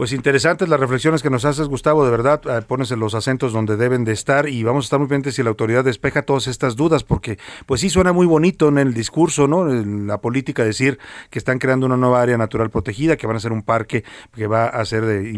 Pues 0.00 0.14
interesantes 0.14 0.66
las 0.66 0.80
reflexiones 0.80 1.22
que 1.22 1.28
nos 1.28 1.44
haces, 1.44 1.68
Gustavo, 1.68 2.06
de 2.06 2.10
verdad, 2.10 2.40
eh, 2.46 2.62
pones 2.66 2.90
en 2.90 3.00
los 3.00 3.14
acentos 3.14 3.52
donde 3.52 3.76
deben 3.76 4.02
de 4.04 4.12
estar 4.12 4.48
y 4.48 4.62
vamos 4.62 4.84
a 4.84 4.86
estar 4.86 4.98
muy 4.98 5.08
pendientes 5.08 5.34
si 5.34 5.42
la 5.42 5.50
autoridad 5.50 5.84
despeja 5.84 6.22
todas 6.22 6.46
estas 6.46 6.74
dudas, 6.74 7.04
porque 7.04 7.38
pues 7.66 7.82
sí 7.82 7.90
suena 7.90 8.14
muy 8.14 8.24
bonito 8.24 8.68
en 8.68 8.78
el 8.78 8.94
discurso, 8.94 9.46
¿no? 9.46 9.70
En 9.70 10.06
la 10.06 10.18
política 10.22 10.64
decir 10.64 10.98
que 11.28 11.38
están 11.38 11.58
creando 11.58 11.84
una 11.84 11.98
nueva 11.98 12.22
área 12.22 12.38
natural 12.38 12.70
protegida, 12.70 13.18
que 13.18 13.26
van 13.26 13.36
a 13.36 13.40
ser 13.40 13.52
un 13.52 13.62
parque 13.62 14.02
que 14.34 14.46
va 14.46 14.68
a 14.68 14.82
ser 14.86 15.04
de 15.04 15.32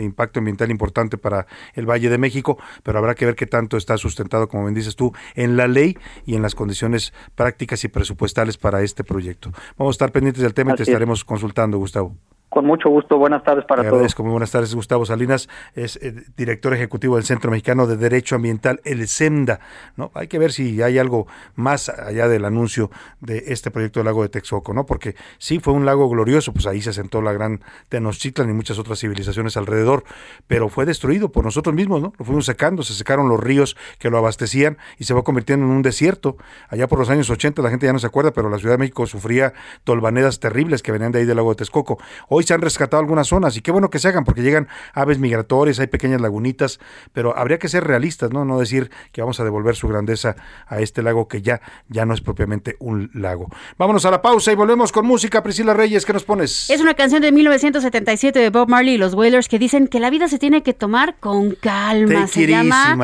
impacto 0.00 0.38
ambiental 0.38 0.70
importante 0.70 1.18
para 1.18 1.48
el 1.72 1.84
Valle 1.84 2.08
de 2.08 2.16
México, 2.16 2.56
pero 2.84 3.00
habrá 3.00 3.16
que 3.16 3.26
ver 3.26 3.34
qué 3.34 3.48
tanto 3.48 3.76
está 3.76 3.98
sustentado, 3.98 4.46
como 4.46 4.62
bien 4.62 4.74
dices 4.74 4.94
tú, 4.94 5.12
en 5.34 5.56
la 5.56 5.66
ley 5.66 5.98
y 6.24 6.36
en 6.36 6.42
las 6.42 6.54
condiciones 6.54 7.12
prácticas 7.34 7.82
y 7.82 7.88
presupuestales 7.88 8.58
para 8.58 8.80
este 8.82 9.02
proyecto. 9.02 9.50
Vamos 9.76 9.94
a 9.94 9.96
estar 9.96 10.12
pendientes 10.12 10.44
del 10.44 10.54
tema 10.54 10.74
y 10.74 10.76
te 10.76 10.84
estaremos 10.84 11.24
consultando, 11.24 11.78
Gustavo. 11.78 12.14
Con 12.48 12.66
mucho 12.66 12.88
gusto, 12.88 13.18
buenas 13.18 13.42
tardes 13.42 13.64
para 13.64 13.82
todos. 13.88 14.18
Muy 14.20 14.30
buenas 14.30 14.52
tardes, 14.52 14.72
Gustavo 14.76 15.04
Salinas, 15.04 15.48
es 15.74 15.96
eh, 15.96 16.14
director 16.36 16.72
ejecutivo 16.72 17.16
del 17.16 17.24
Centro 17.24 17.50
Mexicano 17.50 17.88
de 17.88 17.96
Derecho 17.96 18.36
Ambiental, 18.36 18.80
el 18.84 19.08
SEMDA. 19.08 19.58
¿no? 19.96 20.12
Hay 20.14 20.28
que 20.28 20.38
ver 20.38 20.52
si 20.52 20.80
hay 20.80 20.98
algo 20.98 21.26
más 21.56 21.88
allá 21.88 22.28
del 22.28 22.44
anuncio 22.44 22.92
de 23.20 23.44
este 23.48 23.72
proyecto 23.72 23.98
del 23.98 24.04
lago 24.06 24.22
de 24.22 24.28
Texcoco, 24.28 24.72
¿no? 24.72 24.86
Porque 24.86 25.16
sí 25.38 25.58
fue 25.58 25.72
un 25.72 25.84
lago 25.84 26.08
glorioso, 26.08 26.52
pues 26.52 26.66
ahí 26.66 26.80
se 26.80 26.92
sentó 26.92 27.22
la 27.22 27.32
gran 27.32 27.60
Tenochtitlan 27.88 28.48
y 28.48 28.52
muchas 28.52 28.78
otras 28.78 29.00
civilizaciones 29.00 29.56
alrededor, 29.56 30.04
pero 30.46 30.68
fue 30.68 30.86
destruido 30.86 31.32
por 31.32 31.44
nosotros 31.44 31.74
mismos, 31.74 32.00
¿no? 32.02 32.12
Lo 32.16 32.24
fuimos 32.24 32.46
secando, 32.46 32.84
se 32.84 32.94
secaron 32.94 33.28
los 33.28 33.40
ríos 33.40 33.76
que 33.98 34.10
lo 34.10 34.18
abastecían 34.18 34.78
y 34.96 35.04
se 35.04 35.12
fue 35.12 35.24
convirtiendo 35.24 35.66
en 35.66 35.72
un 35.72 35.82
desierto. 35.82 36.36
Allá 36.68 36.86
por 36.86 37.00
los 37.00 37.10
años 37.10 37.28
80 37.30 37.60
la 37.62 37.70
gente 37.70 37.86
ya 37.86 37.92
no 37.92 37.98
se 37.98 38.06
acuerda, 38.06 38.30
pero 38.30 38.48
la 38.48 38.58
Ciudad 38.58 38.74
de 38.74 38.78
México 38.78 39.06
sufría 39.06 39.54
tolvanedas 39.82 40.38
terribles 40.38 40.82
que 40.82 40.92
venían 40.92 41.10
de 41.10 41.18
ahí 41.18 41.24
del 41.24 41.36
lago 41.36 41.50
de 41.50 41.56
Texcoco. 41.56 41.98
Hoy 42.28 42.43
se 42.44 42.54
han 42.54 42.60
rescatado 42.60 43.00
algunas 43.00 43.28
zonas 43.28 43.56
y 43.56 43.60
qué 43.60 43.70
bueno 43.70 43.90
que 43.90 43.98
se 43.98 44.08
hagan 44.08 44.24
porque 44.24 44.42
llegan 44.42 44.68
aves 44.92 45.18
migratorias, 45.18 45.78
hay 45.80 45.86
pequeñas 45.86 46.20
lagunitas, 46.20 46.80
pero 47.12 47.36
habría 47.36 47.58
que 47.58 47.68
ser 47.68 47.84
realistas, 47.84 48.30
¿no? 48.32 48.44
No 48.44 48.58
decir 48.58 48.90
que 49.12 49.20
vamos 49.20 49.40
a 49.40 49.44
devolver 49.44 49.76
su 49.76 49.88
grandeza 49.88 50.36
a 50.66 50.80
este 50.80 51.02
lago 51.02 51.28
que 51.28 51.42
ya, 51.42 51.60
ya 51.88 52.06
no 52.06 52.14
es 52.14 52.20
propiamente 52.20 52.76
un 52.78 53.10
lago. 53.14 53.48
Vámonos 53.78 54.04
a 54.04 54.10
la 54.10 54.22
pausa 54.22 54.52
y 54.52 54.54
volvemos 54.54 54.92
con 54.92 55.06
música. 55.06 55.42
Priscila 55.42 55.74
Reyes, 55.74 56.04
¿qué 56.04 56.12
nos 56.12 56.24
pones? 56.24 56.70
Es 56.70 56.80
una 56.80 56.94
canción 56.94 57.22
de 57.22 57.32
1977 57.32 58.38
de 58.38 58.50
Bob 58.50 58.68
Marley 58.68 58.94
y 58.94 58.98
los 58.98 59.14
Wailers 59.14 59.48
que 59.48 59.58
dicen 59.58 59.88
que 59.88 60.00
la 60.00 60.10
vida 60.10 60.28
se 60.28 60.38
tiene 60.38 60.62
que 60.62 60.74
tomar 60.74 61.16
con 61.18 61.52
calma. 61.52 62.26
se 62.26 62.46
llama 62.46 62.96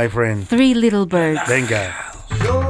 Three 0.48 0.74
Little 0.74 1.06
Birds. 1.06 1.46
Venga. 1.48 2.69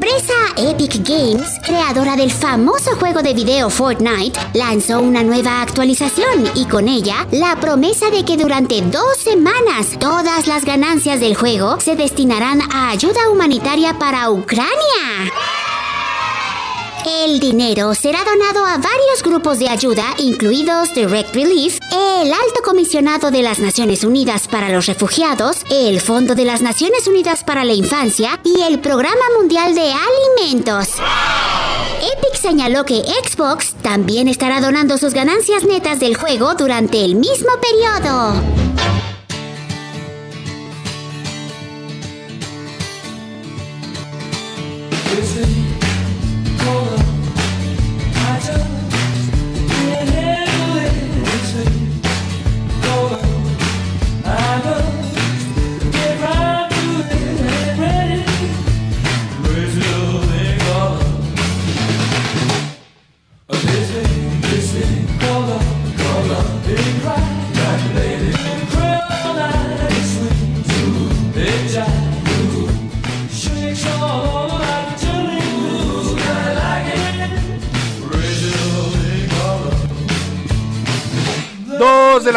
Empresa 0.00 0.32
Epic 0.56 1.02
Games, 1.02 1.58
creadora 1.64 2.14
del 2.14 2.30
famoso 2.30 2.94
juego 3.00 3.20
de 3.20 3.34
video 3.34 3.68
Fortnite, 3.68 4.38
lanzó 4.54 5.00
una 5.00 5.24
nueva 5.24 5.60
actualización 5.60 6.48
y 6.54 6.66
con 6.66 6.86
ella 6.86 7.26
la 7.32 7.56
promesa 7.56 8.08
de 8.08 8.24
que 8.24 8.36
durante 8.36 8.80
dos 8.80 9.16
semanas 9.16 9.98
todas 9.98 10.46
las 10.46 10.64
ganancias 10.64 11.18
del 11.18 11.34
juego 11.34 11.80
se 11.80 11.96
destinarán 11.96 12.60
a 12.72 12.90
ayuda 12.90 13.28
humanitaria 13.28 13.98
para 13.98 14.30
Ucrania. 14.30 15.32
El 17.10 17.40
dinero 17.40 17.94
será 17.94 18.18
donado 18.22 18.66
a 18.66 18.76
varios 18.76 19.22
grupos 19.24 19.58
de 19.58 19.70
ayuda, 19.70 20.04
incluidos 20.18 20.92
Direct 20.92 21.34
Relief, 21.34 21.78
el 21.90 22.30
Alto 22.30 22.60
Comisionado 22.62 23.30
de 23.30 23.42
las 23.42 23.60
Naciones 23.60 24.04
Unidas 24.04 24.46
para 24.46 24.68
los 24.68 24.84
Refugiados, 24.84 25.64
el 25.70 26.02
Fondo 26.02 26.34
de 26.34 26.44
las 26.44 26.60
Naciones 26.60 27.06
Unidas 27.06 27.44
para 27.44 27.64
la 27.64 27.72
Infancia 27.72 28.38
y 28.44 28.60
el 28.60 28.80
Programa 28.80 29.24
Mundial 29.38 29.74
de 29.74 29.90
Alimentos. 29.90 30.96
Epic 31.96 32.34
señaló 32.34 32.84
que 32.84 33.02
Xbox 33.02 33.72
también 33.80 34.28
estará 34.28 34.60
donando 34.60 34.98
sus 34.98 35.14
ganancias 35.14 35.64
netas 35.64 36.00
del 36.00 36.14
juego 36.14 36.56
durante 36.56 37.02
el 37.02 37.14
mismo 37.14 37.52
periodo. 37.58 38.67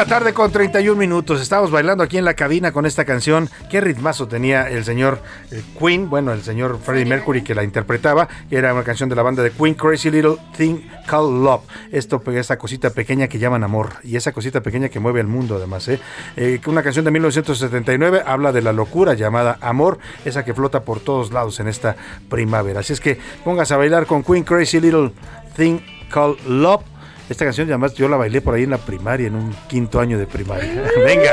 La 0.02 0.08
tarde 0.08 0.34
con 0.34 0.52
31 0.52 0.98
minutos. 0.98 1.40
Estamos 1.40 1.70
bailando 1.70 2.04
aquí 2.04 2.18
en 2.18 2.26
la 2.26 2.34
cabina 2.34 2.72
con 2.72 2.88
esta 2.88 3.06
canción. 3.06 3.52
Qué 3.70 3.82
ritmazo 3.82 4.28
tenía 4.28 4.68
el 4.68 4.84
señor 4.84 5.22
eh, 5.52 5.62
Queen, 5.80 6.10
bueno, 6.10 6.34
el 6.34 6.42
señor 6.42 6.80
Freddie 6.84 7.06
Mercury 7.06 7.44
que 7.44 7.54
la 7.54 7.64
interpretaba. 7.64 8.28
Era 8.50 8.74
una 8.74 8.84
canción 8.84 9.10
de 9.10 9.16
la 9.16 9.22
banda 9.22 9.44
de 9.44 9.52
Queen, 9.52 9.76
Crazy 9.76 10.10
Little 10.10 10.38
Thing 10.58 10.80
Called 11.06 11.44
Love. 11.44 11.62
Esto, 11.92 12.20
pues, 12.20 12.36
esa 12.38 12.58
cosita 12.58 12.90
pequeña 12.90 13.28
que 13.28 13.38
llaman 13.38 13.64
amor. 13.64 13.90
Y 14.02 14.16
esa 14.16 14.32
cosita 14.32 14.62
pequeña 14.62 14.90
que 14.90 15.00
mueve 15.00 15.20
el 15.20 15.28
mundo, 15.28 15.58
además. 15.58 15.88
¿eh? 15.88 16.00
eh 16.36 16.60
una 16.66 16.82
canción 16.82 17.06
de 17.06 17.12
1979 17.12 18.24
habla 18.26 18.52
de 18.52 18.64
la 18.64 18.74
locura 18.74 19.14
llamada 19.14 19.60
amor, 19.62 20.00
esa 20.26 20.44
que 20.44 20.56
flota 20.56 20.84
por 20.84 21.00
todos 21.00 21.32
lados 21.32 21.60
en 21.60 21.68
esta 21.68 21.96
primavera. 22.28 22.80
Así 22.80 22.92
es 22.92 23.02
que 23.02 23.20
pongas 23.44 23.72
a 23.72 23.78
bailar 23.78 24.08
con 24.08 24.24
Queen, 24.24 24.44
Crazy 24.46 24.80
Little 24.80 25.12
Thing 25.56 25.78
Called 26.10 26.40
Love 26.48 26.91
Esta 27.32 27.46
canción, 27.46 27.70
además, 27.70 27.94
yo 27.94 28.10
la 28.10 28.18
bailé 28.18 28.42
por 28.42 28.56
ahí 28.56 28.64
en 28.64 28.72
la 28.72 28.78
primaria, 28.78 29.28
en 29.28 29.36
un 29.36 29.56
quinto 29.70 30.02
año 30.02 30.18
de 30.18 30.28
primaria. 30.28 30.84
Venga. 30.98 31.32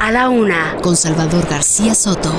A 0.00 0.12
la 0.12 0.28
una, 0.28 0.76
con 0.82 0.98
Salvador 0.98 1.48
García 1.48 1.94
Soto. 1.94 2.30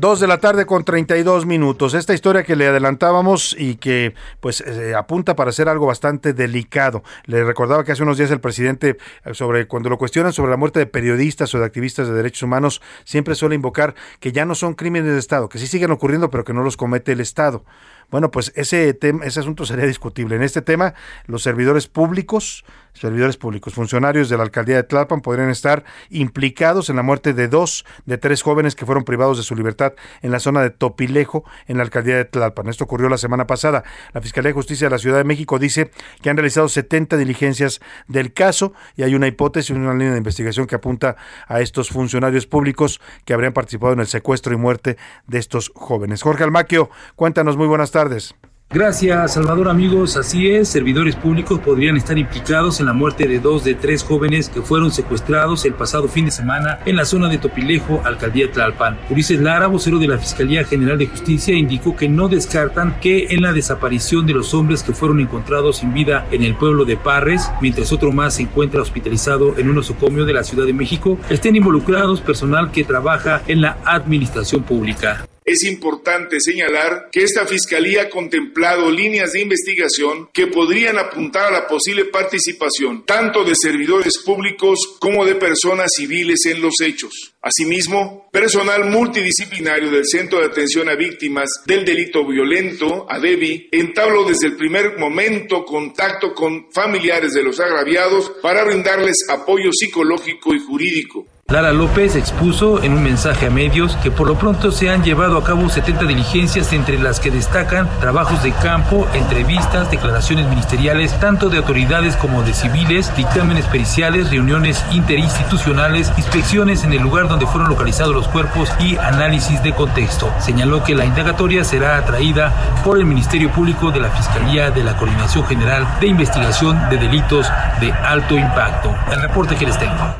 Dos 0.00 0.18
de 0.18 0.26
la 0.26 0.38
tarde 0.38 0.64
con 0.64 0.82
32 0.82 1.44
minutos. 1.44 1.92
Esta 1.92 2.14
historia 2.14 2.42
que 2.42 2.56
le 2.56 2.66
adelantábamos 2.66 3.54
y 3.58 3.74
que 3.74 4.14
pues 4.40 4.62
eh, 4.62 4.94
apunta 4.94 5.36
para 5.36 5.52
ser 5.52 5.68
algo 5.68 5.84
bastante 5.84 6.32
delicado. 6.32 7.02
Le 7.26 7.44
recordaba 7.44 7.84
que 7.84 7.92
hace 7.92 8.02
unos 8.02 8.16
días 8.16 8.30
el 8.30 8.40
presidente 8.40 8.96
eh, 9.26 9.34
sobre 9.34 9.68
cuando 9.68 9.90
lo 9.90 9.98
cuestionan 9.98 10.32
sobre 10.32 10.52
la 10.52 10.56
muerte 10.56 10.78
de 10.78 10.86
periodistas 10.86 11.54
o 11.54 11.58
de 11.58 11.66
activistas 11.66 12.08
de 12.08 12.14
derechos 12.14 12.44
humanos, 12.44 12.80
siempre 13.04 13.34
suele 13.34 13.56
invocar 13.56 13.94
que 14.20 14.32
ya 14.32 14.46
no 14.46 14.54
son 14.54 14.72
crímenes 14.72 15.12
de 15.12 15.18
Estado, 15.18 15.50
que 15.50 15.58
sí 15.58 15.66
siguen 15.66 15.90
ocurriendo, 15.90 16.30
pero 16.30 16.44
que 16.44 16.54
no 16.54 16.62
los 16.62 16.78
comete 16.78 17.12
el 17.12 17.20
Estado. 17.20 17.62
Bueno, 18.10 18.30
pues 18.30 18.52
ese 18.56 18.94
tema, 18.94 19.26
ese 19.26 19.40
asunto 19.40 19.66
sería 19.66 19.84
discutible. 19.84 20.34
En 20.34 20.42
este 20.42 20.62
tema, 20.62 20.94
los 21.26 21.42
servidores 21.42 21.88
públicos, 21.88 22.64
servidores 22.92 23.36
públicos, 23.36 23.74
funcionarios 23.74 24.28
de 24.28 24.36
la 24.36 24.42
alcaldía 24.42 24.76
de 24.76 24.82
Tlalpan 24.82 25.20
podrían 25.20 25.50
estar 25.50 25.84
implicados 26.10 26.90
en 26.90 26.96
la 26.96 27.02
muerte 27.02 27.32
de 27.32 27.48
dos 27.48 27.84
de 28.06 28.18
tres 28.18 28.42
jóvenes 28.42 28.74
que 28.74 28.86
fueron 28.86 29.04
privados 29.04 29.36
de 29.36 29.42
su 29.42 29.54
libertad 29.54 29.94
en 30.22 30.30
la 30.30 30.40
zona 30.40 30.62
de 30.62 30.70
Topilejo, 30.70 31.44
en 31.66 31.76
la 31.76 31.82
alcaldía 31.82 32.16
de 32.16 32.24
Tlalpan. 32.24 32.68
Esto 32.68 32.84
ocurrió 32.84 33.08
la 33.08 33.18
semana 33.18 33.46
pasada. 33.46 33.84
La 34.12 34.20
Fiscalía 34.20 34.48
de 34.48 34.54
Justicia 34.54 34.86
de 34.86 34.90
la 34.90 34.98
Ciudad 34.98 35.18
de 35.18 35.24
México 35.24 35.58
dice 35.58 35.90
que 36.22 36.30
han 36.30 36.36
realizado 36.36 36.68
70 36.68 37.16
diligencias 37.16 37.80
del 38.08 38.32
caso 38.32 38.72
y 38.96 39.02
hay 39.02 39.14
una 39.14 39.26
hipótesis, 39.26 39.70
una 39.70 39.92
línea 39.92 40.12
de 40.12 40.18
investigación 40.18 40.66
que 40.66 40.74
apunta 40.74 41.16
a 41.46 41.60
estos 41.60 41.90
funcionarios 41.90 42.46
públicos 42.46 43.00
que 43.24 43.34
habrían 43.34 43.52
participado 43.52 43.92
en 43.92 44.00
el 44.00 44.06
secuestro 44.06 44.54
y 44.54 44.56
muerte 44.56 44.96
de 45.26 45.38
estos 45.38 45.72
jóvenes. 45.74 46.22
Jorge 46.22 46.44
Almaquio, 46.44 46.90
cuéntanos, 47.16 47.56
muy 47.56 47.66
buenas 47.66 47.90
tardes. 47.90 48.34
Gracias, 48.72 49.34
Salvador 49.34 49.68
amigos. 49.68 50.16
Así 50.16 50.48
es, 50.48 50.68
servidores 50.68 51.16
públicos 51.16 51.58
podrían 51.58 51.96
estar 51.96 52.16
implicados 52.16 52.78
en 52.78 52.86
la 52.86 52.92
muerte 52.92 53.26
de 53.26 53.40
dos 53.40 53.64
de 53.64 53.74
tres 53.74 54.04
jóvenes 54.04 54.48
que 54.48 54.62
fueron 54.62 54.92
secuestrados 54.92 55.64
el 55.64 55.74
pasado 55.74 56.06
fin 56.06 56.26
de 56.26 56.30
semana 56.30 56.78
en 56.86 56.94
la 56.94 57.04
zona 57.04 57.28
de 57.28 57.38
Topilejo, 57.38 58.00
alcaldía 58.04 58.52
Tlalpan. 58.52 58.96
Ulises 59.10 59.40
Lara, 59.40 59.66
vocero 59.66 59.98
de 59.98 60.06
la 60.06 60.18
Fiscalía 60.18 60.62
General 60.62 60.96
de 60.96 61.08
Justicia, 61.08 61.52
indicó 61.52 61.96
que 61.96 62.08
no 62.08 62.28
descartan 62.28 63.00
que 63.00 63.34
en 63.34 63.42
la 63.42 63.52
desaparición 63.52 64.24
de 64.24 64.34
los 64.34 64.54
hombres 64.54 64.84
que 64.84 64.92
fueron 64.92 65.18
encontrados 65.18 65.78
sin 65.78 65.92
vida 65.92 66.28
en 66.30 66.44
el 66.44 66.54
pueblo 66.54 66.84
de 66.84 66.96
Parres, 66.96 67.50
mientras 67.60 67.90
otro 67.90 68.12
más 68.12 68.34
se 68.34 68.42
encuentra 68.42 68.82
hospitalizado 68.82 69.58
en 69.58 69.68
un 69.68 69.78
osocomio 69.78 70.24
de 70.26 70.34
la 70.34 70.44
Ciudad 70.44 70.66
de 70.66 70.74
México, 70.74 71.18
estén 71.28 71.56
involucrados 71.56 72.20
personal 72.20 72.70
que 72.70 72.84
trabaja 72.84 73.42
en 73.48 73.62
la 73.62 73.78
administración 73.84 74.62
pública. 74.62 75.26
Es 75.50 75.64
importante 75.64 76.38
señalar 76.38 77.08
que 77.10 77.24
esta 77.24 77.44
Fiscalía 77.44 78.02
ha 78.02 78.08
contemplado 78.08 78.88
líneas 78.88 79.32
de 79.32 79.40
investigación 79.40 80.28
que 80.32 80.46
podrían 80.46 80.96
apuntar 80.96 81.46
a 81.46 81.50
la 81.50 81.66
posible 81.66 82.04
participación 82.04 83.04
tanto 83.04 83.42
de 83.42 83.56
servidores 83.56 84.18
públicos 84.18 84.78
como 85.00 85.26
de 85.26 85.34
personas 85.34 85.90
civiles 85.96 86.46
en 86.46 86.62
los 86.62 86.80
hechos. 86.80 87.34
Asimismo, 87.42 88.28
personal 88.30 88.88
multidisciplinario 88.88 89.90
del 89.90 90.06
Centro 90.06 90.38
de 90.38 90.46
Atención 90.46 90.88
a 90.88 90.94
Víctimas 90.94 91.50
del 91.66 91.84
Delito 91.84 92.24
Violento, 92.24 93.06
ADEVI, 93.10 93.70
entabló 93.72 94.22
desde 94.22 94.46
el 94.46 94.56
primer 94.56 94.98
momento 94.98 95.64
contacto 95.64 96.32
con 96.32 96.70
familiares 96.70 97.32
de 97.32 97.42
los 97.42 97.58
agraviados 97.58 98.30
para 98.40 98.62
brindarles 98.62 99.28
apoyo 99.28 99.72
psicológico 99.72 100.54
y 100.54 100.60
jurídico. 100.60 101.26
Lara 101.50 101.72
López 101.72 102.14
expuso 102.14 102.80
en 102.80 102.92
un 102.92 103.02
mensaje 103.02 103.46
a 103.46 103.50
medios 103.50 103.96
que 104.04 104.12
por 104.12 104.28
lo 104.28 104.38
pronto 104.38 104.70
se 104.70 104.88
han 104.88 105.02
llevado 105.02 105.36
a 105.36 105.42
cabo 105.42 105.68
70 105.68 106.04
diligencias 106.04 106.72
entre 106.72 106.96
las 106.96 107.18
que 107.18 107.32
destacan 107.32 107.88
trabajos 107.98 108.44
de 108.44 108.52
campo, 108.52 109.08
entrevistas, 109.14 109.90
declaraciones 109.90 110.48
ministeriales, 110.48 111.18
tanto 111.18 111.50
de 111.50 111.58
autoridades 111.58 112.14
como 112.14 112.44
de 112.44 112.54
civiles, 112.54 113.12
dictámenes 113.16 113.66
periciales, 113.66 114.30
reuniones 114.30 114.84
interinstitucionales, 114.92 116.12
inspecciones 116.16 116.84
en 116.84 116.92
el 116.92 117.02
lugar 117.02 117.26
donde 117.26 117.48
fueron 117.48 117.68
localizados 117.68 118.14
los 118.14 118.28
cuerpos 118.28 118.70
y 118.78 118.96
análisis 118.98 119.60
de 119.64 119.72
contexto. 119.72 120.32
Señaló 120.38 120.84
que 120.84 120.94
la 120.94 121.04
indagatoria 121.04 121.64
será 121.64 121.96
atraída 121.96 122.52
por 122.84 122.96
el 122.96 123.06
Ministerio 123.06 123.50
Público 123.50 123.90
de 123.90 123.98
la 123.98 124.10
Fiscalía 124.10 124.70
de 124.70 124.84
la 124.84 124.96
Coordinación 124.96 125.44
General 125.46 125.84
de 126.00 126.06
Investigación 126.06 126.78
de 126.90 126.96
Delitos 126.96 127.50
de 127.80 127.92
Alto 127.92 128.36
Impacto. 128.36 128.94
El 129.10 129.20
reporte 129.20 129.56
que 129.56 129.66
les 129.66 129.76
tengo. 129.76 130.19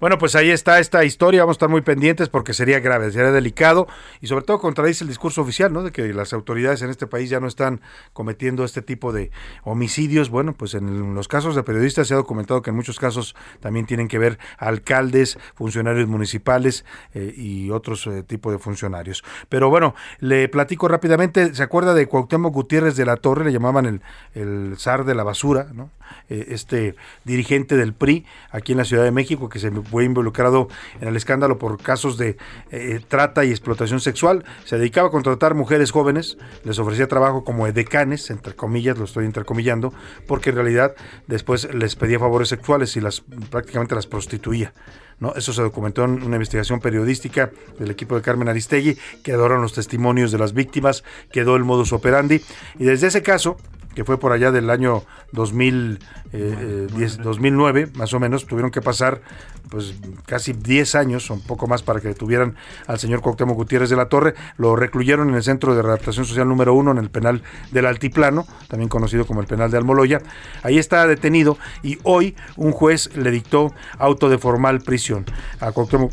Bueno, 0.00 0.16
pues 0.16 0.36
ahí 0.36 0.50
está 0.50 0.78
esta 0.78 1.04
historia, 1.04 1.40
vamos 1.40 1.54
a 1.54 1.58
estar 1.58 1.68
muy 1.68 1.80
pendientes 1.80 2.28
porque 2.28 2.54
sería 2.54 2.78
grave, 2.78 3.10
sería 3.10 3.32
delicado 3.32 3.88
y 4.20 4.28
sobre 4.28 4.44
todo 4.44 4.60
contradice 4.60 5.02
el 5.02 5.08
discurso 5.08 5.42
oficial, 5.42 5.72
¿no? 5.72 5.82
De 5.82 5.90
que 5.90 6.14
las 6.14 6.32
autoridades 6.32 6.82
en 6.82 6.90
este 6.90 7.08
país 7.08 7.30
ya 7.30 7.40
no 7.40 7.48
están 7.48 7.80
cometiendo 8.12 8.62
este 8.62 8.80
tipo 8.80 9.12
de 9.12 9.32
homicidios. 9.64 10.30
Bueno, 10.30 10.52
pues 10.52 10.74
en 10.74 11.16
los 11.16 11.26
casos 11.26 11.56
de 11.56 11.64
periodistas 11.64 12.06
se 12.06 12.14
ha 12.14 12.16
documentado 12.16 12.62
que 12.62 12.70
en 12.70 12.76
muchos 12.76 13.00
casos 13.00 13.34
también 13.58 13.86
tienen 13.86 14.06
que 14.06 14.18
ver 14.18 14.38
alcaldes, 14.56 15.36
funcionarios 15.56 16.06
municipales 16.06 16.84
eh, 17.14 17.34
y 17.36 17.70
otros 17.70 18.06
eh, 18.06 18.22
tipos 18.22 18.52
de 18.52 18.60
funcionarios. 18.60 19.24
Pero 19.48 19.68
bueno, 19.68 19.96
le 20.20 20.48
platico 20.48 20.86
rápidamente, 20.86 21.56
¿se 21.56 21.62
acuerda 21.64 21.92
de 21.92 22.06
Cuauhtémoc 22.06 22.54
Gutiérrez 22.54 22.94
de 22.94 23.04
la 23.04 23.16
Torre? 23.16 23.46
Le 23.46 23.52
llamaban 23.52 23.84
el, 23.84 24.00
el 24.34 24.76
zar 24.78 25.04
de 25.04 25.16
la 25.16 25.24
basura, 25.24 25.70
¿no? 25.74 25.90
Eh, 26.28 26.46
este 26.50 26.94
dirigente 27.24 27.76
del 27.76 27.94
PRI 27.94 28.26
aquí 28.50 28.72
en 28.72 28.78
la 28.78 28.84
Ciudad 28.84 29.04
de 29.04 29.10
México 29.10 29.48
que 29.48 29.58
se 29.58 29.70
fue 29.70 30.04
involucrado 30.04 30.68
en 31.00 31.08
el 31.08 31.16
escándalo 31.16 31.58
por 31.58 31.80
casos 31.80 32.18
de 32.18 32.36
eh, 32.70 33.00
trata 33.08 33.44
y 33.44 33.50
explotación 33.50 34.00
sexual. 34.00 34.44
Se 34.64 34.76
dedicaba 34.76 35.08
a 35.08 35.10
contratar 35.10 35.54
mujeres 35.54 35.90
jóvenes, 35.90 36.36
les 36.64 36.78
ofrecía 36.78 37.08
trabajo 37.08 37.44
como 37.44 37.66
edecanes, 37.66 38.30
entre 38.30 38.54
comillas, 38.54 38.98
lo 38.98 39.04
estoy 39.04 39.24
intercomillando, 39.24 39.92
porque 40.26 40.50
en 40.50 40.56
realidad 40.56 40.94
después 41.26 41.72
les 41.72 41.96
pedía 41.96 42.18
favores 42.18 42.48
sexuales 42.48 42.96
y 42.96 43.00
las 43.00 43.22
prácticamente 43.50 43.94
las 43.94 44.06
prostituía. 44.06 44.74
¿no? 45.20 45.34
Eso 45.34 45.52
se 45.52 45.62
documentó 45.62 46.04
en 46.04 46.22
una 46.22 46.36
investigación 46.36 46.80
periodística 46.80 47.50
del 47.78 47.90
equipo 47.90 48.14
de 48.14 48.22
Carmen 48.22 48.48
Aristegui, 48.48 48.98
quedaron 49.22 49.62
los 49.62 49.72
testimonios 49.72 50.30
de 50.30 50.38
las 50.38 50.52
víctimas, 50.52 51.04
quedó 51.32 51.56
el 51.56 51.64
modus 51.64 51.92
operandi, 51.92 52.42
y 52.78 52.84
desde 52.84 53.08
ese 53.08 53.22
caso, 53.22 53.56
que 53.98 54.04
fue 54.04 54.16
por 54.16 54.30
allá 54.30 54.52
del 54.52 54.70
año 54.70 55.02
2010, 55.32 57.18
2009, 57.18 57.80
eh, 57.80 57.88
más 57.96 58.14
o 58.14 58.20
menos, 58.20 58.46
tuvieron 58.46 58.70
que 58.70 58.80
pasar 58.80 59.22
pues 59.70 59.92
casi 60.24 60.52
10 60.52 60.94
años, 60.94 61.28
un 61.30 61.40
poco 61.40 61.66
más, 61.66 61.82
para 61.82 61.98
que 61.98 62.06
detuvieran 62.06 62.54
al 62.86 63.00
señor 63.00 63.22
Cuauhtémoc 63.22 63.56
Gutiérrez 63.56 63.90
de 63.90 63.96
la 63.96 64.08
Torre. 64.08 64.36
Lo 64.56 64.76
recluyeron 64.76 65.30
en 65.30 65.34
el 65.34 65.42
Centro 65.42 65.74
de 65.74 65.82
Readaptación 65.82 66.26
Social 66.26 66.46
número 66.46 66.74
uno, 66.74 66.92
en 66.92 66.98
el 66.98 67.10
penal 67.10 67.42
del 67.72 67.86
Altiplano, 67.86 68.46
también 68.68 68.88
conocido 68.88 69.26
como 69.26 69.40
el 69.40 69.48
penal 69.48 69.72
de 69.72 69.78
Almoloya. 69.78 70.22
Ahí 70.62 70.78
está 70.78 71.04
detenido 71.08 71.58
y 71.82 71.98
hoy 72.04 72.36
un 72.54 72.70
juez 72.70 73.10
le 73.16 73.32
dictó 73.32 73.74
auto 73.98 74.28
de 74.28 74.38
formal 74.38 74.78
prisión 74.78 75.24
a 75.58 75.72
Cuauhtémoc, 75.72 76.12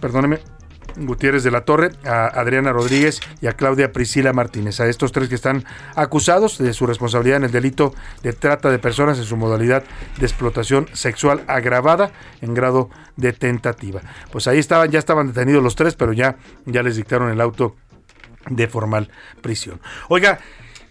perdóneme, 0.00 0.40
Gutiérrez 0.96 1.42
de 1.42 1.50
la 1.50 1.62
Torre, 1.62 1.90
a 2.04 2.26
Adriana 2.26 2.72
Rodríguez 2.72 3.20
y 3.40 3.46
a 3.46 3.52
Claudia 3.52 3.92
Priscila 3.92 4.32
Martínez, 4.32 4.80
a 4.80 4.86
estos 4.86 5.12
tres 5.12 5.28
que 5.28 5.34
están 5.34 5.64
acusados 5.94 6.58
de 6.58 6.72
su 6.72 6.86
responsabilidad 6.86 7.38
en 7.38 7.44
el 7.44 7.52
delito 7.52 7.94
de 8.22 8.32
trata 8.32 8.70
de 8.70 8.78
personas 8.78 9.18
en 9.18 9.24
su 9.24 9.36
modalidad 9.36 9.84
de 10.18 10.26
explotación 10.26 10.88
sexual 10.92 11.42
agravada 11.46 12.10
en 12.40 12.54
grado 12.54 12.90
de 13.16 13.32
tentativa. 13.32 14.00
Pues 14.30 14.46
ahí 14.46 14.58
estaban, 14.58 14.90
ya 14.90 14.98
estaban 14.98 15.28
detenidos 15.28 15.62
los 15.62 15.76
tres, 15.76 15.94
pero 15.94 16.12
ya, 16.12 16.36
ya 16.64 16.82
les 16.82 16.96
dictaron 16.96 17.30
el 17.30 17.40
auto 17.40 17.76
de 18.48 18.68
formal 18.68 19.10
prisión. 19.42 19.80
Oiga, 20.08 20.38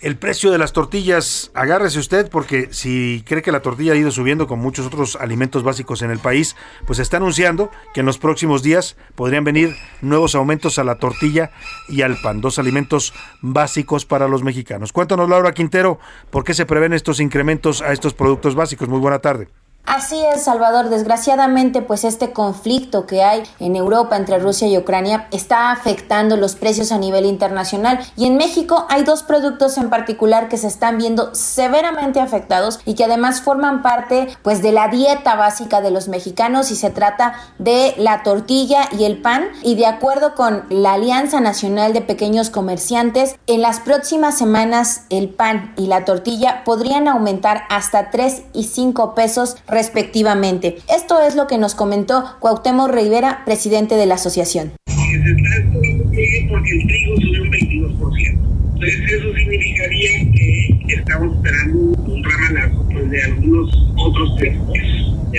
el 0.06 0.18
precio 0.18 0.52
de 0.52 0.60
las 0.60 0.72
tortillas, 0.72 1.50
agárrese 1.56 1.98
usted 1.98 2.30
porque 2.30 2.68
si 2.72 3.24
cree 3.26 3.42
que 3.42 3.52
la 3.52 3.62
tortilla 3.64 3.94
ha 3.94 3.96
ido 3.96 4.12
subiendo 4.12 4.46
con 4.46 4.60
muchos 4.60 4.86
otros 4.86 5.16
alimentos 5.16 5.64
básicos 5.64 6.04
en 6.04 6.12
el 6.12 6.20
país, 6.20 6.56
pues 6.86 7.00
está 7.00 7.18
anunciando 7.18 7.72
que 7.92 8.02
en 8.02 8.06
los 8.06 8.20
próximos 8.20 8.62
días 8.62 8.98
podrían 9.16 9.44
venir 9.44 9.76
nuevos 10.04 10.36
aumentos 10.36 10.78
a 10.78 10.84
la 10.84 11.00
tortilla 11.00 11.50
y 11.90 12.04
al 12.04 12.22
pan, 12.22 12.40
dos 12.40 12.60
alimentos 12.60 13.16
básicos 13.42 14.06
para 14.06 14.28
los 14.28 14.44
mexicanos. 14.44 14.94
Cuéntanos, 14.94 15.28
Laura 15.28 15.54
Quintero, 15.54 15.98
por 16.30 16.44
qué 16.44 16.54
se 16.54 16.68
prevén 16.68 16.94
estos 16.94 17.20
incrementos 17.20 17.82
a 17.82 17.92
estos 17.92 18.14
productos 18.14 18.54
básicos. 18.54 18.88
Muy 18.88 19.00
buena 19.00 19.18
tarde. 19.18 19.48
Así 19.86 20.20
es, 20.34 20.44
Salvador. 20.44 20.90
Desgraciadamente, 20.90 21.84
pues 21.84 22.04
este 22.04 22.34
conflicto 22.34 23.06
que 23.06 23.24
hay 23.24 23.44
en 23.60 23.76
Europa 23.76 24.18
entre 24.18 24.40
Rusia 24.40 24.68
y 24.68 24.78
Ucrania 24.78 25.28
está 25.32 25.72
afectando 25.72 26.38
los 26.38 26.56
precios 26.56 26.92
a 26.92 26.98
nivel 26.98 27.26
internacional. 27.26 28.00
Y 28.18 28.26
en 28.26 28.36
México 28.36 28.88
hay 28.90 29.04
dos 29.04 29.22
productos 29.22 29.78
en 29.78 29.92
particular 29.92 30.50
que 30.50 30.58
se 30.58 30.68
están 30.68 30.98
viendo 30.98 31.36
severamente 31.36 32.20
afectados 32.20 32.80
y 32.86 32.96
que 32.96 33.06
además 33.06 33.42
forman 33.42 33.84
parte 33.84 34.36
pues 34.42 34.64
de 34.64 34.72
la 34.72 34.88
dieta 34.88 35.36
básica 35.36 35.82
de 35.82 35.92
los 35.92 36.08
mexicanos 36.08 36.72
y 36.72 36.76
se 36.76 36.90
trata 36.90 37.36
de 37.60 37.94
la 37.98 38.24
tortilla 38.24 38.90
y 38.98 39.04
el 39.04 39.22
pan. 39.22 39.50
Y 39.62 39.76
de 39.76 39.86
acuerdo 39.86 40.34
con 40.34 40.64
la 40.70 40.94
Alianza 40.94 41.42
Nacional 41.42 41.94
de 41.94 42.02
Pequeños 42.02 42.50
Comerciantes, 42.50 43.36
en 43.46 43.62
las 43.62 43.82
próximas 43.82 44.36
semanas 44.36 45.04
el 45.12 45.30
pan 45.30 45.74
y 45.78 45.86
la 45.86 46.06
tortilla 46.06 46.64
podrían 46.64 47.08
aumentar 47.08 47.64
hasta 47.70 48.10
3 48.10 48.42
y 48.54 48.64
5 48.64 49.14
pesos 49.14 49.58
respectivamente. 49.76 50.78
Esto 50.90 51.22
es 51.22 51.36
lo 51.36 51.48
que 51.48 51.58
nos 51.58 51.76
comentó 51.76 52.24
Cuauhtémoc 52.40 52.90
Rivera, 52.92 53.44
presidente 53.46 53.96
de 53.96 54.06
la 54.06 54.16
asociación. 54.16 54.72
Porque 54.88 56.72
el 56.72 56.88
trigo 56.88 57.16
subió 57.18 57.44
un 57.44 57.52
22%. 57.52 58.56
Entonces 58.76 59.12
eso 59.12 59.34
significaría 59.36 60.10
que 60.32 60.96
estamos 60.96 61.36
esperando 61.36 61.95
de 63.16 63.24
algunos 63.24 63.72
otros 63.98 64.36
de 64.38 64.52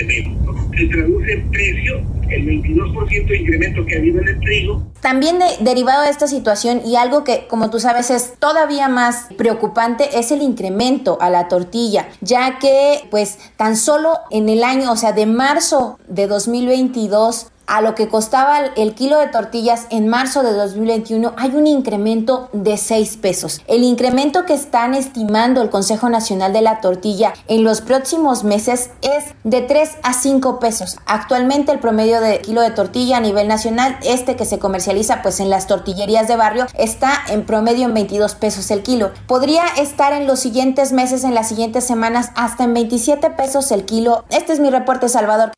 México. 0.03 0.55
Se 0.75 0.87
traduce 0.87 1.33
en 1.33 1.49
precio 1.51 2.01
el 2.29 2.45
22% 2.45 3.27
de 3.27 3.37
incremento 3.37 3.85
que 3.85 3.95
ha 3.95 3.99
habido 3.99 4.21
en 4.21 4.27
el 4.27 4.39
trigo. 4.41 4.83
También 5.01 5.39
derivado 5.61 6.03
de 6.03 6.09
esta 6.09 6.27
situación 6.27 6.81
y 6.85 6.95
algo 6.95 7.23
que, 7.23 7.47
como 7.47 7.69
tú 7.69 7.79
sabes, 7.79 8.09
es 8.09 8.33
todavía 8.39 8.89
más 8.89 9.27
preocupante 9.37 10.19
es 10.19 10.31
el 10.31 10.41
incremento 10.41 11.17
a 11.21 11.29
la 11.29 11.47
tortilla, 11.47 12.09
ya 12.21 12.59
que 12.59 13.01
pues 13.09 13.37
tan 13.55 13.77
solo 13.77 14.17
en 14.31 14.49
el 14.49 14.63
año, 14.63 14.91
o 14.91 14.97
sea, 14.97 15.13
de 15.13 15.25
marzo 15.25 15.99
de 16.07 16.27
2022 16.27 17.47
a 17.67 17.81
lo 17.81 17.95
que 17.95 18.07
costaba 18.07 18.59
el 18.59 18.95
kilo 18.95 19.19
de 19.19 19.27
tortillas 19.27 19.87
en 19.89 20.07
marzo 20.07 20.41
de 20.41 20.53
2021, 20.53 21.33
hay 21.37 21.51
un 21.51 21.67
incremento 21.67 22.49
de 22.53 22.77
6 22.77 23.17
pesos. 23.17 23.61
El 23.67 23.83
incremento 23.83 24.45
que 24.45 24.53
están 24.53 24.95
estimando 24.95 25.61
el 25.61 25.69
Consejo 25.69 26.09
Nacional 26.09 26.53
de 26.53 26.61
la 26.61 26.79
Tortilla 26.79 27.33
en 27.47 27.63
los 27.63 27.81
próximos 27.81 28.43
meses 28.43 28.89
es 29.01 29.35
de 29.43 29.61
3 29.61 29.97
a 30.03 30.13
5 30.13 30.59
pesos. 30.59 30.97
Actualmente 31.05 31.71
el 31.71 31.79
promedio 31.79 32.21
de 32.21 32.39
kilo 32.39 32.61
de 32.61 32.71
tortilla 32.71 33.17
a 33.17 33.21
nivel 33.21 33.47
nacional, 33.47 33.97
este 34.01 34.35
que 34.37 34.45
se 34.45 34.59
comercializa 34.59 35.21
pues 35.21 35.39
en 35.41 35.49
las 35.49 35.67
tortillerías 35.67 36.27
de 36.27 36.37
barrio, 36.37 36.67
está 36.73 37.11
en 37.29 37.45
promedio 37.45 37.85
en 37.85 37.93
22 37.93 38.35
pesos 38.35 38.71
el 38.71 38.81
kilo. 38.81 39.11
Podría 39.27 39.63
estar 39.77 40.13
en 40.13 40.25
los 40.25 40.39
siguientes 40.39 40.93
meses, 40.93 41.25
en 41.25 41.35
las 41.35 41.49
siguientes 41.49 41.83
semanas, 41.83 42.31
hasta 42.35 42.63
en 42.63 42.73
27 42.73 43.29
pesos 43.31 43.71
el 43.71 43.83
kilo. 43.83 44.23
Este 44.29 44.53
es 44.53 44.59
mi 44.59 44.69
reporte, 44.69 45.09
Salvador. 45.09 45.51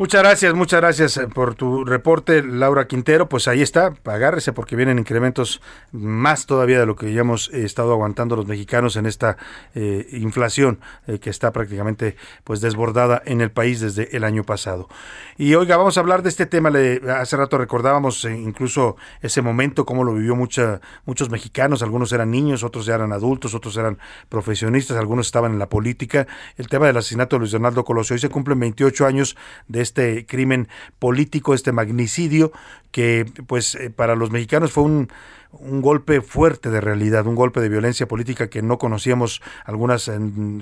Muchas 0.00 0.22
gracias, 0.22 0.54
muchas 0.54 0.80
gracias 0.80 1.16
eh, 1.18 1.28
por 1.28 1.54
tu 1.56 1.84
reporte, 1.84 2.42
Laura 2.42 2.86
Quintero. 2.86 3.28
Pues 3.28 3.46
ahí 3.48 3.60
está, 3.60 3.92
agárrese 4.06 4.54
porque 4.54 4.74
vienen 4.74 4.98
incrementos 4.98 5.60
más 5.92 6.46
todavía 6.46 6.80
de 6.80 6.86
lo 6.86 6.96
que 6.96 7.12
ya 7.12 7.20
hemos 7.20 7.50
eh, 7.52 7.66
estado 7.66 7.92
aguantando 7.92 8.34
los 8.34 8.46
mexicanos 8.46 8.96
en 8.96 9.04
esta 9.04 9.36
eh, 9.74 10.08
inflación 10.12 10.80
que 11.20 11.28
está 11.28 11.52
prácticamente 11.52 12.16
pues 12.44 12.62
desbordada 12.62 13.20
en 13.26 13.42
el 13.42 13.50
país 13.50 13.80
desde 13.80 14.16
el 14.16 14.24
año 14.24 14.42
pasado. 14.42 14.88
Y 15.36 15.54
oiga, 15.54 15.76
vamos 15.76 15.98
a 15.98 16.00
hablar 16.00 16.22
de 16.22 16.30
este 16.30 16.46
tema. 16.46 16.70
Le, 16.70 17.02
hace 17.12 17.36
rato 17.36 17.58
recordábamos 17.58 18.24
incluso 18.24 18.96
ese 19.20 19.42
momento, 19.42 19.84
cómo 19.84 20.02
lo 20.02 20.14
vivió 20.14 20.34
mucha, 20.34 20.80
muchos 21.04 21.28
mexicanos. 21.28 21.82
Algunos 21.82 22.10
eran 22.14 22.30
niños, 22.30 22.64
otros 22.64 22.86
ya 22.86 22.94
eran 22.94 23.12
adultos, 23.12 23.54
otros 23.54 23.76
eran 23.76 23.98
profesionistas, 24.30 24.96
algunos 24.96 25.26
estaban 25.26 25.52
en 25.52 25.58
la 25.58 25.68
política. 25.68 26.26
El 26.56 26.68
tema 26.68 26.86
del 26.86 26.96
asesinato 26.96 27.36
de 27.36 27.40
Luis 27.40 27.52
Donaldo 27.52 27.84
Colosio. 27.84 28.14
Hoy 28.14 28.20
se 28.20 28.30
cumplen 28.30 28.58
28 28.60 29.04
años 29.04 29.36
de 29.68 29.89
crimen 30.26 30.68
político, 30.98 31.54
este 31.54 31.72
magnicidio, 31.72 32.52
que 32.90 33.26
pues 33.46 33.74
eh, 33.74 33.90
para 33.90 34.14
los 34.14 34.30
mexicanos 34.30 34.72
fue 34.72 34.84
un 34.84 35.08
un 35.52 35.82
golpe 35.82 36.20
fuerte 36.20 36.70
de 36.70 36.80
realidad, 36.80 37.26
un 37.26 37.34
golpe 37.34 37.60
de 37.60 37.68
violencia 37.68 38.06
política 38.06 38.48
que 38.48 38.62
no 38.62 38.78
conocíamos 38.78 39.42
algunas 39.64 40.10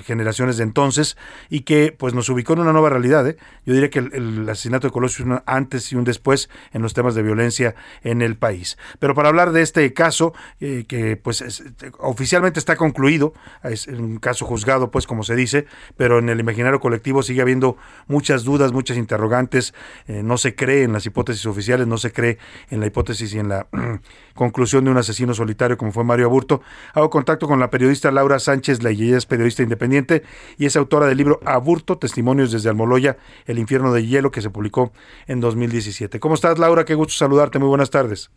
generaciones 0.05 0.57
de 0.57 0.65
entonces 0.65 1.17
y 1.51 1.61
que 1.61 1.95
pues 1.97 2.15
nos 2.15 2.29
ubicó 2.29 2.55
en 2.55 2.61
una 2.61 2.73
nueva 2.73 2.91
realidad. 2.91 3.27
¿eh? 3.29 3.37
Yo 3.67 3.75
diría 3.75 3.91
que 3.91 3.99
el, 3.99 4.49
asesinato 4.49 4.87
de 4.87 4.93
Colosio 4.93 5.25
es 5.25 5.31
un 5.31 5.41
antes 5.47 5.93
y 5.93 5.97
un 5.97 6.05
después 6.05 6.49
en 6.73 6.83
los 6.83 6.95
temas 6.95 7.15
de 7.15 7.23
violencia 7.23 7.75
en 8.03 8.23
el 8.23 8.37
país. 8.37 8.79
Pero 8.99 9.15
para 9.15 9.29
hablar 9.29 9.53
de 9.53 9.63
este 9.63 9.93
caso, 9.93 10.33
eh, 10.61 10.85
que 10.89 11.17
pues 11.17 11.63
oficialmente 11.99 12.59
está 12.59 12.77
concluido, 12.77 13.35
es 13.63 13.87
un 13.89 14.19
caso 14.19 14.47
juzgado 14.47 14.91
pues 14.91 15.07
como 15.07 15.23
se 15.23 15.37
dice, 15.37 15.67
pero 15.97 16.19
en 16.19 16.29
el 16.29 16.41
imaginario 16.41 16.81
colectivo 16.81 17.23
sigue 17.23 17.43
habiendo 17.43 17.77
muchas 18.07 18.45
dudas, 18.45 18.73
muchas 18.73 18.97
interrogantes, 18.97 19.75
eh, 20.07 20.23
no 20.23 20.39
se 20.39 20.55
cree 20.55 20.85
en 20.85 20.93
las 20.93 21.07
hipótesis 21.07 21.45
oficiales, 21.47 21.87
no 21.87 21.99
se 21.99 22.13
cree 22.13 22.39
en 22.71 22.81
la 22.81 22.87
hipótesis 22.87 23.35
y 23.35 23.39
en 23.39 23.49
la 23.49 23.67
conclusión 24.39 24.85
de 24.85 24.91
un 24.93 24.97
asesino 24.97 25.35
solitario 25.35 25.77
como 25.77 25.91
fue 25.91 26.05
Mario 26.05 26.27
Aburto. 26.27 26.63
Hago 26.95 27.11
contacto 27.11 27.49
con 27.49 27.59
la 27.59 27.71
periodista 27.71 28.11
Laura 28.13 28.39
Sánchez 28.39 28.79
ella 28.85 29.17
es 29.17 29.27
periodista 29.27 29.63
independiente 29.63 30.23
y 30.57 30.67
es 30.67 30.77
autora 30.77 31.07
del 31.07 31.19
libro 31.19 31.41
Aburto, 31.45 31.99
Testimonios 31.99 32.53
desde 32.53 32.69
Almoloya, 32.69 33.17
El 33.47 33.59
infierno 33.59 33.93
de 33.93 34.07
hielo, 34.07 34.31
que 34.31 34.41
se 34.41 34.49
publicó 34.49 34.93
en 35.27 35.41
2017. 35.41 36.21
¿Cómo 36.21 36.37
estás, 36.37 36.59
Laura? 36.59 36.85
Qué 36.85 36.95
gusto 36.95 37.15
saludarte. 37.15 37.59
Muy 37.59 37.69
buenas 37.69 37.91
tardes. 37.91 38.31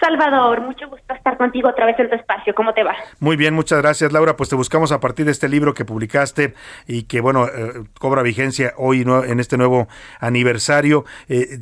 Salvador, 0.00 0.60
mucho 0.62 0.88
gusto 0.88 1.14
estar 1.14 1.36
contigo 1.36 1.68
otra 1.68 1.86
vez 1.86 1.98
en 1.98 2.08
tu 2.08 2.16
espacio. 2.16 2.54
¿Cómo 2.54 2.72
te 2.72 2.82
va? 2.82 2.94
Muy 3.20 3.36
bien, 3.36 3.54
muchas 3.54 3.80
gracias, 3.80 4.12
Laura. 4.12 4.36
Pues 4.36 4.48
te 4.48 4.56
buscamos 4.56 4.92
a 4.92 5.00
partir 5.00 5.26
de 5.26 5.32
este 5.32 5.48
libro 5.48 5.74
que 5.74 5.84
publicaste 5.84 6.54
y 6.86 7.04
que, 7.04 7.20
bueno, 7.20 7.46
eh, 7.46 7.84
cobra 7.98 8.22
vigencia 8.22 8.74
hoy 8.76 9.02
en 9.02 9.40
este 9.40 9.56
nuevo 9.56 9.88
aniversario. 10.20 11.04
Eh, 11.28 11.58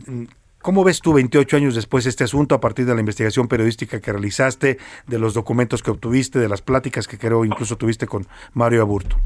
¿Cómo 0.63 0.85
ves 0.85 1.01
tú 1.01 1.15
28 1.15 1.57
años 1.57 1.75
después 1.75 2.05
este 2.05 2.25
asunto 2.25 2.55
a 2.55 2.61
partir 2.61 2.85
de 2.85 2.93
la 2.93 3.01
investigación 3.01 3.49
periodística 3.49 3.99
que 3.99 4.13
realizaste, 4.13 4.77
de 5.07 5.19
los 5.19 5.33
documentos 5.33 5.83
que 5.83 5.91
obtuviste, 5.91 6.39
de 6.39 6.51
las 6.51 6.61
pláticas 6.61 7.09
que 7.09 7.17
creo 7.17 7.47
incluso 7.47 7.77
tuviste 7.77 8.07
con 8.07 8.27
Mario 8.53 8.83
Aburto? 8.83 9.17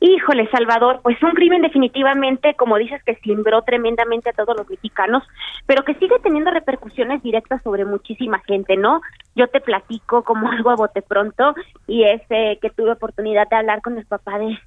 Híjole, 0.00 0.46
Salvador, 0.50 1.00
pues 1.02 1.16
un 1.22 1.30
crimen 1.30 1.62
definitivamente, 1.62 2.54
como 2.54 2.76
dices, 2.76 3.02
que 3.02 3.16
cimbró 3.22 3.62
tremendamente 3.62 4.28
a 4.28 4.34
todos 4.34 4.54
los 4.58 4.68
mexicanos, 4.68 5.22
pero 5.64 5.84
que 5.84 5.94
sigue 5.94 6.18
teniendo 6.22 6.50
repercusiones 6.50 7.22
directas 7.22 7.62
sobre 7.62 7.86
muchísima 7.86 8.40
gente, 8.40 8.76
¿no? 8.76 9.00
Yo 9.34 9.48
te 9.48 9.62
platico 9.62 10.22
como 10.22 10.50
algo 10.52 10.68
a 10.68 10.76
bote 10.76 11.00
pronto 11.00 11.54
y 11.86 12.04
es 12.04 12.20
eh, 12.28 12.58
que 12.60 12.68
tuve 12.68 12.92
oportunidad 12.92 13.48
de 13.48 13.56
hablar 13.56 13.80
con 13.80 13.96
el 13.96 14.04
papá 14.04 14.38
de, 14.38 14.58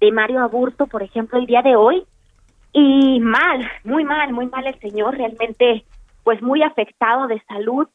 de 0.00 0.10
Mario 0.10 0.40
Aburto, 0.42 0.86
por 0.86 1.02
ejemplo, 1.02 1.38
el 1.38 1.44
día 1.44 1.60
de 1.60 1.76
hoy, 1.76 2.06
y 2.72 3.20
mal, 3.20 3.70
muy 3.84 4.04
mal, 4.04 4.32
muy 4.32 4.46
mal 4.46 4.66
el 4.66 4.78
señor, 4.80 5.16
realmente 5.16 5.84
pues 6.22 6.40
muy 6.42 6.62
afectado 6.62 7.26
de 7.26 7.42
salud. 7.48 7.88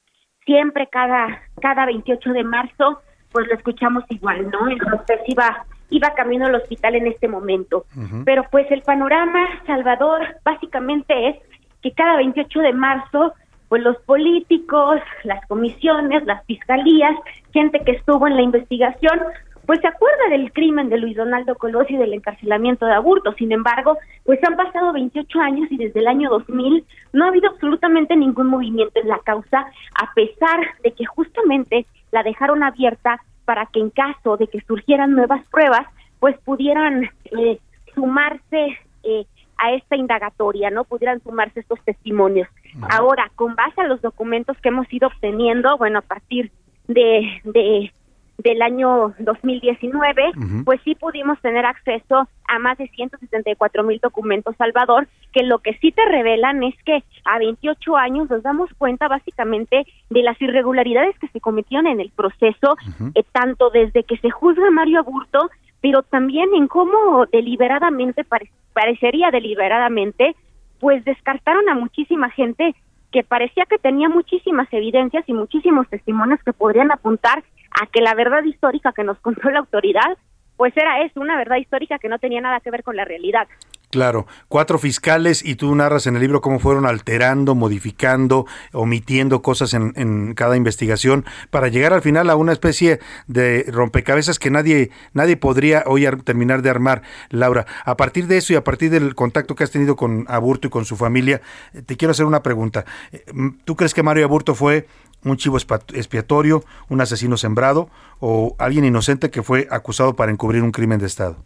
Siempre 0.45 0.87
cada 0.87 1.41
cada 1.61 1.85
28 1.85 2.33
de 2.33 2.43
marzo 2.43 3.01
pues 3.31 3.47
lo 3.47 3.55
escuchamos 3.55 4.03
igual, 4.09 4.49
¿no? 4.49 4.69
Entonces 4.69 5.19
iba 5.27 5.65
iba 5.89 6.13
camino 6.15 6.47
al 6.47 6.55
hospital 6.55 6.95
en 6.95 7.07
este 7.07 7.27
momento. 7.27 7.85
Pero 8.25 8.43
pues 8.51 8.69
el 8.71 8.81
panorama, 8.81 9.45
Salvador, 9.65 10.21
básicamente 10.43 11.29
es 11.29 11.37
que 11.81 11.91
cada 11.91 12.17
28 12.17 12.59
de 12.59 12.73
marzo 12.73 13.33
pues 13.69 13.81
los 13.81 13.97
políticos, 14.03 15.01
las 15.23 15.45
comisiones, 15.47 16.23
las 16.25 16.45
fiscalías, 16.45 17.15
gente 17.51 17.79
que 17.79 17.93
estuvo 17.93 18.27
en 18.27 18.35
la 18.35 18.41
investigación, 18.41 19.19
pues 19.65 19.79
se 19.81 19.87
acuerda 19.87 20.29
del 20.29 20.51
crimen 20.53 20.89
de 20.89 20.97
Luis 20.97 21.15
Donaldo 21.15 21.55
Colosio 21.55 21.95
y 21.95 21.99
del 21.99 22.13
encarcelamiento 22.13 22.85
de 22.85 22.93
Aburto. 22.93 23.33
Sin 23.33 23.51
embargo, 23.51 23.97
pues 24.23 24.39
han 24.43 24.55
pasado 24.55 24.93
28 24.93 25.39
años 25.39 25.71
y 25.71 25.77
desde 25.77 25.99
el 25.99 26.07
año 26.07 26.29
2000 26.29 26.85
no 27.13 27.25
ha 27.25 27.29
habido 27.29 27.49
absolutamente 27.49 28.15
ningún 28.15 28.47
movimiento 28.47 28.99
en 28.99 29.07
la 29.07 29.19
causa, 29.19 29.65
a 29.95 30.13
pesar 30.13 30.59
de 30.83 30.91
que 30.91 31.05
justamente 31.05 31.85
la 32.11 32.23
dejaron 32.23 32.63
abierta 32.63 33.21
para 33.45 33.65
que 33.67 33.79
en 33.79 33.89
caso 33.89 34.37
de 34.37 34.47
que 34.47 34.61
surgieran 34.61 35.13
nuevas 35.13 35.45
pruebas, 35.47 35.87
pues 36.19 36.37
pudieran 36.39 37.09
eh, 37.25 37.59
sumarse 37.93 38.77
eh, 39.03 39.25
a 39.57 39.71
esta 39.73 39.95
indagatoria, 39.95 40.69
¿no? 40.69 40.83
Pudieran 40.83 41.21
sumarse 41.21 41.61
estos 41.61 41.79
testimonios. 41.85 42.47
Ahora, 42.89 43.31
con 43.35 43.55
base 43.55 43.81
a 43.81 43.87
los 43.87 44.01
documentos 44.01 44.57
que 44.57 44.69
hemos 44.69 44.91
ido 44.91 45.07
obteniendo, 45.07 45.77
bueno, 45.77 45.99
a 45.99 46.01
partir 46.01 46.51
de, 46.87 47.41
de 47.45 47.93
del 48.37 48.61
año 48.61 49.13
2019, 49.19 50.31
pues 50.65 50.81
sí 50.83 50.95
pudimos 50.95 51.39
tener 51.41 51.65
acceso 51.65 52.27
a 52.47 52.59
más 52.59 52.77
de 52.77 52.87
174 52.89 53.83
mil 53.83 53.99
documentos, 53.99 54.55
Salvador, 54.57 55.07
que 55.31 55.43
lo 55.43 55.59
que 55.59 55.73
sí 55.79 55.91
te 55.91 56.05
revelan 56.05 56.63
es 56.63 56.75
que 56.83 57.03
a 57.25 57.39
28 57.39 57.95
años 57.97 58.29
nos 58.29 58.43
damos 58.43 58.69
cuenta 58.77 59.07
básicamente 59.07 59.85
de 60.09 60.23
las 60.23 60.39
irregularidades 60.41 61.17
que 61.19 61.27
se 61.29 61.39
cometieron 61.39 61.87
en 61.87 61.99
el 61.99 62.11
proceso, 62.11 62.75
eh, 63.15 63.23
tanto 63.31 63.69
desde 63.69 64.03
que 64.03 64.17
se 64.17 64.29
juzga 64.29 64.67
a 64.67 64.71
Mario 64.71 64.99
Aburto, 64.99 65.49
pero 65.81 66.03
también 66.03 66.49
en 66.55 66.67
cómo 66.67 67.25
deliberadamente, 67.31 68.25
parecería 68.73 69.31
deliberadamente, 69.31 70.35
pues 70.79 71.03
descartaron 71.05 71.69
a 71.69 71.75
muchísima 71.75 72.29
gente 72.29 72.75
que 73.11 73.23
parecía 73.23 73.65
que 73.65 73.77
tenía 73.77 74.09
muchísimas 74.09 74.67
evidencias 74.73 75.23
y 75.27 75.33
muchísimos 75.33 75.87
testimonios 75.87 76.43
que 76.43 76.51
podrían 76.51 76.91
apuntar 76.91 77.43
a 77.81 77.87
que 77.87 78.01
la 78.01 78.13
verdad 78.13 78.43
histórica 78.43 78.93
que 78.93 79.03
nos 79.03 79.19
contó 79.19 79.49
la 79.49 79.59
autoridad 79.59 80.17
pues 80.57 80.75
era 80.77 81.01
eso, 81.01 81.19
una 81.19 81.37
verdad 81.37 81.57
histórica 81.57 81.99
que 81.99 82.09
no 82.09 82.19
tenía 82.19 82.41
nada 82.41 82.59
que 82.61 82.71
ver 82.71 82.83
con 82.83 82.95
la 82.95 83.05
realidad. 83.05 83.47
Claro, 83.91 84.25
cuatro 84.49 84.77
fiscales 84.77 85.45
y 85.45 85.55
tú 85.55 85.73
narras 85.73 86.05
en 86.07 86.15
el 86.15 86.21
libro 86.21 86.41
cómo 86.41 86.59
fueron 86.59 86.85
alterando, 86.85 87.55
modificando, 87.55 88.45
omitiendo 88.73 89.41
cosas 89.41 89.73
en, 89.73 89.93
en, 89.95 90.33
cada 90.33 90.57
investigación 90.57 91.23
para 91.49 91.69
llegar 91.69 91.93
al 91.93 92.01
final 92.01 92.29
a 92.29 92.35
una 92.35 92.51
especie 92.51 92.99
de 93.27 93.65
rompecabezas 93.69 94.39
que 94.39 94.49
nadie, 94.49 94.89
nadie 95.13 95.37
podría 95.37 95.83
hoy 95.85 96.05
terminar 96.25 96.61
de 96.61 96.71
armar. 96.71 97.03
Laura, 97.29 97.67
a 97.85 97.95
partir 97.95 98.27
de 98.27 98.37
eso 98.37 98.53
y 98.53 98.57
a 98.57 98.63
partir 98.63 98.89
del 98.89 99.15
contacto 99.15 99.55
que 99.55 99.63
has 99.63 99.71
tenido 99.71 99.95
con 99.95 100.25
Aburto 100.27 100.67
y 100.67 100.71
con 100.71 100.83
su 100.83 100.97
familia, 100.97 101.41
eh, 101.73 101.81
te 101.81 101.95
quiero 101.95 102.11
hacer 102.11 102.25
una 102.25 102.43
pregunta. 102.43 102.85
Eh, 103.11 103.23
¿Tú 103.63 103.75
crees 103.75 103.93
que 103.93 104.03
Mario 104.03 104.25
Aburto 104.25 104.55
fue 104.55 104.87
un 105.25 105.37
chivo 105.37 105.57
expiatorio, 105.57 106.63
un 106.89 107.01
asesino 107.01 107.37
sembrado 107.37 107.89
o 108.19 108.55
alguien 108.59 108.85
inocente 108.85 109.29
que 109.29 109.43
fue 109.43 109.67
acusado 109.69 110.15
para 110.15 110.31
encubrir 110.31 110.63
un 110.63 110.71
crimen 110.71 110.99
de 110.99 111.07
Estado? 111.07 111.37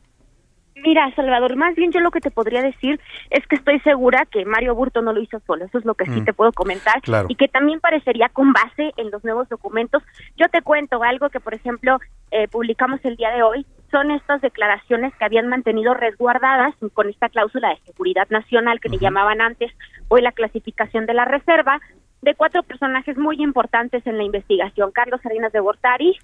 Mira, 0.83 1.13
Salvador, 1.15 1.55
más 1.55 1.75
bien 1.75 1.91
yo 1.91 1.99
lo 1.99 2.11
que 2.11 2.21
te 2.21 2.31
podría 2.31 2.61
decir 2.61 2.99
es 3.29 3.45
que 3.47 3.55
estoy 3.55 3.79
segura 3.81 4.25
que 4.25 4.45
Mario 4.45 4.75
Burto 4.75 5.01
no 5.01 5.13
lo 5.13 5.21
hizo 5.21 5.39
solo, 5.45 5.65
eso 5.65 5.77
es 5.77 5.85
lo 5.85 5.95
que 5.95 6.05
sí 6.05 6.21
mm. 6.21 6.25
te 6.25 6.33
puedo 6.33 6.51
comentar, 6.53 7.01
y 7.27 7.35
que 7.35 7.47
también 7.47 7.79
parecería 7.79 8.29
con 8.29 8.53
base 8.53 8.91
en 8.97 9.11
los 9.11 9.23
nuevos 9.23 9.49
documentos. 9.49 10.03
Yo 10.37 10.47
te 10.49 10.61
cuento 10.61 11.03
algo 11.03 11.29
que, 11.29 11.39
por 11.39 11.53
ejemplo, 11.53 11.99
eh, 12.31 12.47
publicamos 12.47 12.99
el 13.03 13.15
día 13.15 13.31
de 13.31 13.43
hoy, 13.43 13.65
son 13.91 14.11
estas 14.11 14.41
declaraciones 14.41 15.13
que 15.15 15.25
habían 15.25 15.47
mantenido 15.47 15.93
resguardadas 15.93 16.75
con 16.93 17.09
esta 17.09 17.29
cláusula 17.29 17.69
de 17.69 17.79
seguridad 17.85 18.27
nacional 18.29 18.79
que 18.79 18.89
le 18.89 18.99
llamaban 18.99 19.41
antes, 19.41 19.71
hoy 20.07 20.21
la 20.21 20.31
clasificación 20.31 21.05
de 21.05 21.13
la 21.13 21.25
reserva, 21.25 21.81
de 22.21 22.35
cuatro 22.35 22.63
personajes 22.63 23.17
muy 23.17 23.41
importantes 23.41 24.05
en 24.05 24.17
la 24.17 24.23
investigación, 24.23 24.91
Carlos 24.91 25.21
Salinas 25.21 25.51
de 25.53 25.59
Bortari, 25.59 26.17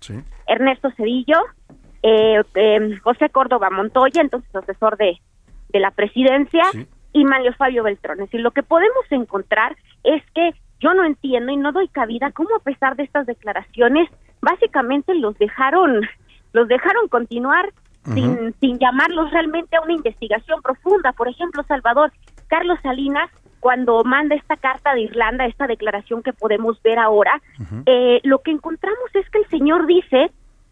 Ernesto 0.48 0.92
Cedillo, 0.98 1.40
eh, 2.04 2.44
eh, 2.56 3.00
José 3.04 3.30
Córdoba 3.30 3.70
Montoya, 3.70 4.22
entonces 4.22 4.54
asesor 4.56 4.98
de, 4.98 5.18
de 5.70 5.80
la 5.80 5.92
presidencia, 5.92 6.64
y 7.14 7.24
Mario 7.24 7.54
Fabio 7.54 7.84
Beltrones. 7.84 8.32
Y 8.34 8.40
lo 8.40 8.52
que 8.52 8.62
podemos 8.62 9.06
encontrar 9.10 9.78
es 10.04 10.22
que 10.34 10.52
yo 10.82 10.94
no 10.94 11.06
entiendo 11.06 11.50
y 11.52 11.58
no 11.58 11.72
doy 11.72 11.88
cabida 11.88 12.32
cómo 12.32 12.50
a 12.56 12.60
pesar 12.60 12.98
de 12.98 13.04
estas 13.04 13.26
declaraciones, 13.26 14.10
básicamente 14.42 15.16
los 15.16 15.38
dejaron, 15.38 16.02
los 16.52 16.68
dejaron 16.68 17.08
continuar 17.08 17.72
sin, 18.04 18.54
sin 18.60 18.78
llamarlos 18.80 19.32
realmente 19.32 19.78
a 19.78 19.82
una 19.82 19.94
investigación 19.94 20.62
profunda. 20.62 21.14
Por 21.14 21.30
ejemplo, 21.30 21.64
Salvador, 21.64 22.12
Carlos 22.48 22.78
Salinas 22.84 23.32
cuando 23.66 24.04
manda 24.04 24.36
esta 24.36 24.58
carta 24.58 24.94
de 24.94 25.02
Irlanda, 25.02 25.48
esta 25.48 25.66
declaración 25.66 26.22
que 26.22 26.34
podemos 26.34 26.80
ver 26.84 27.00
ahora, 27.00 27.42
eh, 27.88 28.20
lo 28.22 28.44
que 28.44 28.52
encontramos 28.52 29.10
es 29.16 29.28
que 29.32 29.40
el 29.40 29.50
señor 29.50 29.88
dice 29.88 30.30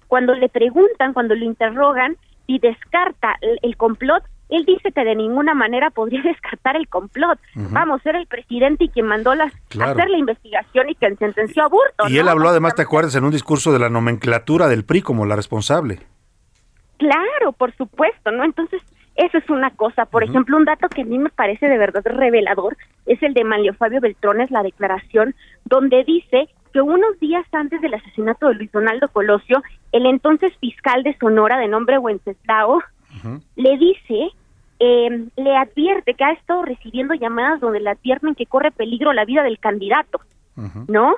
cuando 0.07 0.35
le 0.35 0.47
preguntan, 0.47 1.11
cuando 1.11 1.33
lo 1.33 1.43
interrogan, 1.43 2.17
si 2.45 2.59
descarta 2.59 3.33
el, 3.63 3.77
complot, 3.77 4.23
él 4.49 4.63
dice 4.65 4.91
que 4.91 5.03
de 5.03 5.15
ninguna 5.15 5.55
manera 5.55 5.89
podría 5.89 6.21
descartar 6.23 6.75
el 6.75 6.87
complot. 6.87 7.39
Vamos, 7.55 8.05
era 8.05 8.19
el 8.19 8.27
presidente 8.27 8.83
y 8.83 8.89
quien 8.89 9.07
mandó 9.07 9.33
las, 9.33 9.51
hacer 9.81 10.11
la 10.11 10.17
investigación 10.19 10.87
y 10.87 10.93
quien 10.93 11.17
sentenció 11.17 11.63
a 11.63 11.69
Burto. 11.69 12.07
Y 12.09 12.19
él 12.19 12.27
habló 12.27 12.49
además, 12.49 12.75
¿te 12.75 12.83
acuerdas? 12.83 13.15
En 13.15 13.23
un 13.23 13.31
discurso 13.31 13.73
de 13.73 13.79
la 13.79 13.89
nomenclatura 13.89 14.67
del 14.67 14.85
PRI 14.85 15.01
como 15.01 15.25
la 15.25 15.35
responsable. 15.35 16.01
Claro, 16.99 17.53
por 17.57 17.75
supuesto, 17.75 18.29
¿no? 18.29 18.43
Entonces, 18.43 18.83
eso 19.15 19.37
es 19.37 19.49
una 19.49 19.71
cosa. 19.71 20.05
Por 20.05 20.23
ejemplo, 20.23 20.57
un 20.57 20.65
dato 20.65 20.89
que 20.89 21.03
a 21.03 21.05
mí 21.05 21.19
me 21.19 21.29
parece 21.29 21.67
de 21.67 21.77
verdad 21.77 22.03
revelador 22.05 22.77
es 23.05 23.21
el 23.21 23.33
de 23.33 23.43
Manlio 23.43 23.73
Fabio 23.73 24.01
Beltrones, 24.01 24.49
la 24.51 24.63
declaración, 24.63 25.35
donde 25.65 26.03
dice 26.03 26.47
que 26.71 26.81
unos 26.81 27.19
días 27.19 27.45
antes 27.51 27.79
del 27.81 27.93
asesinato 27.93 28.47
de 28.47 28.55
Luis 28.55 28.71
Donaldo 28.71 29.07
Colosio, 29.09 29.61
el 29.91 30.07
entonces 30.07 30.51
fiscal 30.57 31.03
de 31.03 31.15
Sonora 31.19 31.57
de 31.59 31.67
nombre 31.67 31.99
Wenceslao 31.99 32.81
le 33.55 33.77
dice, 33.77 34.29
eh, 34.79 35.27
le 35.37 35.55
advierte 35.55 36.15
que 36.15 36.23
ha 36.23 36.31
estado 36.31 36.63
recibiendo 36.63 37.13
llamadas 37.13 37.61
donde 37.61 37.79
le 37.79 37.91
advierten 37.91 38.33
que 38.33 38.47
corre 38.47 38.71
peligro 38.71 39.13
la 39.13 39.25
vida 39.25 39.43
del 39.43 39.59
candidato, 39.59 40.19
¿no? 40.87 41.13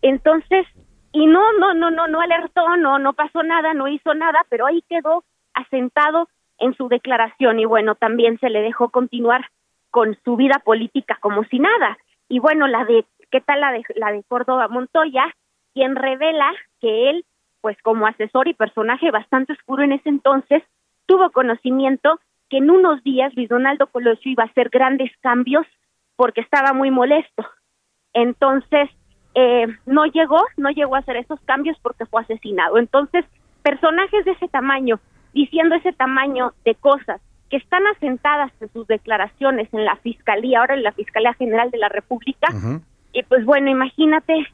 Entonces, 0.00 0.66
y 1.12 1.26
no, 1.26 1.42
no, 1.58 1.74
no, 1.74 1.90
no, 1.90 2.08
no 2.08 2.20
alertó, 2.20 2.76
no, 2.78 2.98
no 2.98 3.12
pasó 3.12 3.42
nada, 3.42 3.74
no 3.74 3.88
hizo 3.88 4.14
nada, 4.14 4.46
pero 4.48 4.66
ahí 4.66 4.82
quedó 4.88 5.24
asentado 5.52 6.28
en 6.58 6.74
su 6.74 6.88
declaración 6.88 7.58
y 7.58 7.64
bueno, 7.64 7.94
también 7.94 8.38
se 8.38 8.50
le 8.50 8.62
dejó 8.62 8.90
continuar 8.90 9.46
con 9.90 10.16
su 10.24 10.36
vida 10.36 10.60
política 10.64 11.18
como 11.20 11.44
si 11.44 11.58
nada. 11.58 11.98
Y 12.28 12.38
bueno, 12.40 12.66
la 12.66 12.84
de 12.84 13.04
¿Qué 13.30 13.40
tal 13.40 13.60
la 13.60 13.72
de, 13.72 13.82
la 13.96 14.12
de 14.12 14.22
Córdoba 14.24 14.68
Montoya? 14.68 15.34
Quien 15.74 15.96
revela 15.96 16.52
que 16.80 17.10
él, 17.10 17.24
pues 17.60 17.76
como 17.82 18.06
asesor 18.06 18.48
y 18.48 18.54
personaje 18.54 19.10
bastante 19.10 19.52
oscuro 19.52 19.82
en 19.82 19.92
ese 19.92 20.08
entonces, 20.08 20.62
tuvo 21.06 21.30
conocimiento 21.30 22.20
que 22.48 22.58
en 22.58 22.70
unos 22.70 23.02
días 23.02 23.34
Luis 23.34 23.48
Donaldo 23.48 23.88
Colosio 23.88 24.30
iba 24.30 24.44
a 24.44 24.46
hacer 24.46 24.68
grandes 24.68 25.10
cambios 25.20 25.66
porque 26.14 26.40
estaba 26.40 26.72
muy 26.72 26.90
molesto. 26.90 27.46
Entonces, 28.12 28.88
eh, 29.34 29.66
no 29.84 30.06
llegó, 30.06 30.42
no 30.56 30.70
llegó 30.70 30.94
a 30.94 31.00
hacer 31.00 31.16
esos 31.16 31.40
cambios 31.40 31.76
porque 31.82 32.06
fue 32.06 32.22
asesinado. 32.22 32.78
Entonces, 32.78 33.24
personajes 33.62 34.24
de 34.24 34.32
ese 34.32 34.48
tamaño, 34.48 35.00
diciendo 35.36 35.74
ese 35.74 35.92
tamaño 35.92 36.54
de 36.64 36.74
cosas 36.74 37.20
que 37.50 37.58
están 37.58 37.86
asentadas 37.86 38.50
en 38.60 38.72
sus 38.72 38.86
declaraciones 38.86 39.68
en 39.72 39.84
la 39.84 39.96
Fiscalía, 39.96 40.60
ahora 40.60 40.74
en 40.74 40.82
la 40.82 40.92
Fiscalía 40.92 41.34
General 41.34 41.70
de 41.70 41.78
la 41.78 41.90
República, 41.90 42.48
y 43.12 43.22
pues 43.22 43.44
bueno, 43.44 43.70
imagínate, 43.70 44.46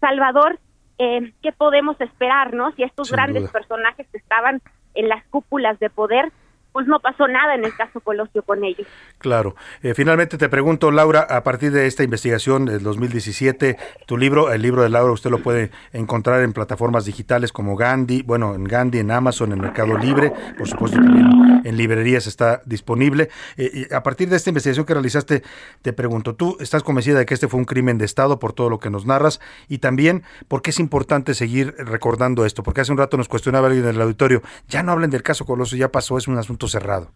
Salvador, 0.00 0.58
eh, 0.98 1.32
¿qué 1.42 1.52
podemos 1.52 2.00
esperar, 2.00 2.54
no? 2.54 2.72
Si 2.72 2.82
estos 2.82 3.12
grandes 3.12 3.50
personajes 3.50 4.06
que 4.10 4.16
estaban 4.16 4.62
en 4.94 5.08
las 5.08 5.22
cúpulas 5.26 5.78
de 5.78 5.90
poder 5.90 6.32
pues 6.72 6.86
no 6.86 7.00
pasó 7.00 7.28
nada 7.28 7.54
en 7.54 7.64
el 7.64 7.74
caso 7.76 8.00
Colosio 8.00 8.42
con 8.42 8.64
ellos. 8.64 8.86
Claro. 9.18 9.54
Eh, 9.82 9.94
finalmente 9.94 10.38
te 10.38 10.48
pregunto, 10.48 10.90
Laura, 10.90 11.20
a 11.20 11.42
partir 11.42 11.72
de 11.72 11.86
esta 11.86 12.02
investigación 12.02 12.64
del 12.64 12.82
2017, 12.82 13.76
tu 14.06 14.16
libro, 14.16 14.52
el 14.52 14.62
libro 14.62 14.82
de 14.82 14.88
Laura, 14.88 15.12
usted 15.12 15.30
lo 15.30 15.42
puede 15.42 15.70
encontrar 15.92 16.42
en 16.42 16.52
plataformas 16.52 17.04
digitales 17.04 17.52
como 17.52 17.76
Gandhi, 17.76 18.22
bueno, 18.22 18.54
en 18.54 18.64
Gandhi, 18.64 18.98
en 18.98 19.10
Amazon, 19.10 19.52
en 19.52 19.60
Mercado 19.60 19.96
Libre, 19.98 20.32
por 20.56 20.66
supuesto 20.68 20.96
también 20.96 21.52
en 21.64 21.76
librerías 21.76 22.26
está 22.26 22.62
disponible. 22.64 23.30
Eh, 23.56 23.88
a 23.92 24.02
partir 24.02 24.28
de 24.28 24.36
esta 24.36 24.50
investigación 24.50 24.86
que 24.86 24.94
realizaste, 24.94 25.42
te 25.82 25.92
pregunto, 25.92 26.34
¿tú 26.34 26.56
estás 26.60 26.82
convencida 26.82 27.18
de 27.18 27.26
que 27.26 27.34
este 27.34 27.48
fue 27.48 27.58
un 27.58 27.64
crimen 27.64 27.98
de 27.98 28.04
Estado 28.04 28.38
por 28.38 28.52
todo 28.52 28.70
lo 28.70 28.78
que 28.78 28.90
nos 28.90 29.06
narras? 29.06 29.40
Y 29.68 29.78
también, 29.78 30.22
¿por 30.48 30.62
qué 30.62 30.70
es 30.70 30.80
importante 30.80 31.34
seguir 31.34 31.74
recordando 31.78 32.44
esto? 32.44 32.62
Porque 32.62 32.80
hace 32.80 32.92
un 32.92 32.98
rato 32.98 33.16
nos 33.16 33.28
cuestionaba 33.28 33.68
alguien 33.68 33.84
en 33.84 33.94
el 33.94 34.02
auditorio, 34.02 34.42
ya 34.68 34.82
no 34.82 34.92
hablen 34.92 35.10
del 35.10 35.22
caso 35.22 35.44
Colosio, 35.44 35.78
ya 35.78 35.90
pasó, 35.90 36.18
es 36.18 36.28
un 36.28 36.38
asunto 36.38 36.61
cerrado. 36.68 37.08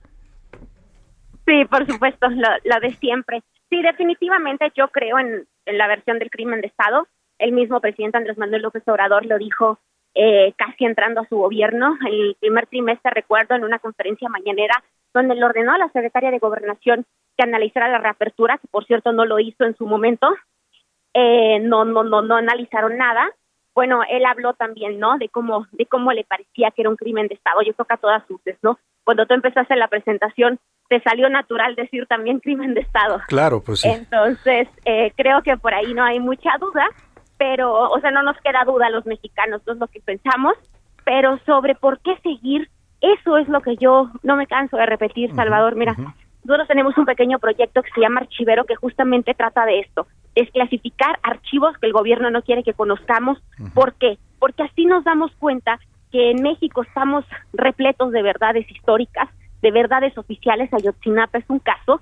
Sí, 1.47 1.65
por 1.67 1.87
supuesto, 1.87 2.29
lo, 2.29 2.81
de 2.81 2.95
siempre. 2.95 3.43
Sí, 3.71 3.81
definitivamente 3.81 4.73
yo 4.75 4.89
creo 4.89 5.19
en, 5.19 5.47
la 5.67 5.87
versión 5.87 6.19
del 6.19 6.31
crimen 6.31 6.61
de 6.61 6.67
Estado. 6.67 7.07
El 7.39 7.53
mismo 7.53 7.81
presidente 7.81 8.19
Andrés 8.19 8.39
Manuel 8.39 8.63
López 8.63 8.83
Obrador 8.87 9.27
lo 9.27 9.39
dijo 9.39 9.79
eh, 10.15 10.55
casi 10.57 10.85
entrando 10.85 11.21
a 11.21 11.29
su 11.29 11.37
gobierno. 11.37 11.97
El 12.09 12.37
primer 12.41 12.67
trimestre, 12.67 13.11
recuerdo, 13.13 13.55
en 13.55 13.65
una 13.65 13.79
conferencia 13.79 14.29
mañanera, 14.29 14.83
donde 15.15 15.35
le 15.35 15.45
ordenó 15.45 15.73
a 15.73 15.79
la 15.79 15.89
secretaria 15.91 16.31
de 16.31 16.39
Gobernación 16.39 17.07
que 17.37 17.45
analizara 17.45 17.89
la 17.89 17.99
reapertura, 17.99 18.59
que 18.59 18.69
por 18.69 18.85
cierto 18.87 19.13
no 19.13 19.25
lo 19.25 19.39
hizo 19.39 19.65
en 19.65 19.77
su 19.77 19.87
momento. 19.87 20.35
Eh, 21.15 21.61
no, 21.61 21.85
no, 21.85 22.03
no, 22.03 22.23
no 22.23 22.37
analizaron 22.37 22.97
nada. 22.97 23.31
Bueno, 23.75 24.01
él 24.09 24.25
habló 24.25 24.55
también, 24.55 24.99
¿no? 24.99 25.19
De 25.19 25.29
cómo, 25.29 25.67
de 25.73 25.87
cómo 25.87 26.13
le 26.13 26.25
parecía 26.25 26.71
que 26.71 26.83
era 26.83 26.91
un 26.91 26.97
crimen 26.97 27.29
de 27.29 27.35
Estado. 27.35 27.63
Yo 27.63 27.75
toca 27.75 27.99
todas 27.99 28.29
luces, 28.29 28.57
¿no? 28.63 28.79
Cuando 29.07 29.25
tú 29.25 29.35
empezaste 29.35 29.77
la 29.77 29.87
presentación, 29.87 30.59
te 30.89 31.01
salió 31.01 31.29
natural 31.31 31.77
decir 31.77 32.07
también 32.09 32.41
crimen 32.41 32.75
de 32.75 32.81
Estado. 32.81 33.21
Claro, 33.29 33.63
pues 33.63 33.81
sí. 33.81 33.89
Entonces, 33.89 34.67
eh, 34.85 35.13
creo 35.17 35.43
que 35.43 35.57
por 35.57 35.73
ahí 35.73 35.95
no 35.95 36.03
hay 36.03 36.19
mucha 36.19 36.51
duda, 36.59 36.85
pero, 37.39 37.73
o 37.73 38.01
sea, 38.01 38.11
no 38.11 38.25
nos 38.25 38.37
queda 38.39 38.65
duda 38.67 38.89
a 38.89 38.91
los 38.91 39.07
mexicanos, 39.07 39.63
no 39.65 39.75
es 39.75 39.79
lo 39.79 39.87
que 39.87 40.01
pensamos, 40.01 40.55
pero 41.05 41.39
sobre 41.47 41.77
por 41.77 42.01
qué 42.01 42.17
seguir, 42.25 42.69
eso 43.01 43.39
es 43.39 43.49
lo 43.49 43.61
que 43.61 43.77
yo 43.77 44.11
no 44.25 44.35
me 44.35 44.49
canso 44.49 44.77
de 44.77 44.87
repetir, 44.87 45.33
Salvador. 45.37 45.77
Mira, 45.77 45.95
nosotros 46.43 46.67
tenemos 46.67 46.99
un 46.99 47.05
pequeño 47.05 47.39
proyecto 47.39 47.83
que 47.83 47.93
se 47.95 48.01
llama 48.01 48.23
Archivero 48.23 48.65
que 48.65 48.75
justamente 48.75 49.35
trata 49.35 49.65
de 49.67 49.79
esto, 49.79 50.09
desclasificar 50.35 51.21
archivos 51.23 51.79
que 51.79 51.87
el 51.87 51.93
gobierno 51.93 52.29
no 52.33 52.43
quiere 52.43 52.65
que 52.65 52.75
conozcamos. 52.75 53.39
¿Por 53.73 53.95
qué? 53.95 54.19
Porque 54.41 54.65
así 54.65 54.85
nos 54.85 55.05
damos 55.05 55.31
cuenta 55.37 55.79
que 56.17 56.31
en 56.31 56.43
México 56.43 56.83
estamos 56.83 57.27
repletos 57.53 58.11
de 58.11 58.23
verdades 58.23 58.65
históricas, 58.71 59.29
de 59.61 59.71
verdades 59.71 60.17
oficiales, 60.17 60.73
Ayotzinapa 60.73 61.37
es 61.37 61.45
un 61.49 61.59
caso, 61.59 62.01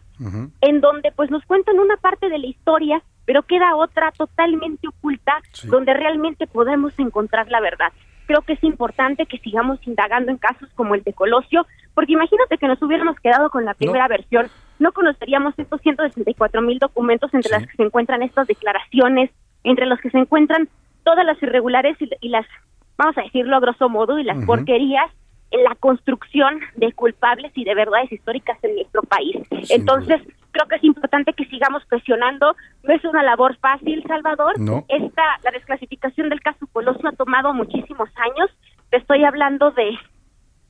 en 0.60 0.80
donde 0.80 1.10
pues 1.10 1.32
nos 1.32 1.44
cuentan 1.46 1.80
una 1.80 1.96
parte 1.96 2.28
de 2.28 2.38
la 2.38 2.46
historia, 2.46 3.02
pero 3.24 3.42
queda 3.42 3.74
otra 3.74 4.12
totalmente 4.12 4.86
oculta, 4.86 5.42
donde 5.64 5.94
realmente 5.94 6.46
podemos 6.46 6.96
encontrar 7.00 7.50
la 7.50 7.60
verdad. 7.60 7.92
Creo 8.28 8.42
que 8.42 8.52
es 8.52 8.62
importante 8.62 9.26
que 9.26 9.38
sigamos 9.38 9.80
indagando 9.84 10.30
en 10.30 10.38
casos 10.38 10.68
como 10.76 10.94
el 10.94 11.02
de 11.02 11.12
Colosio, 11.12 11.66
porque 11.92 12.12
imagínate 12.12 12.56
que 12.56 12.68
nos 12.68 12.80
hubiéramos 12.82 13.18
quedado 13.18 13.50
con 13.50 13.64
la 13.64 13.74
primera 13.74 14.06
versión, 14.06 14.46
no 14.78 14.92
conoceríamos 14.92 15.58
estos 15.58 15.80
164 15.80 16.62
mil 16.62 16.78
documentos 16.78 17.34
entre 17.34 17.50
las 17.50 17.66
que 17.66 17.76
se 17.76 17.82
encuentran 17.82 18.22
estas 18.22 18.46
declaraciones, 18.46 19.32
entre 19.64 19.86
los 19.86 19.98
que 19.98 20.10
se 20.10 20.18
encuentran 20.18 20.68
todas 21.02 21.26
las 21.26 21.42
irregulares 21.42 21.96
y 22.20 22.28
las 22.28 22.46
vamos 22.96 23.16
a 23.18 23.22
decirlo 23.22 23.56
a 23.56 23.60
grosso 23.60 23.88
modo, 23.88 24.18
y 24.18 24.24
las 24.24 24.36
porquerías 24.46 25.10
en 25.50 25.62
la 25.64 25.74
construcción 25.76 26.60
de 26.76 26.92
culpables 26.92 27.52
y 27.54 27.64
de 27.64 27.74
verdades 27.74 28.10
históricas 28.10 28.58
en 28.62 28.74
nuestro 28.74 29.02
país. 29.02 29.36
Entonces, 29.70 30.20
creo 30.50 30.66
que 30.68 30.76
es 30.76 30.84
importante 30.84 31.32
que 31.32 31.44
sigamos 31.46 31.84
presionando. 31.86 32.56
No 32.82 32.92
es 32.94 33.04
una 33.04 33.22
labor 33.22 33.56
fácil, 33.58 34.02
Salvador. 34.06 34.58
No. 34.58 34.84
Esta, 34.88 35.22
la 35.44 35.50
desclasificación 35.52 36.28
del 36.28 36.40
caso 36.40 36.66
Colosio 36.72 37.08
ha 37.08 37.12
tomado 37.12 37.52
muchísimos 37.54 38.08
años. 38.16 38.50
Te 38.90 38.96
estoy 38.96 39.24
hablando 39.24 39.70
de 39.72 39.90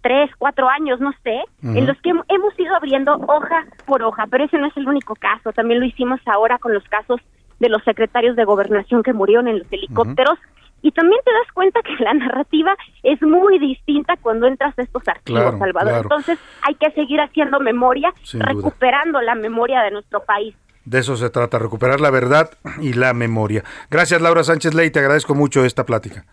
tres, 0.03 0.31
cuatro 0.39 0.69
años, 0.69 1.01
no 1.01 1.13
sé, 1.23 1.43
en 1.79 1.87
los 1.87 1.99
que 2.03 2.11
hem- 2.11 2.25
hemos 2.29 2.59
ido 2.61 2.77
abriendo 2.77 3.15
hoja 3.15 3.65
por 3.87 4.03
hoja, 4.03 4.27
pero 4.31 4.45
ese 4.45 4.59
no 4.59 4.67
es 4.67 4.77
el 4.77 4.87
único 4.87 5.15
caso. 5.15 5.53
También 5.53 5.81
lo 5.81 5.87
hicimos 5.87 6.21
ahora 6.27 6.59
con 6.59 6.75
los 6.75 6.85
casos 6.85 7.21
de 7.59 7.71
los 7.71 7.83
secretarios 7.85 8.37
de 8.37 8.45
gobernación 8.45 9.03
que 9.03 9.15
murieron 9.15 9.49
en 9.49 9.61
los 9.61 9.73
helicópteros. 9.73 10.39
Y 10.87 10.93
también 10.93 11.19
te 11.25 11.33
das 11.33 11.51
cuenta 11.55 11.81
que 11.83 11.97
la 12.05 12.13
narrativa 12.13 12.77
es 13.03 13.21
muy 13.23 13.59
distinta 13.59 14.17
cuando 14.21 14.47
entras 14.47 14.79
a 14.79 14.83
estos 14.83 15.03
archivos, 15.09 15.41
Claro, 15.43 15.59
Salvador. 15.59 15.89
claro. 15.89 16.03
Entonces 16.03 16.39
hay 16.61 16.75
que 16.75 16.91
seguir 16.91 17.21
haciendo 17.23 17.59
memoria, 17.59 18.13
Sin 18.23 18.41
duda. 18.41 18.53
recuperando 18.53 19.21
la 19.23 19.35
memoria 19.35 19.81
de 19.83 19.93
nuestro 19.93 20.23
país. 20.25 20.55
De 20.85 20.99
eso 20.99 21.17
se 21.17 21.31
trata, 21.31 21.59
recuperar 21.59 22.03
la 22.03 22.11
verdad 22.11 22.51
y 22.83 22.93
la 22.93 23.15
memoria. 23.15 23.65
Gracias, 23.91 24.21
Laura 24.21 24.45
Sánchez 24.45 24.75
Ley, 24.75 24.91
te 24.91 24.99
agradezco 24.99 25.35
mucho 25.35 25.65
esta 25.65 25.87
plática. 25.87 26.27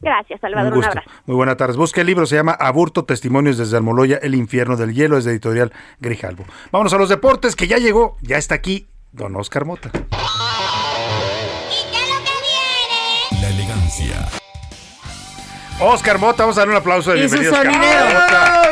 Gracias, 0.00 0.40
Salvador. 0.40 0.72
Un 0.72 0.78
Un, 0.78 0.78
gusto. 0.80 0.90
abrazo. 0.98 1.10
Muy 1.26 1.36
buena 1.36 1.56
tarde. 1.56 1.76
Busca 1.76 2.00
el 2.00 2.08
libro, 2.08 2.26
se 2.26 2.34
llama 2.34 2.50
Aburto, 2.58 3.04
Testimonios 3.04 3.56
desde 3.56 3.76
Almoloya, 3.76 4.18
El 4.20 4.34
infierno 4.34 4.76
del 4.76 4.92
hielo, 4.94 5.16
es 5.16 5.24
de 5.24 5.30
editorial 5.30 5.72
Grijalvo. 6.00 6.44
Vámonos 6.72 6.92
a 6.92 6.98
los 6.98 7.08
deportes, 7.08 7.54
que 7.54 7.68
ya 7.68 7.76
llegó, 7.78 8.16
ya 8.20 8.36
está 8.36 8.56
aquí, 8.56 8.88
don 9.12 9.36
Oscar 9.36 9.64
Mota. 9.64 9.92
Oscar 15.84 16.18
Mota, 16.18 16.44
vamos 16.44 16.56
a 16.56 16.60
darle 16.60 16.74
un 16.74 16.80
aplauso 16.80 17.12
de 17.12 17.24
Y 17.24 17.28
su 17.28 17.38
bienvenido. 17.38 17.54
Oscar 17.54 17.72
sonidero. 17.72 18.71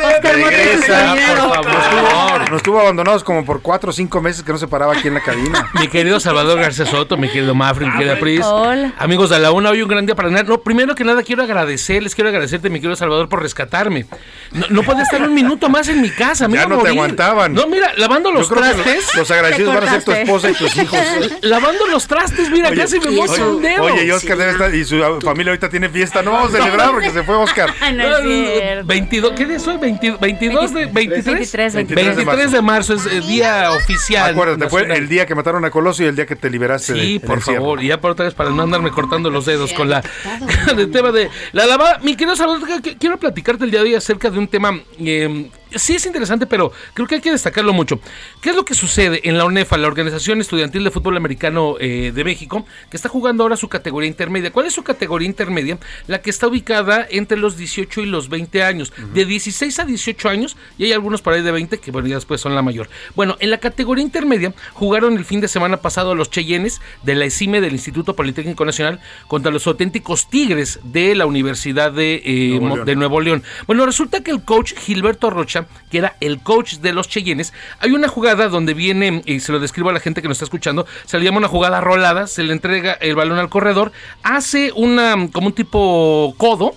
Nos 2.51 2.63
tuvo 2.63 2.81
abandonados 2.81 3.23
como 3.23 3.45
por 3.45 3.61
cuatro 3.61 3.91
o 3.91 3.93
cinco 3.93 4.21
meses 4.21 4.43
que 4.43 4.51
no 4.51 4.57
se 4.57 4.67
paraba 4.67 4.93
aquí 4.93 5.07
en 5.07 5.13
la 5.13 5.21
cabina. 5.21 5.69
Mi 5.79 5.87
querido 5.87 6.19
Salvador 6.19 6.59
García 6.59 6.85
Soto, 6.85 7.17
mi 7.17 7.29
querido 7.29 7.55
Mafri, 7.55 7.85
mi 7.85 7.93
querida 7.93 8.19
Pris. 8.19 8.41
Hola. 8.43 8.93
Amigos 8.97 9.29
de 9.29 9.39
la 9.39 9.51
una, 9.51 9.69
hoy 9.69 9.81
un 9.81 9.87
gran 9.87 10.05
día 10.05 10.15
para 10.15 10.29
ganar. 10.29 10.47
No, 10.47 10.61
primero 10.61 10.95
que 10.95 11.03
nada 11.03 11.23
quiero 11.23 11.43
agradecerles, 11.43 12.13
quiero 12.13 12.29
agradecerte, 12.29 12.69
mi 12.69 12.79
querido 12.79 12.95
Salvador, 12.95 13.29
por 13.29 13.41
rescatarme. 13.41 14.05
No, 14.51 14.65
no 14.69 14.83
podía 14.83 15.03
estar 15.03 15.21
un 15.21 15.33
minuto 15.33 15.69
más 15.69 15.87
en 15.87 16.01
mi 16.01 16.09
casa, 16.09 16.47
me 16.47 16.55
Ya 16.57 16.67
no 16.67 16.79
te 16.79 16.89
aguantaban. 16.89 17.53
No, 17.53 17.67
mira, 17.67 17.91
lavando 17.97 18.31
los 18.31 18.49
trastes. 18.49 18.85
los, 18.85 19.15
los 19.15 19.31
agradecidos 19.31 19.73
van 19.73 19.87
a 19.87 19.91
ser 19.91 20.03
tu 20.03 20.11
esposa 20.11 20.49
y 20.49 20.53
tus 20.53 20.75
hijos. 20.77 20.99
Lavando 21.41 21.87
los 21.87 22.07
trastes, 22.07 22.49
mira, 22.49 22.69
Oye, 22.69 22.81
casi 22.81 22.99
me 22.99 23.11
y 23.11 23.15
mozo 23.15 23.55
un 23.55 23.61
dedo. 23.61 23.83
Oye, 23.83 24.05
y 24.05 24.11
Oscar 24.11 24.37
debe 24.37 24.51
estar, 24.51 24.75
y 24.75 24.85
su 24.85 25.19
familia 25.21 25.51
ahorita 25.51 25.69
tiene 25.69 25.89
fiesta. 25.89 26.21
No 26.21 26.31
vamos 26.31 26.53
a 26.53 26.57
celebrar 26.57 26.91
porque 26.91 27.11
se 27.11 27.23
fue 27.23 27.35
Oscar. 27.35 27.73
No 27.91 28.17
es 28.17 28.85
22, 28.85 29.33
¿qué 29.33 29.45
día 29.45 29.59
soy? 29.59 29.75
¿20? 29.75 30.00
20, 30.01 30.17
22 30.19 30.73
de 30.73 30.85
23, 30.87 31.25
23, 31.25 31.75
23, 31.75 32.15
23 32.15 32.51
de 32.51 32.61
marzo 32.61 32.93
es 32.93 33.05
eh, 33.05 33.21
día 33.21 33.71
oficial. 33.71 34.31
Acuérdate, 34.31 34.69
fue 34.69 34.83
el 34.95 35.07
día 35.07 35.25
que 35.25 35.35
mataron 35.35 35.63
a 35.65 35.71
Coloso 35.71 36.03
y 36.03 36.07
el 36.07 36.15
día 36.15 36.25
que 36.25 36.35
te 36.35 36.49
liberaste. 36.49 36.93
Sí, 36.93 37.19
por 37.19 37.41
favor, 37.41 37.83
y 37.83 37.87
ya 37.87 38.01
por 38.01 38.11
otra 38.11 38.25
vez 38.25 38.33
para 38.33 38.49
no 38.49 38.63
andarme 38.63 38.91
cortando 38.91 39.29
los 39.29 39.45
dedos 39.45 39.73
con 39.73 39.89
la 39.89 40.03
el 40.77 40.91
tema 40.91 41.11
de 41.11 41.29
la 41.51 41.65
lavada. 41.65 41.99
Mi 42.03 42.15
querido 42.15 42.35
Salvador, 42.35 42.67
quiero 42.99 43.17
platicarte 43.17 43.65
el 43.65 43.71
día 43.71 43.81
de 43.81 43.89
hoy 43.89 43.95
acerca 43.95 44.29
de 44.29 44.39
un 44.39 44.47
tema 44.47 44.79
eh, 44.99 45.49
sí 45.75 45.95
es 45.95 46.05
interesante, 46.05 46.45
pero 46.45 46.71
creo 46.93 47.07
que 47.07 47.15
hay 47.15 47.21
que 47.21 47.31
destacarlo 47.31 47.73
mucho. 47.73 47.99
¿Qué 48.41 48.51
es 48.51 48.55
lo 48.55 48.65
que 48.65 48.73
sucede 48.73 49.27
en 49.27 49.37
la 49.37 49.45
UNEFA, 49.45 49.77
la 49.77 49.87
Organización 49.87 50.41
Estudiantil 50.41 50.83
de 50.83 50.91
Fútbol 50.91 51.17
Americano 51.17 51.75
eh, 51.79 52.11
de 52.13 52.23
México, 52.23 52.65
que 52.89 52.97
está 52.97 53.09
jugando 53.09 53.43
ahora 53.43 53.55
su 53.55 53.69
categoría 53.69 54.07
intermedia? 54.07 54.51
¿Cuál 54.51 54.67
es 54.67 54.73
su 54.73 54.83
categoría 54.83 55.27
intermedia? 55.27 55.77
La 56.07 56.21
que 56.21 56.29
está 56.29 56.47
ubicada 56.47 57.07
entre 57.09 57.37
los 57.37 57.57
18 57.57 58.01
y 58.01 58.05
los 58.05 58.29
20 58.29 58.63
años. 58.63 58.93
De 59.13 59.25
16 59.25 59.79
a 59.79 59.85
18 59.85 60.29
años, 60.29 60.57
y 60.77 60.85
hay 60.85 60.93
algunos 60.93 61.21
por 61.21 61.33
ahí 61.33 61.41
de 61.41 61.51
20 61.51 61.79
que 61.79 61.91
bueno, 61.91 62.07
ya 62.07 62.15
después 62.15 62.41
son 62.41 62.55
la 62.55 62.61
mayor. 62.61 62.89
Bueno, 63.15 63.37
en 63.39 63.49
la 63.49 63.59
categoría 63.59 64.03
intermedia 64.03 64.53
jugaron 64.73 65.17
el 65.17 65.25
fin 65.25 65.41
de 65.41 65.47
semana 65.47 65.77
pasado 65.77 66.15
los 66.15 66.29
Cheyennes 66.29 66.81
de 67.03 67.15
la 67.15 67.25
ESIME 67.25 67.61
del 67.61 67.73
Instituto 67.73 68.15
Politécnico 68.15 68.65
Nacional 68.65 68.99
contra 69.27 69.51
los 69.51 69.67
auténticos 69.67 70.29
Tigres 70.29 70.79
de 70.83 71.15
la 71.15 71.25
Universidad 71.25 71.91
de, 71.91 72.21
eh, 72.25 72.59
Nuevo 72.59 72.85
de 72.85 72.95
Nuevo 72.95 73.21
León. 73.21 73.43
Bueno, 73.67 73.85
resulta 73.85 74.21
que 74.21 74.31
el 74.31 74.43
coach 74.43 74.73
Gilberto 74.75 75.29
Rocha, 75.29 75.60
que 75.89 75.97
era 75.99 76.15
el 76.19 76.41
coach 76.41 76.75
de 76.75 76.93
los 76.93 77.07
Cheyennes, 77.07 77.53
hay 77.79 77.91
una 77.91 78.07
jugada 78.07 78.47
donde 78.49 78.73
viene, 78.73 79.21
y 79.25 79.39
se 79.39 79.51
lo 79.51 79.59
describo 79.59 79.89
a 79.89 79.93
la 79.93 79.99
gente 79.99 80.21
que 80.21 80.27
nos 80.27 80.35
está 80.37 80.45
escuchando, 80.45 80.85
se 81.05 81.17
le 81.19 81.25
llama 81.25 81.37
una 81.39 81.47
jugada 81.47 81.81
rolada, 81.81 82.27
se 82.27 82.43
le 82.43 82.53
entrega 82.53 82.93
el 82.93 83.15
balón 83.15 83.37
al 83.39 83.49
corredor, 83.49 83.91
hace 84.23 84.71
una 84.75 85.15
como 85.31 85.47
un 85.47 85.53
tipo 85.53 86.33
codo 86.37 86.75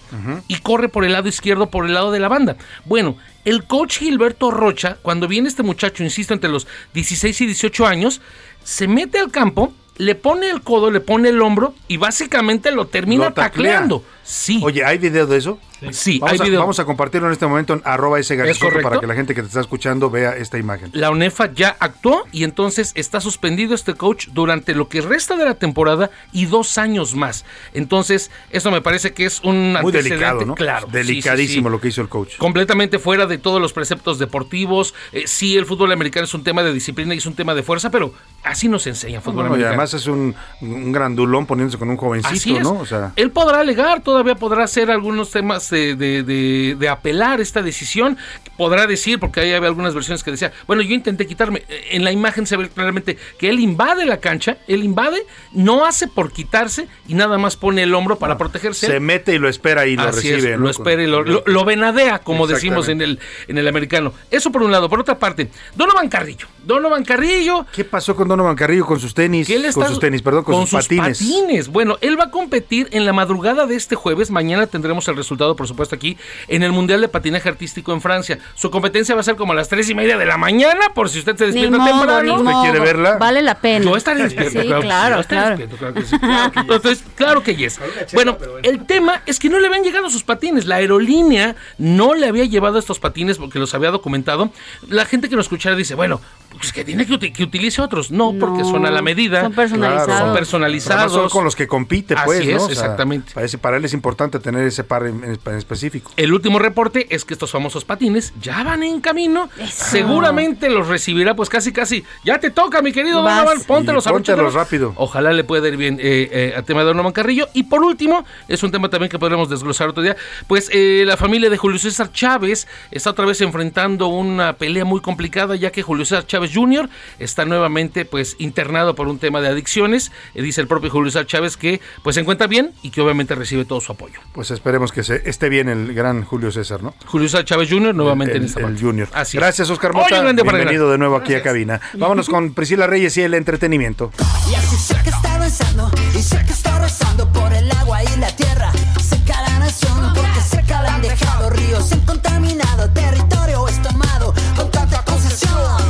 y 0.49 0.57
corre 0.59 0.89
por 0.89 1.05
el 1.05 1.13
lado 1.13 1.29
izquierdo, 1.29 1.71
por 1.71 1.87
el 1.87 1.95
lado 1.95 2.13
de 2.13 2.21
la 2.21 2.29
banda. 2.29 2.57
Bueno, 2.85 3.17
el 3.45 3.65
coach 3.65 3.99
Gilberto 3.99 4.51
Rocha, 4.51 4.97
cuando 5.03 5.29
viene 5.29 5.49
este 5.49 5.63
muchacho, 5.63 6.03
insisto, 6.03 6.33
entre 6.35 6.51
los 6.51 6.67
16 6.95 7.41
y 7.43 7.47
18 7.47 7.87
años, 7.87 8.21
se 8.63 8.89
mete 8.89 9.19
al 9.19 9.31
campo, 9.31 9.73
le 9.97 10.15
pone 10.15 10.51
el 10.51 10.63
codo, 10.63 10.91
le 10.91 11.01
pone 11.01 11.29
el 11.29 11.41
hombro 11.43 11.75
y 11.87 11.99
básicamente 11.99 12.71
lo 12.71 12.87
termina 12.87 13.27
Lo 13.27 13.33
taclea. 13.33 13.73
tacleando. 13.75 14.05
Sí. 14.25 14.61
Oye, 14.65 14.85
¿hay 14.85 14.99
video 14.99 15.27
de 15.27 15.37
eso? 15.37 15.59
Sí, 15.91 16.19
vamos, 16.19 16.33
hay 16.33 16.39
a, 16.41 16.45
video. 16.45 16.61
vamos 16.61 16.79
a 16.81 16.85
compartirlo 16.87 17.27
en 17.27 17.33
este 17.35 17.47
momento 17.47 17.75
en 17.75 17.83
arroba 17.85 18.19
ese 18.19 18.37
para 18.83 19.01
que 19.01 19.07
la 19.07 19.15
gente 19.15 19.35
que 19.35 19.43
te 19.43 19.49
está 19.49 19.61
escuchando 19.61 20.09
vea 20.09 20.35
esta 20.37 20.57
imagen. 20.57 20.89
La 20.95 21.11
UNEFA 21.11 21.53
ya 21.53 21.77
actuó 21.79 22.25
y 22.33 22.45
entonces 22.45 22.93
está 22.95 23.21
suspendido 23.21 23.75
este 23.75 23.93
coach 23.95 24.29
durante 24.33 24.75
lo 24.75 24.89
que 24.89 25.03
resta 25.03 25.37
de 25.37 25.45
la 25.45 25.55
temporada 25.55 26.11
y 26.33 26.47
dos 26.47 26.79
años 26.79 27.15
más. 27.15 27.45
Entonces, 27.75 28.31
eso 28.51 28.71
me 28.71 28.81
parece 28.81 29.13
que 29.13 29.27
es 29.27 29.41
un 29.43 29.73
Muy 29.73 29.77
antecedente 29.77 30.09
delicado, 30.11 30.45
¿no? 30.47 30.55
claro. 30.55 30.87
sí, 30.87 30.93
sí, 30.93 30.97
Delicadísimo 30.97 31.69
sí. 31.69 31.73
lo 31.73 31.81
que 31.81 31.89
hizo 31.89 32.01
el 32.01 32.09
coach. 32.09 32.37
Completamente 32.39 32.99
fuera 32.99 33.27
de 33.27 33.37
todos 33.37 33.61
los 33.61 33.73
preceptos 33.75 34.19
deportivos. 34.19 34.95
Eh, 35.13 35.25
sí, 35.27 35.57
el 35.59 35.67
fútbol 35.67 35.93
americano 35.93 36.25
es 36.25 36.33
un 36.35 36.45
tema 36.45 36.63
de 36.63 36.73
disciplina 36.73 37.15
y 37.15 37.19
es 37.19 37.27
un 37.27 37.35
tema 37.35 37.55
de 37.55 37.63
fuerza, 37.63 37.91
pero 37.91 38.15
así 38.43 38.69
nos 38.69 38.87
enseña 38.87 39.21
fútbol 39.21 39.37
No, 39.37 39.43
y 39.43 39.47
americano. 39.49 39.69
además 39.71 39.95
es 39.95 40.07
un, 40.07 40.35
un 40.63 40.93
grandulón 40.93 41.45
poniéndose 41.47 41.79
con 41.79 41.91
un 41.91 41.97
jovencito, 41.99 42.35
Así 42.35 42.57
es. 42.57 42.63
¿no? 42.63 42.79
O 42.79 42.87
sea, 42.87 43.13
Él 43.17 43.31
podrá 43.31 43.61
alegar, 43.61 44.03
todavía 44.15 44.37
podrá 44.37 44.63
hacer 44.63 44.93
algunos 44.93 45.33
temas 45.33 45.69
de, 45.71 45.97
de- 45.97 46.23
de- 46.23 46.77
de 46.79 46.89
apelar 46.89 47.41
esta 47.41 47.63
decisión. 47.63 48.17
Podrá 48.57 48.87
decir, 48.87 49.19
porque 49.19 49.41
ahí 49.41 49.53
había 49.53 49.69
algunas 49.69 49.93
versiones 49.95 50.23
que 50.23 50.31
decía, 50.31 50.53
bueno, 50.69 50.83
yo 50.83 50.95
intenté 50.95 51.27
quitarme. 51.27 51.65
En 51.91 52.05
la 52.05 52.13
imagen 52.13 52.47
se 52.47 52.57
ve 52.57 52.69
claramente 52.69 53.19
que 53.39 53.49
él 53.49 53.59
invade 53.59 54.07
la 54.07 54.19
cancha, 54.19 54.59
él 54.69 54.85
invade, 54.85 55.27
no 55.53 55.85
hace 55.85 56.07
por 56.07 56.31
quitarse 56.33 56.87
y 57.09 57.15
nada 57.15 57.37
más 57.39 57.57
pone 57.57 57.83
el 57.83 57.93
hombro 57.93 58.17
para 58.21 58.39
protegerse. 58.39 58.87
se 58.87 59.01
mete 59.01 59.35
y 59.35 59.39
lo 59.39 59.49
espera 59.49 59.87
y 59.87 59.97
lo 59.97 60.03
Así 60.03 60.29
es, 60.29 60.35
recibe. 60.37 60.53
lo 60.53 60.59
¿no? 60.65 60.71
espera 60.71 61.03
y 61.03 61.07
lo, 61.09 61.25
Con- 61.25 61.33
lo- 61.33 61.43
lo 61.45 61.65
venadea, 61.65 62.21
como 62.21 62.47
decimos 62.47 62.89
en 62.89 63.03
el, 63.03 63.19
en 63.49 63.59
el 63.59 63.67
americano. 63.67 64.13
Eso 64.31 64.53
por 64.53 64.63
un 64.63 64.71
lado. 64.71 64.89
Por 64.89 65.01
otra 65.01 65.19
parte, 65.19 65.51
Donovan 65.75 66.09
Carrillo. 66.09 66.47
Donovan 66.65 67.05
Carrillo. 67.05 67.67
¿Qué 67.75 67.85
pasó 67.85 68.15
con 68.15 68.29
Donovan 68.29 68.55
Carrillo 68.55 68.87
con 68.87 69.01
sus 69.01 69.13
tenis? 69.15 69.51
él 69.51 69.65
está- 69.65 69.81
con 69.81 69.89
sus 69.89 69.99
tenis, 70.01 70.23
perdón, 70.23 70.45
con, 70.45 70.67
sus, 70.69 70.81
patines. 70.83 71.19
patines. 71.19 71.69
Bueno, 71.69 71.99
él 72.01 72.19
va 72.19 72.25
a 72.25 72.31
competir 72.31 72.89
en 72.93 73.05
la 73.05 73.13
madrugada 73.13 73.67
de 73.67 73.75
este 73.75 73.97
jueves. 74.05 74.31
Mañana 74.31 74.67
tendremos 74.67 75.09
el 75.09 75.17
resultado, 75.17 75.57
por 75.57 75.67
supuesto, 75.67 75.95
aquí 75.95 76.19
en 76.49 76.63
el 76.63 76.73
Mundial 76.73 77.01
de 77.01 77.09
Patinaje 77.09 77.49
Artístico 77.49 77.95
en 77.95 78.03
Francia. 78.03 78.39
Su 78.55 78.71
competencia 78.71 79.15
va 79.15 79.23
a 79.23 79.25
ser 79.25 79.37
como 79.37 79.53
a 79.53 79.57
las 79.57 79.71
tres 79.71 79.89
y 79.89 79.95
media 79.95 80.19
de 80.19 80.27
la 80.27 80.37
mañana, 80.37 80.91
por 80.95 81.09
si 81.09 81.21
usted 81.21 81.37
se 81.39 81.47
Ni 81.47 81.53
despierta 81.63 81.79
modo, 81.79 81.87
temprano. 82.07 82.37
ni 82.39 82.43
modo. 82.45 83.19
Vale 83.19 83.41
la 83.41 83.55
pena. 83.55 83.85
Yo 83.87 83.97
estaré 83.97 84.25
despierto, 84.25 84.61
Sí, 84.61 84.69
claro. 84.83 85.17
que 85.17 85.23
sí, 85.23 85.29
claro, 85.29 85.57
claro. 85.57 85.77
claro 85.79 85.95
que 85.95 86.03
sí. 86.03 86.17
Entonces, 86.57 87.05
claro 87.17 87.43
que 87.43 87.57
yes. 87.57 87.81
Bueno, 88.13 88.37
el 88.63 88.85
tema 88.85 89.23
es 89.25 89.39
que 89.39 89.49
no 89.49 89.59
le 89.59 89.69
habían 89.69 89.83
llegado 89.85 90.11
sus 90.11 90.23
patines. 90.23 90.67
La 90.67 90.77
aerolínea 90.77 91.57
no 91.79 92.15
le 92.15 92.29
había 92.29 92.45
llevado 92.45 92.79
estos 92.79 92.99
patines 92.99 93.39
porque 93.39 93.59
los 93.59 93.73
había 93.75 93.91
documentado. 93.91 94.51
La 94.89 95.07
gente 95.07 95.29
que 95.31 95.37
nos 95.37 95.47
escuchara 95.47 95.77
dice, 95.77 95.95
bueno, 95.95 96.21
pues 96.59 96.73
que 96.73 96.85
tiene 96.85 97.07
que, 97.07 97.13
uti- 97.15 97.33
que 97.33 97.43
utilice 97.45 97.81
otros. 97.83 98.11
No, 98.11 98.35
porque 98.39 98.63
son 98.65 98.85
a 98.87 98.91
la 98.91 99.03
medida. 99.03 99.41
son 99.43 99.53
personalizados. 99.55 100.19
Son 100.19 100.35
personalizados. 100.35 101.13
son 101.13 101.29
con 101.31 101.45
los 101.45 101.57
que 101.57 101.67
compite, 101.67 102.15
pues, 102.25 102.41
Así 102.41 102.49
¿no? 102.51 102.57
es, 102.57 102.63
O 102.63 102.67
sea, 102.67 102.73
exactamente. 102.75 103.33
Parece, 103.35 103.59
para 103.59 103.77
él 103.79 103.85
es 103.85 103.94
importante 103.95 104.39
tener 104.39 104.67
ese 104.67 104.85
par 104.85 105.07
en, 105.07 105.25
específico. 105.25 106.13
El 106.17 106.33
último 106.33 106.59
reporte 106.59 107.07
es 107.11 107.25
que 107.25 107.35
estos 107.35 107.51
famosos 107.51 107.85
patines 107.85 108.35
ya 108.41 108.63
van 108.63 108.83
en 108.83 109.01
camino. 109.01 109.49
Seguramente 109.71 110.69
los 110.69 110.89
recibirá, 110.89 111.35
pues 111.35 111.49
casi, 111.49 111.73
casi. 111.73 112.05
Ya 112.25 112.39
te 112.39 112.51
toca, 112.51 112.83
mi 112.83 112.93
querido 112.93 113.23
Vas. 113.23 113.39
Donovan. 113.39 113.63
Póntelos, 113.63 114.05
póntelos 114.05 114.55
rápido. 114.55 114.93
Ojalá 114.97 115.33
le 115.33 115.45
pueda 115.45 115.69
ir 115.69 115.77
bien 115.77 115.99
eh, 116.01 116.29
eh, 116.31 116.55
al 116.57 116.65
tema 116.65 116.81
de 116.81 116.87
Donovan 116.87 117.13
Carrillo. 117.13 117.49
Y 117.55 117.65
por 117.65 117.83
último, 117.83 118.25
es 118.49 118.63
un 118.63 118.71
tema 118.71 118.91
también 118.91 119.11
que 119.11 119.19
podremos 119.19 119.49
desglosar 119.49 119.89
otro 119.89 120.03
día. 120.03 120.17
Pues 120.47 120.69
eh, 120.73 121.05
la 121.07 121.17
familia 121.17 121.49
de 121.49 121.57
Julio 121.57 121.79
César 121.79 122.13
Chávez 122.13 122.67
está 122.91 123.11
otra 123.11 123.25
vez 123.25 123.41
enfrentando 123.41 124.09
una 124.09 124.55
pelea 124.55 124.85
muy 124.85 125.01
complicada, 125.01 125.57
ya 125.57 125.71
que 125.71 125.83
Julio 125.83 126.05
César 126.05 126.27
Chávez 126.27 126.51
Jr. 126.55 126.89
está 127.19 127.45
nuevamente 127.45 128.05
pues 128.05 128.37
internado 128.39 128.95
por 128.95 129.09
un 129.09 129.19
tema 129.19 129.41
de 129.41 129.49
adicciones. 129.49 130.13
Eh, 130.35 130.43
dice 130.43 130.61
el 130.61 130.67
propio 130.67 130.91
Julio 130.91 131.11
César 131.11 131.27
Chávez 131.27 131.57
que 131.57 131.81
pues 132.03 132.15
se 132.15 132.21
encuentra 132.21 132.47
bien 132.47 132.73
y 132.83 132.91
que 132.91 133.01
obviamente 133.01 133.35
recibe 133.35 133.65
todo 133.65 133.81
su 133.85 133.93
apoyo. 133.93 134.21
Pues 134.33 134.51
esperemos 134.51 134.91
que 134.93 135.05
se, 135.05 135.29
esté 135.29 135.49
bien 135.49 135.69
el 135.69 135.95
gran 135.95 136.25
Julio 136.25 136.51
César, 136.51 136.83
¿no? 136.83 136.95
Julio 137.07 137.29
César 137.29 137.45
Chávez 137.45 137.69
Jr. 137.71 137.95
nuevamente 137.95 138.35
el, 138.35 138.43
en 138.43 138.45
esta 138.47 138.61
el 138.61 138.67
parte. 138.67 138.81
Junior. 138.81 139.09
Así 139.13 139.37
es. 139.37 139.43
Gracias, 139.43 139.71
Oscar 139.71 139.93
Oye, 139.93 140.01
Mota. 140.03 140.45
para 140.45 140.59
Bienvenido 140.59 140.91
de 140.91 140.99
nuevo 140.99 141.17
aquí 141.17 141.35
a 141.35 141.43
cabina. 141.43 141.81
Vámonos 141.95 142.29
con 142.29 142.55
Priscila 142.55 142.87
Reyes 142.87 143.17
y 143.17 143.23
el 143.23 143.35
entretenimiento. 143.35 144.11
Y 144.51 144.55
así 144.55 144.77
sé 144.77 144.97
que 145.03 145.11
está 145.11 145.39
danzando 145.39 145.91
y 146.17 146.23
sé 146.23 146.43
que 146.45 146.53
está 146.53 146.79
rezando 146.79 147.31
por 147.33 147.53
el 147.53 147.71
agua 147.73 148.03
y 148.03 148.19
la 148.19 148.35
tierra. 148.35 148.73
Sé 149.03 149.21
cada 149.27 149.59
nación 149.59 150.13
porque 150.15 150.41
seca 150.41 150.83
la 150.83 150.95
han 150.95 151.03
dejado, 151.03 151.51
ríos 151.51 151.93
han 151.93 152.01
contaminado, 152.01 152.91
territorio 152.91 153.64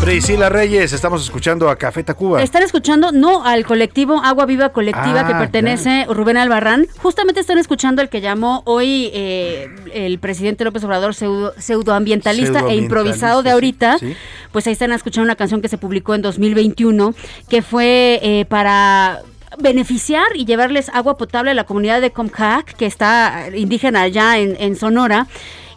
Priscila 0.05 0.51
Reyes, 0.51 0.93
estamos 0.93 1.25
escuchando 1.25 1.71
a 1.71 1.77
Café 1.77 2.05
Tacuba. 2.05 2.43
Están 2.43 2.63
escuchando, 2.63 3.11
no, 3.11 3.43
al 3.43 3.65
colectivo 3.65 4.21
Agua 4.23 4.45
Viva 4.45 4.69
Colectiva 4.69 5.21
Ah, 5.21 5.27
que 5.27 5.33
pertenece 5.33 6.05
Rubén 6.11 6.37
Albarrán. 6.37 6.87
Justamente 6.99 7.41
están 7.41 7.57
escuchando 7.57 8.03
el 8.03 8.11
que 8.11 8.21
llamó 8.21 8.61
hoy 8.67 9.09
eh, 9.15 9.71
el 9.95 10.19
presidente 10.19 10.63
López 10.63 10.85
Obrador 10.85 11.15
pseudo, 11.15 11.55
pseudoambientalista 11.57 12.67
e 12.69 12.77
improvisado 12.77 13.43
de 13.43 13.53
ahorita. 13.53 13.97
sí. 13.99 14.15
Pues 14.53 14.67
ahí 14.67 14.75
están 14.75 14.93
escuchando 14.93 15.25
una 15.25 15.37
canción 15.37 15.63
que 15.63 15.69
se 15.69 15.79
publicó 15.79 16.15
en 16.15 16.21
2021 16.21 17.15
que 17.49 17.63
fue 17.63 18.21
eh, 18.23 18.45
para 18.45 19.23
beneficiar 19.59 20.27
y 20.35 20.45
llevarles 20.45 20.91
agua 20.91 21.17
potable 21.17 21.53
a 21.53 21.55
la 21.55 21.65
comunidad 21.65 22.03
de 22.03 22.11
Comcac, 22.11 22.77
que 22.77 22.85
está 22.85 23.47
indígena 23.57 24.03
allá 24.03 24.37
en, 24.37 24.55
en 24.61 24.77
Sonora. 24.77 25.29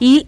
Y 0.01 0.27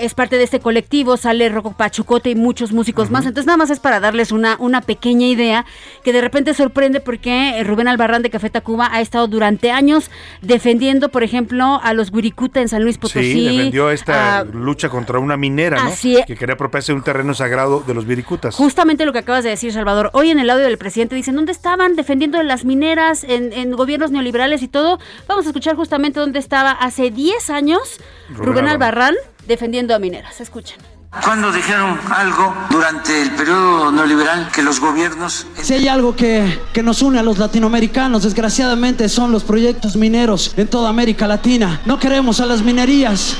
es 0.00 0.14
parte 0.14 0.36
de 0.38 0.44
este 0.44 0.60
colectivo, 0.60 1.16
sale 1.16 1.48
Rocco 1.48 1.72
Pachucote 1.72 2.30
y 2.30 2.34
muchos 2.34 2.72
músicos 2.72 3.10
más. 3.10 3.24
Entonces 3.26 3.46
nada 3.46 3.56
más 3.56 3.70
es 3.70 3.80
para 3.80 4.00
darles 4.00 4.32
una, 4.32 4.56
una 4.58 4.80
pequeña 4.80 5.26
idea 5.26 5.64
que 6.02 6.12
de 6.12 6.20
repente 6.20 6.54
sorprende 6.54 7.00
porque 7.00 7.62
Rubén 7.64 7.88
Albarrán 7.88 8.22
de 8.22 8.30
Café 8.30 8.50
Tacuba 8.50 8.88
ha 8.92 9.00
estado 9.00 9.26
durante 9.28 9.70
años 9.70 10.10
defendiendo, 10.42 11.08
por 11.08 11.22
ejemplo, 11.22 11.80
a 11.82 11.92
los 11.94 12.10
Guiricuta 12.10 12.60
en 12.60 12.68
San 12.68 12.82
Luis 12.82 12.98
Potosí. 12.98 13.32
Sí, 13.32 13.44
defendió 13.56 13.90
esta 13.90 14.38
a- 14.38 14.44
lucha 14.44 14.88
contra 14.88 15.18
una 15.18 15.36
minera, 15.36 15.82
¿no? 15.82 15.88
Así 15.90 16.16
es. 16.16 16.26
Que 16.26 16.36
quería 16.36 16.54
apropiarse 16.54 16.92
un 16.92 17.02
terreno 17.02 17.34
sagrado 17.34 17.80
de 17.86 17.94
los 17.94 18.06
viricutas. 18.06 18.54
Justamente 18.54 19.04
lo 19.04 19.12
que 19.12 19.20
acabas 19.20 19.44
de 19.44 19.50
decir, 19.50 19.72
Salvador. 19.72 20.10
Hoy 20.12 20.30
en 20.30 20.38
el 20.38 20.50
audio 20.50 20.64
del 20.64 20.78
presidente 20.78 21.14
dicen, 21.16 21.34
¿dónde 21.36 21.52
estaban 21.52 21.96
defendiendo 21.96 22.42
las 22.42 22.64
mineras 22.64 23.24
en, 23.24 23.52
en 23.52 23.72
gobiernos 23.72 24.10
neoliberales 24.10 24.62
y 24.62 24.68
todo? 24.68 24.98
Vamos 25.28 25.46
a 25.46 25.48
escuchar 25.48 25.76
justamente 25.76 26.20
dónde 26.20 26.38
estaba 26.38 26.70
hace 26.72 27.10
10 27.10 27.50
años 27.50 28.00
Rubén 28.30 28.46
Rubén, 28.46 28.68
Albarrán. 28.68 29.08
Albarrán 29.14 29.33
defendiendo 29.46 29.94
a 29.94 29.98
mineras. 29.98 30.40
Escuchen. 30.40 30.78
Cuando 31.22 31.52
dijeron 31.52 31.98
algo 32.10 32.54
durante 32.70 33.22
el 33.22 33.30
periodo 33.30 33.92
neoliberal 33.92 34.50
que 34.50 34.62
los 34.62 34.80
gobiernos 34.80 35.46
Si 35.62 35.74
hay 35.74 35.86
algo 35.86 36.16
que, 36.16 36.60
que 36.72 36.82
nos 36.82 37.02
une 37.02 37.20
a 37.20 37.22
los 37.22 37.38
latinoamericanos, 37.38 38.24
desgraciadamente 38.24 39.08
son 39.08 39.30
los 39.30 39.44
proyectos 39.44 39.94
mineros 39.94 40.54
en 40.56 40.66
toda 40.66 40.88
América 40.90 41.28
Latina. 41.28 41.80
No 41.86 42.00
queremos 42.00 42.40
a 42.40 42.46
las 42.46 42.62
minerías. 42.62 43.36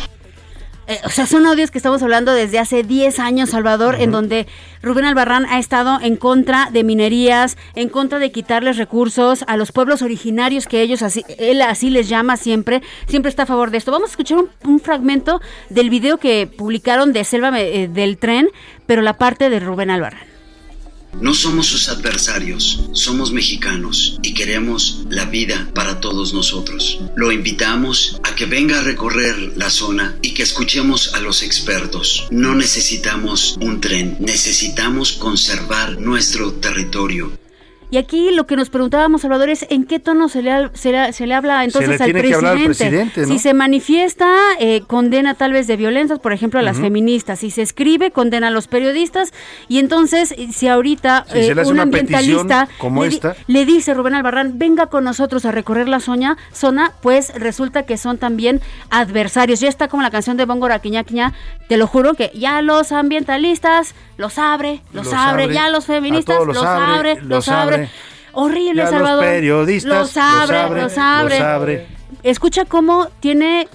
Eh, 0.87 1.01
o 1.05 1.09
sea, 1.09 1.27
son 1.27 1.47
audios 1.47 1.71
que 1.71 1.79
estamos 1.79 2.03
hablando 2.03 2.33
desde 2.33 2.59
hace 2.59 2.83
10 2.83 3.19
años, 3.19 3.51
Salvador, 3.51 3.97
en 3.99 4.11
donde 4.11 4.47
Rubén 4.83 5.07
Albarrán 5.07 5.47
ha 5.47 5.59
estado 5.59 5.99
en 6.03 6.17
contra 6.17 6.69
de 6.71 6.85
minerías, 6.85 7.57
en 7.75 7.89
contra 7.89 8.19
de 8.19 8.31
quitarles 8.31 8.77
recursos 8.77 9.45
a 9.47 9.57
los 9.57 9.73
pueblos 9.73 10.03
originarios 10.03 10.67
que 10.67 10.83
ellos 10.83 11.03
así, 11.03 11.25
él 11.39 11.63
así 11.63 11.89
les 11.89 12.09
llama 12.09 12.37
siempre, 12.37 12.83
siempre 13.07 13.31
está 13.31 13.45
a 13.45 13.47
favor 13.47 13.71
de 13.71 13.79
esto. 13.79 13.93
Vamos 13.93 14.11
a 14.11 14.13
escuchar 14.13 14.39
un, 14.39 14.51
un 14.65 14.81
fragmento 14.81 15.41
del 15.71 15.89
video 15.89 16.19
que 16.19 16.47
publicaron 16.47 17.13
de 17.15 17.25
Selva 17.25 17.59
eh, 17.59 17.89
del 17.89 18.19
Tren, 18.19 18.51
pero 18.87 19.01
la 19.01 19.17
parte 19.17 19.49
de 19.49 19.61
Rubén 19.61 19.91
Albarrán. 19.91 20.34
No 21.21 21.35
somos 21.35 21.67
sus 21.67 21.89
adversarios, 21.89 22.85
somos 22.93 23.33
mexicanos 23.33 24.19
y 24.23 24.35
queremos 24.35 25.05
la 25.09 25.25
vida 25.25 25.71
para 25.75 26.01
todos 26.01 26.35
nosotros. 26.35 26.99
Lo 27.17 27.33
invitamos 27.33 28.21
a 28.23 28.35
que 28.35 28.47
venga 28.47 28.79
a 28.79 28.83
recorrer 28.83 29.53
la 29.57 29.71
zona 29.71 30.17
y 30.23 30.35
que 30.35 30.43
escuchemos 30.43 31.15
a 31.15 31.21
los 31.21 31.43
expertos. 31.43 32.27
No 32.31 32.55
necesitamos 32.55 33.57
un 33.61 33.81
tren, 33.81 34.17
necesitamos 34.21 35.13
conservar 35.13 36.01
nuestro 36.01 36.53
territorio. 36.55 37.44
Y 37.95 37.97
aquí 37.97 38.33
lo 38.33 38.45
que 38.45 38.57
nos 38.57 38.71
preguntábamos, 38.71 39.21
Salvador, 39.21 39.51
es 39.51 39.67
en 39.71 39.85
qué 39.85 40.01
tono 40.01 40.29
se 40.29 40.43
le, 40.43 40.69
se 40.75 40.91
le, 40.91 41.13
se 41.13 41.29
le 41.29 41.35
habla 41.35 41.63
entonces 41.63 41.91
le 41.91 41.95
al 41.95 42.05
tiene 42.07 42.23
que 42.23 42.29
presidente. 42.31 42.35
hablar 42.49 42.57
al 42.59 42.65
presidente, 42.65 43.21
¿no? 43.21 43.27
Si 43.29 43.39
se 43.39 43.55
manifiesta, 43.55 44.35
eh, 44.59 44.83
condena 44.85 45.35
tal 45.35 45.53
vez 45.53 45.69
de 45.69 45.77
violencias, 45.77 46.19
por 46.19 46.33
ejemplo, 46.33 46.59
a 46.59 46.65
las 46.65 46.77
feministas. 46.79 47.39
Si 47.39 47.53
se 47.53 47.63
escribe, 47.63 48.11
condena 48.11 48.49
a 48.49 48.51
los 48.51 48.67
periodistas. 48.67 49.33
Y 49.69 49.79
entonces, 49.79 50.33
eh, 50.33 50.49
si 50.53 50.67
ahorita 50.67 51.25
Si 51.31 51.39
eh, 51.39 51.53
un 51.53 51.67
una 51.69 51.83
ambientalista 51.83 52.67
como 52.79 53.05
le, 53.05 53.11
esta. 53.11 53.37
le 53.47 53.65
dice 53.65 53.95
Rubén 53.95 54.17
Albarrán, 54.17 54.59
venga 54.59 54.87
con 54.87 55.05
nosotros 55.05 55.45
a 55.45 55.53
recorrer 55.53 55.89
la 55.89 56.01
zona, 56.01 56.37
zona, 56.53 56.95
pues 57.01 57.33
resulta 57.37 57.85
que 57.85 57.97
son 57.97 58.19
también 58.19 58.61
adversarios. 58.91 59.61
Ya 59.61 59.69
está 59.69 59.87
como 59.87 60.03
la 60.03 60.11
canción 60.11 60.37
de 60.37 60.47
Bongo 60.47 60.67
Raquiñaquiña, 60.67 61.33
te 61.69 61.77
lo 61.77 61.87
juro 61.87 62.15
que 62.15 62.33
ya 62.35 62.61
los 62.61 62.91
ambientalistas 62.91 63.95
los 64.17 64.39
abre, 64.39 64.81
los, 64.93 65.07
Los 65.07 65.15
abre, 65.15 65.45
abre, 65.45 65.55
ya 65.55 65.69
los 65.71 65.87
feministas 65.87 66.39
los, 66.45 66.57
los 66.57 66.65
abre, 66.65 67.21
los 67.23 67.49
abre. 67.49 67.84
Horrible, 68.33 68.75
Ya 68.77 68.83
los 68.85 68.91
Salvador. 68.91 69.25
periodistas 69.25 69.93
los 69.93 70.17
abre, 70.17 70.57
los 70.63 70.67
abre, 70.67 70.83
los 70.83 70.99
abre. 70.99 71.39
los 71.39 71.47
abre. 71.47 71.87
Escucha 72.23 72.65
cómo 72.65 73.09
tiene 73.21 73.69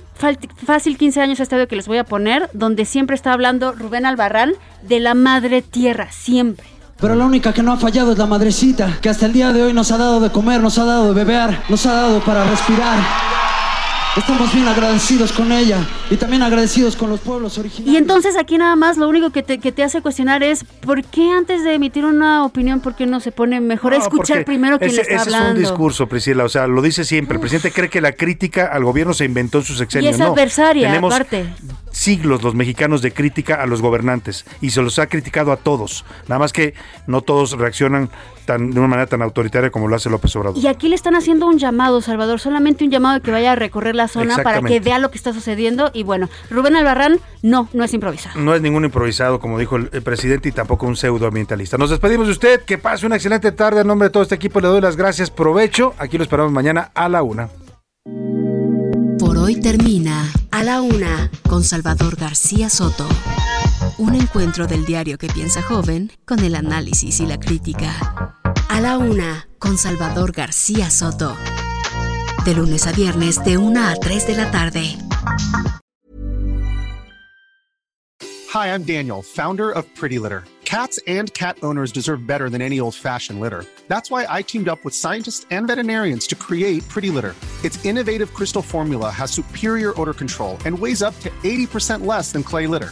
fácil 0.65 0.98
15 0.98 1.22
años 1.22 1.40
este 1.40 1.56
audio 1.56 1.68
que 1.68 1.76
les 1.76 1.88
voy 1.88 1.98
a 1.98 2.03
poner, 2.03 2.49
donde 2.53 2.86
siempre 2.86 3.15
está 3.15 3.31
hablando 3.31 3.72
Rubén 3.72 4.06
Albarrán 4.06 4.53
de 4.81 4.99
la 4.99 5.14
madre 5.14 5.61
tierra, 5.61 6.11
siempre. 6.11 6.65
Pero 6.99 7.15
la 7.15 7.26
única 7.26 7.53
que 7.53 7.64
no 7.64 7.72
ha 7.72 7.77
fallado 7.77 8.11
es 8.11 8.18
la 8.18 8.26
madrecita, 8.26 8.98
que 9.02 9.07
hasta 9.07 9.26
el 9.26 9.34
día 9.34 9.53
de 9.53 9.61
hoy 9.64 9.73
nos 9.73 9.91
ha 9.91 9.98
dado 9.98 10.19
de 10.19 10.30
comer, 10.31 10.60
nos 10.61 10.77
ha 10.77 10.84
dado 10.84 11.14
de 11.14 11.23
beber, 11.23 11.57
nos 11.69 11.86
ha 11.86 11.94
dado 11.94 12.19
para 12.22 12.44
respirar. 12.44 12.99
Estamos 14.19 14.53
bien 14.53 14.67
agradecidos 14.67 15.31
con 15.31 15.51
ella 15.51 15.77
y 16.11 16.17
también 16.17 16.41
agradecidos 16.43 16.95
con 16.97 17.09
los 17.09 17.19
pueblos 17.21 17.57
originarios. 17.57 17.93
Y 17.93 17.97
entonces 17.97 18.35
aquí 18.37 18.57
nada 18.57 18.75
más 18.75 18.97
lo 18.97 19.07
único 19.07 19.29
que 19.31 19.43
te, 19.43 19.59
que 19.59 19.71
te 19.71 19.81
hace 19.81 20.01
cuestionar 20.01 20.43
es 20.43 20.63
¿por 20.63 21.03
qué 21.05 21.31
antes 21.31 21.63
de 21.63 21.73
emitir 21.75 22.03
una 22.05 22.43
opinión, 22.43 22.81
por 22.81 22.95
qué 22.95 23.05
no 23.05 23.21
se 23.21 23.31
pone 23.31 23.61
mejor 23.61 23.93
a 23.93 23.97
No, 23.97 24.03
escuchar 24.03 24.43
primero 24.45 24.77
quién 24.77 24.91
ese, 24.91 24.97
le 24.97 25.01
está 25.03 25.15
ese 25.15 25.21
hablando? 25.23 25.47
es 25.47 25.55
un 25.55 25.61
discurso, 25.71 26.07
Priscila, 26.07 26.43
o 26.43 26.49
sea, 26.49 26.67
lo 26.67 26.81
dice 26.81 27.05
siempre. 27.05 27.35
El 27.35 27.41
presidente 27.41 27.71
cree 27.71 27.89
que 27.89 28.01
la 28.01 28.11
crítica 28.11 28.65
al 28.65 28.83
gobierno 28.83 29.13
se 29.13 29.25
inventó 29.25 29.59
en 29.59 29.63
su 29.63 29.73
sexenio. 29.75 30.09
y 30.09 30.13
es 30.13 30.19
no. 30.19 30.25
adversaria, 30.33 30.87
Tenemos 30.89 31.13
aparte. 31.13 31.45
siglos 31.91 32.43
los 32.43 32.53
mexicanos 32.55 33.01
de 33.01 33.11
crítica 33.13 33.55
a 33.55 33.65
los 33.67 33.81
gobernantes 33.81 34.45
y 34.61 34.71
se 34.71 34.81
los 34.81 34.99
ha 34.99 35.07
criticado 35.07 35.51
a 35.53 35.57
todos. 35.57 36.03
Nada 36.27 36.39
más 36.39 36.51
que 36.51 36.73
no 37.07 37.21
todos 37.21 37.53
reaccionan 37.53 38.09
tan, 38.49 38.71
de 38.71 38.80
una 38.80 38.88
manera 38.88 39.05
tan 39.05 39.21
autoritaria 39.21 39.69
como 39.69 39.88
lo 39.88 39.95
hace 39.95 40.09
López 40.09 40.35
Obrador. 40.35 40.57
Y 40.57 40.65
aquí 40.65 40.89
le 40.89 40.95
están 40.95 41.15
haciendo 41.15 41.45
un 41.45 41.59
llamado, 41.59 42.01
Salvador, 42.01 42.39
solamente 42.39 42.84
un 42.84 42.89
llamado 42.89 43.13
de 43.13 43.21
que 43.21 43.30
vaya 43.30 43.51
a 43.51 43.55
recorrer 43.55 43.95
la 43.95 44.07
zona 44.07 44.38
para 44.38 44.63
que 44.63 44.80
vea 44.80 44.97
lo 44.97 45.11
que 45.11 45.19
está 45.19 45.34
sucediendo. 45.34 45.91
Y 45.93 46.01
bueno, 46.01 46.30
Rubén 46.49 46.76
Albarrán, 46.76 47.19
no, 47.43 47.69
no 47.73 47.84
es 47.84 47.93
improvisado. 47.93 48.39
No 48.39 48.55
es 48.55 48.61
ningún 48.63 48.85
improvisado, 48.85 49.39
como 49.39 49.59
dijo 49.59 49.76
el, 49.76 49.91
el 49.93 50.01
presidente, 50.01 50.49
y 50.49 50.51
tampoco 50.51 50.88
un 50.88 50.95
pseudoambientalista. 50.95 51.77
Nos 51.77 51.91
despedimos 51.91 52.26
de 52.26 52.34
usted. 52.34 52.61
Que 52.65 52.80
pase 52.80 53.05
una 53.05 53.17
excelente 53.17 53.51
tarde. 53.51 53.81
En 53.81 53.88
nombre 53.88 54.07
de 54.07 54.11
todo 54.11 54.23
este 54.23 54.34
equipo 54.34 54.59
le 54.59 54.67
doy 54.67 54.81
las 54.81 54.95
gracias. 54.95 55.30
Provecho. 55.30 55.93
Aquí 55.99 56.17
lo 56.17 56.23
esperamos 56.23 56.51
mañana 56.51 56.89
a 56.95 57.07
la 57.07 57.21
una. 57.21 57.49
Por 59.19 59.38
hoy 59.38 59.59
termina 59.59 60.26
A 60.49 60.63
la 60.63 60.81
Una 60.81 61.30
con 61.47 61.63
Salvador 61.63 62.15
García 62.15 62.69
Soto. 62.69 63.07
Un 63.97 64.15
encuentro 64.15 64.65
del 64.65 64.85
diario 64.85 65.17
que 65.17 65.27
piensa 65.27 65.61
joven 65.61 66.11
con 66.26 66.39
el 66.39 66.55
análisis 66.55 67.19
y 67.19 67.26
la 67.26 67.39
crítica. 67.39 68.39
A 68.68 68.81
la 68.81 68.98
Una 68.98 69.48
con 69.57 69.77
Salvador 69.77 70.31
García 70.31 70.90
Soto. 70.90 71.38
De 72.45 72.53
lunes 72.53 72.88
a 72.88 72.91
viernes 72.91 73.44
de 73.44 73.57
1 73.57 73.88
a 73.88 73.95
3 73.95 74.27
de 74.27 74.36
la 74.36 74.52
tarde. 74.52 74.98
Hi, 78.49 78.73
I'm 78.73 78.84
Daniel, 78.84 79.22
founder 79.22 79.72
of 79.72 79.86
Pretty 79.95 80.19
Litter. 80.19 80.44
Cats 80.65 80.99
and 81.07 81.34
cat 81.34 81.57
owners 81.64 81.91
deserve 81.91 82.27
better 82.27 82.49
than 82.49 82.61
any 82.61 82.80
old 82.80 82.95
fashioned 82.95 83.40
litter. 83.40 83.64
That's 83.88 84.11
why 84.11 84.26
I 84.30 84.41
teamed 84.41 84.68
up 84.68 84.84
with 84.84 84.94
scientists 84.94 85.45
and 85.52 85.68
veterinarians 85.68 86.27
to 86.27 86.36
create 86.36 86.88
Pretty 86.90 87.10
Litter. 87.11 87.36
Its 87.64 87.84
innovative 87.86 88.34
crystal 88.34 88.61
formula 88.61 89.10
has 89.10 89.31
superior 89.31 89.99
odor 89.99 90.14
control 90.14 90.57
and 90.65 90.77
weighs 90.77 91.02
up 91.02 91.19
to 91.22 91.30
80% 91.44 92.06
less 92.06 92.31
than 92.31 92.44
clay 92.44 92.68
litter. 92.68 92.91